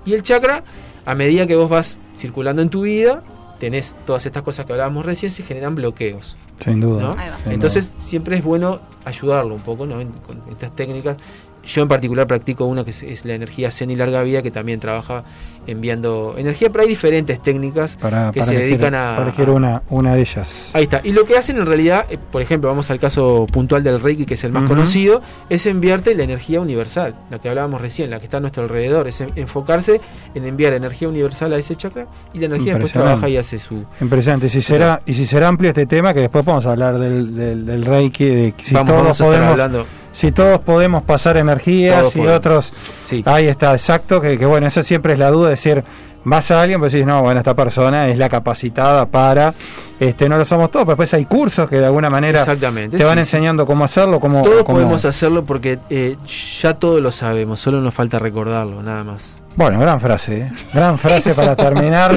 y 0.06 0.14
el 0.14 0.24
chakra, 0.24 0.64
a 1.06 1.16
medida 1.16 1.48
que 1.48 1.56
vos 1.56 1.70
vas 1.70 1.98
circulando 2.16 2.62
en 2.62 2.70
tu 2.70 2.84
vida, 2.84 3.24
tenés 3.60 3.96
todas 4.06 4.26
estas 4.26 4.44
cosas 4.44 4.66
que 4.66 4.74
hablábamos 4.74 5.06
recién, 5.06 5.32
se 5.32 5.44
generan 5.44 5.76
bloqueos. 5.76 6.36
Sin 6.64 6.80
duda. 6.80 7.16
Entonces 7.46 7.96
siempre 7.98 8.38
es 8.38 8.44
bueno 8.44 8.80
ayudarlo 9.06 9.56
un 9.56 9.62
poco 9.62 9.86
¿no? 9.86 9.96
Con 10.26 10.42
estas 10.52 10.76
técnicas. 10.76 11.18
Yo 11.66 11.82
en 11.82 11.88
particular 11.88 12.28
practico 12.28 12.66
una 12.66 12.84
que 12.84 12.90
es, 12.90 13.04
es 13.04 13.24
la 13.26 13.34
energía 13.36 13.72
zen 13.72 13.90
y 13.90 13.96
larga 13.96 14.22
vida, 14.24 14.42
que 14.42 14.52
también 14.52 14.80
trabaja 14.82 15.24
enviando 15.66 16.36
energía, 16.38 16.70
pero 16.70 16.84
hay 16.84 16.90
diferentes 16.90 17.42
técnicas 17.42 17.96
para, 17.96 18.32
que 18.32 18.40
para 18.42 18.50
se 18.50 18.56
elegir, 18.56 18.78
dedican 18.80 18.96
a- 18.96 19.16
para 19.16 19.24
elegir 19.30 19.48
a- 19.48 19.52
una, 19.52 19.82
una 19.90 20.14
de 20.16 20.22
ellas. 20.22 20.72
Ahí 20.74 20.84
está. 20.84 21.00
Y 21.04 21.14
lo 21.14 21.24
que 21.26 21.38
hacen 21.38 21.58
en 21.58 21.66
realidad, 21.66 22.06
eh, 22.10 22.18
por 22.32 22.42
ejemplo, 22.42 22.70
vamos 22.70 22.90
al 22.92 23.00
caso 23.00 23.46
puntual 23.52 23.82
del 23.84 24.02
Reiki, 24.02 24.26
que 24.26 24.34
es 24.34 24.44
el 24.44 24.52
más 24.52 24.64
conocido, 24.68 25.22
es 25.50 25.66
enviarte 25.66 26.16
la 26.16 26.24
energía 26.24 26.60
universal, 26.60 27.16
la 27.30 27.40
que 27.40 27.48
hablábamos 27.50 27.80
recién, 27.80 28.10
la 28.10 28.20
que 28.20 28.26
está 28.26 28.38
a 28.38 28.40
nuestro 28.42 28.64
alrededor, 28.64 29.08
es 29.08 29.22
en- 29.22 29.32
enfocarse 29.36 30.02
en 30.36 30.46
enviar 30.46 30.74
energía 30.74 31.08
universal 31.08 31.54
a 31.54 31.58
ese 31.58 31.76
chakra 31.76 32.08
y 32.34 32.40
la 32.40 32.48
energía 32.48 32.74
después 32.74 32.92
trabaja 32.92 33.30
y 33.30 33.38
hace 33.38 33.60
su... 33.60 33.84
Impresionante. 34.02 34.50
Si 34.50 34.62
será, 34.62 35.02
y 35.06 35.14
si 35.14 35.26
será 35.26 35.48
amplio 35.48 35.70
este 35.70 35.86
tema, 35.86 36.14
que 36.14 36.20
después 36.22 36.44
podemos 36.44 36.66
hablar 36.66 37.00
del, 37.00 37.34
del, 37.34 37.66
del 37.66 37.86
Reiki, 37.86 38.26
de 38.26 38.54
si 38.62 38.74
vamos, 38.74 38.88
todos 38.90 39.02
vamos 39.04 39.22
a 39.22 39.24
estar 39.24 39.28
podemos, 39.28 39.52
hablando. 39.62 39.86
Si 40.14 40.32
todos 40.32 40.60
podemos 40.62 41.04
pasar 41.04 41.36
energías 41.36 42.00
Todos 42.00 42.16
y 42.16 42.20
podemos. 42.20 42.38
otros. 42.38 42.74
Sí. 43.04 43.22
Ahí 43.26 43.48
está, 43.48 43.74
exacto, 43.74 44.22
que, 44.22 44.38
que 44.38 44.46
bueno, 44.46 44.68
eso 44.68 44.82
siempre 44.84 45.12
es 45.14 45.20
la 45.20 45.30
duda, 45.30 45.50
decir, 45.50 45.84
vas 46.24 46.50
a 46.52 46.62
alguien, 46.62 46.80
pues 46.80 46.94
decís, 46.94 47.06
no, 47.06 47.22
bueno, 47.22 47.42
esta 47.42 47.54
persona 47.54 48.08
es 48.08 48.18
la 48.18 48.30
capacitada 48.30 49.06
para, 49.08 49.54
este, 50.00 50.30
no 50.30 50.38
lo 50.38 50.46
somos 50.46 50.72
todos, 50.72 50.86
pero 50.86 50.94
después 50.94 51.14
hay 51.16 51.26
cursos 51.26 51.68
que 51.70 51.78
de 51.80 51.86
alguna 51.86 52.10
manera 52.10 52.40
Exactamente. 52.40 52.98
te 52.98 53.04
van 53.04 53.18
sí, 53.18 53.24
sí. 53.26 53.36
enseñando 53.36 53.66
cómo 53.66 53.84
hacerlo, 53.84 54.20
cómo... 54.22 54.42
Todos 54.42 54.64
cómo- 54.64 54.78
podemos 54.78 55.04
hacerlo 55.04 55.44
porque 55.44 55.80
eh, 55.90 56.16
ya 56.62 56.76
todo 56.76 57.02
lo 57.02 57.12
sabemos, 57.12 57.60
solo 57.60 57.82
nos 57.82 57.94
falta 57.94 58.20
recordarlo, 58.20 58.82
nada 58.82 59.04
más. 59.04 59.38
Bueno, 59.56 59.80
gran 59.80 60.00
frase, 60.00 60.38
¿eh? 60.38 60.52
gran 60.74 60.98
frase 60.98 61.34
para 61.36 61.56
terminar 61.58 62.12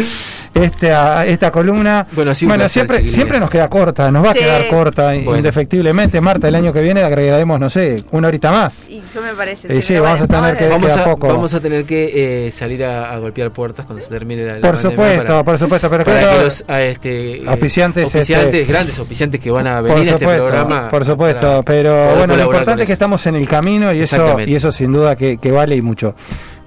esta, 0.55 1.27
esta 1.27 1.51
columna. 1.51 2.07
Bueno, 2.13 2.33
un 2.41 2.49
bueno, 2.49 2.69
siempre, 2.69 3.07
siempre 3.09 3.39
nos 3.39 3.51
queda 3.51 3.69
corta, 3.69 4.11
nos 4.11 4.25
va 4.25 4.33
Sí. 4.33 4.39
a 4.39 4.43
quedar 4.43 4.69
corta, 4.69 5.07
Bueno. 5.13 5.37
indefectiblemente. 5.37 6.19
Marta, 6.21 6.49
el 6.49 6.55
año 6.55 6.73
que 6.73 6.81
viene 6.81 7.03
agregaremos, 7.03 7.61
no 7.61 7.69
sé, 7.69 8.03
una 8.13 8.29
horita 8.29 8.51
más. 8.51 8.89
Y 8.89 9.03
yo 9.15 9.21
me 9.21 9.35
parece. 9.35 9.75
Y 9.77 9.83
sí, 9.83 9.99
vamos 9.99 10.23
a 10.23 10.27
tener 10.27 10.57
que- 10.57 10.69
Vamos 10.69 10.91
a, 10.91 11.05
poco. 11.05 11.29
vamos 11.29 11.53
a 11.53 11.61
tener 11.61 11.85
que 11.85 12.47
eh, 12.47 12.51
salir 12.53 12.85
a, 12.85 13.13
a 13.13 13.19
golpear 13.19 13.51
puertas 13.51 13.85
cuando 13.85 14.03
se 14.03 14.11
termine 14.11 14.45
la, 14.45 14.61
Por 14.61 14.77
supuesto, 14.79 15.25
para- 15.27 15.45
por 15.45 15.59
supuesto, 15.59 15.91
pero 15.91 16.05
para 16.05 16.21
claro, 16.21 16.39
que 16.39 16.45
los 16.45 16.65
a, 16.69 16.83
este, 16.83 17.43
eh, 17.43 17.45
Auspiciantes, 17.47 18.05
auspiciantes, 18.05 18.55
este, 18.63 18.73
grandes 18.73 18.99
auspiciantes 18.99 19.41
que 19.41 19.51
van 19.51 19.67
a 19.67 19.75
por 19.81 19.91
venir 19.91 19.99
a 19.99 20.03
este 20.03 20.13
supuesto, 20.25 20.47
programa. 20.47 20.89
por 20.89 21.05
supuesto, 21.05 21.63
pero 21.67 22.17
bueno, 22.17 22.35
lo 22.35 22.45
importante 22.45 22.83
es 22.83 22.87
que 22.87 22.93
estamos 22.95 23.27
en 23.27 23.37
el 23.37 23.47
camino 23.47 23.93
y 23.93 24.01
eso, 24.01 24.41
y 24.41 24.55
eso 24.55 24.73
sin 24.73 24.93
duda 24.93 25.17
que, 25.17 25.37
que 25.37 25.51
vale 25.51 25.77
y 25.77 25.83
mucho. 25.83 26.15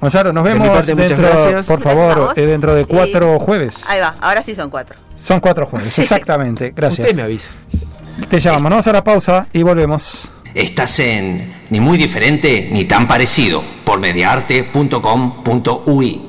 Gonzalo, 0.01 0.31
nos 0.33 0.43
De 0.45 0.49
vemos 0.51 0.69
parte, 0.69 0.95
dentro, 0.95 1.27
por 1.67 1.81
favor, 1.81 2.33
eh, 2.35 2.41
dentro 2.45 2.73
de 2.73 2.81
Y- 2.83 2.85
cuatro 2.85 3.37
jueves. 3.39 3.75
Ahí 3.87 3.99
va, 3.99 4.15
ahora 4.21 4.41
sí 4.43 4.55
son 4.55 4.69
cuatro. 4.69 4.97
Son 5.17 5.39
cuatro 5.41 5.65
jueves, 5.65 5.97
exactamente. 6.03 6.71
Gracias. 6.75 7.05
Usted 7.07 7.15
me 7.17 7.23
avisa. 7.23 7.49
Te 8.29 8.39
llamamos, 8.39 8.63
nos 8.63 8.71
vamos 8.71 8.87
a 8.87 8.93
la 8.93 9.03
pausa 9.03 9.47
y 9.53 9.61
volvemos. 9.63 10.29
Estás 10.53 10.99
en 10.99 11.53
Ni 11.69 11.79
muy 11.79 11.97
diferente 11.97 12.67
ni 12.71 12.85
tan 12.85 13.07
parecido 13.07 13.61
por 13.83 13.99
mediarte.com.ui. 13.99 16.28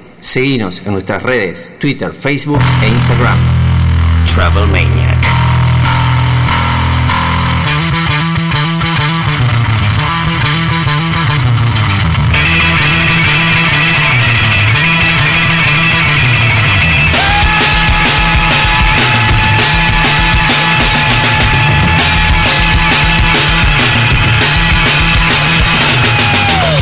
Seguinos 0.21 0.83
en 0.85 0.93
nuestras 0.93 1.23
redes, 1.23 1.73
Twitter, 1.79 2.13
Facebook 2.13 2.61
e 2.83 2.89
Instagram. 2.89 3.39
Travel 4.31 4.67
Maniac. 4.67 5.17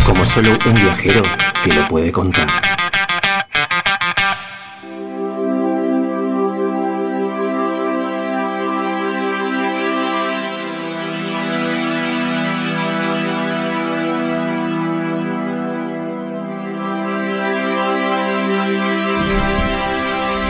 Como 0.05 0.25
solo 0.25 0.59
un 0.65 0.73
viajero 0.75 1.23
te 1.63 1.73
lo 1.73 1.87
puede 1.87 2.11
contar. 2.11 2.78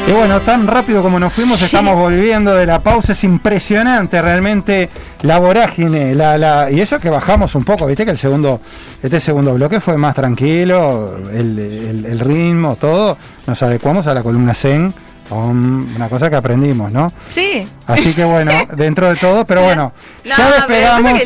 Y 0.09 0.11
bueno, 0.11 0.39
tan 0.41 0.65
rápido 0.65 1.03
como 1.03 1.19
nos 1.19 1.31
fuimos, 1.31 1.61
estamos 1.61 1.93
volviendo 1.95 2.55
de 2.55 2.65
la 2.65 2.79
pausa. 2.81 3.11
Es 3.11 3.23
impresionante 3.23 4.19
realmente 4.19 4.89
la 5.21 5.37
vorágine. 5.37 6.15
La, 6.15 6.35
la, 6.35 6.71
y 6.71 6.81
eso 6.81 6.99
que 6.99 7.11
bajamos 7.11 7.53
un 7.53 7.63
poco, 7.63 7.85
viste 7.85 8.05
que 8.05 8.11
el 8.11 8.17
segundo, 8.17 8.59
este 9.03 9.19
segundo 9.19 9.53
bloque 9.53 9.79
fue 9.79 9.97
más 9.97 10.15
tranquilo, 10.15 11.15
el, 11.31 11.59
el- 11.59 12.05
el 12.07 12.19
ritmo, 12.19 12.75
todo. 12.77 13.19
Nos 13.45 13.61
adecuamos 13.61 14.07
a 14.07 14.15
la 14.15 14.23
columna 14.23 14.55
Zen, 14.55 14.91
una 15.29 16.09
cosa 16.09 16.27
que 16.27 16.37
aprendimos, 16.37 16.91
¿no? 16.91 17.13
Sí. 17.29 17.67
Así 17.85 18.13
que 18.13 18.23
bueno, 18.23 18.51
dentro 18.75 19.09
de 19.09 19.15
todo, 19.15 19.45
pero 19.45 19.61
bueno, 19.61 19.93
No, 20.25 20.35
ya 20.37 20.51
despegamos. 20.53 21.21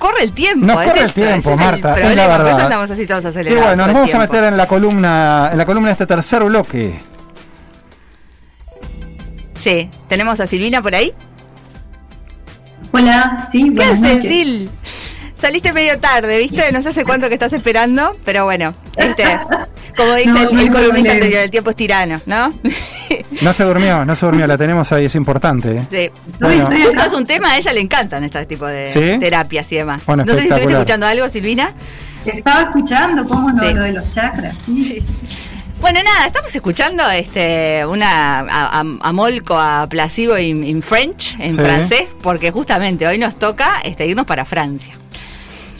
corre 0.00 0.24
el 0.24 0.32
tiempo. 0.32 0.66
Nos 0.66 0.82
es 0.82 0.88
corre 0.88 0.98
el 1.02 1.04
eso, 1.06 1.14
tiempo, 1.14 1.50
el 1.52 1.56
Marta, 1.56 1.94
es 1.94 2.16
la 2.16 2.24
por 2.26 2.34
eso 2.34 2.44
verdad. 2.44 2.60
andamos 2.62 2.90
así 2.90 3.06
todos 3.06 3.24
Y 3.24 3.28
acelerados. 3.28 3.64
bueno, 3.64 3.76
todo 3.84 3.86
nos 3.86 3.94
vamos 3.94 4.14
a 4.14 4.18
meter 4.18 4.44
en 4.44 4.56
la 4.56 4.66
columna, 4.66 5.50
en 5.52 5.58
la 5.58 5.64
columna 5.64 5.88
de 5.90 5.92
este 5.92 6.06
tercer 6.06 6.42
bloque. 6.42 7.00
Sí, 9.64 9.88
tenemos 10.08 10.38
a 10.40 10.46
Silvina 10.46 10.82
por 10.82 10.94
ahí. 10.94 11.10
Hola, 12.92 13.48
sí, 13.50 13.62
¿Qué 13.64 13.70
buenas 13.70 13.98
haces, 14.02 14.14
noches. 14.16 14.30
Sil? 14.30 14.70
Saliste 15.38 15.72
medio 15.72 15.98
tarde, 15.98 16.38
¿viste? 16.38 16.70
No 16.70 16.82
sé 16.82 16.90
hace 16.90 17.02
cuánto 17.04 17.28
que 17.28 17.34
estás 17.34 17.52
esperando, 17.54 18.14
pero 18.26 18.44
bueno, 18.44 18.74
este, 18.96 19.24
como 19.96 20.14
dice 20.16 20.28
No, 20.30 20.48
el, 20.50 20.54
no 20.54 20.60
el 20.60 20.70
columnista 20.70 21.12
anterior, 21.12 21.40
el 21.40 21.50
tiempo 21.50 21.70
es 21.70 21.76
tirano, 21.76 22.20
¿no? 22.26 22.52
No 23.40 23.52
se 23.54 23.64
durmió, 23.64 24.04
no 24.06 24.14
se 24.14 24.26
durmió, 24.26 24.46
la 24.46 24.58
tenemos 24.58 24.92
ahí, 24.92 25.06
es 25.06 25.14
importante. 25.14 25.78
¿eh? 25.78 25.86
Sí. 25.90 26.32
Bueno. 26.40 26.66
Justo 26.66 27.02
es 27.02 27.12
un 27.14 27.24
tema, 27.26 27.52
a 27.52 27.56
ella 27.58 27.72
le 27.72 27.80
encantan 27.80 28.22
este 28.22 28.44
tipo 28.44 28.66
de 28.66 28.92
¿Sí? 28.92 29.18
terapias 29.18 29.72
y 29.72 29.76
demás. 29.76 30.02
Bueno, 30.04 30.26
no 30.26 30.34
sé 30.34 30.40
si 30.40 30.48
estuviste 30.48 30.72
escuchando 30.74 31.06
algo, 31.06 31.26
Silvina. 31.30 31.72
Estaba 32.26 32.62
escuchando 32.64 33.24
cómo 33.26 33.50
no 33.50 33.62
Sí. 33.66 33.72
lo 33.74 33.82
de 33.82 33.92
los 33.94 34.10
chakras. 34.12 34.54
sí. 34.66 35.02
Bueno, 35.80 36.00
nada, 36.02 36.26
estamos 36.26 36.54
escuchando 36.54 37.08
este 37.10 37.84
una 37.84 38.38
a, 38.40 38.80
a- 38.80 38.84
a 39.00 39.12
Molco, 39.12 39.54
a 39.58 39.86
Placebo 39.88 40.36
en, 40.36 40.64
en 40.64 40.82
French, 40.82 41.36
en 41.38 41.52
Sí. 41.52 41.58
francés, 41.60 42.16
porque 42.22 42.50
justamente 42.50 43.06
hoy 43.06 43.18
nos 43.18 43.38
toca 43.38 43.80
este, 43.84 44.06
irnos 44.06 44.26
para 44.26 44.44
Francia. 44.46 44.94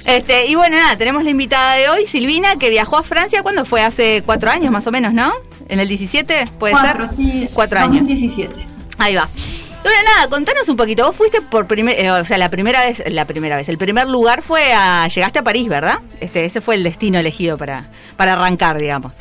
Este, 0.05 0.47
y 0.47 0.55
bueno, 0.57 0.77
nada, 0.77 0.99
tenemos 0.99 1.25
la 1.25 1.31
invitada 1.31 1.75
de 1.77 1.89
hoy, 1.89 2.07
Silvina, 2.07 2.57
que 2.57 2.69
viajó 2.69 2.99
a 2.99 3.03
Francia, 3.03 3.43
¿cuándo 3.43 3.65
fue? 3.65 3.81
Hace 3.83 4.23
cuatro 4.27 4.51
años 4.51 4.71
más 4.71 4.87
o 4.87 4.91
menos, 4.91 5.15
¿no? 5.15 5.33
¿En 5.69 5.81
el 5.81 5.89
17? 5.89 6.49
¿Puede 6.59 6.73
Cuatro, 6.75 7.09
ser? 7.09 7.17
sí. 7.17 7.49
Cuatro 7.55 7.79
años. 7.81 8.01
2017. 8.07 8.55
Ahí 8.99 9.15
va. 9.15 9.27
Y 9.35 9.83
Bueno, 9.83 9.99
nada, 10.05 10.29
contanos 10.29 10.69
un 10.69 10.77
poquito. 10.77 11.07
Vos 11.07 11.17
fuiste 11.17 11.41
por 11.41 11.67
primer, 11.67 11.99
eh, 11.99 12.11
o 12.11 12.25
sea, 12.27 12.37
la 12.37 12.51
primera 12.51 12.85
vez, 12.85 13.03
la 13.07 13.25
primera 13.27 13.57
vez, 13.57 13.71
el 13.71 13.79
primer 13.79 14.07
lugar 14.07 14.43
fue 14.43 14.75
a, 14.75 15.09
llegaste 15.09 15.39
a 15.39 15.43
París, 15.43 15.69
¿verdad? 15.69 16.01
Este, 16.21 16.45
ese 16.45 16.61
fue 16.61 16.75
el 16.75 16.85
destino 16.85 17.19
elegido 17.19 17.57
para, 17.57 17.89
para 18.19 18.35
arrancar, 18.35 18.77
digamos. 18.77 19.15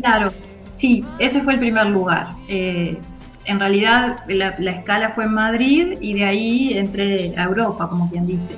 Claro, 0.00 0.32
sí, 0.76 1.04
ese 1.18 1.40
fue 1.42 1.54
el 1.54 1.60
primer 1.60 1.86
lugar. 1.90 2.28
Eh, 2.48 2.96
en 3.44 3.58
realidad 3.58 4.18
la, 4.28 4.54
la 4.58 4.70
escala 4.72 5.10
fue 5.14 5.24
en 5.24 5.32
Madrid 5.32 5.98
y 6.00 6.12
de 6.14 6.24
ahí 6.24 6.76
entré 6.76 7.34
a 7.36 7.44
Europa, 7.44 7.88
como 7.88 8.10
quien 8.10 8.24
dice. 8.24 8.56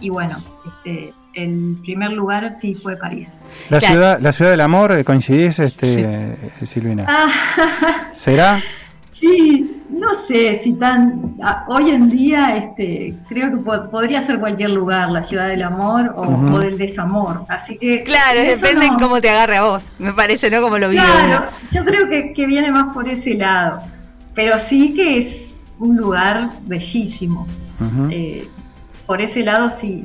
Y, 0.00 0.06
y 0.06 0.10
bueno, 0.10 0.36
este, 0.66 1.12
el 1.34 1.76
primer 1.82 2.10
lugar 2.12 2.56
sí 2.60 2.74
fue 2.74 2.96
París. 2.96 3.28
La 3.70 3.78
Claro. 3.78 3.94
ciudad, 3.94 4.20
la 4.20 4.32
ciudad 4.32 4.50
del 4.50 4.60
amor, 4.60 4.92
eh, 4.92 5.04
¿coincidís, 5.04 5.58
este, 5.58 6.00
eh, 6.02 6.36
Silvina? 6.64 7.06
Ah, 7.08 7.26
¿Será? 8.14 8.62
Sí, 9.20 9.82
no 9.90 10.08
sé 10.26 10.60
si 10.64 10.72
tan... 10.74 11.34
a- 11.42 11.64
hoy 11.68 11.90
en 11.90 12.08
día 12.08 12.56
este, 12.56 13.14
creo 13.28 13.50
que 13.50 13.56
po- 13.58 13.90
podría 13.90 14.26
ser 14.26 14.38
cualquier 14.40 14.70
lugar, 14.70 15.10
la 15.10 15.22
ciudad 15.24 15.48
del 15.48 15.62
amor 15.62 16.12
o, 16.16 16.22
o 16.22 16.58
del 16.58 16.78
desamor. 16.78 17.44
Así 17.48 17.76
que... 17.78 18.02
Claro, 18.02 18.40
depende 18.40 18.86
en 18.86 18.92
no- 18.94 18.98
cómo 18.98 19.20
te 19.20 19.30
agarre 19.30 19.56
a 19.58 19.62
vos, 19.62 19.84
me 19.98 20.12
parece, 20.12 20.50
¿no? 20.50 20.60
Como 20.62 20.78
lo 20.78 20.88
Claro, 20.90 21.46
yo 21.70 21.84
creo 21.84 22.08
que, 22.08 22.32
que 22.32 22.46
viene 22.46 22.70
más 22.70 22.92
por 22.94 23.08
ese 23.08 23.34
lado, 23.34 23.82
pero 24.34 24.56
sí 24.68 24.94
que 24.94 25.18
es 25.18 25.56
un 25.78 25.96
lugar 25.96 26.50
bellísimo. 26.66 27.46
Eh, 28.10 28.46
por 29.06 29.20
ese 29.22 29.40
lado 29.40 29.72
sí, 29.80 30.02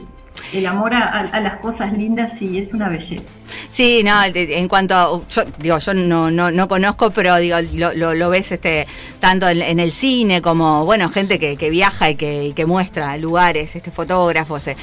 el 0.53 0.65
amor 0.65 0.93
a, 0.93 1.39
las 1.41 1.57
cosas 1.57 1.91
lindas 1.93 2.31
sí 2.39 2.57
es 2.59 2.73
una 2.73 2.89
belleza. 2.89 3.23
Sí, 3.71 4.01
no, 4.03 4.13
en 4.23 4.67
cuanto 4.67 4.95
a, 4.95 5.21
yo 5.29 5.43
digo, 5.59 5.77
yo 5.79 5.93
no, 5.93 6.31
no, 6.31 6.49
no 6.51 6.67
conozco, 6.67 7.11
pero 7.11 7.35
digo, 7.37 7.57
lo, 7.73 7.93
lo, 7.93 8.13
lo 8.13 8.29
ves 8.29 8.51
este 8.51 8.87
tanto 9.19 9.47
en, 9.49 9.61
en 9.61 9.79
el 9.79 9.91
cine 9.91 10.41
como, 10.41 10.83
bueno, 10.85 11.09
gente 11.09 11.37
que, 11.39 11.55
que 11.57 11.69
viaja 11.69 12.09
y 12.09 12.15
que, 12.15 12.45
y 12.45 12.53
que 12.53 12.65
muestra 12.65 13.15
lugares, 13.17 13.75
este 13.75 13.91
fotógrafos. 13.91 14.67
eh. 14.67 14.77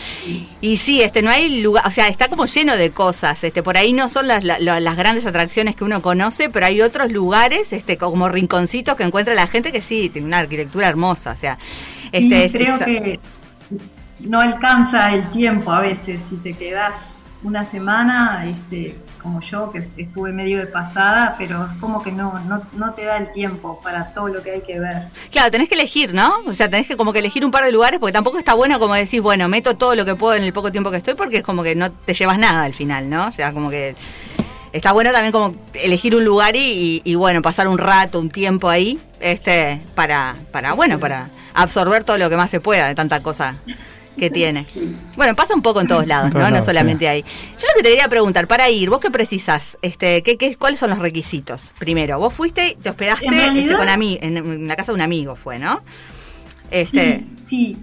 Y 0.61 0.77
sí, 0.77 1.01
este 1.03 1.23
no 1.23 1.31
hay 1.31 1.61
lugar, 1.63 1.87
o 1.87 1.91
sea, 1.91 2.09
está 2.09 2.29
como 2.29 2.47
lleno 2.47 2.77
de 2.77 2.91
cosas, 2.91 3.43
este 3.43 3.63
por 3.63 3.77
ahí 3.77 3.93
no 3.93 4.09
son 4.09 4.29
las, 4.29 4.45
la- 4.45 4.59
la- 4.59 4.79
las 4.81 4.97
grandes 4.97 5.27
atracciones 5.27 5.75
que 5.75 5.85
uno 5.85 6.01
conoce, 6.03 6.49
pero 6.51 6.67
hay 6.67 6.81
otros 6.83 7.11
lugares, 7.11 7.73
este 7.73 7.97
como 7.97 8.29
rinconcitos 8.29 8.95
que 8.97 9.03
encuentra 9.05 9.35
la 9.35 9.47
gente 9.47 9.73
que 9.73 9.81
sí, 9.81 10.09
tiene 10.11 10.27
una 10.29 10.39
arquitectura 10.39 10.89
hermosa, 10.89 11.33
o 11.33 11.37
sea, 11.37 11.59
este 12.13 12.51
creo 12.51 12.77
es- 12.77 12.85
que 12.85 13.21
no 14.23 14.41
alcanza 14.41 15.13
el 15.13 15.31
tiempo 15.31 15.73
a 15.73 15.81
veces 15.81 16.21
si 16.31 16.37
te 16.37 16.53
quedas 16.55 16.93
una 17.45 17.65
semana, 17.65 18.47
este, 18.47 18.97
como 19.21 19.41
yo, 19.41 19.73
que 19.73 19.85
estuve 19.97 20.31
medio 20.33 20.59
de 20.61 20.67
pasada, 20.67 21.35
pero 21.37 21.65
es 21.73 21.79
como 21.81 22.01
que 22.01 22.13
no, 22.13 22.39
no, 22.47 22.63
no 22.75 22.93
te 22.95 23.05
da 23.05 23.17
el 23.17 23.33
tiempo 23.33 23.81
para 23.83 24.13
todo 24.15 24.29
lo 24.29 24.43
que 24.45 24.53
hay 24.53 24.61
que 24.61 24.79
ver. 24.79 25.09
Claro, 25.33 25.51
tenés 25.51 25.69
que 25.69 25.75
elegir, 25.75 26.15
¿no? 26.15 26.37
O 26.47 26.53
sea, 26.53 26.71
tenés 26.71 26.87
que 26.87 26.97
como 26.97 27.13
que 27.13 27.19
elegir 27.19 27.45
un 27.45 27.51
par 27.51 27.65
de 27.65 27.73
lugares 27.73 27.99
porque 27.99 28.13
tampoco 28.13 28.39
está 28.39 28.55
bueno 28.55 28.79
como 28.79 28.95
decís, 28.95 29.21
bueno, 29.21 29.49
meto 29.49 29.77
todo 29.77 29.97
lo 29.97 30.05
que 30.05 30.15
puedo 30.15 30.35
en 30.37 30.45
el 30.45 30.53
poco 30.53 30.71
tiempo 30.71 30.93
que 30.93 30.99
estoy 30.99 31.15
porque 31.15 31.39
es 31.39 31.43
como 31.43 31.65
que 31.65 31.75
no 31.75 31.91
te 31.91 32.15
llevas 32.15 32.39
nada 32.39 32.63
al 32.63 32.75
final, 32.75 33.11
¿no? 33.11 33.27
O 33.27 33.33
sea, 33.33 33.53
como 33.53 33.71
que 33.71 33.97
está 34.73 34.93
bueno 34.93 35.11
también 35.11 35.33
como 35.33 35.57
elegir 35.75 36.15
un 36.15 36.25
lugar 36.25 36.55
y, 36.55 36.61
y- 36.61 37.03
y, 37.05 37.15
bueno, 37.17 37.43
pasar 37.43 37.67
un 37.67 37.77
rato, 37.79 38.21
un 38.21 38.29
tiempo 38.31 38.69
ahí, 38.69 39.01
este, 39.21 39.83
para, 39.97 40.37
para, 40.53 40.75
bueno, 40.75 41.01
para 41.01 41.29
absorber 41.55 42.05
todo 42.05 42.19
lo 42.19 42.31
que 42.31 42.37
más 42.37 42.51
se 42.53 42.61
pueda 42.61 42.87
de 42.87 42.95
tanta 42.95 43.21
cosa 43.21 43.57
que 44.19 44.31
tiene. 44.31 44.67
Bueno, 45.17 45.35
pasa 45.35 45.55
un 45.55 45.63
poco 45.63 45.81
en 45.81 45.87
todos 45.87 46.07
lados, 46.07 46.31
todos 46.33 46.51
¿no? 46.51 46.57
No 46.57 46.63
solamente 46.63 47.05
sí. 47.05 47.09
ahí. 47.09 47.23
Yo 47.23 47.67
lo 47.69 47.75
que 47.77 47.83
te 47.83 47.89
quería 47.91 48.09
preguntar, 48.09 48.47
para 48.47 48.69
ir, 48.71 48.91
¿vos 48.91 49.01
qué 49.01 49.11
precisas? 49.11 49.79
Este, 49.83 50.23
¿qué, 50.23 50.37
qué, 50.37 50.57
¿Cuáles 50.57 50.81
son 50.81 50.91
los 50.91 50.99
requisitos? 50.99 51.73
Primero, 51.79 52.19
vos 52.19 52.33
fuiste, 52.33 52.77
te 52.83 52.91
hospedaste 52.91 53.27
este, 53.27 53.75
con 53.77 53.89
ami 53.89 54.19
en, 54.21 54.37
en 54.37 54.69
la 54.69 54.77
casa 54.77 54.93
de 54.93 54.97
un 54.97 55.03
amigo, 55.03 55.35
fue, 55.37 55.59
¿no? 55.59 55.83
Este, 56.71 57.25
Sí. 57.49 57.77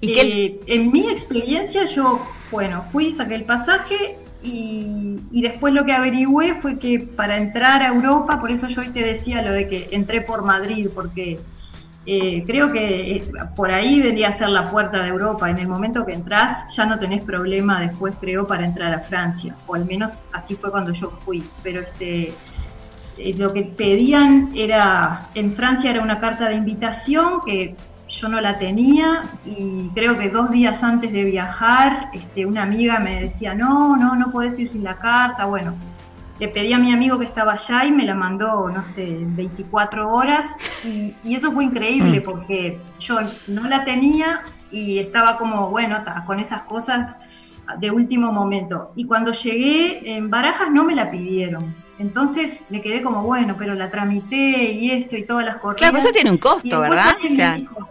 ¿Y 0.00 0.18
Eh, 0.18 0.60
En 0.66 0.90
mi 0.90 1.08
experiencia 1.10 1.84
yo, 1.84 2.20
bueno, 2.50 2.84
fui, 2.90 3.14
saqué 3.16 3.34
el 3.36 3.44
pasaje 3.44 4.16
y, 4.42 5.16
y 5.30 5.42
después 5.42 5.72
lo 5.74 5.84
que 5.84 5.92
averigüé 5.92 6.56
fue 6.60 6.78
que 6.78 6.98
para 6.98 7.36
entrar 7.36 7.82
a 7.82 7.88
Europa, 7.88 8.40
por 8.40 8.50
eso 8.50 8.68
yo 8.68 8.80
hoy 8.80 8.88
te 8.88 9.00
decía 9.00 9.42
lo 9.42 9.52
de 9.52 9.68
que 9.68 9.88
entré 9.92 10.20
por 10.22 10.42
Madrid, 10.44 10.88
porque 10.92 11.38
eh, 12.04 12.42
creo 12.44 12.72
que 12.72 13.16
eh, 13.16 13.24
por 13.54 13.70
ahí 13.70 14.00
vendría 14.00 14.30
a 14.30 14.38
ser 14.38 14.48
la 14.48 14.70
puerta 14.70 14.98
de 14.98 15.08
Europa. 15.08 15.48
En 15.48 15.58
el 15.58 15.68
momento 15.68 16.04
que 16.04 16.12
entras 16.12 16.74
ya 16.74 16.84
no 16.84 16.98
tenés 16.98 17.24
problema 17.24 17.80
después, 17.80 18.16
creo, 18.20 18.46
para 18.46 18.64
entrar 18.64 18.92
a 18.92 19.00
Francia, 19.00 19.54
o 19.66 19.74
al 19.74 19.84
menos 19.84 20.12
así 20.32 20.54
fue 20.56 20.70
cuando 20.70 20.92
yo 20.92 21.10
fui. 21.24 21.44
Pero 21.62 21.80
este 21.80 22.34
eh, 23.18 23.34
lo 23.36 23.52
que 23.52 23.62
pedían 23.62 24.50
era, 24.54 25.26
en 25.34 25.54
Francia 25.54 25.90
era 25.90 26.02
una 26.02 26.18
carta 26.18 26.48
de 26.48 26.54
invitación 26.54 27.40
que 27.44 27.76
yo 28.08 28.28
no 28.28 28.40
la 28.40 28.58
tenía 28.58 29.22
y 29.44 29.88
creo 29.94 30.16
que 30.16 30.28
dos 30.28 30.50
días 30.50 30.82
antes 30.82 31.12
de 31.12 31.24
viajar, 31.24 32.10
este, 32.12 32.44
una 32.44 32.62
amiga 32.64 32.98
me 32.98 33.22
decía, 33.22 33.54
no, 33.54 33.96
no, 33.96 34.16
no 34.16 34.30
puedes 34.30 34.58
ir 34.58 34.70
sin 34.70 34.84
la 34.84 34.96
carta, 34.96 35.46
bueno, 35.46 35.74
le 36.40 36.48
pedí 36.48 36.72
a 36.72 36.78
mi 36.78 36.92
amigo 36.92 37.18
que 37.18 37.24
estaba 37.26 37.52
allá 37.52 37.84
y 37.84 37.92
me 37.92 38.04
la 38.04 38.14
mandó, 38.14 38.68
no 38.68 38.82
sé, 38.94 39.04
en 39.08 39.36
24 39.36 40.08
horas 40.12 40.50
y, 40.84 41.14
y 41.24 41.36
eso 41.36 41.52
fue 41.52 41.64
increíble 41.64 42.20
Mm. 42.20 42.24
porque 42.24 42.78
yo 43.00 43.16
no 43.48 43.68
la 43.68 43.84
tenía 43.84 44.42
y 44.70 44.98
estaba 44.98 45.36
como, 45.38 45.68
bueno, 45.68 45.98
con 46.26 46.40
esas 46.40 46.62
cosas 46.62 47.14
de 47.78 47.90
último 47.90 48.32
momento. 48.32 48.92
Y 48.96 49.04
cuando 49.04 49.32
llegué 49.32 50.16
en 50.16 50.30
Barajas 50.30 50.70
no 50.72 50.82
me 50.84 50.94
la 50.94 51.10
pidieron. 51.10 51.74
Entonces 51.98 52.58
me 52.70 52.80
quedé 52.80 53.02
como, 53.02 53.22
bueno, 53.22 53.54
pero 53.56 53.74
la 53.74 53.90
tramité 53.90 54.72
y 54.72 54.90
esto 54.90 55.16
y 55.16 55.24
todas 55.24 55.44
las 55.44 55.56
corridas. 55.58 55.78
claro, 55.78 55.92
pues 55.92 56.04
eso 56.04 56.12
tiene 56.12 56.30
un 56.30 56.38
costo, 56.38 56.80
¿verdad? 56.80 57.10
alguien 57.10 57.26
O 57.26 57.30
me 57.30 57.36
sea, 57.36 57.54
dijo, 57.56 57.88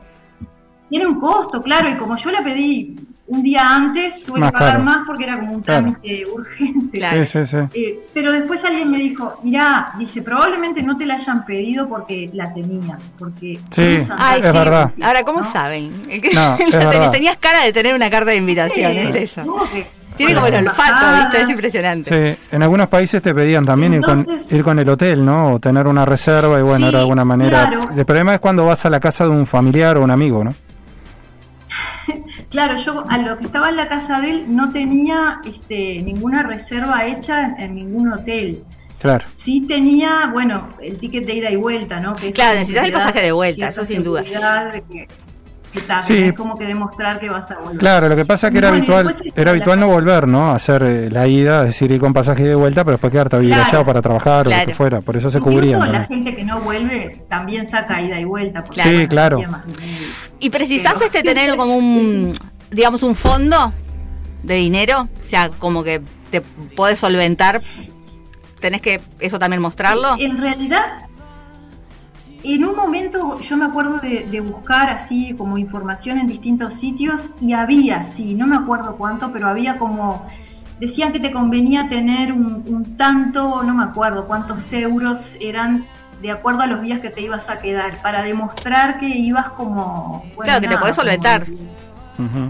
tiene 0.90 1.08
un 1.08 1.20
costo, 1.22 1.62
claro, 1.62 1.90
y 1.90 1.96
como 1.98 2.18
yo 2.18 2.32
la 2.32 2.44
pedí 2.44 2.96
un 3.32 3.44
día 3.44 3.62
antes, 3.66 4.24
tuve 4.26 4.40
Más 4.42 4.52
que 4.52 4.58
pagar 4.58 4.72
caro. 4.74 4.84
más 4.84 4.98
porque 5.08 5.24
era 5.24 5.40
como 5.40 5.54
un 5.54 5.62
Claro. 5.62 5.82
trámite 5.94 6.24
urgente. 6.36 6.98
Claro. 7.00 7.26
Sí, 7.26 7.46
sí, 7.46 7.46
sí. 7.46 7.58
Eh, 7.80 8.00
pero 8.14 8.32
después 8.34 8.64
alguien 8.66 8.92
me 8.92 8.98
dijo, 8.98 9.34
mirá, 9.44 9.94
dice, 9.98 10.22
probablemente 10.22 10.84
no 10.84 10.98
te 10.98 11.06
la 11.06 11.14
hayan 11.16 11.46
pedido 11.46 11.88
porque 11.88 12.30
la 12.34 12.54
tenías, 12.54 13.02
porque... 13.18 13.58
Sí, 13.70 14.06
Ay, 14.18 14.42
es 14.42 14.46
sí. 14.48 14.52
verdad. 14.58 14.92
Ahora, 15.02 15.24
¿cómo 15.24 15.40
¿no? 15.40 15.46
saben? 15.52 15.92
No, 16.34 16.56
es 16.60 16.72
verdad. 16.76 17.10
Tenías 17.12 17.38
cara 17.38 17.64
de 17.64 17.72
tener 17.72 17.96
una 17.96 18.10
carta 18.10 18.32
de 18.32 18.38
invitación, 18.38 18.92
Sí, 18.94 19.00
es 19.00 19.16
eso. 19.16 19.46
no, 19.46 19.56
que 19.72 19.86
Tiene 20.18 20.34
como 20.36 20.48
el 20.48 20.56
olfato. 20.68 21.18
¿viste? 21.30 21.42
Es 21.44 21.50
impresionante. 21.50 22.36
Sí, 22.36 22.40
en 22.56 22.64
algunos 22.64 22.90
países 22.90 23.22
te 23.22 23.34
pedían 23.34 23.66
también 23.66 23.94
ir 23.94 24.02
con, 24.02 24.20
Entonces- 24.20 24.52
ir 24.52 24.62
con 24.64 24.78
el 24.78 24.90
hotel, 24.90 25.24
¿no? 25.26 25.54
O 25.54 25.60
tener 25.60 25.88
una 25.88 26.06
reserva 26.06 26.60
y 26.60 26.64
bueno, 26.64 26.80
Sí, 26.80 26.84
era 26.90 26.98
de 26.98 27.04
alguna 27.04 27.24
manera. 27.24 27.68
claro. 27.70 27.82
El 27.96 28.06
problema 28.06 28.34
es 28.34 28.40
cuando 28.42 28.66
vas 28.66 28.86
a 28.86 28.90
la 28.90 29.00
casa 29.00 29.24
de 29.24 29.30
un 29.30 29.46
familiar 29.46 29.98
o 29.98 30.04
un 30.04 30.12
amigo, 30.12 30.44
¿no? 30.44 30.54
Claro, 32.52 32.76
yo 32.78 33.04
a 33.10 33.18
lo 33.18 33.38
que 33.38 33.46
estaba 33.46 33.70
en 33.70 33.78
la 33.78 33.88
casa 33.88 34.20
de 34.20 34.30
él 34.32 34.46
no 34.50 34.72
tenía 34.72 35.40
este, 35.46 36.02
ninguna 36.04 36.44
reserva 36.44 37.06
hecha 37.08 37.44
en, 37.46 37.60
en 37.60 37.76
ningún 37.76 38.12
hotel. 38.14 38.64
Claro. 39.00 39.26
Sí 39.38 39.66
tenía, 39.68 40.30
bueno, 40.32 40.68
el 40.82 40.98
ticket 40.98 41.26
de 41.26 41.34
ida 41.38 41.50
y 41.50 41.56
vuelta, 41.56 42.00
¿no? 42.00 42.14
Que 42.14 42.32
Claro, 42.32 42.60
necesitas 42.60 42.86
el 42.86 42.92
pasaje 42.94 43.22
de 43.22 43.32
vuelta, 43.32 43.70
eso 43.70 43.84
sin 43.86 44.04
duda. 44.04 44.22
de 44.22 44.84
que, 44.92 45.08
Sí. 46.02 46.14
tenés 46.16 46.34
como 46.34 46.58
que 46.58 46.66
demostrar 46.66 47.18
que 47.22 47.30
vas 47.30 47.50
a 47.50 47.56
volver. 47.58 47.78
Claro, 47.78 48.10
lo 48.10 48.16
que 48.18 48.26
pasa 48.26 48.48
es 48.48 48.52
que 48.52 48.58
era 48.60 48.70
Bueno, 48.72 48.80
habitual, 48.98 49.32
era 49.36 49.52
habitual 49.52 49.80
no 49.80 49.88
volver, 49.88 50.28
¿no? 50.28 50.52
Hacer 50.52 50.84
eh, 50.84 51.10
la 51.10 51.26
ida, 51.28 51.62
es 51.62 51.68
decir, 51.68 51.90
ir 51.92 52.00
con 52.02 52.12
pasaje 52.12 52.44
de 52.44 52.56
vuelta, 52.56 52.84
pero 52.84 52.96
después 52.96 53.10
quedarte 53.12 53.38
a 53.38 53.40
vivir 53.40 53.56
Claro. 53.56 53.70
allá 53.70 53.80
o 53.80 53.86
para 53.86 54.02
trabajar 54.02 54.48
o 54.48 54.52
lo 54.52 54.66
que 54.66 54.74
fuera. 54.74 55.00
Por 55.00 55.16
eso 55.16 55.30
se 55.30 55.38
Incluso 55.38 55.56
cubrían. 55.58 55.92
la 55.94 56.04
gente 56.04 56.36
que 56.36 56.44
no 56.44 56.60
vuelve 56.60 57.24
también 57.30 57.70
saca 57.70 58.02
ida 58.02 58.20
y 58.20 58.26
vuelta. 58.26 58.62
porque 58.66 58.82
Sí, 58.82 59.08
claro. 59.08 59.42
más. 59.50 59.64
¿Y 60.42 60.50
precisás 60.50 61.00
este 61.02 61.24
tener 61.24 61.56
como 61.58 61.78
un, 61.78 62.34
digamos, 62.72 63.04
un 63.04 63.16
fondo 63.16 63.72
de 64.44 64.56
dinero? 64.56 65.08
O 65.20 65.24
sea, 65.24 65.50
como 65.50 65.84
que 65.84 66.02
te 66.30 66.42
podés 66.42 67.00
solventar. 67.00 67.62
¿Tenés 68.60 68.82
que 68.82 69.02
eso 69.20 69.40
también 69.40 69.62
mostrarlo? 69.62 70.16
En 70.20 70.38
realidad, 70.38 71.08
en 72.44 72.66
un 72.66 72.76
momento 72.76 73.40
yo 73.40 73.58
me 73.58 73.66
acuerdo 73.66 74.00
de, 74.00 74.26
de 74.30 74.40
buscar 74.40 74.90
así 74.90 75.34
como 75.38 75.58
información 75.58 76.18
en 76.20 76.28
distintos 76.28 76.76
sitios 76.76 77.22
y 77.40 77.54
había, 77.54 78.12
sí, 78.16 78.36
no 78.36 78.46
me 78.48 78.56
acuerdo 78.56 78.96
cuánto, 78.98 79.32
pero 79.32 79.48
había 79.48 79.78
como, 79.78 80.28
decían 80.80 81.12
que 81.12 81.20
te 81.20 81.32
convenía 81.32 81.88
tener 81.90 82.34
un, 82.34 82.64
un 82.68 82.98
tanto, 82.98 83.64
no 83.64 83.74
me 83.74 83.84
acuerdo 83.84 84.28
cuántos 84.28 84.72
euros 84.74 85.36
eran 85.40 85.86
de 86.22 86.32
acuerdo 86.32 86.62
a 86.62 86.68
los 86.68 86.82
días 86.82 87.00
que 87.00 87.10
te 87.10 87.22
ibas 87.22 87.48
a 87.50 87.60
quedar, 87.60 88.02
para 88.02 88.22
demostrar 88.24 89.00
que 89.00 89.08
ibas 89.08 89.50
como... 89.50 90.20
bueno, 90.36 90.44
Claro, 90.44 90.62
que 90.62 90.68
te 90.68 90.78
podés 90.78 90.96
solventar. 90.96 91.44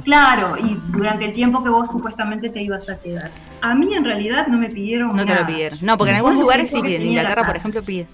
Claro, 0.03 0.57
y 0.57 0.77
durante 0.91 1.25
el 1.25 1.31
tiempo 1.31 1.63
que 1.63 1.69
vos 1.69 1.89
supuestamente 1.89 2.49
te 2.49 2.61
ibas 2.61 2.89
a 2.89 2.97
quedar. 2.99 3.31
A 3.61 3.73
mí 3.73 3.93
en 3.93 4.03
realidad 4.03 4.47
no 4.47 4.57
me 4.57 4.67
pidieron 4.67 5.09
No 5.15 5.23
te 5.25 5.29
nada. 5.33 5.41
lo 5.41 5.47
pidieron. 5.47 5.79
No, 5.81 5.97
porque 5.97 6.11
en 6.11 6.17
algunos 6.17 6.39
lugares 6.39 6.69
sí 6.69 6.81
piden. 6.81 7.03
En 7.03 7.07
Inglaterra, 7.09 7.43
por 7.45 7.55
ejemplo, 7.55 7.81
piden. 7.81 8.07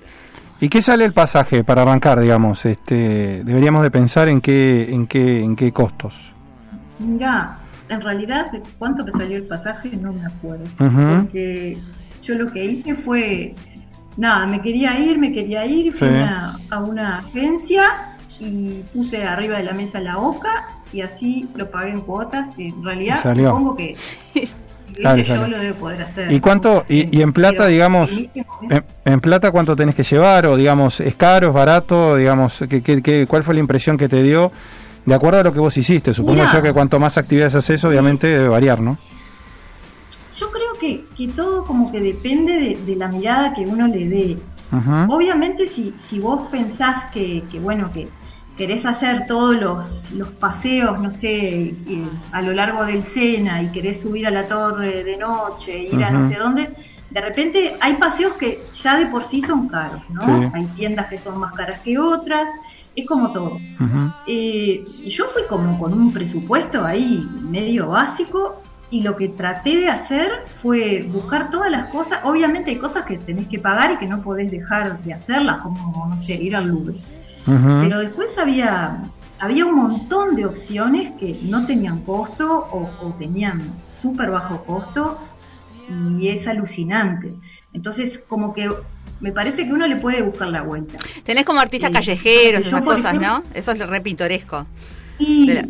¿Y 0.59 0.69
qué 0.69 0.81
sale 0.81 1.05
el 1.05 1.13
pasaje 1.13 1.63
para 1.63 1.81
arrancar, 1.83 2.19
digamos? 2.19 2.65
Este, 2.65 3.43
deberíamos 3.43 3.81
de 3.83 3.89
pensar 3.91 4.27
en 4.29 4.41
qué, 4.41 4.93
en 4.93 5.07
qué, 5.07 5.43
en 5.43 5.55
qué 5.55 5.71
costos. 5.71 6.33
Mira, 6.99 7.57
en 7.89 8.01
realidad, 8.01 8.51
¿de 8.51 8.61
¿cuánto 8.77 9.03
te 9.05 9.11
salió 9.11 9.37
el 9.37 9.43
pasaje? 9.43 9.89
No 9.99 10.13
me 10.13 10.25
acuerdo. 10.25 10.65
Porque 10.77 11.77
yo 12.23 12.35
lo 12.35 12.47
que 12.51 12.65
hice 12.65 12.95
fue, 12.95 13.55
nada, 14.17 14.45
me 14.47 14.61
quería 14.61 14.99
ir, 14.99 15.17
me 15.17 15.31
quería 15.31 15.65
ir, 15.65 15.93
fui 15.93 16.07
Sí. 16.07 16.13
una- 16.13 16.59
a 16.69 16.79
una 16.79 17.17
agencia 17.19 17.83
y 18.39 18.81
puse 18.93 19.23
arriba 19.23 19.57
de 19.57 19.63
la 19.63 19.73
mesa 19.73 19.99
la 19.99 20.17
hoja 20.17 20.49
y 20.93 21.01
así 21.01 21.47
lo 21.55 21.69
pagué 21.71 21.91
en 21.91 22.01
cuotas. 22.01 22.53
que 22.55 22.67
en 22.67 22.83
realidad, 22.83 23.15
Y 23.15 23.19
salió. 23.19 23.49
supongo 23.49 23.75
que, 23.75 23.95
Claro, 24.97 25.21
yo 25.21 25.47
lo 25.47 25.59
debo 25.59 25.77
poder 25.77 26.01
hacer. 26.01 26.31
¿Y 26.31 26.39
cuánto, 26.39 26.83
y, 26.89 27.15
y 27.15 27.21
en 27.21 27.31
plata, 27.31 27.57
Pero 27.59 27.69
digamos, 27.69 28.17
en 28.17 28.31
momento- 28.61 28.85
en, 29.05 29.19
plata 29.21 29.51
cuánto 29.51 29.75
tenés 29.75 29.93
que 29.93 30.01
llevar? 30.01 30.47
O 30.47 30.55
digamos, 30.57 30.99
¿es 31.01 31.13
caro, 31.13 31.49
es 31.49 31.53
barato? 31.53 32.15
Digamos, 32.15 32.63
¿qué, 32.67 32.81
qué, 32.81 33.03
qué- 33.03 33.27
cuál 33.27 33.43
fue 33.43 33.53
la 33.53 33.59
impresión 33.59 33.95
que 33.95 34.09
te 34.09 34.23
dio? 34.23 34.51
De 35.05 35.13
acuerdo 35.13 35.39
a 35.39 35.43
lo 35.43 35.53
que 35.53 35.59
vos 35.59 35.77
hiciste, 35.77 36.13
supongo 36.15 36.43
yo 36.51 36.61
que 36.63 36.73
cuanto 36.73 36.99
más 36.99 37.15
actividades 37.19 37.53
haces, 37.53 37.83
obviamente 37.85 38.27
debe 38.27 38.47
variar, 38.49 38.79
¿no? 38.81 38.97
Que, 40.79 41.05
que 41.15 41.27
todo 41.29 41.63
como 41.63 41.91
que 41.91 41.99
depende 41.99 42.53
de, 42.53 42.79
de 42.85 42.95
la 42.95 43.07
mirada 43.07 43.53
que 43.53 43.61
uno 43.61 43.87
le 43.87 44.07
dé. 44.07 44.37
Obviamente 45.07 45.67
si, 45.67 45.93
si 46.09 46.19
vos 46.19 46.43
pensás 46.51 47.11
que, 47.11 47.43
que, 47.49 47.59
bueno, 47.59 47.89
que 47.93 48.09
querés 48.57 48.85
hacer 48.85 49.25
todos 49.27 49.55
los, 49.55 50.11
los 50.11 50.29
paseos, 50.29 50.99
no 50.99 51.11
sé, 51.11 51.69
eh, 51.69 52.07
a 52.31 52.41
lo 52.41 52.53
largo 52.53 52.85
del 52.85 53.03
Sena 53.03 53.61
y 53.61 53.69
querés 53.69 54.01
subir 54.01 54.27
a 54.27 54.31
la 54.31 54.47
torre 54.47 55.03
de 55.03 55.15
noche, 55.15 55.83
ir 55.83 56.03
a 56.03 56.11
no 56.11 56.27
sé 56.27 56.35
dónde, 56.35 56.69
de 57.09 57.21
repente 57.21 57.75
hay 57.79 57.93
paseos 57.93 58.33
que 58.33 58.65
ya 58.83 58.97
de 58.97 59.05
por 59.05 59.23
sí 59.25 59.41
son 59.41 59.67
caros, 59.69 60.01
¿no? 60.09 60.21
Sí. 60.21 60.31
Hay 60.53 60.65
tiendas 60.75 61.07
que 61.07 61.17
son 61.17 61.39
más 61.39 61.53
caras 61.53 61.79
que 61.81 61.97
otras, 61.97 62.47
es 62.95 63.07
como 63.07 63.31
todo. 63.31 63.59
Eh, 64.25 64.83
yo 65.05 65.25
fui 65.25 65.43
como 65.47 65.79
con 65.79 65.93
un 65.93 66.11
presupuesto 66.11 66.83
ahí 66.83 67.25
medio 67.41 67.87
básico 67.89 68.61
y 68.89 69.01
lo 69.01 69.17
que 69.17 69.27
traté 69.29 69.77
de 69.81 69.89
hacer 69.89 70.29
fue 70.61 71.05
buscar 71.11 71.51
todas 71.51 71.69
las 71.69 71.85
cosas. 71.89 72.19
Obviamente 72.23 72.71
hay 72.71 72.77
cosas 72.77 73.05
que 73.05 73.17
tenés 73.17 73.47
que 73.47 73.59
pagar 73.59 73.91
y 73.91 73.97
que 73.97 74.07
no 74.07 74.21
podés 74.21 74.49
dejar 74.49 75.01
de 75.01 75.13
hacerlas, 75.13 75.61
como, 75.61 76.07
no 76.07 76.23
sé, 76.23 76.35
ir 76.35 76.55
al 76.55 76.67
Louvre. 76.67 76.95
Pero 77.45 77.99
después 77.99 78.29
había, 78.37 78.97
había 79.39 79.65
un 79.65 79.75
montón 79.75 80.35
de 80.35 80.45
opciones 80.45 81.11
que 81.19 81.37
no 81.43 81.65
tenían 81.65 82.01
costo 82.01 82.67
o, 82.71 82.89
o 83.01 83.13
tenían 83.17 83.61
súper 84.01 84.29
bajo 84.31 84.63
costo 84.65 85.17
y 86.19 86.27
es 86.29 86.45
alucinante. 86.47 87.33
Entonces, 87.73 88.19
como 88.27 88.53
que 88.53 88.69
me 89.21 89.31
parece 89.31 89.65
que 89.65 89.71
uno 89.73 89.87
le 89.87 89.95
puede 89.95 90.21
buscar 90.21 90.49
la 90.49 90.61
vuelta. 90.61 90.97
Tenés 91.23 91.45
como 91.45 91.59
artistas 91.59 91.89
Sí. 91.89 91.93
callejeros, 91.93 92.65
esas 92.65 92.81
cosas, 92.81 93.13
ejemplo- 93.13 93.27
¿no? 93.27 93.43
Eso 93.53 93.71
es 93.71 93.87
re 93.87 94.01
pintoresco. 94.01 94.65
Y 95.19 95.45
la- 95.53 95.65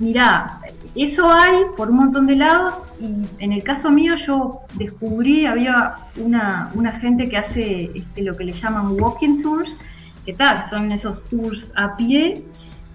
mirá, 0.00 0.60
eso 1.04 1.30
hay 1.30 1.62
por 1.76 1.90
un 1.90 1.96
montón 1.96 2.26
de 2.26 2.36
lados 2.36 2.74
y 3.00 3.12
en 3.38 3.52
el 3.52 3.62
caso 3.62 3.90
mío 3.90 4.14
yo 4.16 4.60
descubrí, 4.74 5.44
había 5.46 5.94
una, 6.16 6.70
una 6.74 6.92
gente 7.00 7.28
que 7.28 7.36
hace 7.36 7.90
este, 7.94 8.22
lo 8.22 8.34
que 8.34 8.44
le 8.44 8.52
llaman 8.52 8.98
walking 9.00 9.42
tours, 9.42 9.76
que 10.24 10.32
tal, 10.32 10.64
son 10.70 10.90
esos 10.92 11.22
tours 11.24 11.72
a 11.76 11.96
pie 11.96 12.44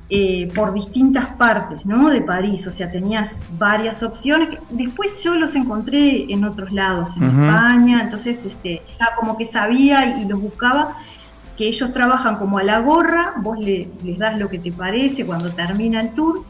eh, 0.09 0.49
por 0.53 0.73
distintas 0.73 1.27
partes 1.35 1.85
¿no? 1.85 2.09
de 2.09 2.21
París, 2.21 2.67
o 2.67 2.71
sea, 2.71 2.91
tenías 2.91 3.29
varias 3.57 4.03
opciones. 4.03 4.57
Después 4.69 5.23
yo 5.23 5.35
los 5.35 5.55
encontré 5.55 6.25
en 6.33 6.43
otros 6.43 6.71
lados, 6.73 7.09
en. 7.15 7.23
España, 7.43 8.01
entonces 8.03 8.39
este, 8.45 8.81
ya 8.99 9.15
como 9.15 9.37
que 9.37 9.45
sabía 9.45 10.17
y, 10.17 10.23
y 10.23 10.25
los 10.25 10.41
buscaba 10.41 10.97
que 11.57 11.67
ellos 11.67 11.93
trabajan 11.93 12.35
como 12.37 12.57
a 12.57 12.63
la 12.63 12.79
gorra, 12.79 13.35
vos 13.37 13.57
le- 13.59 13.87
les 14.03 14.17
das 14.17 14.37
lo 14.39 14.49
que 14.49 14.59
te 14.59 14.71
parece 14.71 15.25
cuando 15.25 15.49
termina 15.51 16.01
el 16.01 16.09
tour 16.13 16.43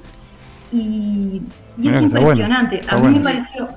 y, 0.71 1.41
y 1.77 1.87
es 1.87 1.91
bueno, 2.01 2.01
impresionante. 2.01 2.81
a 2.87 2.95
mí 2.95 3.01
bueno. 3.01 3.17
me 3.19 3.23
pareció 3.23 3.67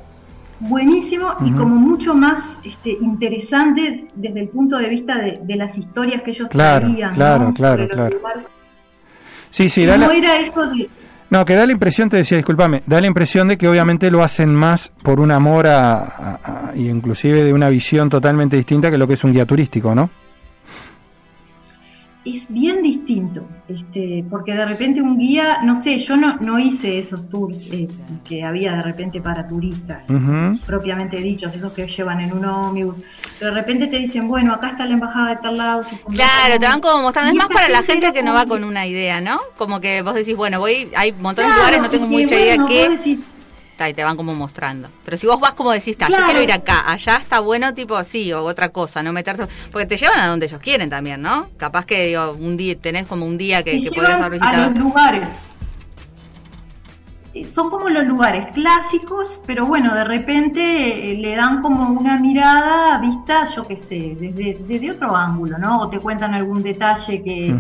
buenísimo 0.61 1.33
y 1.45 1.51
como 1.53 1.75
mucho 1.75 2.15
más 2.15 2.45
este, 2.65 2.97
interesante 3.01 4.07
desde 4.15 4.41
el 4.41 4.49
punto 4.49 4.79
de 4.79 4.89
vista 4.89 5.17
de, 5.19 5.41
de 5.43 5.57
las 5.57 5.77
historias 5.77 6.23
que 6.23 6.31
ellos 6.31 6.49
Claro, 6.49 6.87
traían. 6.87 7.11
¿no? 7.11 7.17
claro, 7.17 7.53
claro, 7.55 7.83
los 7.85 7.93
claro. 7.93 8.17
lugares. 8.17 8.43
Sí, 9.51 9.69
sí, 9.69 9.85
no 9.87 9.97
la, 9.97 10.07
era 10.15 10.37
eso 10.39 10.67
de... 10.67 10.89
no, 11.31 11.45
que 11.45 11.55
da 11.55 11.67
la 11.67 11.73
impresión, 11.73 12.09
te 12.09 12.17
decía, 12.17 12.37
discúlpame, 12.39 12.83
da 12.87 13.01
la 13.01 13.07
impresión 13.07 13.49
de 13.49 13.59
que 13.59 13.69
obviamente 13.69 14.11
lo 14.11 14.23
hacen 14.23 14.55
más 14.55 14.93
por 15.03 15.21
un 15.21 15.31
amor 15.31 15.67
a, 15.67 15.99
a- 16.03 16.41
a- 16.45 16.73
y 16.77 16.89
inclusive 16.89 17.43
de 17.45 17.53
una 17.53 17.69
visión 17.69 18.09
totalmente 18.09 18.57
distinta 18.57 18.91
que 18.91 18.99
lo 18.99 19.07
que 19.07 19.15
es 19.15 19.25
un 19.25 19.33
guía 19.33 19.45
turístico, 19.47 19.95
¿no? 19.95 20.11
Es 22.25 22.49
bien 22.49 22.83
distinto, 22.83 23.47
este, 23.69 24.25
porque 24.31 24.55
de 24.55 24.65
repente 24.65 25.03
un 25.03 25.19
guía, 25.19 25.61
no 25.63 25.83
sé, 25.83 25.99
yo 25.99 26.17
no, 26.17 26.37
no 26.39 26.59
hice 26.59 26.99
esos 26.99 27.29
tours 27.29 27.69
eh, 27.71 27.87
que 28.27 28.43
había 28.43 28.73
de 28.77 28.83
repente 28.83 29.21
para 29.21 29.47
turistas, 29.47 30.03
propiamente 30.67 31.19
dichos, 31.19 31.55
esos 31.55 31.73
que 31.75 31.87
llevan 31.87 32.21
en 32.21 32.33
un 32.33 32.45
ómnibus, 32.45 32.97
pero 33.39 33.55
de 33.55 33.61
repente 33.61 33.87
te 33.89 33.99
dicen, 33.99 34.27
bueno, 34.27 34.55
acá 34.55 34.71
está 34.71 34.87
la 34.87 34.95
embajada 34.95 35.31
de 35.31 35.37
tal 35.37 35.59
lado. 35.59 35.83
Claro, 36.15 36.59
te 36.59 36.67
van 36.67 36.81
como 36.81 37.03
mostrando. 37.03 37.31
Es 37.31 37.37
más 37.37 37.49
para 37.49 37.69
la 37.69 37.83
gente 37.83 38.13
que 38.13 38.23
no 38.23 38.33
va 38.33 38.47
con 38.47 38.65
una 38.65 38.87
idea, 38.87 39.21
¿no? 39.21 39.39
Como 39.57 39.81
que 39.81 40.03
vos 40.03 40.15
decís, 40.15 40.37
bueno, 40.37 40.61
voy, 40.61 40.91
hay 40.97 41.13
montones 41.13 41.53
de 41.53 41.61
Claro, 41.61 41.77
lugares, 41.77 41.83
no 41.83 41.91
tengo 41.91 42.07
mucha 42.07 42.27
bueno, 42.27 42.69
idea 42.69 42.99
qué. 43.03 43.19
Y 43.89 43.95
te 43.95 44.05
van 44.05 44.17
como 44.17 44.35
mostrando. 44.35 44.89
Pero 45.05 45.17
si 45.17 45.27
vos 45.27 45.41
vas 45.41 45.55
como 45.55 45.73
decís, 45.73 45.97
ta, 45.99 46.09
yo 46.09 46.25
quiero 46.25 46.43
ir 46.43 46.53
acá, 46.53 46.91
allá 46.91 47.17
está 47.17 47.41
bueno, 47.41 47.75
tipo 47.75 47.97
así, 47.97 48.33
o 48.33 48.43
otra 48.45 48.71
cosa, 48.71 49.03
no 49.03 49.13
meterse. 49.13 49.47
Porque 49.71 49.87
te 49.87 49.97
llevan 49.97 50.21
a 50.21 50.27
donde 50.29 50.47
ellos 50.47 50.61
quieren 50.61 50.89
también, 50.89 51.21
¿no? 51.21 51.51
Capaz 51.57 51.85
que 51.85 52.07
digo, 52.07 52.33
un 52.33 52.57
día 52.57 52.77
tenés 52.77 53.07
como 53.07 53.27
un 53.27 53.37
día 53.37 53.63
que, 53.63 53.73
te 53.73 53.83
que 53.83 53.91
podrías 53.91 54.21
a 54.21 54.69
los 54.69 54.79
lugares. 54.79 55.23
Son 57.55 57.69
como 57.69 57.89
los 57.89 58.05
lugares 58.07 58.47
clásicos, 58.55 59.41
pero 59.45 59.67
bueno, 59.67 59.93
de 59.95 60.05
repente 60.05 61.13
eh, 61.13 61.17
le 61.19 61.35
dan 61.35 61.63
como 61.63 61.89
una 61.89 62.17
mirada 62.19 62.99
vista, 62.99 63.49
yo 63.57 63.63
qué 63.65 63.77
sé, 63.77 64.17
desde, 64.21 64.57
desde 64.69 64.93
otro 64.93 65.17
ángulo, 65.17 65.59
¿no? 65.59 65.79
O 65.81 65.89
te 65.89 65.99
cuentan 65.99 66.33
algún 66.35 66.63
detalle 66.63 67.23
que, 67.25 67.55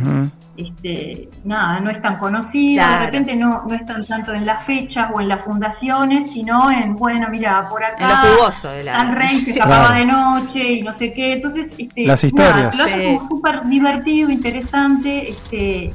este, 0.56 1.28
nada, 1.44 1.80
no 1.80 1.90
es 1.90 2.00
tan 2.00 2.18
conocido, 2.18 2.82
Claro. 2.84 3.00
de 3.00 3.06
repente 3.06 3.34
no, 3.36 3.64
no 3.68 3.74
están 3.74 4.04
tanto 4.04 4.32
en 4.32 4.46
las 4.46 4.64
fechas 4.64 5.10
o 5.12 5.20
en 5.20 5.26
las 5.28 5.40
fundaciones, 5.44 6.30
sino 6.32 6.70
en, 6.70 6.94
bueno, 6.94 7.26
mira, 7.30 7.68
por 7.68 7.82
acá 7.82 8.04
En 8.04 8.08
lo 8.30 8.36
jugoso 8.36 8.70
de 8.70 8.84
la- 8.84 9.00
al 9.00 9.12
rey 9.16 9.40
se 9.40 9.52
Claro. 9.54 9.70
escapaba 9.72 9.96
de 9.98 10.04
noche 10.06 10.72
y 10.74 10.82
no 10.82 10.92
sé 10.92 11.12
qué, 11.12 11.32
entonces, 11.32 11.72
este, 11.76 12.06
Las 12.06 12.22
nada, 12.22 12.26
historias. 12.28 12.76
lo 12.78 12.84
hace 12.84 13.08
Sí. 13.10 13.16
como 13.16 13.28
súper 13.28 13.64
divertido, 13.64 14.30
interesante, 14.30 15.30
este, 15.30 15.92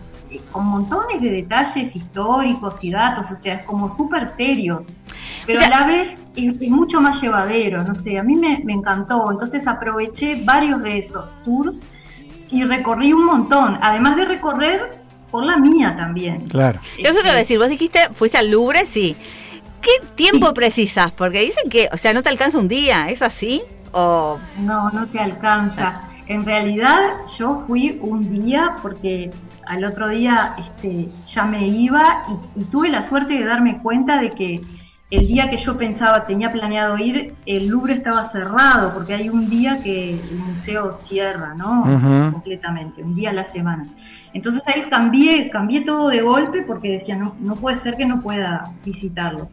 con 0.51 0.65
montones 0.65 1.21
de 1.21 1.29
detalles 1.29 1.95
históricos 1.95 2.83
y 2.83 2.91
datos, 2.91 3.31
o 3.31 3.37
sea, 3.37 3.55
es 3.55 3.65
como 3.65 3.95
súper 3.95 4.29
serio, 4.35 4.85
pero 5.45 5.61
a 5.61 5.69
la 5.69 5.85
vez 5.85 6.09
es, 6.35 6.61
es 6.61 6.69
mucho 6.69 7.01
más 7.01 7.21
llevadero, 7.21 7.83
no 7.83 7.95
sé, 7.95 8.17
a 8.19 8.23
mí 8.23 8.35
me, 8.35 8.61
me 8.63 8.73
encantó, 8.73 9.31
entonces 9.31 9.65
aproveché 9.67 10.41
varios 10.43 10.81
de 10.81 10.99
esos 10.99 11.29
tours 11.43 11.81
y 12.51 12.63
recorrí 12.63 13.13
un 13.13 13.25
montón, 13.25 13.77
además 13.81 14.15
de 14.15 14.25
recorrer 14.25 14.99
por 15.29 15.43
la 15.45 15.57
mía 15.57 15.95
también. 15.95 16.47
Claro. 16.47 16.79
Yo 16.97 17.09
eso 17.09 17.21
te 17.21 17.27
iba 17.27 17.35
a 17.35 17.39
decir, 17.39 17.59
vos 17.59 17.69
dijiste, 17.69 18.09
fuiste 18.11 18.37
al 18.37 18.49
Louvre, 18.49 18.85
sí. 18.85 19.15
¿Qué 19.81 19.91
tiempo 20.15 20.53
precisas? 20.53 21.11
Porque 21.11 21.41
dicen 21.41 21.69
que, 21.69 21.87
o 21.91 21.97
sea, 21.97 22.13
no 22.13 22.21
te 22.21 22.29
alcanza 22.29 22.57
un 22.57 22.67
día, 22.67 23.09
¿es 23.09 23.21
así? 23.21 23.61
O 23.91 24.39
No, 24.59 24.89
no 24.91 25.07
te 25.07 25.19
alcanza. 25.19 26.01
En 26.27 26.45
realidad 26.45 26.99
yo 27.37 27.63
fui 27.65 27.97
un 28.01 28.29
día 28.29 28.75
porque 28.81 29.31
al 29.69 29.85
otro 29.85 30.09
día 30.09 30.55
este, 30.57 31.09
ya 31.27 31.45
me 31.45 31.67
iba 31.67 32.23
y, 32.55 32.61
y 32.61 32.63
tuve 32.65 32.89
la 32.89 33.07
suerte 33.07 33.35
de 33.35 33.45
darme 33.45 33.81
cuenta 33.81 34.19
de 34.19 34.29
que 34.29 34.61
el 35.11 35.27
día 35.27 35.49
que 35.49 35.57
yo 35.57 35.75
pensaba, 35.75 36.25
tenía 36.27 36.49
planeado 36.49 36.97
ir, 36.97 37.33
el 37.45 37.67
Louvre 37.67 37.93
estaba 37.93 38.29
cerrado 38.29 38.93
porque 38.93 39.15
hay 39.15 39.29
un 39.29 39.49
día 39.49 39.81
que 39.81 40.11
el 40.11 40.35
museo 40.37 40.93
cierra, 40.93 41.55
¿no? 41.57 42.31
Completamente, 42.31 43.01
un 43.01 43.15
día 43.15 43.31
a 43.31 43.33
la 43.33 43.45
semana. 43.45 43.85
Entonces 44.33 44.61
ahí 44.67 44.83
cambié, 44.83 45.49
cambié 45.49 45.81
todo 45.81 46.09
de 46.09 46.21
golpe 46.21 46.61
porque 46.61 46.91
decía, 46.91 47.15
no, 47.15 47.35
no 47.39 47.55
puede 47.55 47.79
ser 47.79 47.95
que 47.95 48.05
no 48.05 48.21
pueda 48.21 48.63
visitarlo. 48.85 49.49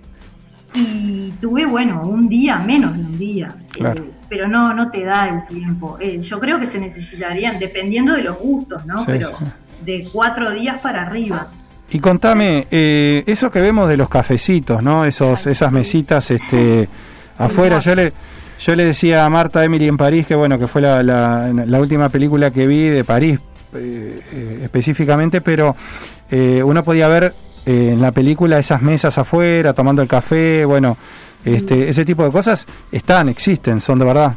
Y 0.75 1.33
tuve, 1.41 1.65
bueno, 1.65 2.03
un 2.03 2.29
día, 2.29 2.59
menos 2.59 2.95
de 2.95 3.01
un 3.01 3.17
día. 3.17 3.49
Claro. 3.71 4.03
Eh, 4.03 4.11
pero 4.29 4.47
no, 4.49 4.75
no 4.75 4.91
te 4.91 5.05
da 5.05 5.27
el 5.27 5.47
tiempo. 5.47 5.97
Eh, 5.99 6.21
yo 6.21 6.39
creo 6.39 6.59
que 6.59 6.67
se 6.67 6.79
necesitarían, 6.79 7.59
dependiendo 7.59 8.13
de 8.13 8.25
los 8.25 8.39
gustos, 8.39 8.85
¿no? 8.85 8.99
Sí, 8.99 9.07
pero 9.07 9.29
sí. 9.29 9.45
De 9.83 10.09
cuatro 10.13 10.51
días 10.51 10.81
para 10.83 11.03
arriba. 11.03 11.49
Y 11.91 12.01
contame, 12.01 12.67
eh, 12.71 13.23
eso 13.27 13.51
que 13.51 13.61
vemos 13.61 13.89
de 13.89 13.97
los 13.97 14.09
cafecitos, 14.09 14.83
¿no? 14.83 15.05
Esos, 15.05 15.47
esas 15.47 15.71
mesitas 15.71 16.31
este, 16.31 16.89
afuera. 17.39 17.79
Yo 17.79 17.95
le, 17.95 18.13
yo 18.59 18.75
le 18.75 18.85
decía 18.85 19.25
a 19.25 19.31
Marta 19.31 19.65
Emily 19.65 19.87
en 19.87 19.97
París 19.97 20.27
que 20.27 20.35
bueno, 20.35 20.59
que 20.59 20.67
fue 20.67 20.81
la, 20.83 21.03
la, 21.03 21.53
la 21.53 21.81
última 21.81 22.09
película 22.09 22.51
que 22.51 22.67
vi 22.67 22.89
de 22.89 23.05
París 23.05 23.39
eh, 23.75 24.21
eh, 24.33 24.61
específicamente, 24.63 25.41
pero 25.41 25.77
eh, 26.31 26.63
uno 26.65 26.83
podía 26.83 27.09
ver 27.09 27.35
en 27.67 28.01
la 28.01 28.13
película 28.13 28.59
esas 28.59 28.81
mesas 28.81 29.19
afuera, 29.19 29.73
tomando 29.73 30.01
el 30.01 30.09
café, 30.09 30.65
bueno, 30.65 30.97
este, 31.45 31.89
ese 31.89 32.05
tipo 32.05 32.25
de 32.25 32.31
cosas 32.31 32.65
están, 32.93 33.29
existen, 33.29 33.81
son 33.81 33.99
de 33.99 34.05
verdad. 34.05 34.35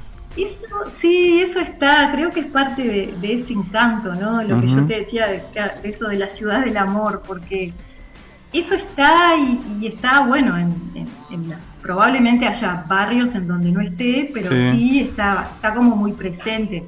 Sí, 1.02 1.42
eso 1.42 1.60
está, 1.60 2.12
creo 2.12 2.30
que 2.30 2.42
es 2.42 2.48
parte 2.48 2.84
de, 2.84 3.14
de 3.22 3.34
ese 3.42 3.54
encanto, 3.54 4.14
¿no? 4.16 4.44
Lo 4.44 4.60
que 4.60 4.68
yo 4.68 4.86
te 4.86 5.00
decía 5.00 5.28
de, 5.28 5.42
de 5.82 5.90
eso 5.90 6.08
de 6.08 6.18
la 6.18 6.28
ciudad 6.28 6.66
del 6.66 6.76
amor, 6.76 7.24
porque 7.26 7.72
eso 8.52 8.76
está 8.76 9.36
y, 9.38 9.60
y 9.82 9.88
está, 9.88 10.22
bueno, 10.22 10.58
en, 10.58 10.74
en- 10.96 11.08
en 11.32 11.50
la- 11.50 11.60
probablemente 11.82 12.46
haya 12.48 12.84
barrios 12.90 13.34
en 13.34 13.48
donde 13.48 13.72
no 13.72 13.80
esté, 13.82 14.30
pero 14.34 14.50
Sí. 14.50 14.72
sí, 14.78 15.00
está, 15.02 15.48
está 15.56 15.74
como 15.74 15.96
muy 15.96 16.12
presente. 16.12 16.84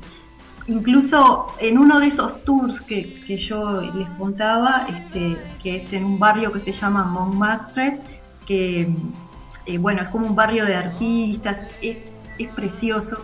Incluso 0.68 1.48
en 1.60 1.78
uno 1.78 2.00
de 2.00 2.08
esos 2.08 2.44
tours 2.44 2.82
que, 2.82 3.14
que 3.26 3.38
yo 3.38 3.82
les 3.82 4.08
contaba, 4.18 4.86
este, 4.90 5.38
que 5.64 5.78
es 5.78 5.94
en 5.94 6.04
un 6.06 6.20
barrio 6.20 6.52
que 6.52 6.60
se 6.60 6.74
llama 6.74 7.04
Montmartre, 7.06 8.00
que 8.46 8.90
eh, 9.66 9.78
bueno, 9.78 10.02
es 10.02 10.10
como 10.10 10.28
un 10.28 10.36
barrio 10.36 10.66
de 10.66 10.76
artistas, 10.76 11.58
es, 11.82 11.98
es 12.38 12.48
precioso. 12.50 13.18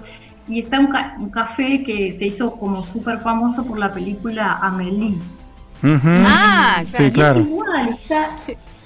Y 0.47 0.59
está 0.61 0.79
un, 0.79 0.87
ca- 0.87 1.15
un 1.19 1.29
café 1.29 1.83
que 1.83 2.15
se 2.17 2.25
hizo 2.25 2.55
como 2.55 2.83
súper 2.85 3.19
famoso 3.19 3.65
por 3.65 3.77
la 3.77 3.91
película 3.91 4.59
Amélie. 4.61 5.15
Ujú. 5.83 5.99
Ah, 6.25 6.83
Sí, 6.87 7.11
claro. 7.11 7.39
Es 7.41 7.45
igual, 7.47 7.89
está, 7.89 8.29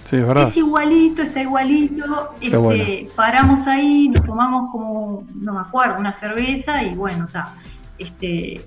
Sí, 0.04 0.16
es 0.16 0.28
verdad. 0.28 0.48
es 0.50 0.58
igualito, 0.58 1.22
está 1.22 1.42
igualito. 1.42 2.30
Este, 2.42 2.58
bueno. 2.58 2.84
Paramos 3.16 3.66
ahí, 3.68 4.10
nos 4.10 4.26
tomamos 4.26 4.72
como, 4.72 5.24
no 5.36 5.54
me 5.54 5.60
acuerdo, 5.62 6.00
una 6.00 6.14
cerveza 6.14 6.82
y 6.84 6.96
bueno, 6.96 7.26
está. 7.26 7.54
Este, 8.00 8.62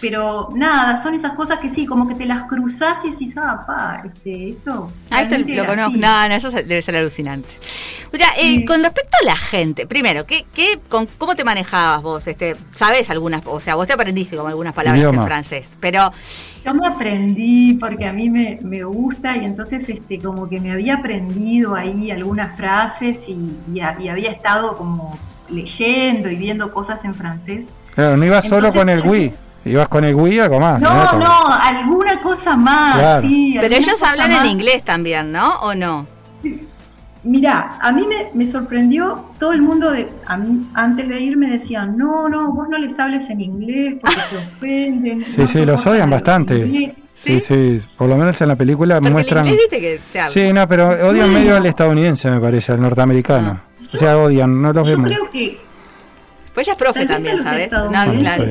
pero 0.00 0.48
nada, 0.54 1.02
son 1.02 1.14
esas 1.14 1.32
cosas 1.32 1.58
que 1.60 1.70
sí, 1.74 1.86
como 1.86 2.06
que 2.06 2.14
te 2.14 2.26
las 2.26 2.42
cruzás 2.44 2.98
y 3.04 3.12
decís, 3.12 3.34
ah, 3.36 3.64
pa, 3.66 4.02
este, 4.04 4.50
esto. 4.50 4.90
Ah, 5.10 5.22
esto 5.22 5.36
lo 5.38 5.64
conozco. 5.66 5.96
No, 5.98 6.28
no, 6.28 6.34
eso 6.34 6.50
se- 6.50 6.62
debe 6.64 6.82
ser 6.82 6.96
alucinante. 6.96 7.48
O 8.12 8.16
sea, 8.16 8.28
eh, 8.38 8.56
Sí. 8.58 8.64
con 8.64 8.82
respecto 8.82 9.16
a 9.22 9.24
la 9.24 9.36
gente, 9.36 9.86
primero, 9.86 10.24
¿qué, 10.26 10.44
qué, 10.54 10.78
con, 10.88 11.06
¿cómo 11.18 11.34
te 11.34 11.44
manejabas 11.44 12.02
vos? 12.02 12.26
Este, 12.26 12.56
¿Sabes 12.72 13.08
algunas? 13.10 13.42
O 13.46 13.58
sea, 13.60 13.74
vos 13.74 13.86
te 13.86 13.94
aprendiste 13.94 14.36
como 14.36 14.48
algunas 14.48 14.74
palabras 14.74 15.00
Idioma. 15.00 15.22
en 15.22 15.26
francés, 15.28 15.76
pero 15.80 16.12
Yo 16.64 16.74
me 16.74 16.86
aprendí 16.86 17.74
porque 17.74 18.06
a 18.06 18.12
mí 18.12 18.28
me, 18.30 18.58
me 18.62 18.84
gusta 18.84 19.36
y 19.36 19.44
entonces 19.44 19.88
este 19.88 20.18
como 20.18 20.48
que 20.48 20.60
me 20.60 20.72
había 20.72 20.96
aprendido 20.96 21.74
ahí 21.74 22.10
algunas 22.10 22.56
frases 22.56 23.16
y, 23.26 23.50
y 23.72 23.80
ha- 23.80 23.96
y 24.00 24.08
había 24.08 24.30
estado 24.30 24.76
como 24.76 25.18
leyendo 25.48 26.28
y 26.30 26.36
viendo 26.36 26.72
cosas 26.72 26.98
en 27.04 27.14
francés. 27.14 27.60
Claro, 27.94 28.16
no 28.16 28.24
ibas 28.26 28.46
solo 28.48 28.68
Entonces, 28.68 28.80
con 28.80 28.88
el 28.88 29.00
Wii, 29.08 29.32
ibas 29.66 29.88
con 29.88 30.04
el 30.04 30.14
Wii 30.14 30.38
algo 30.40 30.60
más. 30.60 30.80
No, 30.80 30.90
no, 31.18 31.46
alguna 31.60 32.20
cosa 32.22 32.56
más. 32.56 32.96
Claro. 32.98 33.28
sí, 33.28 33.56
pero 33.60 33.74
ellos 33.74 34.02
hablan 34.02 34.30
más. 34.32 34.44
en 34.44 34.50
inglés 34.50 34.82
también, 34.84 35.32
¿no? 35.32 35.56
¿O 35.60 35.74
no? 35.74 36.06
Mirá, 37.22 37.76
a 37.80 37.90
mí 37.90 38.06
me, 38.06 38.30
me 38.34 38.52
sorprendió 38.52 39.30
todo 39.40 39.52
el 39.52 39.60
mundo, 39.60 39.90
de, 39.90 40.08
a 40.26 40.36
mí 40.36 40.64
antes 40.74 41.08
de 41.08 41.20
ir 41.20 41.36
me 41.36 41.50
decían, 41.58 41.98
no, 41.98 42.28
no, 42.28 42.52
vos 42.52 42.68
no 42.68 42.78
les 42.78 42.96
hables 43.00 43.28
en 43.28 43.40
inglés 43.40 43.94
porque 44.00 44.20
se 44.30 44.36
ofenden. 44.56 45.24
Sí, 45.26 45.40
no 45.40 45.46
sí, 45.48 45.66
los 45.66 45.86
odian 45.86 46.08
bastante. 46.08 46.56
ingleses". 46.58 46.94
Sí, 47.14 47.40
sí, 47.40 47.80
por 47.96 48.08
lo 48.10 48.16
menos 48.16 48.38
en 48.42 48.48
la 48.48 48.56
película 48.56 48.96
Porque 48.96 49.10
muestran... 49.10 49.46
el 49.46 49.54
inglés 49.54 49.68
viste 49.70 49.80
que. 50.12 50.28
Sí, 50.28 50.52
no, 50.52 50.68
pero 50.68 50.88
odian 51.08 51.32
medio 51.32 51.56
al 51.56 51.66
estadounidense, 51.66 52.30
me 52.30 52.38
parece, 52.38 52.72
al 52.72 52.80
norteamericano. 52.82 53.60
O 53.92 53.96
sea, 53.96 54.18
odian, 54.18 54.60
no 54.62 54.72
los 54.72 54.86
Yo 54.86 54.92
vemos. 54.92 55.10
creo 55.10 55.30
que, 55.30 55.58
Pues 56.54 56.68
ella 56.68 56.74
es 56.74 56.78
profe 56.78 57.06
también, 57.06 57.42
¿sabes? 57.42 57.72
No, 57.72 57.88
claro. 57.90 58.44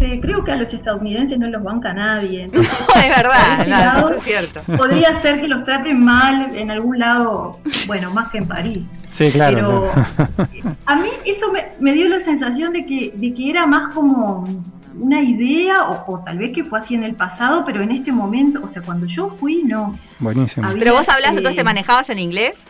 No 0.00 0.06
sé, 0.06 0.20
creo 0.20 0.44
que 0.44 0.52
a 0.52 0.56
los 0.56 0.72
estadounidenses 0.72 1.38
no 1.38 1.46
los 1.48 1.62
banca 1.62 1.92
nadie. 1.92 2.42
Entonces, 2.44 2.72
es 2.72 3.16
verdad, 3.16 3.58
no, 3.58 3.66
lado, 3.66 4.08
eso 4.08 4.18
es 4.18 4.24
cierto. 4.24 4.60
Podría 4.76 5.20
ser 5.22 5.40
que 5.40 5.48
los 5.48 5.64
traten 5.64 6.02
mal 6.02 6.54
en 6.54 6.70
algún 6.70 6.98
lado, 6.98 7.60
bueno, 7.86 8.10
más 8.12 8.30
que 8.30 8.38
en 8.38 8.48
París. 8.48 8.84
Sí, 9.10 9.30
claro. 9.30 9.56
Pero 9.56 9.92
claro. 10.34 10.76
a 10.86 10.96
mí 10.96 11.08
eso 11.24 11.50
me, 11.50 11.68
me 11.80 11.92
dio 11.92 12.08
la 12.08 12.22
sensación 12.24 12.72
de 12.72 12.84
que, 12.84 13.12
de 13.14 13.34
que 13.34 13.50
era 13.50 13.66
más 13.66 13.94
como 13.94 14.46
una 14.98 15.22
idea, 15.22 15.82
o, 15.88 16.14
o 16.14 16.18
tal 16.20 16.38
vez 16.38 16.52
que 16.52 16.64
fue 16.64 16.78
así 16.78 16.94
en 16.94 17.04
el 17.04 17.14
pasado, 17.14 17.64
pero 17.64 17.82
en 17.82 17.90
este 17.90 18.12
momento, 18.12 18.60
o 18.62 18.68
sea, 18.68 18.82
cuando 18.82 19.06
yo 19.06 19.36
fui, 19.38 19.62
no. 19.62 19.98
Buenísimo. 20.18 20.66
Había, 20.66 20.78
Pero 20.78 20.94
vos 20.94 21.08
hablas, 21.08 21.32
eh, 21.32 21.36
entonces 21.38 21.56
te 21.56 21.64
manejabas 21.64 22.10
en 22.10 22.18
inglés. 22.18 22.64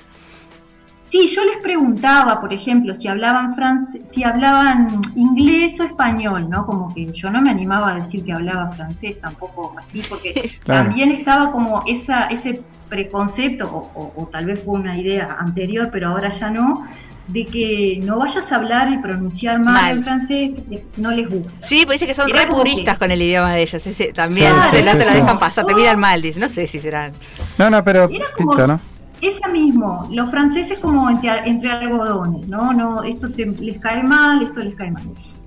Sí, 1.11 1.33
yo 1.35 1.43
les 1.45 1.63
preguntaba, 1.63 2.41
por 2.41 2.53
ejemplo, 2.53 2.95
si 2.95 3.07
hablaban 3.07 3.55
francés, 3.55 4.03
si 4.13 4.25
hablaban 4.25 5.01
inglés 5.15 5.79
o 5.79 5.85
español, 5.85 6.51
¿no? 6.51 6.67
Como 6.67 6.93
que 6.93 7.07
yo 7.13 7.31
no 7.31 7.41
me 7.41 7.51
animaba 7.51 7.93
a 7.93 7.95
decir 7.95 8.25
que 8.25 8.33
hablaba 8.33 8.73
francés 8.73 9.21
tampoco 9.21 9.75
así, 9.79 10.03
porque 10.09 10.33
Claro. 10.65 10.85
también 10.89 11.11
estaba 11.13 11.53
como 11.53 11.83
esa 11.87 12.27
ese 12.27 12.61
preconcepto, 12.89 13.65
o, 13.67 13.91
o- 14.01 14.13
o 14.23 14.27
tal 14.27 14.47
vez 14.47 14.63
fue 14.65 14.75
una 14.75 14.97
idea 14.99 15.37
anterior, 15.39 15.91
pero 15.93 16.09
ahora 16.09 16.33
ya 16.33 16.51
no, 16.51 16.87
de 17.29 17.45
que 17.47 18.01
no 18.05 18.19
vayas 18.19 18.51
a 18.51 18.57
hablar 18.57 18.93
y 18.93 18.99
pronunciar 18.99 19.59
mal, 19.61 19.75
Mal. 19.75 19.97
en 19.99 20.03
francés, 20.05 20.51
que 20.69 20.85
no 20.97 21.11
les 21.13 21.29
gusta. 21.29 21.51
Sí, 21.61 21.83
pues 21.87 22.01
dice 22.01 22.07
que 22.07 22.15
son 22.15 22.31
re 22.31 22.47
puristas 22.49 22.95
que- 22.95 22.99
con 23.05 23.11
el 23.13 23.23
idioma 23.23 23.53
de 23.53 23.63
ellos. 23.63 23.87
ese- 23.87 24.13
también 24.13 24.53
Sí, 24.71 24.77
se 24.77 24.83
sí, 24.83 24.85
no 24.87 24.93
te 24.99 25.01
sí, 25.05 25.07
lo 25.11 25.15
sí. 25.17 25.21
dejan 25.23 25.39
pasar, 25.39 25.65
te 25.67 25.75
miran 25.75 25.99
mal, 26.01 26.21
dice. 26.21 26.39
No 26.41 26.49
sé 26.49 26.67
si 26.67 26.79
serán. 26.81 27.13
No, 27.59 27.71
no, 27.71 27.83
pero 27.85 28.09
Era 28.11 28.27
como 28.37 28.51
pinta, 28.53 28.67
¿no? 28.67 28.81
Esa 29.21 29.49
mismo, 29.49 30.07
los 30.13 30.31
franceses 30.31 30.79
como 30.79 31.09
entre, 31.09 31.31
entre 31.49 31.71
algodones, 31.71 32.47
¿no? 32.49 32.73
no 32.73 33.03
Esto 33.03 33.31
te- 33.31 33.47
les 33.47 33.79
cae 33.81 34.03
mal, 34.03 34.43
esto 34.43 34.61
les 34.61 34.75
cae 34.75 34.91
mal. 34.91 35.03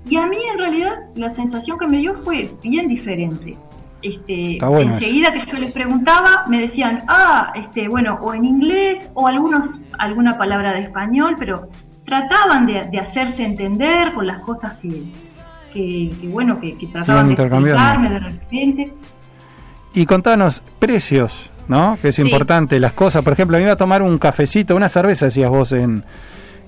Y 0.06 0.16
a 0.16 0.26
mí 0.26 0.36
en 0.52 0.58
realidad 0.58 0.92
la 1.14 1.32
sensación 1.34 1.78
que 1.78 1.86
me 1.86 1.98
dio 1.98 2.14
fue 2.24 2.50
bien 2.62 2.88
diferente. 2.88 3.56
Este, 4.02 4.56
bueno 4.66 4.94
enseguida 4.94 5.30
que 5.32 5.44
yo 5.44 5.58
les 5.58 5.72
preguntaba, 5.72 6.44
me 6.48 6.58
decían, 6.62 7.00
ah, 7.08 7.52
este, 7.54 7.86
bueno, 7.86 8.18
o 8.22 8.32
en 8.32 8.46
inglés, 8.46 9.10
o 9.14 9.26
algunos, 9.26 9.78
alguna 9.98 10.38
palabra 10.38 10.72
de 10.72 10.80
español, 10.80 11.36
pero 11.38 11.68
trataban 12.06 12.66
de, 12.66 12.82
de 12.90 12.98
hacerse 12.98 13.44
entender 13.44 14.12
con 14.14 14.26
las 14.26 14.38
cosas 14.40 14.72
que, 14.80 14.88
que, 15.72 16.10
que, 16.18 16.28
bueno, 16.28 16.58
que, 16.60 16.76
que 16.78 16.86
trataban 16.86 17.26
de 17.34 17.42
explicarme 17.44 18.08
de 18.10 18.18
repente. 18.18 18.94
Y 19.92 20.06
contanos, 20.06 20.62
precios, 20.78 21.49
¿no? 21.70 21.96
Que 22.02 22.08
es 22.08 22.16
Sí. 22.16 22.22
importante, 22.22 22.78
las 22.80 22.92
cosas. 22.92 23.22
Por 23.22 23.32
ejemplo, 23.32 23.56
me 23.56 23.62
iba 23.62 23.72
a 23.72 23.76
tomar 23.76 24.02
un 24.02 24.18
cafecito, 24.18 24.74
una 24.76 24.88
cerveza, 24.88 25.26
decías 25.26 25.48
vos, 25.48 25.70
en, 25.72 26.04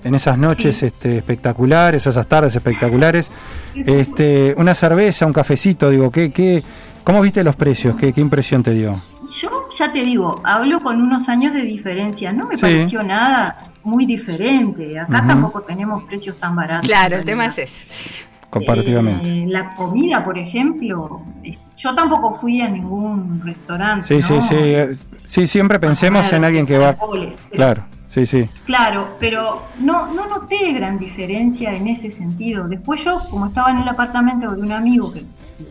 en 0.03 0.15
esas 0.15 0.37
noches 0.37 0.77
Sí. 0.77 0.85
este, 0.87 1.17
espectaculares, 1.17 2.07
esas 2.07 2.25
tardes 2.27 2.55
espectaculares. 2.55 3.29
Este, 3.75 4.53
una 4.57 4.73
cerveza, 4.73 5.25
un 5.25 5.33
cafecito, 5.33 5.89
digo, 5.89 6.09
¿qué, 6.09 6.31
qué, 6.31 6.63
¿cómo 7.03 7.21
viste 7.21 7.43
los 7.43 7.55
precios? 7.55 7.95
¿Qué, 7.95 8.13
qué 8.13 8.21
impresión 8.21 8.63
te 8.63 8.71
dio? 8.71 8.95
Yo 9.41 9.49
ya 9.77 9.91
te 9.91 10.01
digo, 10.01 10.35
hablo 10.43 10.79
con 10.79 11.01
unos 11.01 11.27
años 11.27 11.53
de 11.53 11.61
diferencia, 11.63 12.31
no 12.31 12.47
me 12.47 12.55
Sí. 12.55 12.61
pareció 12.61 13.03
nada 13.03 13.57
muy 13.83 14.05
diferente. 14.05 14.97
Acá 14.99 15.25
tampoco 15.27 15.61
tenemos 15.61 16.03
precios 16.03 16.37
tan 16.39 16.55
baratos. 16.55 16.85
Claro, 16.87 17.17
el 17.17 17.25
tema 17.25 17.47
es 17.47 17.57
ese. 17.57 18.25
Comparativamente. 18.49 19.27
Eh, 19.27 19.45
la 19.47 19.75
comida, 19.75 20.23
por 20.23 20.37
ejemplo, 20.37 21.21
es- 21.43 21.57
yo 21.83 21.93
tampoco 21.95 22.35
fui 22.39 22.61
a 22.61 22.69
ningún 22.69 23.41
restaurante. 23.43 24.07
Sí, 24.07 24.21
sí, 24.21 24.33
¿no? 24.35 24.41
sí. 24.41 24.55
eh, 24.57 24.93
Sí, 25.25 25.47
siempre 25.47 25.79
pensemos 25.79 26.31
en 26.33 26.43
alguien 26.45 26.65
que 26.65 26.77
va. 26.77 26.93
pero- 26.95 27.33
Claro, 27.51 27.83
sí, 28.07 28.25
sí. 28.25 28.47
Claro, 28.65 29.15
pero 29.19 29.63
no, 29.79 30.07
no 30.13 30.27
noté 30.27 30.71
gran 30.73 30.97
diferencia 30.99 31.73
en 31.73 31.87
ese 31.87 32.11
sentido. 32.11 32.67
Después 32.67 33.03
yo, 33.03 33.19
como 33.29 33.47
estaba 33.47 33.71
en 33.71 33.77
el 33.77 33.87
apartamento 33.89 34.51
de 34.53 34.61
un 34.61 34.71
amigo 34.71 35.11
que 35.13 35.23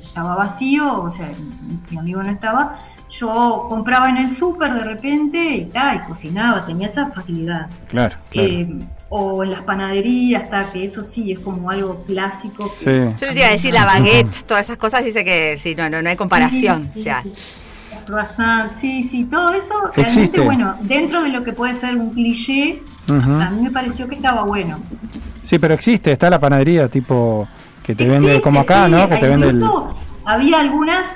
estaba 0.02 0.34
vacío, 0.36 1.02
o 1.02 1.12
sea, 1.12 1.28
mi- 1.28 1.78
mi 1.90 1.98
amigo 1.98 2.22
no 2.22 2.30
estaba, 2.30 2.78
yo 3.10 3.66
compraba 3.68 4.08
en 4.08 4.16
el 4.18 4.36
súper 4.38 4.72
de 4.72 4.80
repente 4.84 5.38
y, 5.38 5.64
ta, 5.66 5.94
y 5.94 5.98
cocinaba, 6.00 6.64
tenía 6.64 6.88
esa 6.88 7.08
facilidad. 7.10 7.66
Claro, 7.88 8.16
claro. 8.30 8.48
Eh, 8.48 8.78
o 9.14 9.44
en 9.44 9.50
las 9.50 9.60
panaderías, 9.62 10.44
está 10.44 10.72
que 10.72 10.86
eso 10.86 11.04
sí 11.04 11.32
es 11.32 11.38
como 11.40 11.68
algo 11.68 12.02
clásico. 12.06 12.70
que- 12.72 12.76
Sí. 12.76 13.16
Yo 13.20 13.26
les 13.26 13.36
iba 13.36 13.46
a 13.46 13.50
decir 13.50 13.74
la 13.74 13.84
baguette, 13.84 14.42
todas 14.46 14.64
esas 14.64 14.78
cosas, 14.78 15.04
dice 15.04 15.22
que 15.22 15.58
sí, 15.62 15.74
no, 15.74 15.90
no, 15.90 16.00
no 16.00 16.08
hay 16.08 16.16
comparación. 16.16 16.90
Sí, 16.94 17.00
o 17.00 17.02
sea, 17.02 17.22
sí, 17.22 17.32
sí. 17.36 17.42
Croissant, 18.06 18.72
sí, 18.80 19.08
sí, 19.10 19.24
todo 19.24 19.50
eso 19.52 19.68
realmente, 19.94 20.00
Existe. 20.00 20.40
bueno, 20.40 20.74
dentro 20.80 21.22
de 21.22 21.28
lo 21.28 21.44
que 21.44 21.52
puede 21.52 21.74
ser 21.78 21.94
un 21.96 22.10
cliché, 22.10 22.80
a 23.08 23.50
mí 23.50 23.62
me 23.64 23.70
pareció 23.70 24.08
que 24.08 24.14
estaba 24.14 24.44
bueno. 24.44 24.78
Sí, 25.42 25.58
pero 25.58 25.74
existe, 25.74 26.10
está 26.12 26.30
la 26.30 26.40
panadería 26.40 26.88
tipo 26.88 27.46
que 27.82 27.94
te 27.94 28.04
vende 28.08 28.28
Existe, 28.28 28.42
como 28.42 28.60
acá, 28.60 28.86
sí, 28.86 28.92
¿no? 28.92 29.08
Que 29.10 29.16
te 29.18 29.28
vende 29.28 29.48
el... 29.50 29.62
Había 30.24 30.60
algunas 30.60 31.06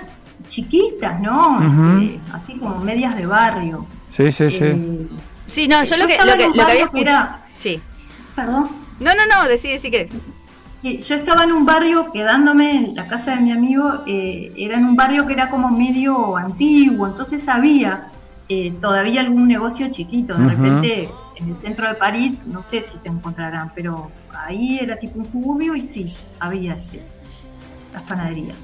chiquitas, 0.51 1.19
¿no? 1.21 1.61
Este, 2.03 2.21
así 2.33 2.55
como 2.59 2.77
medias 2.81 3.17
de 3.17 3.25
barrio. 3.25 3.87
Sí, 4.09 4.31
sí, 4.33 4.51
sí. 4.51 4.65
Eh, 4.65 5.07
sí, 5.47 5.67
no, 5.69 5.83
yo 5.83 5.97
lo 5.97 6.07
que, 6.07 6.19
lo 6.19 6.37
que, 6.37 6.47
un 6.47 6.57
lo 6.57 6.67
que 6.67 6.73
había 6.73 6.85
escuchado. 6.85 7.01
era- 7.01 7.41
Sí. 7.67 7.81
perdón. 8.37 8.69
No, 9.01 9.11
no, 9.15 9.27
no, 9.27 9.49
decí, 9.49 9.69
decí 9.69 9.91
que. 9.91 10.09
Sí, 10.83 10.99
Yo 10.99 11.17
estaba 11.17 11.43
en 11.43 11.53
un 11.53 11.67
barrio, 11.67 12.13
quedándome 12.13 12.77
en 12.77 12.95
la 12.95 13.09
casa 13.09 13.33
de 13.33 13.41
mi 13.41 13.51
amigo, 13.51 14.05
eh, 14.07 14.53
era 14.57 14.79
en 14.79 14.85
un 14.85 14.95
barrio 14.95 15.27
que 15.27 15.33
era 15.33 15.51
como 15.51 15.69
medio 15.71 16.37
antiguo, 16.37 17.09
entonces 17.09 17.49
había 17.49 18.09
eh, 18.49 18.73
todavía 18.81 19.21
algún 19.23 19.49
negocio 19.49 19.91
chiquito. 19.91 20.37
De 20.37 20.49
repente, 20.49 21.09
en 21.35 21.49
el 21.49 21.57
centro 21.61 21.89
de 21.89 21.95
París, 21.95 22.39
no 22.47 22.65
sé 22.71 22.87
si 22.93 22.99
te 22.99 23.09
encontrarán, 23.09 23.73
pero 23.75 24.13
ahí 24.33 24.79
era 24.81 24.97
tipo 24.97 25.19
un 25.19 25.27
suburbio 25.33 25.75
y 25.75 25.81
sí, 25.81 26.15
había 26.39 26.75
este, 26.75 27.03
las 27.93 28.03
panaderías. 28.05 28.57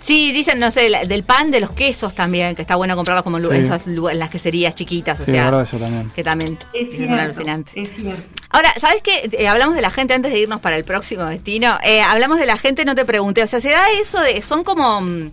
Sí, 0.00 0.32
dicen, 0.32 0.58
no 0.58 0.70
sé, 0.70 0.88
la- 0.88 1.04
del 1.04 1.22
pan, 1.24 1.50
de 1.50 1.60
los 1.60 1.70
quesos 1.72 2.14
también, 2.14 2.54
que 2.54 2.62
está 2.62 2.76
bueno 2.76 2.96
comprarlos 2.96 3.22
como 3.24 3.38
Sí. 3.38 3.46
en 3.50 3.54
esas 3.64 3.86
lu- 3.86 4.08
en 4.08 4.18
las 4.18 4.30
queserías 4.30 4.74
chiquitas, 4.74 5.18
Sí, 5.22 5.30
o 5.30 5.34
sea, 5.34 5.62
eso 5.62 5.76
también. 5.78 6.10
que 6.14 6.24
también 6.24 6.58
Es 6.72 6.96
cierto, 6.96 7.14
alucinantes. 7.20 7.74
es 7.76 7.94
cierto. 7.94 8.22
Ahora, 8.50 8.72
¿sabes 8.80 9.02
qué? 9.02 9.28
Eh, 9.32 9.46
hablamos 9.48 9.74
de 9.74 9.82
la 9.82 9.90
gente 9.90 10.14
antes 10.14 10.32
de 10.32 10.38
irnos 10.38 10.60
para 10.60 10.76
el 10.76 10.84
próximo 10.84 11.24
destino. 11.24 11.78
Eh, 11.84 12.00
hablamos 12.00 12.38
de 12.38 12.46
la 12.46 12.56
gente, 12.56 12.84
no 12.86 12.94
te 12.94 13.04
pregunté. 13.04 13.42
O 13.42 13.46
sea, 13.46 13.60
se 13.60 13.68
da 13.70 13.82
eso 14.00 14.20
de. 14.20 14.40
Son 14.42 14.64
como. 14.64 15.00
mm, 15.02 15.30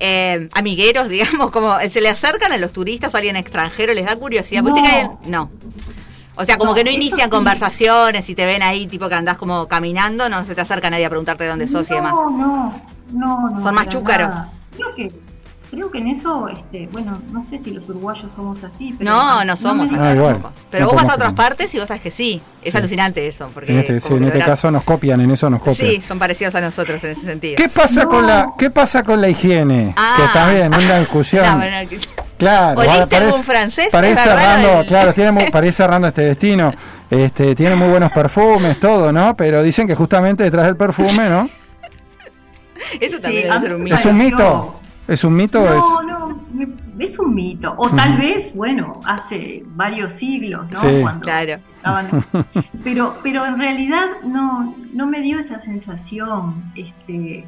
eh, 0.00 0.48
amigueros, 0.54 1.08
digamos, 1.42 1.50
como 1.50 1.78
eh, 1.80 1.90
se 1.90 2.00
le 2.00 2.08
acercan 2.08 2.52
a 2.52 2.56
los 2.58 2.72
turistas 2.72 3.12
o 3.14 3.16
a 3.16 3.18
alguien 3.18 3.34
extranjero, 3.36 3.92
les 3.94 4.04
da 4.06 4.14
curiosidad. 4.16 4.62
¿Viste 4.62 4.80
No. 4.80 4.86
hay- 4.86 5.08
no. 5.30 5.50
O 6.36 6.44
sea, 6.44 6.56
como 6.56 6.70
No, 6.70 6.74
que 6.76 6.84
no 6.84 6.90
inician 6.90 7.24
sí. 7.24 7.30
conversaciones 7.30 8.28
y 8.30 8.34
te 8.36 8.46
ven 8.46 8.62
ahí, 8.62 8.86
tipo 8.86 9.08
que 9.08 9.14
andás 9.16 9.36
como 9.38 9.66
caminando, 9.66 10.28
no 10.28 10.44
se 10.44 10.54
te 10.54 10.60
acerca 10.60 10.88
nadie 10.88 11.04
a 11.04 11.08
preguntarte 11.08 11.42
de 11.42 11.50
dónde 11.50 11.66
sos 11.66 11.90
y 11.90 11.94
demás. 11.94 12.12
No, 12.14 12.30
no, 12.30 12.82
no, 13.10 13.50
no. 13.50 13.62
Son 13.62 13.74
más 13.74 13.88
chúcaros. 13.88 14.28
nada. 14.28 14.50
Creo 14.76 14.94
que, 14.94 15.12
creo 15.70 15.90
que 15.90 15.98
en 15.98 16.08
eso, 16.08 16.48
este, 16.48 16.88
bueno, 16.92 17.20
no 17.32 17.44
sé 17.48 17.58
si 17.62 17.70
los 17.72 17.88
uruguayos 17.88 18.26
somos 18.36 18.62
así. 18.64 18.94
Pero 18.98 19.10
No, 19.10 19.44
no 19.44 19.56
somos. 19.56 19.90
Ah, 19.98 20.14
igual. 20.14 20.34
tampoco. 20.34 20.54
Pero 20.70 20.84
No 20.86 20.92
vos 20.92 21.02
vas 21.02 21.10
a 21.10 21.14
otras 21.14 21.32
partes 21.34 21.74
y 21.74 21.78
vos 21.78 21.88
sabes 21.88 22.02
que 22.02 22.10
sí. 22.10 22.40
Es 22.62 22.72
Sí. 22.72 22.78
alucinante 22.78 23.26
eso. 23.26 23.48
Porque 23.52 23.72
En 23.72 23.78
este, 23.78 24.00
sí, 24.00 24.14
en 24.14 24.24
este 24.24 24.38
verás- 24.38 24.46
caso 24.48 24.70
nos 24.70 24.84
copian, 24.84 25.20
en 25.20 25.30
eso 25.30 25.50
nos 25.50 25.60
copian. 25.60 25.90
Sí, 25.90 26.00
son 26.00 26.18
parecidos 26.18 26.54
a 26.54 26.60
nosotros 26.60 27.02
en 27.04 27.10
ese 27.10 27.22
sentido. 27.22 27.56
¿Qué 27.56 27.68
pasa 27.68 28.04
No. 28.04 28.08
con 28.08 28.26
la 28.26 28.52
qué 28.58 28.70
pasa 28.70 29.02
con 29.02 29.20
la 29.20 29.28
higiene? 29.28 29.94
Ah. 29.96 30.14
Que 30.16 30.38
también 30.38 30.66
una 30.74 30.98
discusión. 31.00 31.44
No, 31.46 31.56
bueno, 31.56 31.88
que- 31.88 31.98
Claro, 32.38 32.78
¿Oliste 32.80 33.16
algún 33.16 33.42
francés? 33.42 33.88
Verdad 33.92 34.22
cerrando, 34.22 34.68
del- 34.78 34.86
claro, 34.86 35.12
tiene 35.12 35.32
muy- 35.32 35.42
ir 35.42 35.72
cerrando 35.72 36.06
este 36.06 36.22
destino. 36.22 36.72
Este, 37.10 37.56
tiene 37.56 37.74
muy 37.74 37.88
buenos 37.88 38.12
perfumes, 38.12 38.78
todo, 38.78 39.10
¿no? 39.12 39.36
Pero 39.36 39.60
dicen 39.62 39.88
que 39.88 39.96
justamente 39.96 40.44
detrás 40.44 40.66
del 40.66 40.76
perfume, 40.76 41.28
¿no? 41.28 41.48
Eso 43.00 43.18
también 43.20 43.44
Sí, 43.44 43.48
debe 43.48 43.56
a 43.56 43.60
ser 43.60 43.74
un 43.74 43.82
mito. 43.82 43.94
¿Es 43.96 44.04
un 44.06 44.16
mito? 44.18 44.80
¿Es 45.08 45.24
un 45.24 45.34
mito 45.36 45.62
o 45.62 45.64
es? 45.64 45.78
No, 45.78 46.02
no, 46.02 46.42
me- 46.52 47.04
es 47.04 47.18
un 47.18 47.34
mito. 47.34 47.74
O 47.78 47.88
tal 47.88 48.18
vez, 48.18 48.54
bueno, 48.54 49.00
hace 49.06 49.62
varios 49.68 50.12
siglos, 50.14 50.68
¿no? 50.70 50.76
Sí. 50.76 50.98
Cuando 51.00 51.20
Claro. 51.22 51.58
estaban- 51.76 52.24
Pero, 52.84 53.16
pero 53.22 53.46
en 53.46 53.58
realidad 53.58 54.04
no, 54.24 54.74
no 54.92 55.06
me 55.06 55.20
dio 55.22 55.38
esa 55.38 55.60
sensación. 55.62 56.62
Este, 56.74 57.44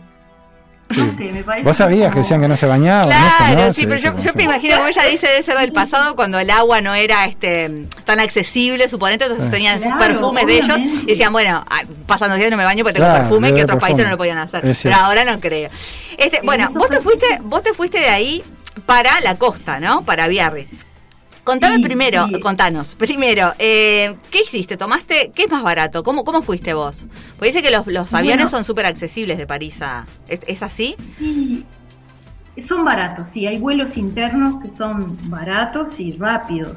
no 0.97 1.17
sé, 1.17 1.33
me 1.33 1.43
parece. 1.45 1.65
Vos 1.67 1.77
sabías 1.77 2.13
que 2.13 2.21
decían 2.21 2.41
que 2.41 2.49
no 2.49 2.57
se 2.57 2.67
bañaban. 2.67 3.07
Claro, 3.07 3.73
sí, 3.73 3.87
pero 3.87 3.99
yo, 3.99 4.19
yo 4.19 4.33
me 4.35 4.43
imagino, 4.45 4.77
como 4.77 4.89
ella 4.89 5.05
dice, 5.05 5.27
debe 5.29 5.43
ser 5.43 5.59
del 5.59 5.73
pasado 5.73 6.17
cuando 6.17 6.39
el 6.39 6.51
agua 6.51 6.81
no 6.81 6.95
era 6.95 7.25
este 7.27 7.87
tan 8.05 8.21
accesible, 8.21 8.89
suponete, 8.89 9.25
entonces 9.25 9.47
Sí. 9.47 9.51
tenían 9.53 9.79
Claro, 9.81 9.99
perfumes 9.99 10.47
de 10.47 10.57
ellos 10.59 10.79
y 10.79 11.07
decían, 11.07 11.33
bueno, 11.33 11.65
ah, 11.69 11.83
pasando 12.07 12.37
días 12.37 12.51
no 12.51 12.57
me 12.57 12.65
baño 12.65 12.85
porque 12.85 12.95
tengo 12.99 13.09
Claro, 13.09 13.25
perfume 13.25 13.55
que 13.55 13.63
otros 13.63 13.81
países 13.81 14.05
no 14.05 14.11
lo 14.11 14.19
podían 14.19 14.39
hacer. 14.39 14.63
Pero 14.83 14.97
ahora 14.97 15.25
no 15.25 15.41
creo. 15.41 15.71
Este, 16.19 16.41
bueno, 16.43 16.71
vos 16.75 16.89
te 16.91 17.01
fuiste, 17.01 17.27
vos 17.43 17.63
te 17.63 17.73
fuiste 17.73 17.99
de 18.01 18.09
ahí 18.09 18.43
para 18.87 19.21
la 19.21 19.37
costa, 19.37 19.81
¿no? 19.81 20.05
Para 20.05 20.27
Biarritz. 20.29 20.87
Contame 21.51 21.77
Sí, 21.77 21.83
primero, 21.83 22.29
sí. 22.29 22.39
contanos, 22.39 22.95
primero, 22.95 23.53
eh, 23.59 24.15
¿qué 24.31 24.43
hiciste? 24.43 24.77
¿Tomaste? 24.77 25.33
¿Qué 25.35 25.43
es 25.45 25.51
más 25.51 25.65
barato? 25.65 26.05
¿Cómo, 26.05 26.25
cómo 26.25 26.43
fuiste 26.43 26.75
vos? 26.75 27.09
Porque 27.35 27.49
dice 27.49 27.61
que 27.61 27.73
los, 27.73 27.89
los 27.89 28.15
aviones 28.15 28.45
Bueno. 28.45 28.51
son 28.51 28.65
súper 28.65 28.87
accesibles 28.87 29.37
de 29.37 29.49
París 29.49 29.83
a... 29.83 30.07
¿Es, 30.29 30.41
es 30.47 30.63
así? 30.63 30.95
Sí, 31.19 31.65
son 32.69 32.85
baratos, 32.85 33.27
sí, 33.33 33.49
hay 33.49 33.59
vuelos 33.59 33.97
internos 33.97 34.63
que 34.63 34.71
son 34.77 35.19
baratos 35.29 35.99
y 35.99 36.13
rápidos. 36.13 36.77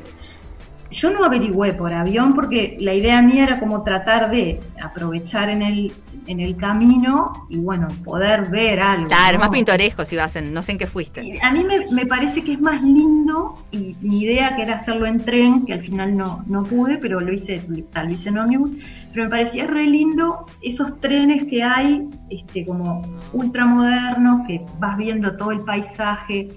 Yo 0.92 1.10
no 1.10 1.26
averigüé 1.26 1.74
por 1.74 1.92
avión 1.94 2.34
porque 2.34 2.78
la 2.80 2.94
idea 2.94 3.22
mía 3.22 3.44
era 3.44 3.60
como 3.60 3.84
tratar 3.84 4.30
de 4.30 4.60
aprovechar 4.82 5.50
en 5.50 5.62
el, 5.62 5.92
en 6.28 6.40
el 6.40 6.56
camino 6.56 7.34
y 7.50 7.58
bueno, 7.58 7.88
poder 8.04 8.50
ver 8.50 8.80
algo. 8.80 9.08
Claro, 9.08 9.38
¿no? 9.38 9.40
más 9.40 9.50
pintoresco 9.50 10.06
si 10.06 10.16
vas 10.16 10.36
en, 10.36 10.54
no 10.54 10.62
sé 10.62 10.74
en 10.74 10.78
qué 10.78 10.88
fuiste. 10.88 11.24
Y 11.24 11.40
A 11.42 11.52
mí 11.52 11.64
me, 11.64 11.90
me 11.92 12.06
parece 12.06 12.44
que 12.44 12.54
es 12.54 12.62
más 12.62 12.82
lindo 12.84 13.56
y 13.72 13.96
mi 14.02 14.22
idea 14.22 14.56
que 14.56 14.64
era 14.64 14.76
hacerlo 14.76 15.06
en 15.06 15.20
tren, 15.20 15.66
que 15.66 15.74
al 15.74 15.82
final 15.82 16.16
no, 16.16 16.44
no 16.48 16.64
pude, 16.64 16.98
pero 16.98 17.20
lo 17.20 17.34
hice, 17.34 17.62
tal 17.92 18.10
vez 18.10 18.26
en 18.26 18.38
ómnibus, 18.38 18.72
pero 19.14 19.26
me 19.26 19.30
parecía 19.30 19.68
re 19.68 19.86
lindo 19.86 20.46
esos 20.62 21.00
trenes 21.00 21.46
que 21.46 21.64
hay, 21.64 22.08
este, 22.30 22.66
como 22.66 23.02
ultramodernos, 23.32 24.46
que 24.48 24.62
vas 24.80 24.98
viendo 24.98 25.36
todo 25.38 25.52
el 25.52 25.60
paisaje, 25.60 26.50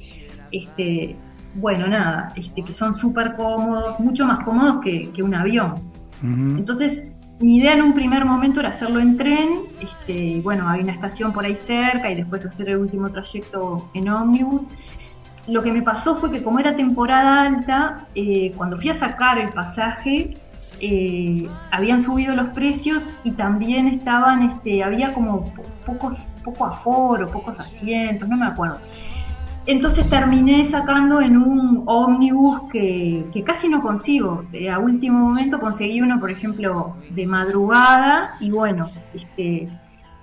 este, 0.53 1.17
bueno, 1.57 1.87
nada, 1.87 2.33
este, 2.37 2.63
que 2.63 2.73
son 2.73 2.95
súper 2.95 3.35
cómodos, 3.35 3.99
mucho 4.01 4.25
más 4.27 4.45
cómodos 4.45 4.79
que, 4.83 5.11
que 5.13 5.23
un 5.23 5.35
avión. 5.35 5.75
Entonces, 6.23 7.05
mi 7.41 7.57
idea 7.59 7.75
en 7.75 7.83
un 7.83 7.93
primer 7.93 8.25
momento 8.25 8.61
era 8.61 8.71
hacerlo 8.71 8.99
en 9.01 9.17
tren, 9.19 9.49
este, 9.81 10.41
bueno, 10.43 10.69
hay 10.69 10.81
una 10.81 10.93
estación 10.93 11.33
por 11.33 11.45
ahí 11.45 11.57
cerca 11.67 12.11
y 12.11 12.15
después 12.15 12.45
hacer 12.47 12.71
el 12.71 12.79
último 12.79 13.11
trayecto 13.11 13.91
en 13.95 14.09
ómnibus. 14.09 14.63
Lo 15.47 15.63
que 15.63 15.71
me 15.73 15.83
pasó 15.83 16.17
fue 16.17 16.31
que 16.33 16.43
como 16.43 16.59
era 16.59 16.75
temporada 16.75 17.43
alta, 17.43 18.07
eh, 18.15 18.53
cuando 18.57 18.79
fui 18.79 18.89
a 18.91 18.99
sacar 18.99 19.39
el 19.39 19.51
pasaje, 19.51 20.35
eh, 20.81 21.49
habían 21.71 22.03
subido 22.03 22.35
los 22.35 22.49
precios 22.49 23.05
y 23.23 23.31
también 23.33 23.87
estaban, 23.89 24.43
este, 24.51 24.83
había 24.83 25.13
como 25.13 25.45
po- 25.55 25.63
pocos, 25.85 26.19
poco 26.43 26.67
aforo, 26.67 27.29
pocos 27.29 27.59
asientos, 27.61 28.29
no 28.29 28.37
me 28.39 28.47
acuerdo. 28.47 28.79
Entonces 29.67 30.09
terminé 30.09 30.71
sacando 30.71 31.21
en 31.21 31.37
un 31.37 31.83
ómnibus 31.87 32.71
que, 32.73 33.25
que 33.33 33.43
casi 33.43 33.69
no 33.69 33.81
consigo. 33.83 34.45
Eh, 34.53 34.71
a 34.71 34.79
último 34.79 35.19
momento 35.19 35.59
conseguí 35.59 36.01
uno, 36.01 36.21
por 36.21 36.31
ejemplo, 36.31 36.97
de 37.11 37.27
madrugada 37.27 38.37
y 38.41 38.51
bueno, 38.51 38.89
este, 39.13 39.65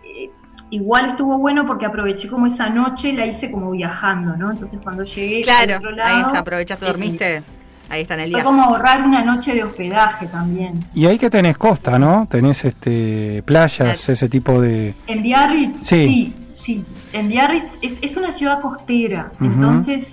eh, 0.06 0.30
igual 0.70 1.10
estuvo 1.12 1.38
bueno 1.38 1.66
porque 1.68 1.86
aproveché 1.86 2.30
como 2.30 2.48
esa 2.48 2.70
noche, 2.70 3.12
la 3.12 3.26
hice 3.26 3.52
como 3.52 3.72
viajando, 3.72 4.38
¿no? 4.38 4.52
Entonces 4.52 4.80
cuando 4.82 5.04
llegué 5.04 5.42
Claro, 5.42 5.76
al 5.76 5.86
otro 5.86 6.04
ahí 6.04 6.22
está, 6.22 6.40
aprovechaste, 6.40 6.86
eh, 6.86 6.88
dormiste, 6.90 7.44
ahí 7.90 8.02
está 8.04 8.14
en 8.14 8.20
el 8.22 8.26
Fue 8.28 8.36
viaje. 8.40 8.46
como 8.46 8.64
ahorrar 8.64 9.06
una 9.06 9.26
noche 9.26 9.54
de 9.54 9.64
hospedaje 9.66 10.28
también. 10.28 10.80
Y 10.94 11.06
ahí 11.06 11.18
que 11.20 11.30
tenés 11.30 11.58
costa, 11.58 12.00
¿no? 12.00 12.28
Tenés 12.32 12.64
este 12.64 13.44
playas, 13.44 14.08
ese 14.08 14.30
tipo 14.30 14.62
de... 14.62 14.94
En 15.08 15.22
Biarritz, 15.22 15.78
Sí. 15.82 16.08
sí, 16.08 16.34
sí. 16.64 16.84
En 17.14 17.28
Biarritz 17.28 17.72
es, 17.82 17.94
es 18.02 18.16
una 18.18 18.32
ciudad 18.34 18.60
costera, 18.62 19.32
entonces 19.42 20.06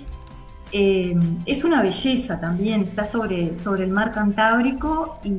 eh, 0.71 1.15
es 1.45 1.63
una 1.63 1.81
belleza 1.81 2.39
también. 2.39 2.81
Está 2.83 3.05
sobre, 3.05 3.57
sobre 3.59 3.83
el 3.85 3.91
mar 3.91 4.11
Cantábrico 4.11 5.19
y, 5.23 5.33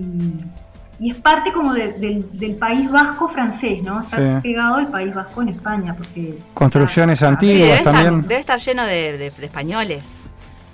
y 1.00 1.10
es 1.10 1.16
parte 1.18 1.52
como 1.52 1.72
de- 1.74 1.92
del, 1.94 2.26
del 2.38 2.54
País 2.56 2.90
Vasco 2.90 3.28
francés, 3.28 3.82
¿no? 3.82 4.00
Está 4.02 4.16
Sí. 4.18 4.42
pegado 4.42 4.74
al 4.76 4.88
País 4.88 5.14
Vasco 5.14 5.42
en 5.42 5.48
España, 5.48 5.94
porque 5.96 6.38
Construcciones 6.54 7.14
está- 7.22 7.28
Sí, 7.28 7.32
antiguas 7.50 7.78
estar, 7.78 7.94
también. 7.94 8.22
debe 8.22 8.40
estar 8.40 8.58
lleno 8.58 8.84
de, 8.84 9.18
de- 9.18 9.30
de 9.30 9.46
españoles, 9.46 10.04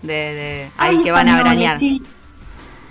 de, 0.02 0.12
de- 0.12 0.70
ahí 0.76 1.02
que 1.02 1.12
van 1.12 1.28
a 1.28 1.36
veranear. 1.36 1.78
sí. 1.78 2.02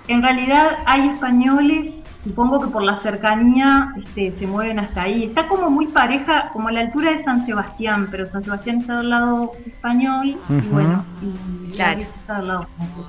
En 0.10 0.22
realidad 0.22 0.69
hay 0.86 1.10
españoles, 1.10 1.95
supongo 2.28 2.60
que 2.62 2.68
por 2.68 2.84
la 2.84 2.98
cercanía 2.98 3.94
este, 4.04 4.34
se 4.38 4.48
mueven 4.48 4.80
hasta 4.80 5.04
ahí. 5.04 5.24
Está 5.26 5.48
como 5.48 5.70
muy 5.70 5.88
pareja, 5.88 6.49
como 6.52 6.68
a 6.68 6.72
la 6.72 6.82
altura 6.82 7.14
de 7.14 7.24
San 7.24 7.45
Sebastián, 7.45 8.08
pero 8.12 8.30
San 8.30 8.44
Sebastián 8.44 8.82
está 8.82 8.98
del 8.98 9.10
lado 9.10 9.52
español 9.66 10.26
y 10.28 10.38
bueno, 10.72 11.06
y 11.22 11.72
Claro. 11.74 11.99
Está 12.02 12.38
del 12.38 12.48
lado 12.48 12.68
francés. 12.76 13.06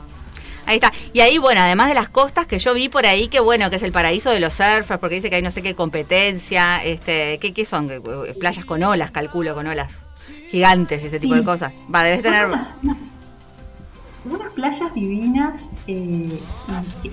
Ahí 0.66 0.74
está. 0.76 0.92
Y 1.14 1.20
ahí, 1.20 1.38
bueno, 1.38 1.62
además 1.62 1.88
de 1.88 1.94
las 1.94 2.10
costas 2.10 2.46
que 2.46 2.58
yo 2.58 2.74
vi 2.74 2.88
por 2.90 3.06
ahí, 3.06 3.28
que 3.28 3.40
bueno, 3.40 3.70
que 3.70 3.76
es 3.76 3.82
el 3.82 3.90
paraíso 3.92 4.30
de 4.30 4.38
los 4.38 4.52
surfers, 4.52 5.00
porque 5.00 5.14
dice 5.14 5.30
que 5.30 5.36
hay 5.36 5.42
no 5.42 5.50
sé 5.50 5.62
qué 5.62 5.74
competencia, 5.74 6.84
este, 6.84 7.38
¿qué, 7.40 7.54
qué 7.54 7.64
son? 7.64 7.90
Playas 8.38 8.64
con 8.66 8.82
olas, 8.82 9.10
calculo, 9.10 9.54
con 9.54 9.66
olas 9.66 9.96
gigantes, 10.50 11.02
ese 11.02 11.18
tipo 11.20 11.34
Sí. 11.34 11.40
de 11.40 11.44
cosas. 11.46 11.72
Va, 11.94 12.02
debes 12.02 12.22
tener... 12.22 12.48
Unas, 14.30 14.52
playas 14.52 14.92
divinas. 14.94 15.54
eh, 15.86 16.40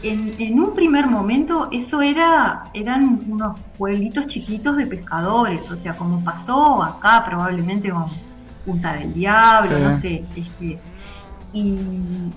en, 0.03 0.33
en 0.39 0.59
un 0.59 0.73
primer 0.75 1.07
momento 1.07 1.67
eso 1.71 2.01
era 2.01 2.65
eran 2.73 3.19
unos 3.27 3.59
pueblitos 3.77 4.27
chiquitos 4.27 4.75
de 4.77 4.85
pescadores, 4.87 5.69
o 5.71 5.77
sea, 5.77 5.93
como 5.93 6.23
pasó 6.23 6.83
acá 6.83 7.23
probablemente 7.25 7.89
con 7.89 8.05
Punta 8.65 8.93
del 8.93 9.13
Diablo, 9.13 9.77
Sí. 9.77 9.83
no 9.83 9.99
sé, 9.99 10.23
este, 10.35 10.79
y, 11.53 11.77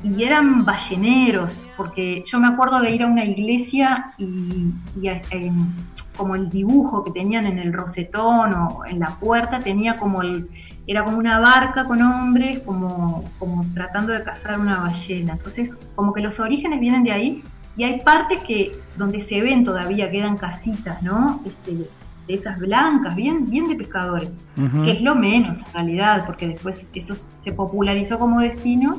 y 0.05 0.23
eran 0.23 0.65
balleneros, 0.65 1.67
porque 1.77 2.23
yo 2.31 2.39
me 2.39 2.47
acuerdo 2.49 2.81
de 2.81 2.91
ir 2.95 3.03
a 3.03 3.07
una 3.07 3.25
iglesia 3.25 4.13
y, 4.19 4.73
y 5.01 5.09
a- 5.09 5.21
en- 5.31 5.75
como 6.17 6.35
el 6.35 6.51
dibujo 6.51 7.05
que 7.05 7.13
tenían 7.13 7.47
en 7.47 7.59
el 7.61 7.73
rosetón 7.73 8.53
o 8.53 8.85
en 8.87 8.99
la 9.01 9.07
puerta 9.21 9.61
tenía 9.61 9.97
como 9.97 10.21
el, 10.23 10.49
era 10.89 11.05
como 11.05 11.19
una 11.19 11.39
barca 11.39 11.85
con 11.85 12.01
hombres 12.01 12.61
como, 12.61 13.23
como 13.39 13.65
tratando 13.75 14.15
de 14.15 14.25
cazar 14.25 14.59
una 14.59 14.81
ballena. 14.81 15.35
Entonces, 15.35 15.71
como 15.95 16.15
que 16.15 16.23
los 16.23 16.41
orígenes 16.41 16.81
vienen 16.81 17.05
de 17.05 17.13
ahí 17.13 17.45
y 17.77 17.85
hay 17.85 18.01
partes 18.01 18.41
que 18.41 18.73
donde 18.97 19.23
se 19.23 19.43
ven 19.43 19.65
todavía 19.65 20.11
quedan 20.11 20.39
casitas, 20.39 21.03
¿no? 21.03 21.43
Este, 21.45 21.89
de 22.27 22.35
esas 22.35 22.59
blancas, 22.59 23.15
bien, 23.15 23.47
bien 23.49 23.69
de 23.69 23.75
pescadores 23.75 24.31
que 24.85 24.91
es 24.91 25.01
lo 25.01 25.15
menos 25.15 25.59
en 25.59 25.73
realidad, 25.73 26.27
porque 26.27 26.49
después 26.49 26.85
eso 26.93 27.15
se 27.45 27.53
popularizó 27.53 28.19
como 28.19 28.41
destino 28.41 28.99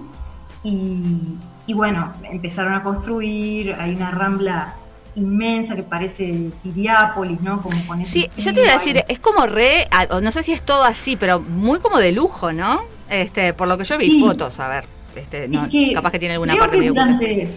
y, 0.63 1.35
y 1.67 1.73
bueno, 1.73 2.11
empezaron 2.23 2.73
a 2.73 2.81
construir, 2.81 3.73
hay 3.73 3.95
una 3.95 4.11
rambla 4.11 4.73
inmensa 5.15 5.75
que 5.75 5.83
parece 5.83 6.51
Tiriápolis, 6.63 7.41
¿no? 7.41 7.61
Como 7.61 7.75
con 7.87 8.01
ese 8.01 8.11
Sí, 8.11 8.29
yo 8.37 8.53
te 8.53 8.61
iba 8.61 8.71
a 8.71 8.77
decir, 8.77 9.03
es 9.07 9.19
como 9.19 9.45
re, 9.45 9.87
ah, 9.91 10.19
no 10.21 10.31
sé 10.31 10.43
si 10.43 10.51
es 10.51 10.61
todo 10.61 10.83
así, 10.83 11.15
pero 11.15 11.39
muy 11.39 11.79
como 11.79 11.97
de 11.97 12.11
lujo, 12.11 12.53
¿no? 12.53 12.81
Este, 13.09 13.53
por 13.53 13.67
lo 13.67 13.77
que 13.77 13.83
yo 13.83 13.97
vi 13.97 14.11
Sí. 14.11 14.21
fotos, 14.21 14.59
a 14.59 14.69
ver, 14.69 14.85
este, 15.15 15.47
no, 15.47 15.63
Es 15.63 15.69
que 15.69 15.93
capaz 15.93 16.11
que 16.11 16.19
tiene 16.19 16.33
alguna 16.33 16.55
parte 16.55 16.77
medio 16.77 16.93
durante, 16.93 17.49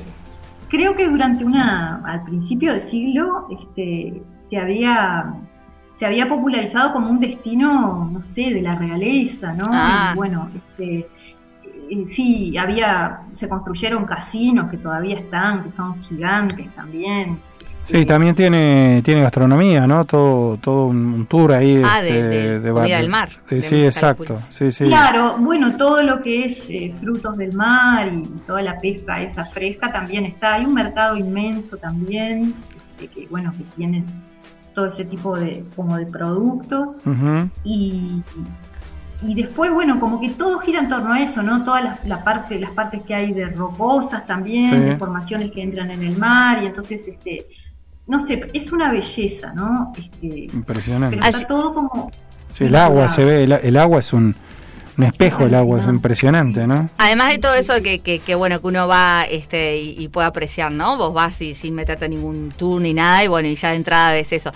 Creo 0.69 0.97
que 0.97 1.07
durante 1.07 1.45
una, 1.45 2.03
al 2.07 2.25
principio 2.25 2.73
del 2.73 2.81
siglo, 2.81 3.47
este, 3.51 4.23
se 4.49 4.57
había 4.57 5.35
se 5.99 6.07
había 6.07 6.29
popularizado 6.29 6.93
como 6.93 7.11
un 7.11 7.21
destino, 7.21 8.11
no 8.13 8.23
sé, 8.23 8.51
de 8.51 8.61
la 8.61 8.75
realeza, 8.75 9.53
¿no? 9.53 9.67
Ah. 9.71 10.11
Y 10.13 10.17
bueno, 10.17 10.51
este, 10.53 11.09
eh, 11.93 12.07
sí, 12.15 12.57
había, 12.57 13.21
se 13.35 13.49
construyeron 13.49 14.05
casinos 14.07 14.71
que 14.71 14.79
todavía 14.79 15.17
están, 15.19 15.65
que 15.65 15.77
son 15.77 16.03
gigantes 16.05 16.67
también. 16.75 17.39
Sí, 17.85 18.07
también 18.07 18.35
tiene, 18.37 19.03
tiene 19.05 19.23
gastronomía, 19.23 19.89
¿no? 19.89 20.05
Todo, 20.05 20.57
todo 20.59 20.87
un, 20.87 21.27
tour 21.27 21.53
ahí. 21.53 21.83
Ah, 21.85 22.01
de- 22.01 22.09
este, 22.21 22.61
de 22.61 22.71
comida 22.73 22.99
del 22.99 23.09
mar, 23.09 23.29
de- 23.51 23.57
de 23.57 23.63
sí, 23.63 23.85
exacto. 23.85 24.25
calculo. 24.35 24.47
Sí, 24.51 24.71
sí. 24.71 24.85
Claro, 24.85 25.37
bueno, 25.39 25.77
todo 25.77 26.01
lo 26.01 26.23
que 26.23 26.45
es 26.45 26.65
eh, 26.71 26.95
frutos 27.01 27.37
del 27.37 27.53
mar 27.55 28.07
y 28.07 28.23
toda 28.47 28.63
la 28.63 28.79
pesca 28.79 29.21
esa 29.21 29.47
fresca 29.47 29.91
también 29.91 30.25
está. 30.27 30.55
Hay 30.55 30.65
un 30.65 30.75
mercado 30.75 31.17
inmenso 31.17 31.77
también, 31.77 32.55
este, 33.01 33.09
que 33.09 33.27
bueno, 33.29 33.51
que 33.51 33.65
tiene 33.77 34.05
todo 34.75 34.87
ese 34.87 35.05
tipo 35.05 35.37
de 35.37 35.65
como 35.75 35.97
de 35.97 36.07
productos 36.07 36.99
Ujú. 37.05 37.51
y, 37.65 38.23
y 39.27 39.35
después 39.35 39.71
bueno 39.73 40.01
como 40.01 40.21
que 40.21 40.31
todo 40.31 40.59
gira 40.61 40.81
en 40.81 40.89
torno 40.89 41.13
a 41.13 41.21
eso 41.21 41.43
no 41.43 41.63
todas 41.65 41.85
las 41.85 42.05
la 42.07 42.23
parte 42.25 42.59
las 42.59 42.71
partes 42.73 43.03
que 43.03 43.15
hay 43.15 43.33
de 43.33 43.47
rocosas 43.47 44.27
también 44.27 44.71
Sí. 44.73 44.79
de 44.79 44.97
formaciones 44.97 45.51
que 45.53 45.63
entran 45.63 45.91
en 45.91 46.03
el 46.03 46.17
mar 46.19 46.63
y 46.63 46.67
entonces 46.67 47.01
este 47.07 47.47
no 48.09 48.25
sé 48.27 48.51
es 48.53 48.73
una 48.73 48.91
belleza 48.91 49.53
no 49.55 49.93
este 49.97 50.45
Impresionante. 50.53 51.17
pero 51.17 51.29
está 51.37 51.47
todo 51.47 51.73
como 51.73 52.11
Sí, 52.53 52.65
el 52.65 52.77
agua 52.77 53.09
se 53.09 53.25
ve, 53.25 53.45
el, 53.45 53.53
el 53.53 53.77
agua 53.79 54.01
es 54.01 54.13
un, 54.13 54.37
un 54.99 55.05
espejo, 55.05 55.47
el 55.47 55.55
agua 55.55 55.81
es 55.81 55.87
impresionante, 55.87 56.67
¿no? 56.67 56.91
Además 56.99 57.31
de 57.31 57.39
todo 57.39 57.55
eso 57.55 57.81
que, 57.83 58.01
que, 58.01 58.19
que, 58.19 58.35
bueno, 58.35 58.61
que 58.61 58.67
uno 58.67 58.87
va 58.87 59.23
este 59.23 59.79
y, 59.79 59.95
y 59.99 60.09
puede 60.09 60.27
apreciar, 60.27 60.71
¿no? 60.71 60.99
Vos 60.99 61.15
vas 61.15 61.41
y, 61.41 61.55
sin 61.55 61.75
meterte 61.75 62.11
ningún 62.11 62.51
tour 62.55 62.83
ni 62.83 62.93
nada 62.93 63.25
y 63.25 63.29
bueno, 63.29 63.49
y 63.49 63.55
ya 63.55 63.71
de 63.71 63.77
entrada 63.77 64.11
ves 64.13 64.35
eso. 64.35 64.53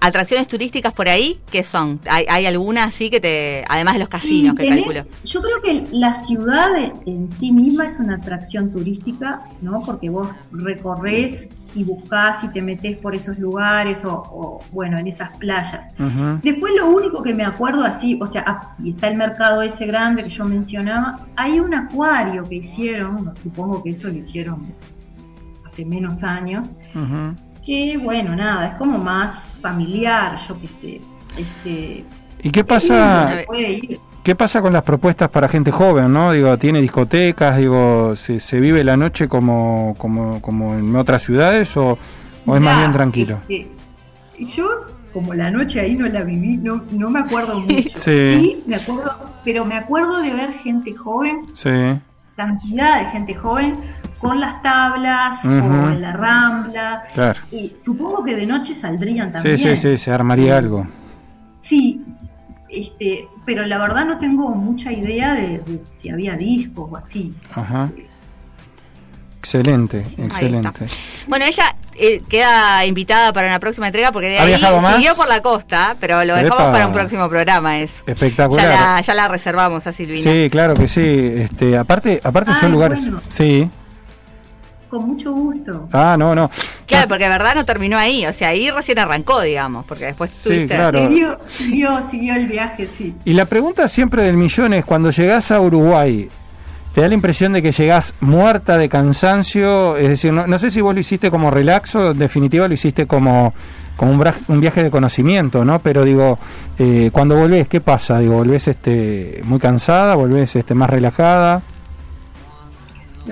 Atracciones 0.00 0.46
turísticas 0.46 0.92
por 0.92 1.08
ahí, 1.08 1.40
¿qué 1.50 1.62
son? 1.62 2.00
¿Hay, 2.10 2.24
hay 2.28 2.46
algunas 2.46 2.86
así 2.86 3.10
que 3.10 3.20
te, 3.20 3.64
además 3.68 3.94
de 3.94 4.00
los 4.00 4.08
casinos 4.08 4.52
Sí, 4.52 4.56
que 4.56 4.64
tenés- 4.70 4.76
calculo? 4.84 5.04
Yo 5.24 5.42
creo 5.42 5.62
que 5.62 5.86
la 5.96 6.20
ciudad 6.24 6.68
en- 7.06 7.28
sí 7.40 7.50
misma 7.52 7.86
es 7.86 7.98
una 7.98 8.16
atracción 8.16 8.70
turística, 8.70 9.42
¿no? 9.62 9.80
Porque 9.80 10.10
vos 10.10 10.28
recorres 10.52 11.48
y 11.74 11.84
buscás 11.84 12.42
y 12.44 12.48
te 12.48 12.62
metés 12.62 12.96
por 12.98 13.14
esos 13.14 13.38
lugares 13.38 13.98
o, 14.04 14.10
o, 14.12 14.60
bueno, 14.72 14.98
en 14.98 15.08
esas 15.08 15.36
playas. 15.36 15.92
Después 16.42 16.72
lo 16.78 16.88
único 16.88 17.22
que 17.22 17.34
me 17.34 17.44
acuerdo 17.44 17.84
así, 17.84 18.18
o 18.20 18.26
sea, 18.26 18.44
ah, 18.46 18.74
y 18.82 18.90
está 18.90 19.08
el 19.08 19.16
mercado 19.16 19.60
ese 19.62 19.84
grande 19.86 20.22
que 20.24 20.30
yo 20.30 20.44
mencionaba, 20.44 21.26
hay 21.36 21.58
un 21.60 21.74
acuario 21.74 22.44
que 22.44 22.56
hicieron, 22.56 23.24
no, 23.26 23.34
supongo 23.34 23.82
que 23.82 23.90
eso 23.90 24.08
lo 24.08 24.14
hicieron 24.14 24.66
hace 25.70 25.84
menos 25.84 26.22
años, 26.22 26.66
Ujú. 26.94 27.34
Que 27.66 27.98
bueno, 27.98 28.34
nada, 28.36 28.68
es 28.68 28.74
como 28.76 28.96
más 28.98 29.42
familiar, 29.60 30.38
yo 30.48 30.56
qué 30.60 30.68
sé. 30.80 31.00
Este, 31.36 32.04
¿Y 32.42 32.50
qué 32.50 32.64
pasa, 32.64 33.40
qué 34.22 34.34
pasa 34.34 34.62
con 34.62 34.72
las 34.72 34.82
propuestas 34.82 35.28
para 35.28 35.48
gente 35.48 35.70
joven, 35.72 36.12
no? 36.12 36.32
Digo, 36.32 36.56
tiene 36.58 36.80
discotecas, 36.80 37.56
digo, 37.56 38.14
¿se, 38.16 38.38
se 38.40 38.60
vive 38.60 38.84
la 38.84 38.96
noche 38.96 39.26
como, 39.28 39.94
como, 39.98 40.40
como 40.40 40.74
en 40.76 40.94
otras 40.94 41.22
ciudades 41.22 41.76
o, 41.76 41.98
o 42.46 42.54
es 42.54 42.60
más 42.60 42.78
bien 42.78 42.92
tranquilo? 42.92 43.40
este, 43.48 43.68
yo, 44.38 44.68
como 45.12 45.34
la 45.34 45.50
noche 45.50 45.80
ahí 45.80 45.94
no 45.96 46.06
la 46.08 46.22
viví, 46.22 46.58
no, 46.58 46.84
no 46.92 47.10
me 47.10 47.20
acuerdo 47.20 47.58
mucho. 47.60 47.90
Sí. 47.96 48.62
me 48.66 48.76
acuerdo, 48.76 49.12
pero 49.44 49.64
me 49.64 49.76
acuerdo 49.76 50.20
de 50.20 50.32
ver 50.32 50.52
gente 50.58 50.94
joven, 50.94 51.46
Sí, 51.54 51.70
cantidad 52.36 53.00
de 53.00 53.06
gente 53.06 53.34
joven, 53.34 53.80
con 54.18 54.40
las 54.40 54.62
tablas 54.62 55.38
Ujú. 55.44 55.54
o 55.54 55.88
en 55.90 56.00
la 56.02 56.12
rambla. 56.12 57.04
claro. 57.14 57.40
Y 57.50 57.72
supongo 57.84 58.24
que 58.24 58.34
de 58.34 58.46
noche 58.46 58.74
saldrían 58.74 59.28
Sí, 59.28 59.32
también. 59.34 59.58
sí, 59.58 59.76
sí, 59.76 59.98
se 59.98 60.10
armaría 60.12 60.56
algo. 60.56 60.86
Sí, 61.64 62.00
este, 62.68 63.26
pero 63.44 63.64
la 63.66 63.78
verdad 63.78 64.04
no 64.06 64.18
tengo 64.18 64.48
mucha 64.50 64.92
idea 64.92 65.34
de, 65.34 65.58
de 65.66 65.80
si 65.98 66.10
había 66.10 66.34
discos 66.36 66.88
o 66.90 66.96
así. 66.96 67.32
Ajá. 67.54 67.90
Excelente, 69.38 70.04
excelente. 70.18 70.86
Bueno, 71.28 71.44
ella 71.44 71.76
eh, 71.94 72.20
queda 72.28 72.84
invitada 72.84 73.32
para 73.32 73.46
una 73.46 73.60
próxima 73.60 73.86
entrega 73.86 74.10
porque 74.10 74.28
de 74.28 74.38
¿Ha 74.40 74.42
ahí 74.42 74.48
viajado 74.48 74.80
más? 74.80 74.96
siguió 74.96 75.14
por 75.14 75.28
la 75.28 75.40
costa, 75.40 75.96
pero 76.00 76.24
lo 76.24 76.34
dejamos 76.34 76.58
Epa. 76.58 76.72
para 76.72 76.86
un 76.88 76.92
próximo 76.92 77.28
programa 77.28 77.78
eso. 77.78 78.02
Espectacular. 78.06 78.64
Ya 78.66 78.80
la, 78.94 79.00
ya 79.00 79.14
la 79.14 79.28
reservamos 79.28 79.86
a 79.86 79.92
Silvina. 79.92 80.20
Sí, 80.20 80.48
claro 80.50 80.74
que 80.74 80.88
sí. 80.88 81.00
Este, 81.36 81.78
aparte, 81.78 82.20
aparte 82.24 82.54
son 82.54 82.66
Ay, 82.66 82.72
lugares. 82.72 83.00
bueno. 83.02 83.20
Sí. 83.28 83.70
Con 84.90 85.08
mucho 85.08 85.32
gusto. 85.32 85.88
Ah, 85.92 86.16
no, 86.18 86.34
no. 86.34 86.48
Claro, 86.86 87.08
porque 87.08 87.24
de 87.24 87.30
verdad 87.30 87.54
no 87.56 87.64
terminó 87.64 87.98
ahí, 87.98 88.24
o 88.24 88.32
sea, 88.32 88.48
ahí 88.50 88.70
recién 88.70 88.98
arrancó, 89.00 89.40
digamos, 89.40 89.84
porque 89.84 90.04
después 90.06 90.30
Sí, 90.30 90.44
tuviste... 90.48 90.74
claro. 90.76 91.08
Siguió, 91.08 91.38
siguió, 91.48 92.10
siguió 92.10 92.34
el 92.36 92.46
viaje, 92.46 92.88
sí. 92.96 93.14
Y 93.24 93.32
la 93.32 93.46
pregunta 93.46 93.88
siempre 93.88 94.22
del 94.22 94.36
millón 94.36 94.72
es 94.74 94.84
cuando 94.84 95.10
llegás 95.10 95.50
a 95.50 95.60
Uruguay, 95.60 96.28
¿te 96.94 97.00
da 97.00 97.08
la 97.08 97.14
impresión 97.14 97.52
de 97.52 97.62
que 97.62 97.72
llegás 97.72 98.14
muerta 98.20 98.78
de 98.78 98.88
cansancio? 98.88 99.96
Es 99.96 100.08
decir, 100.08 100.32
no, 100.32 100.46
no 100.46 100.58
sé 100.58 100.70
si 100.70 100.80
vos 100.80 100.94
lo 100.94 101.00
hiciste 101.00 101.30
como 101.32 101.50
relaxo, 101.50 102.12
en 102.12 102.18
definitiva 102.18 102.68
lo 102.68 102.74
hiciste 102.74 103.06
como, 103.08 103.52
como 103.96 104.12
un, 104.12 104.20
bra- 104.20 104.34
un 104.46 104.60
viaje 104.60 104.84
de 104.84 104.90
conocimiento, 104.92 105.64
¿no? 105.64 105.80
Pero 105.80 106.04
digo, 106.04 106.38
eh, 106.78 107.10
cuando 107.12 107.36
volvés, 107.36 107.66
¿qué 107.66 107.80
pasa? 107.80 108.20
Digo, 108.20 108.34
¿volvés 108.34 108.68
este, 108.68 109.40
muy 109.44 109.58
cansada? 109.58 110.14
¿Volvés 110.14 110.54
este, 110.54 110.74
más 110.74 110.88
relajada? 110.88 111.62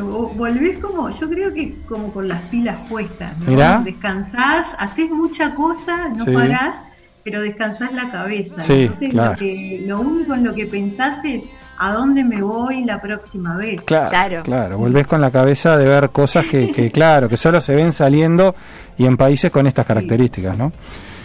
Vo- 0.03 0.33
Volvés 0.35 0.79
como, 0.79 1.11
yo 1.11 1.29
creo 1.29 1.53
que 1.55 1.75
como 1.89 2.13
con 2.13 2.29
las 2.29 2.41
pilas 2.43 2.77
puestas, 2.89 3.37
¿no? 3.39 3.47
Mirá. 3.51 3.81
Descansás, 3.85 4.67
haces 4.79 5.11
mucha 5.11 5.55
cosa, 5.55 6.09
no 6.17 6.25
Sí. 6.25 6.33
parás, 6.33 6.75
pero 7.23 7.41
descansás 7.41 7.93
la 7.93 8.11
cabeza. 8.11 8.61
Sí, 8.61 8.83
Entonces, 8.83 9.11
claro. 9.11 9.31
lo, 9.33 9.39
que, 9.39 9.85
lo 9.87 10.01
único 10.01 10.35
en 10.35 10.45
lo 10.45 10.55
que 10.55 10.67
pensás 10.67 11.25
es 11.25 11.43
a 11.79 11.93
dónde 11.93 12.25
me 12.25 12.43
voy 12.43 12.85
la 12.85 13.01
próxima 13.01 13.57
vez. 13.57 13.81
Claro, 13.83 14.11
Claro. 14.11 14.43
claro. 14.43 14.79
Volvés 14.79 15.07
con 15.07 15.21
la 15.21 15.31
cabeza 15.31 15.77
de 15.77 15.87
ver 15.87 16.11
cosas 16.11 16.45
que, 16.47 16.71
que, 16.73 16.91
claro, 16.93 17.29
que 17.29 17.37
solo 17.37 17.61
se 17.61 17.75
ven 17.75 17.93
saliendo 17.93 18.55
y 18.97 19.07
en 19.07 19.17
países 19.17 19.51
con 19.51 19.67
estas 19.67 19.87
características, 19.87 20.57
¿no? 20.57 20.73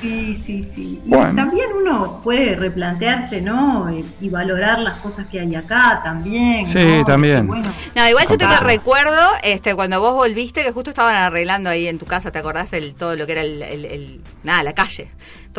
Sí, 0.02 0.42
sí, 0.46 0.64
sí. 0.64 1.02
Y 1.06 1.10
Bueno. 1.10 1.36
también 1.36 1.68
uno 1.82 2.22
puede 2.24 2.56
replantearse, 2.56 3.42
¿no? 3.42 3.92
Y, 4.22 4.30
valorar 4.30 4.80
las 4.80 4.98
cosas 5.00 5.28
que 5.28 5.42
hay 5.42 5.54
acá 5.56 6.00
también. 6.02 6.66
Sí, 6.66 6.80
¿no? 7.00 7.04
también. 7.04 7.46
Bueno, 7.48 7.70
No, 7.96 8.08
igual 8.08 8.26
yo 8.30 8.38
te 8.38 8.48
recuerdo, 8.62 9.20
este, 9.44 9.76
cuando 9.76 10.00
vos 10.00 10.14
volviste, 10.14 10.64
que 10.64 10.72
justo 10.72 10.92
estaban 10.92 11.18
arreglando 11.18 11.70
ahí 11.70 11.88
en 11.88 12.00
tu 12.00 12.06
casa, 12.06 12.32
¿te 12.32 12.40
acordás? 12.40 12.72
El, 12.72 12.96
todo 12.96 13.18
lo 13.18 13.26
que 13.26 13.34
era 13.34 13.42
el, 13.42 13.62
el- 13.62 13.86
el- 13.86 14.22
nada, 14.44 14.64
la 14.64 14.72
calle, 14.74 15.10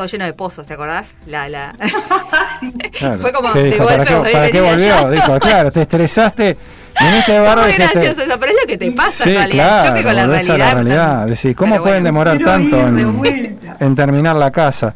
todo 0.00 0.06
lleno 0.06 0.24
de 0.24 0.32
pozos, 0.32 0.66
¿te 0.66 0.72
acordás? 0.74 1.08
La, 1.26 1.46
la... 1.50 1.74
Claro. 2.98 3.18
Fue 3.20 3.32
como 3.32 3.52
¿Qué 3.52 3.58
de 3.62 3.70
dijo? 3.72 3.84
¿Para 3.84 3.96
golpe 3.98 4.08
qué, 4.10 4.16
volver 4.16 4.32
para 4.32 4.44
a 4.46 4.50
qué 4.50 4.60
volvió? 4.60 5.10
Dijo, 5.10 5.38
claro, 5.38 5.70
te 5.70 5.82
estresaste. 5.82 6.56
En 6.98 7.14
este 7.14 7.38
Muy 7.38 7.72
dijiste- 7.72 7.92
gracioso 8.00 8.22
eso, 8.22 8.40
pero 8.40 8.52
es 8.52 8.58
lo 8.62 8.66
que 8.66 8.78
te 8.78 8.92
pasa 8.92 9.24
Sí, 9.24 9.30
en 9.30 9.36
realidad. 9.36 9.86
Choque 9.86 10.02
claro, 10.02 10.06
con 10.06 10.16
la 10.16 10.26
realidad. 10.26 10.58
la 10.58 10.74
realidad. 10.74 11.26
Decís, 11.26 11.56
¿cómo 11.56 11.72
Pero 11.74 11.82
pueden 11.84 12.02
bueno. 12.02 12.18
demorar 12.18 12.38
tanto 12.38 12.78
en, 12.80 13.58
en 13.78 13.94
terminar 13.94 14.36
la 14.36 14.50
casa? 14.50 14.94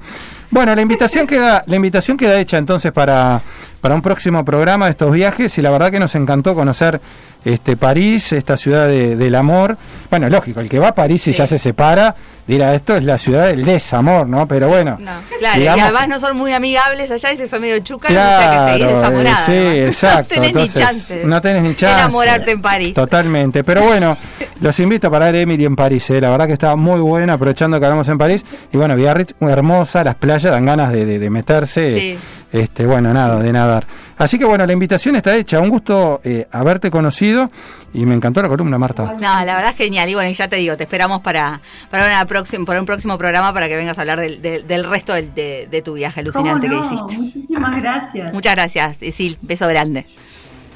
Bueno, 0.50 0.74
la 0.74 0.82
invitación 0.82 1.26
queda, 1.26 1.62
la 1.66 1.76
invitación 1.76 2.16
queda 2.16 2.38
hecha 2.38 2.56
entonces 2.58 2.90
para, 2.92 3.40
para 3.84 3.94
un 3.96 4.00
próximo 4.00 4.42
programa 4.46 4.86
de 4.86 4.92
estos 4.92 5.12
viajes 5.12 5.58
y 5.58 5.60
la 5.60 5.70
verdad 5.70 5.90
que 5.90 6.00
nos 6.00 6.14
encantó 6.14 6.54
conocer 6.54 7.02
este 7.44 7.76
París, 7.76 8.32
esta 8.32 8.56
ciudad 8.56 8.86
de- 8.86 9.14
del 9.16 9.34
amor. 9.34 9.76
Bueno, 10.08 10.30
lógico, 10.30 10.60
el 10.60 10.70
que 10.70 10.78
va 10.78 10.88
a 10.88 10.94
París 10.94 11.28
y 11.28 11.34
Sí. 11.34 11.38
ya 11.40 11.46
se 11.46 11.58
separa, 11.58 12.14
dirá, 12.46 12.74
esto 12.74 12.96
es 12.96 13.04
la 13.04 13.18
ciudad 13.18 13.48
del 13.48 13.62
desamor, 13.62 14.26
¿no? 14.26 14.48
Pero 14.48 14.68
bueno. 14.68 14.96
No, 14.98 15.10
claro, 15.38 15.60
digamos- 15.60 15.78
y 15.78 15.82
además 15.82 16.08
no 16.08 16.18
son 16.18 16.34
muy 16.38 16.54
amigables 16.54 17.10
allá 17.10 17.32
y 17.34 17.36
se 17.36 17.46
son 17.46 17.60
medio 17.60 17.78
chúcaros, 17.80 18.16
o 18.16 18.18
sea 18.18 18.38
que 18.72 18.78
Claro, 18.78 18.96
desamorada. 18.96 19.36
eh, 19.36 19.42
sí, 19.44 19.52
¿no? 19.52 19.86
exacto. 19.88 20.34
No 20.36 20.40
tenés 20.40 20.48
entonces, 20.48 20.74
ni 20.80 20.82
chance. 20.86 21.22
No 21.26 21.40
tenés 21.42 21.62
ni 21.64 21.74
chance. 21.74 21.94
enamorarte 22.00 22.50
en 22.52 22.62
París. 22.62 22.94
Totalmente. 22.94 23.64
Pero 23.64 23.82
bueno, 23.82 24.16
los 24.62 24.80
invito 24.80 25.10
para 25.10 25.26
ver 25.26 25.36
Emily 25.36 25.66
en 25.66 25.76
París. 25.76 26.08
eh. 26.08 26.22
La 26.22 26.30
verdad 26.30 26.46
que 26.46 26.54
estaba 26.54 26.76
muy 26.76 27.00
buena, 27.00 27.34
aprovechando 27.34 27.78
que 27.78 27.84
hablamos 27.84 28.08
en 28.08 28.16
París. 28.16 28.42
Y 28.72 28.78
bueno, 28.78 28.96
Biarritz, 28.96 29.34
hermosa, 29.40 30.02
las 30.02 30.14
playas 30.14 30.44
dan 30.50 30.64
ganas 30.64 30.90
de, 30.90 31.04
de- 31.04 31.18
de 31.18 31.28
meterse. 31.28 31.90
Sí. 31.92 32.18
Este, 32.54 32.86
bueno, 32.86 33.12
nada, 33.12 33.42
de 33.42 33.52
nadar. 33.52 33.84
Así 34.16 34.38
que 34.38 34.44
bueno, 34.44 34.64
la 34.64 34.72
invitación 34.72 35.16
está 35.16 35.34
hecha. 35.34 35.58
Un 35.58 35.70
gusto 35.70 36.20
eh, 36.22 36.46
haberte 36.52 36.88
conocido 36.88 37.50
y 37.92 38.06
me 38.06 38.14
encantó 38.14 38.40
la 38.42 38.48
columna, 38.48 38.78
Marta. 38.78 39.14
No, 39.14 39.18
la 39.18 39.56
verdad 39.56 39.70
es 39.72 39.76
genial. 39.76 40.08
Y 40.08 40.14
bueno, 40.14 40.30
y 40.30 40.34
ya 40.34 40.46
te 40.46 40.54
digo, 40.54 40.76
te 40.76 40.84
esperamos 40.84 41.20
para, 41.20 41.60
para, 41.90 42.06
una 42.06 42.24
próxima, 42.26 42.64
para 42.64 42.78
un 42.78 42.86
próximo 42.86 43.18
programa 43.18 43.52
para 43.52 43.66
que 43.66 43.74
vengas 43.74 43.98
a 43.98 44.02
hablar 44.02 44.20
del, 44.20 44.40
del, 44.40 44.68
del 44.68 44.84
resto 44.84 45.14
del- 45.14 45.34
de, 45.34 45.66
de 45.68 45.82
tu 45.82 45.94
viaje 45.94 46.20
alucinante 46.20 46.68
¿Cómo 46.68 46.80
que 46.80 46.86
hiciste. 46.94 47.16
Muchísimas 47.16 47.82
gracias. 47.82 48.32
Muchas 48.32 48.54
gracias, 48.54 49.02
Isil. 49.02 49.36
Beso 49.42 49.66
grande. 49.66 50.06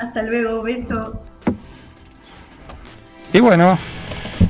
Hasta 0.01 0.23
luego, 0.23 0.63
beso. 0.65 1.23
Y 3.33 3.39
bueno, 3.39 3.79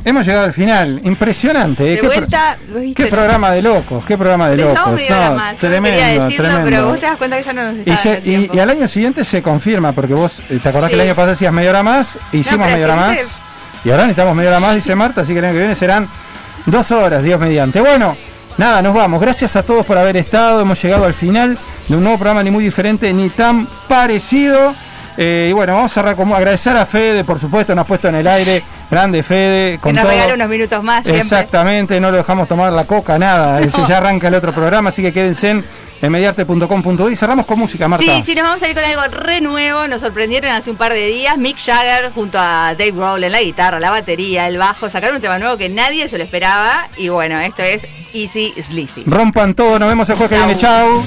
hemos 0.09 0.27
llegado 0.27 0.45
al 0.45 0.53
final. 0.53 1.01
Impresionante. 1.05 1.85
¿eh? 1.85 2.01
De 2.01 2.95
Qué 2.95 3.07
programa 3.07 3.51
de 3.51 3.63
locos, 3.63 4.05
qué 4.05 4.17
programa 4.19 4.49
de 4.51 4.57
locos. 4.57 5.01
No, 5.11 5.35
más. 5.35 5.53
No 5.55 5.59
tremendo, 5.59 5.99
quería 5.99 6.25
decirlo, 6.25 6.45
tremendo. 6.49 6.65
pero 6.65 6.89
vos 6.89 7.01
te 7.01 7.07
das 7.07 7.17
cuenta 7.17 7.37
que 7.39 7.43
ya 7.45 7.53
no 7.53 7.73
nos 7.73 7.87
Y, 7.87 7.97
se- 7.97 8.61
al 8.61 8.71
año 8.71 8.89
siguiente 8.89 9.25
se 9.25 9.43
confirma, 9.43 9.93
porque 9.93 10.15
vos 10.15 10.43
eh, 10.51 10.59
te 10.63 10.69
acordás 10.69 10.91
que 10.91 10.95
el 10.97 11.03
año 11.03 11.15
pasado 11.15 11.33
hacías 11.33 11.53
media 11.53 11.71
hora 11.71 11.83
más, 11.83 12.19
hicimos 12.33 12.67
pero 12.67 12.73
media 12.79 12.85
hora 12.87 12.97
más, 12.97 13.39
y 13.85 13.91
ahora 13.91 14.03
necesitamos 14.05 14.35
media 14.35 14.51
hora 14.51 14.61
más, 14.61 14.75
dice 14.75 14.95
Marta, 14.95 15.21
así 15.21 15.33
que 15.33 15.39
el 15.39 15.45
año 15.45 15.55
que 15.55 15.59
viene 15.61 15.75
serán 15.75 16.09
dos 16.67 16.91
horas, 16.91 17.23
Dios 17.23 17.41
mediante. 17.41 17.81
Bueno, 17.81 18.17
nada, 18.57 18.83
nos 18.83 18.95
vamos. 18.95 19.21
Gracias 19.21 19.57
a 19.57 19.63
todos 19.63 19.87
por 19.87 19.97
haber 19.99 20.17
estado. 20.17 20.61
Hemos 20.61 20.83
llegado 20.83 21.05
al 21.05 21.15
final 21.15 21.57
de 21.87 21.97
un 21.97 22.03
nuevo 22.03 22.19
programa 22.19 22.43
ni 22.43 22.51
muy 22.51 22.65
diferente 22.65 23.13
ni 23.13 23.31
tan 23.31 23.67
parecido. 23.89 24.75
Eh, 25.21 25.49
y 25.51 25.53
bueno, 25.53 25.75
vamos 25.75 25.97
a 25.97 26.01
agradecer 26.01 26.77
a 26.77 26.87
Fede, 26.87 27.25
por 27.25 27.41
supuesto, 27.41 27.75
nos 27.75 27.83
ha 27.83 27.87
puesto 27.87 28.09
en 28.09 28.15
el 28.15 28.27
aire. 28.29 28.63
Grande 28.89 29.25
Fede. 29.25 29.73
que 29.73 29.79
Con 29.81 29.93
nos 29.95 30.03
todo. 30.03 30.13
regala 30.13 30.35
unos 30.35 30.49
minutos 30.49 30.83
más 30.85 31.03
siempre. 31.03 31.21
Exactamente, 31.23 31.99
no 32.01 32.13
lo 32.13 32.19
dejamos 32.19 32.47
tomar 32.47 32.73
la 32.73 32.85
coca, 32.85 33.19
nada. 33.19 33.61
Eso 33.61 33.85
ya 33.89 33.99
arranca 33.99 34.29
el 34.29 34.35
otro 34.37 34.53
programa, 34.53 34.91
así 34.91 35.03
que 35.03 35.13
quédense 35.13 35.51
en, 35.51 35.65
en 36.03 36.13
mediarte.com.uy. 36.13 37.17
Cerramos 37.17 37.47
con 37.47 37.59
música, 37.59 37.89
Marta. 37.89 38.05
Sí, 38.07 38.23
sí, 38.25 38.35
nos 38.37 38.45
vamos 38.45 38.63
a 38.63 38.69
ir 38.69 38.75
con 38.77 38.85
algo 38.85 39.03
re 39.11 39.41
nuevo. 39.41 39.89
Nos 39.89 40.03
sorprendieron 40.03 40.53
hace 40.53 40.71
un 40.71 40.77
par 40.77 40.93
de 40.93 41.05
días. 41.09 41.37
Mick 41.37 41.59
Jagger 41.59 42.13
junto 42.13 42.39
a 42.39 42.75
Dave 42.79 42.93
Grohl 42.93 43.25
en 43.25 43.33
la 43.33 43.43
guitarra, 43.43 43.81
la 43.81 43.91
batería, 43.91 44.47
el 44.47 44.57
bajo. 44.57 44.89
Sacaron 44.89 45.17
un 45.17 45.23
tema 45.23 45.39
nuevo 45.41 45.57
que 45.57 45.69
nadie 45.69 46.09
se 46.09 46.17
lo 46.17 46.23
esperaba. 46.23 46.87
Y 46.97 47.09
bueno, 47.09 47.41
esto 47.41 47.63
es 47.65 47.83
Easy 48.15 48.55
Sleazy. 48.57 49.03
Rompan 49.05 49.55
todo, 49.55 49.81
nos 49.81 49.89
vemos 49.89 50.09
el 50.09 50.15
jueves 50.17 50.39
que 50.39 50.47
viene. 50.47 50.57
Chau. 50.61 51.03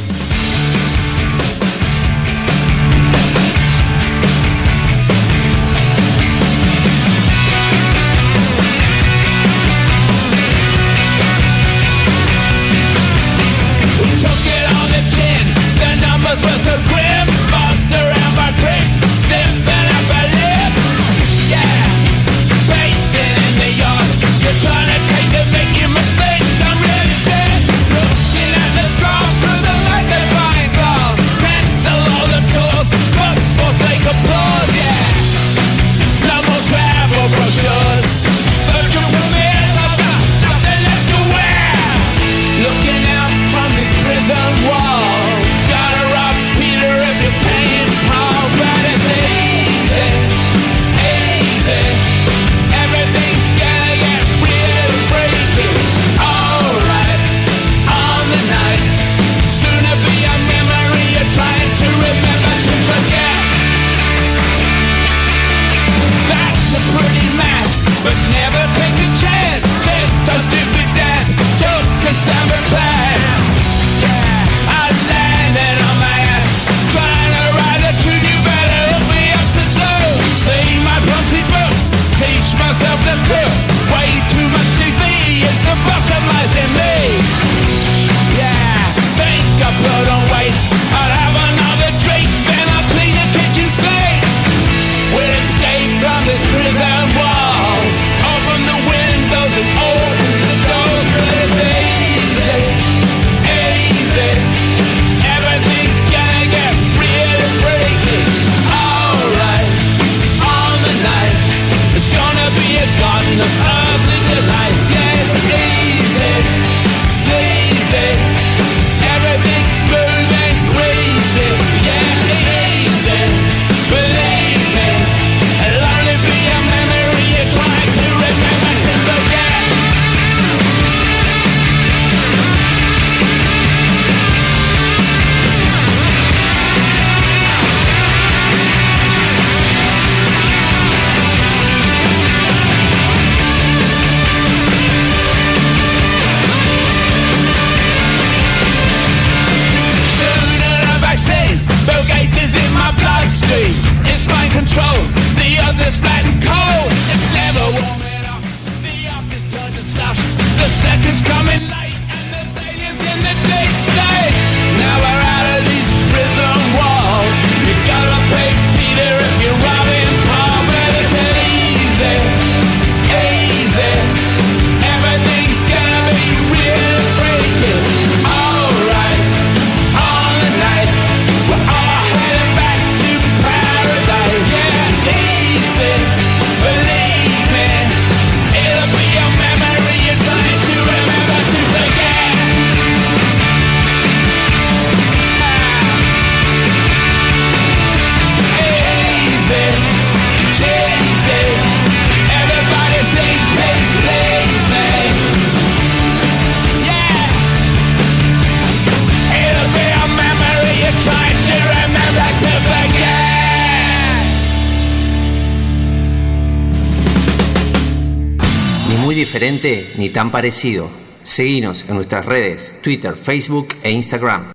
han 220.22 220.32
parecido. 220.32 220.88
Seguinos 221.24 221.86
en 221.90 221.96
nuestras 221.96 222.26
redes, 222.26 222.78
Twitter, 222.84 223.16
Facebook 223.16 223.70
e 223.84 223.90
Instagram. 223.92 224.52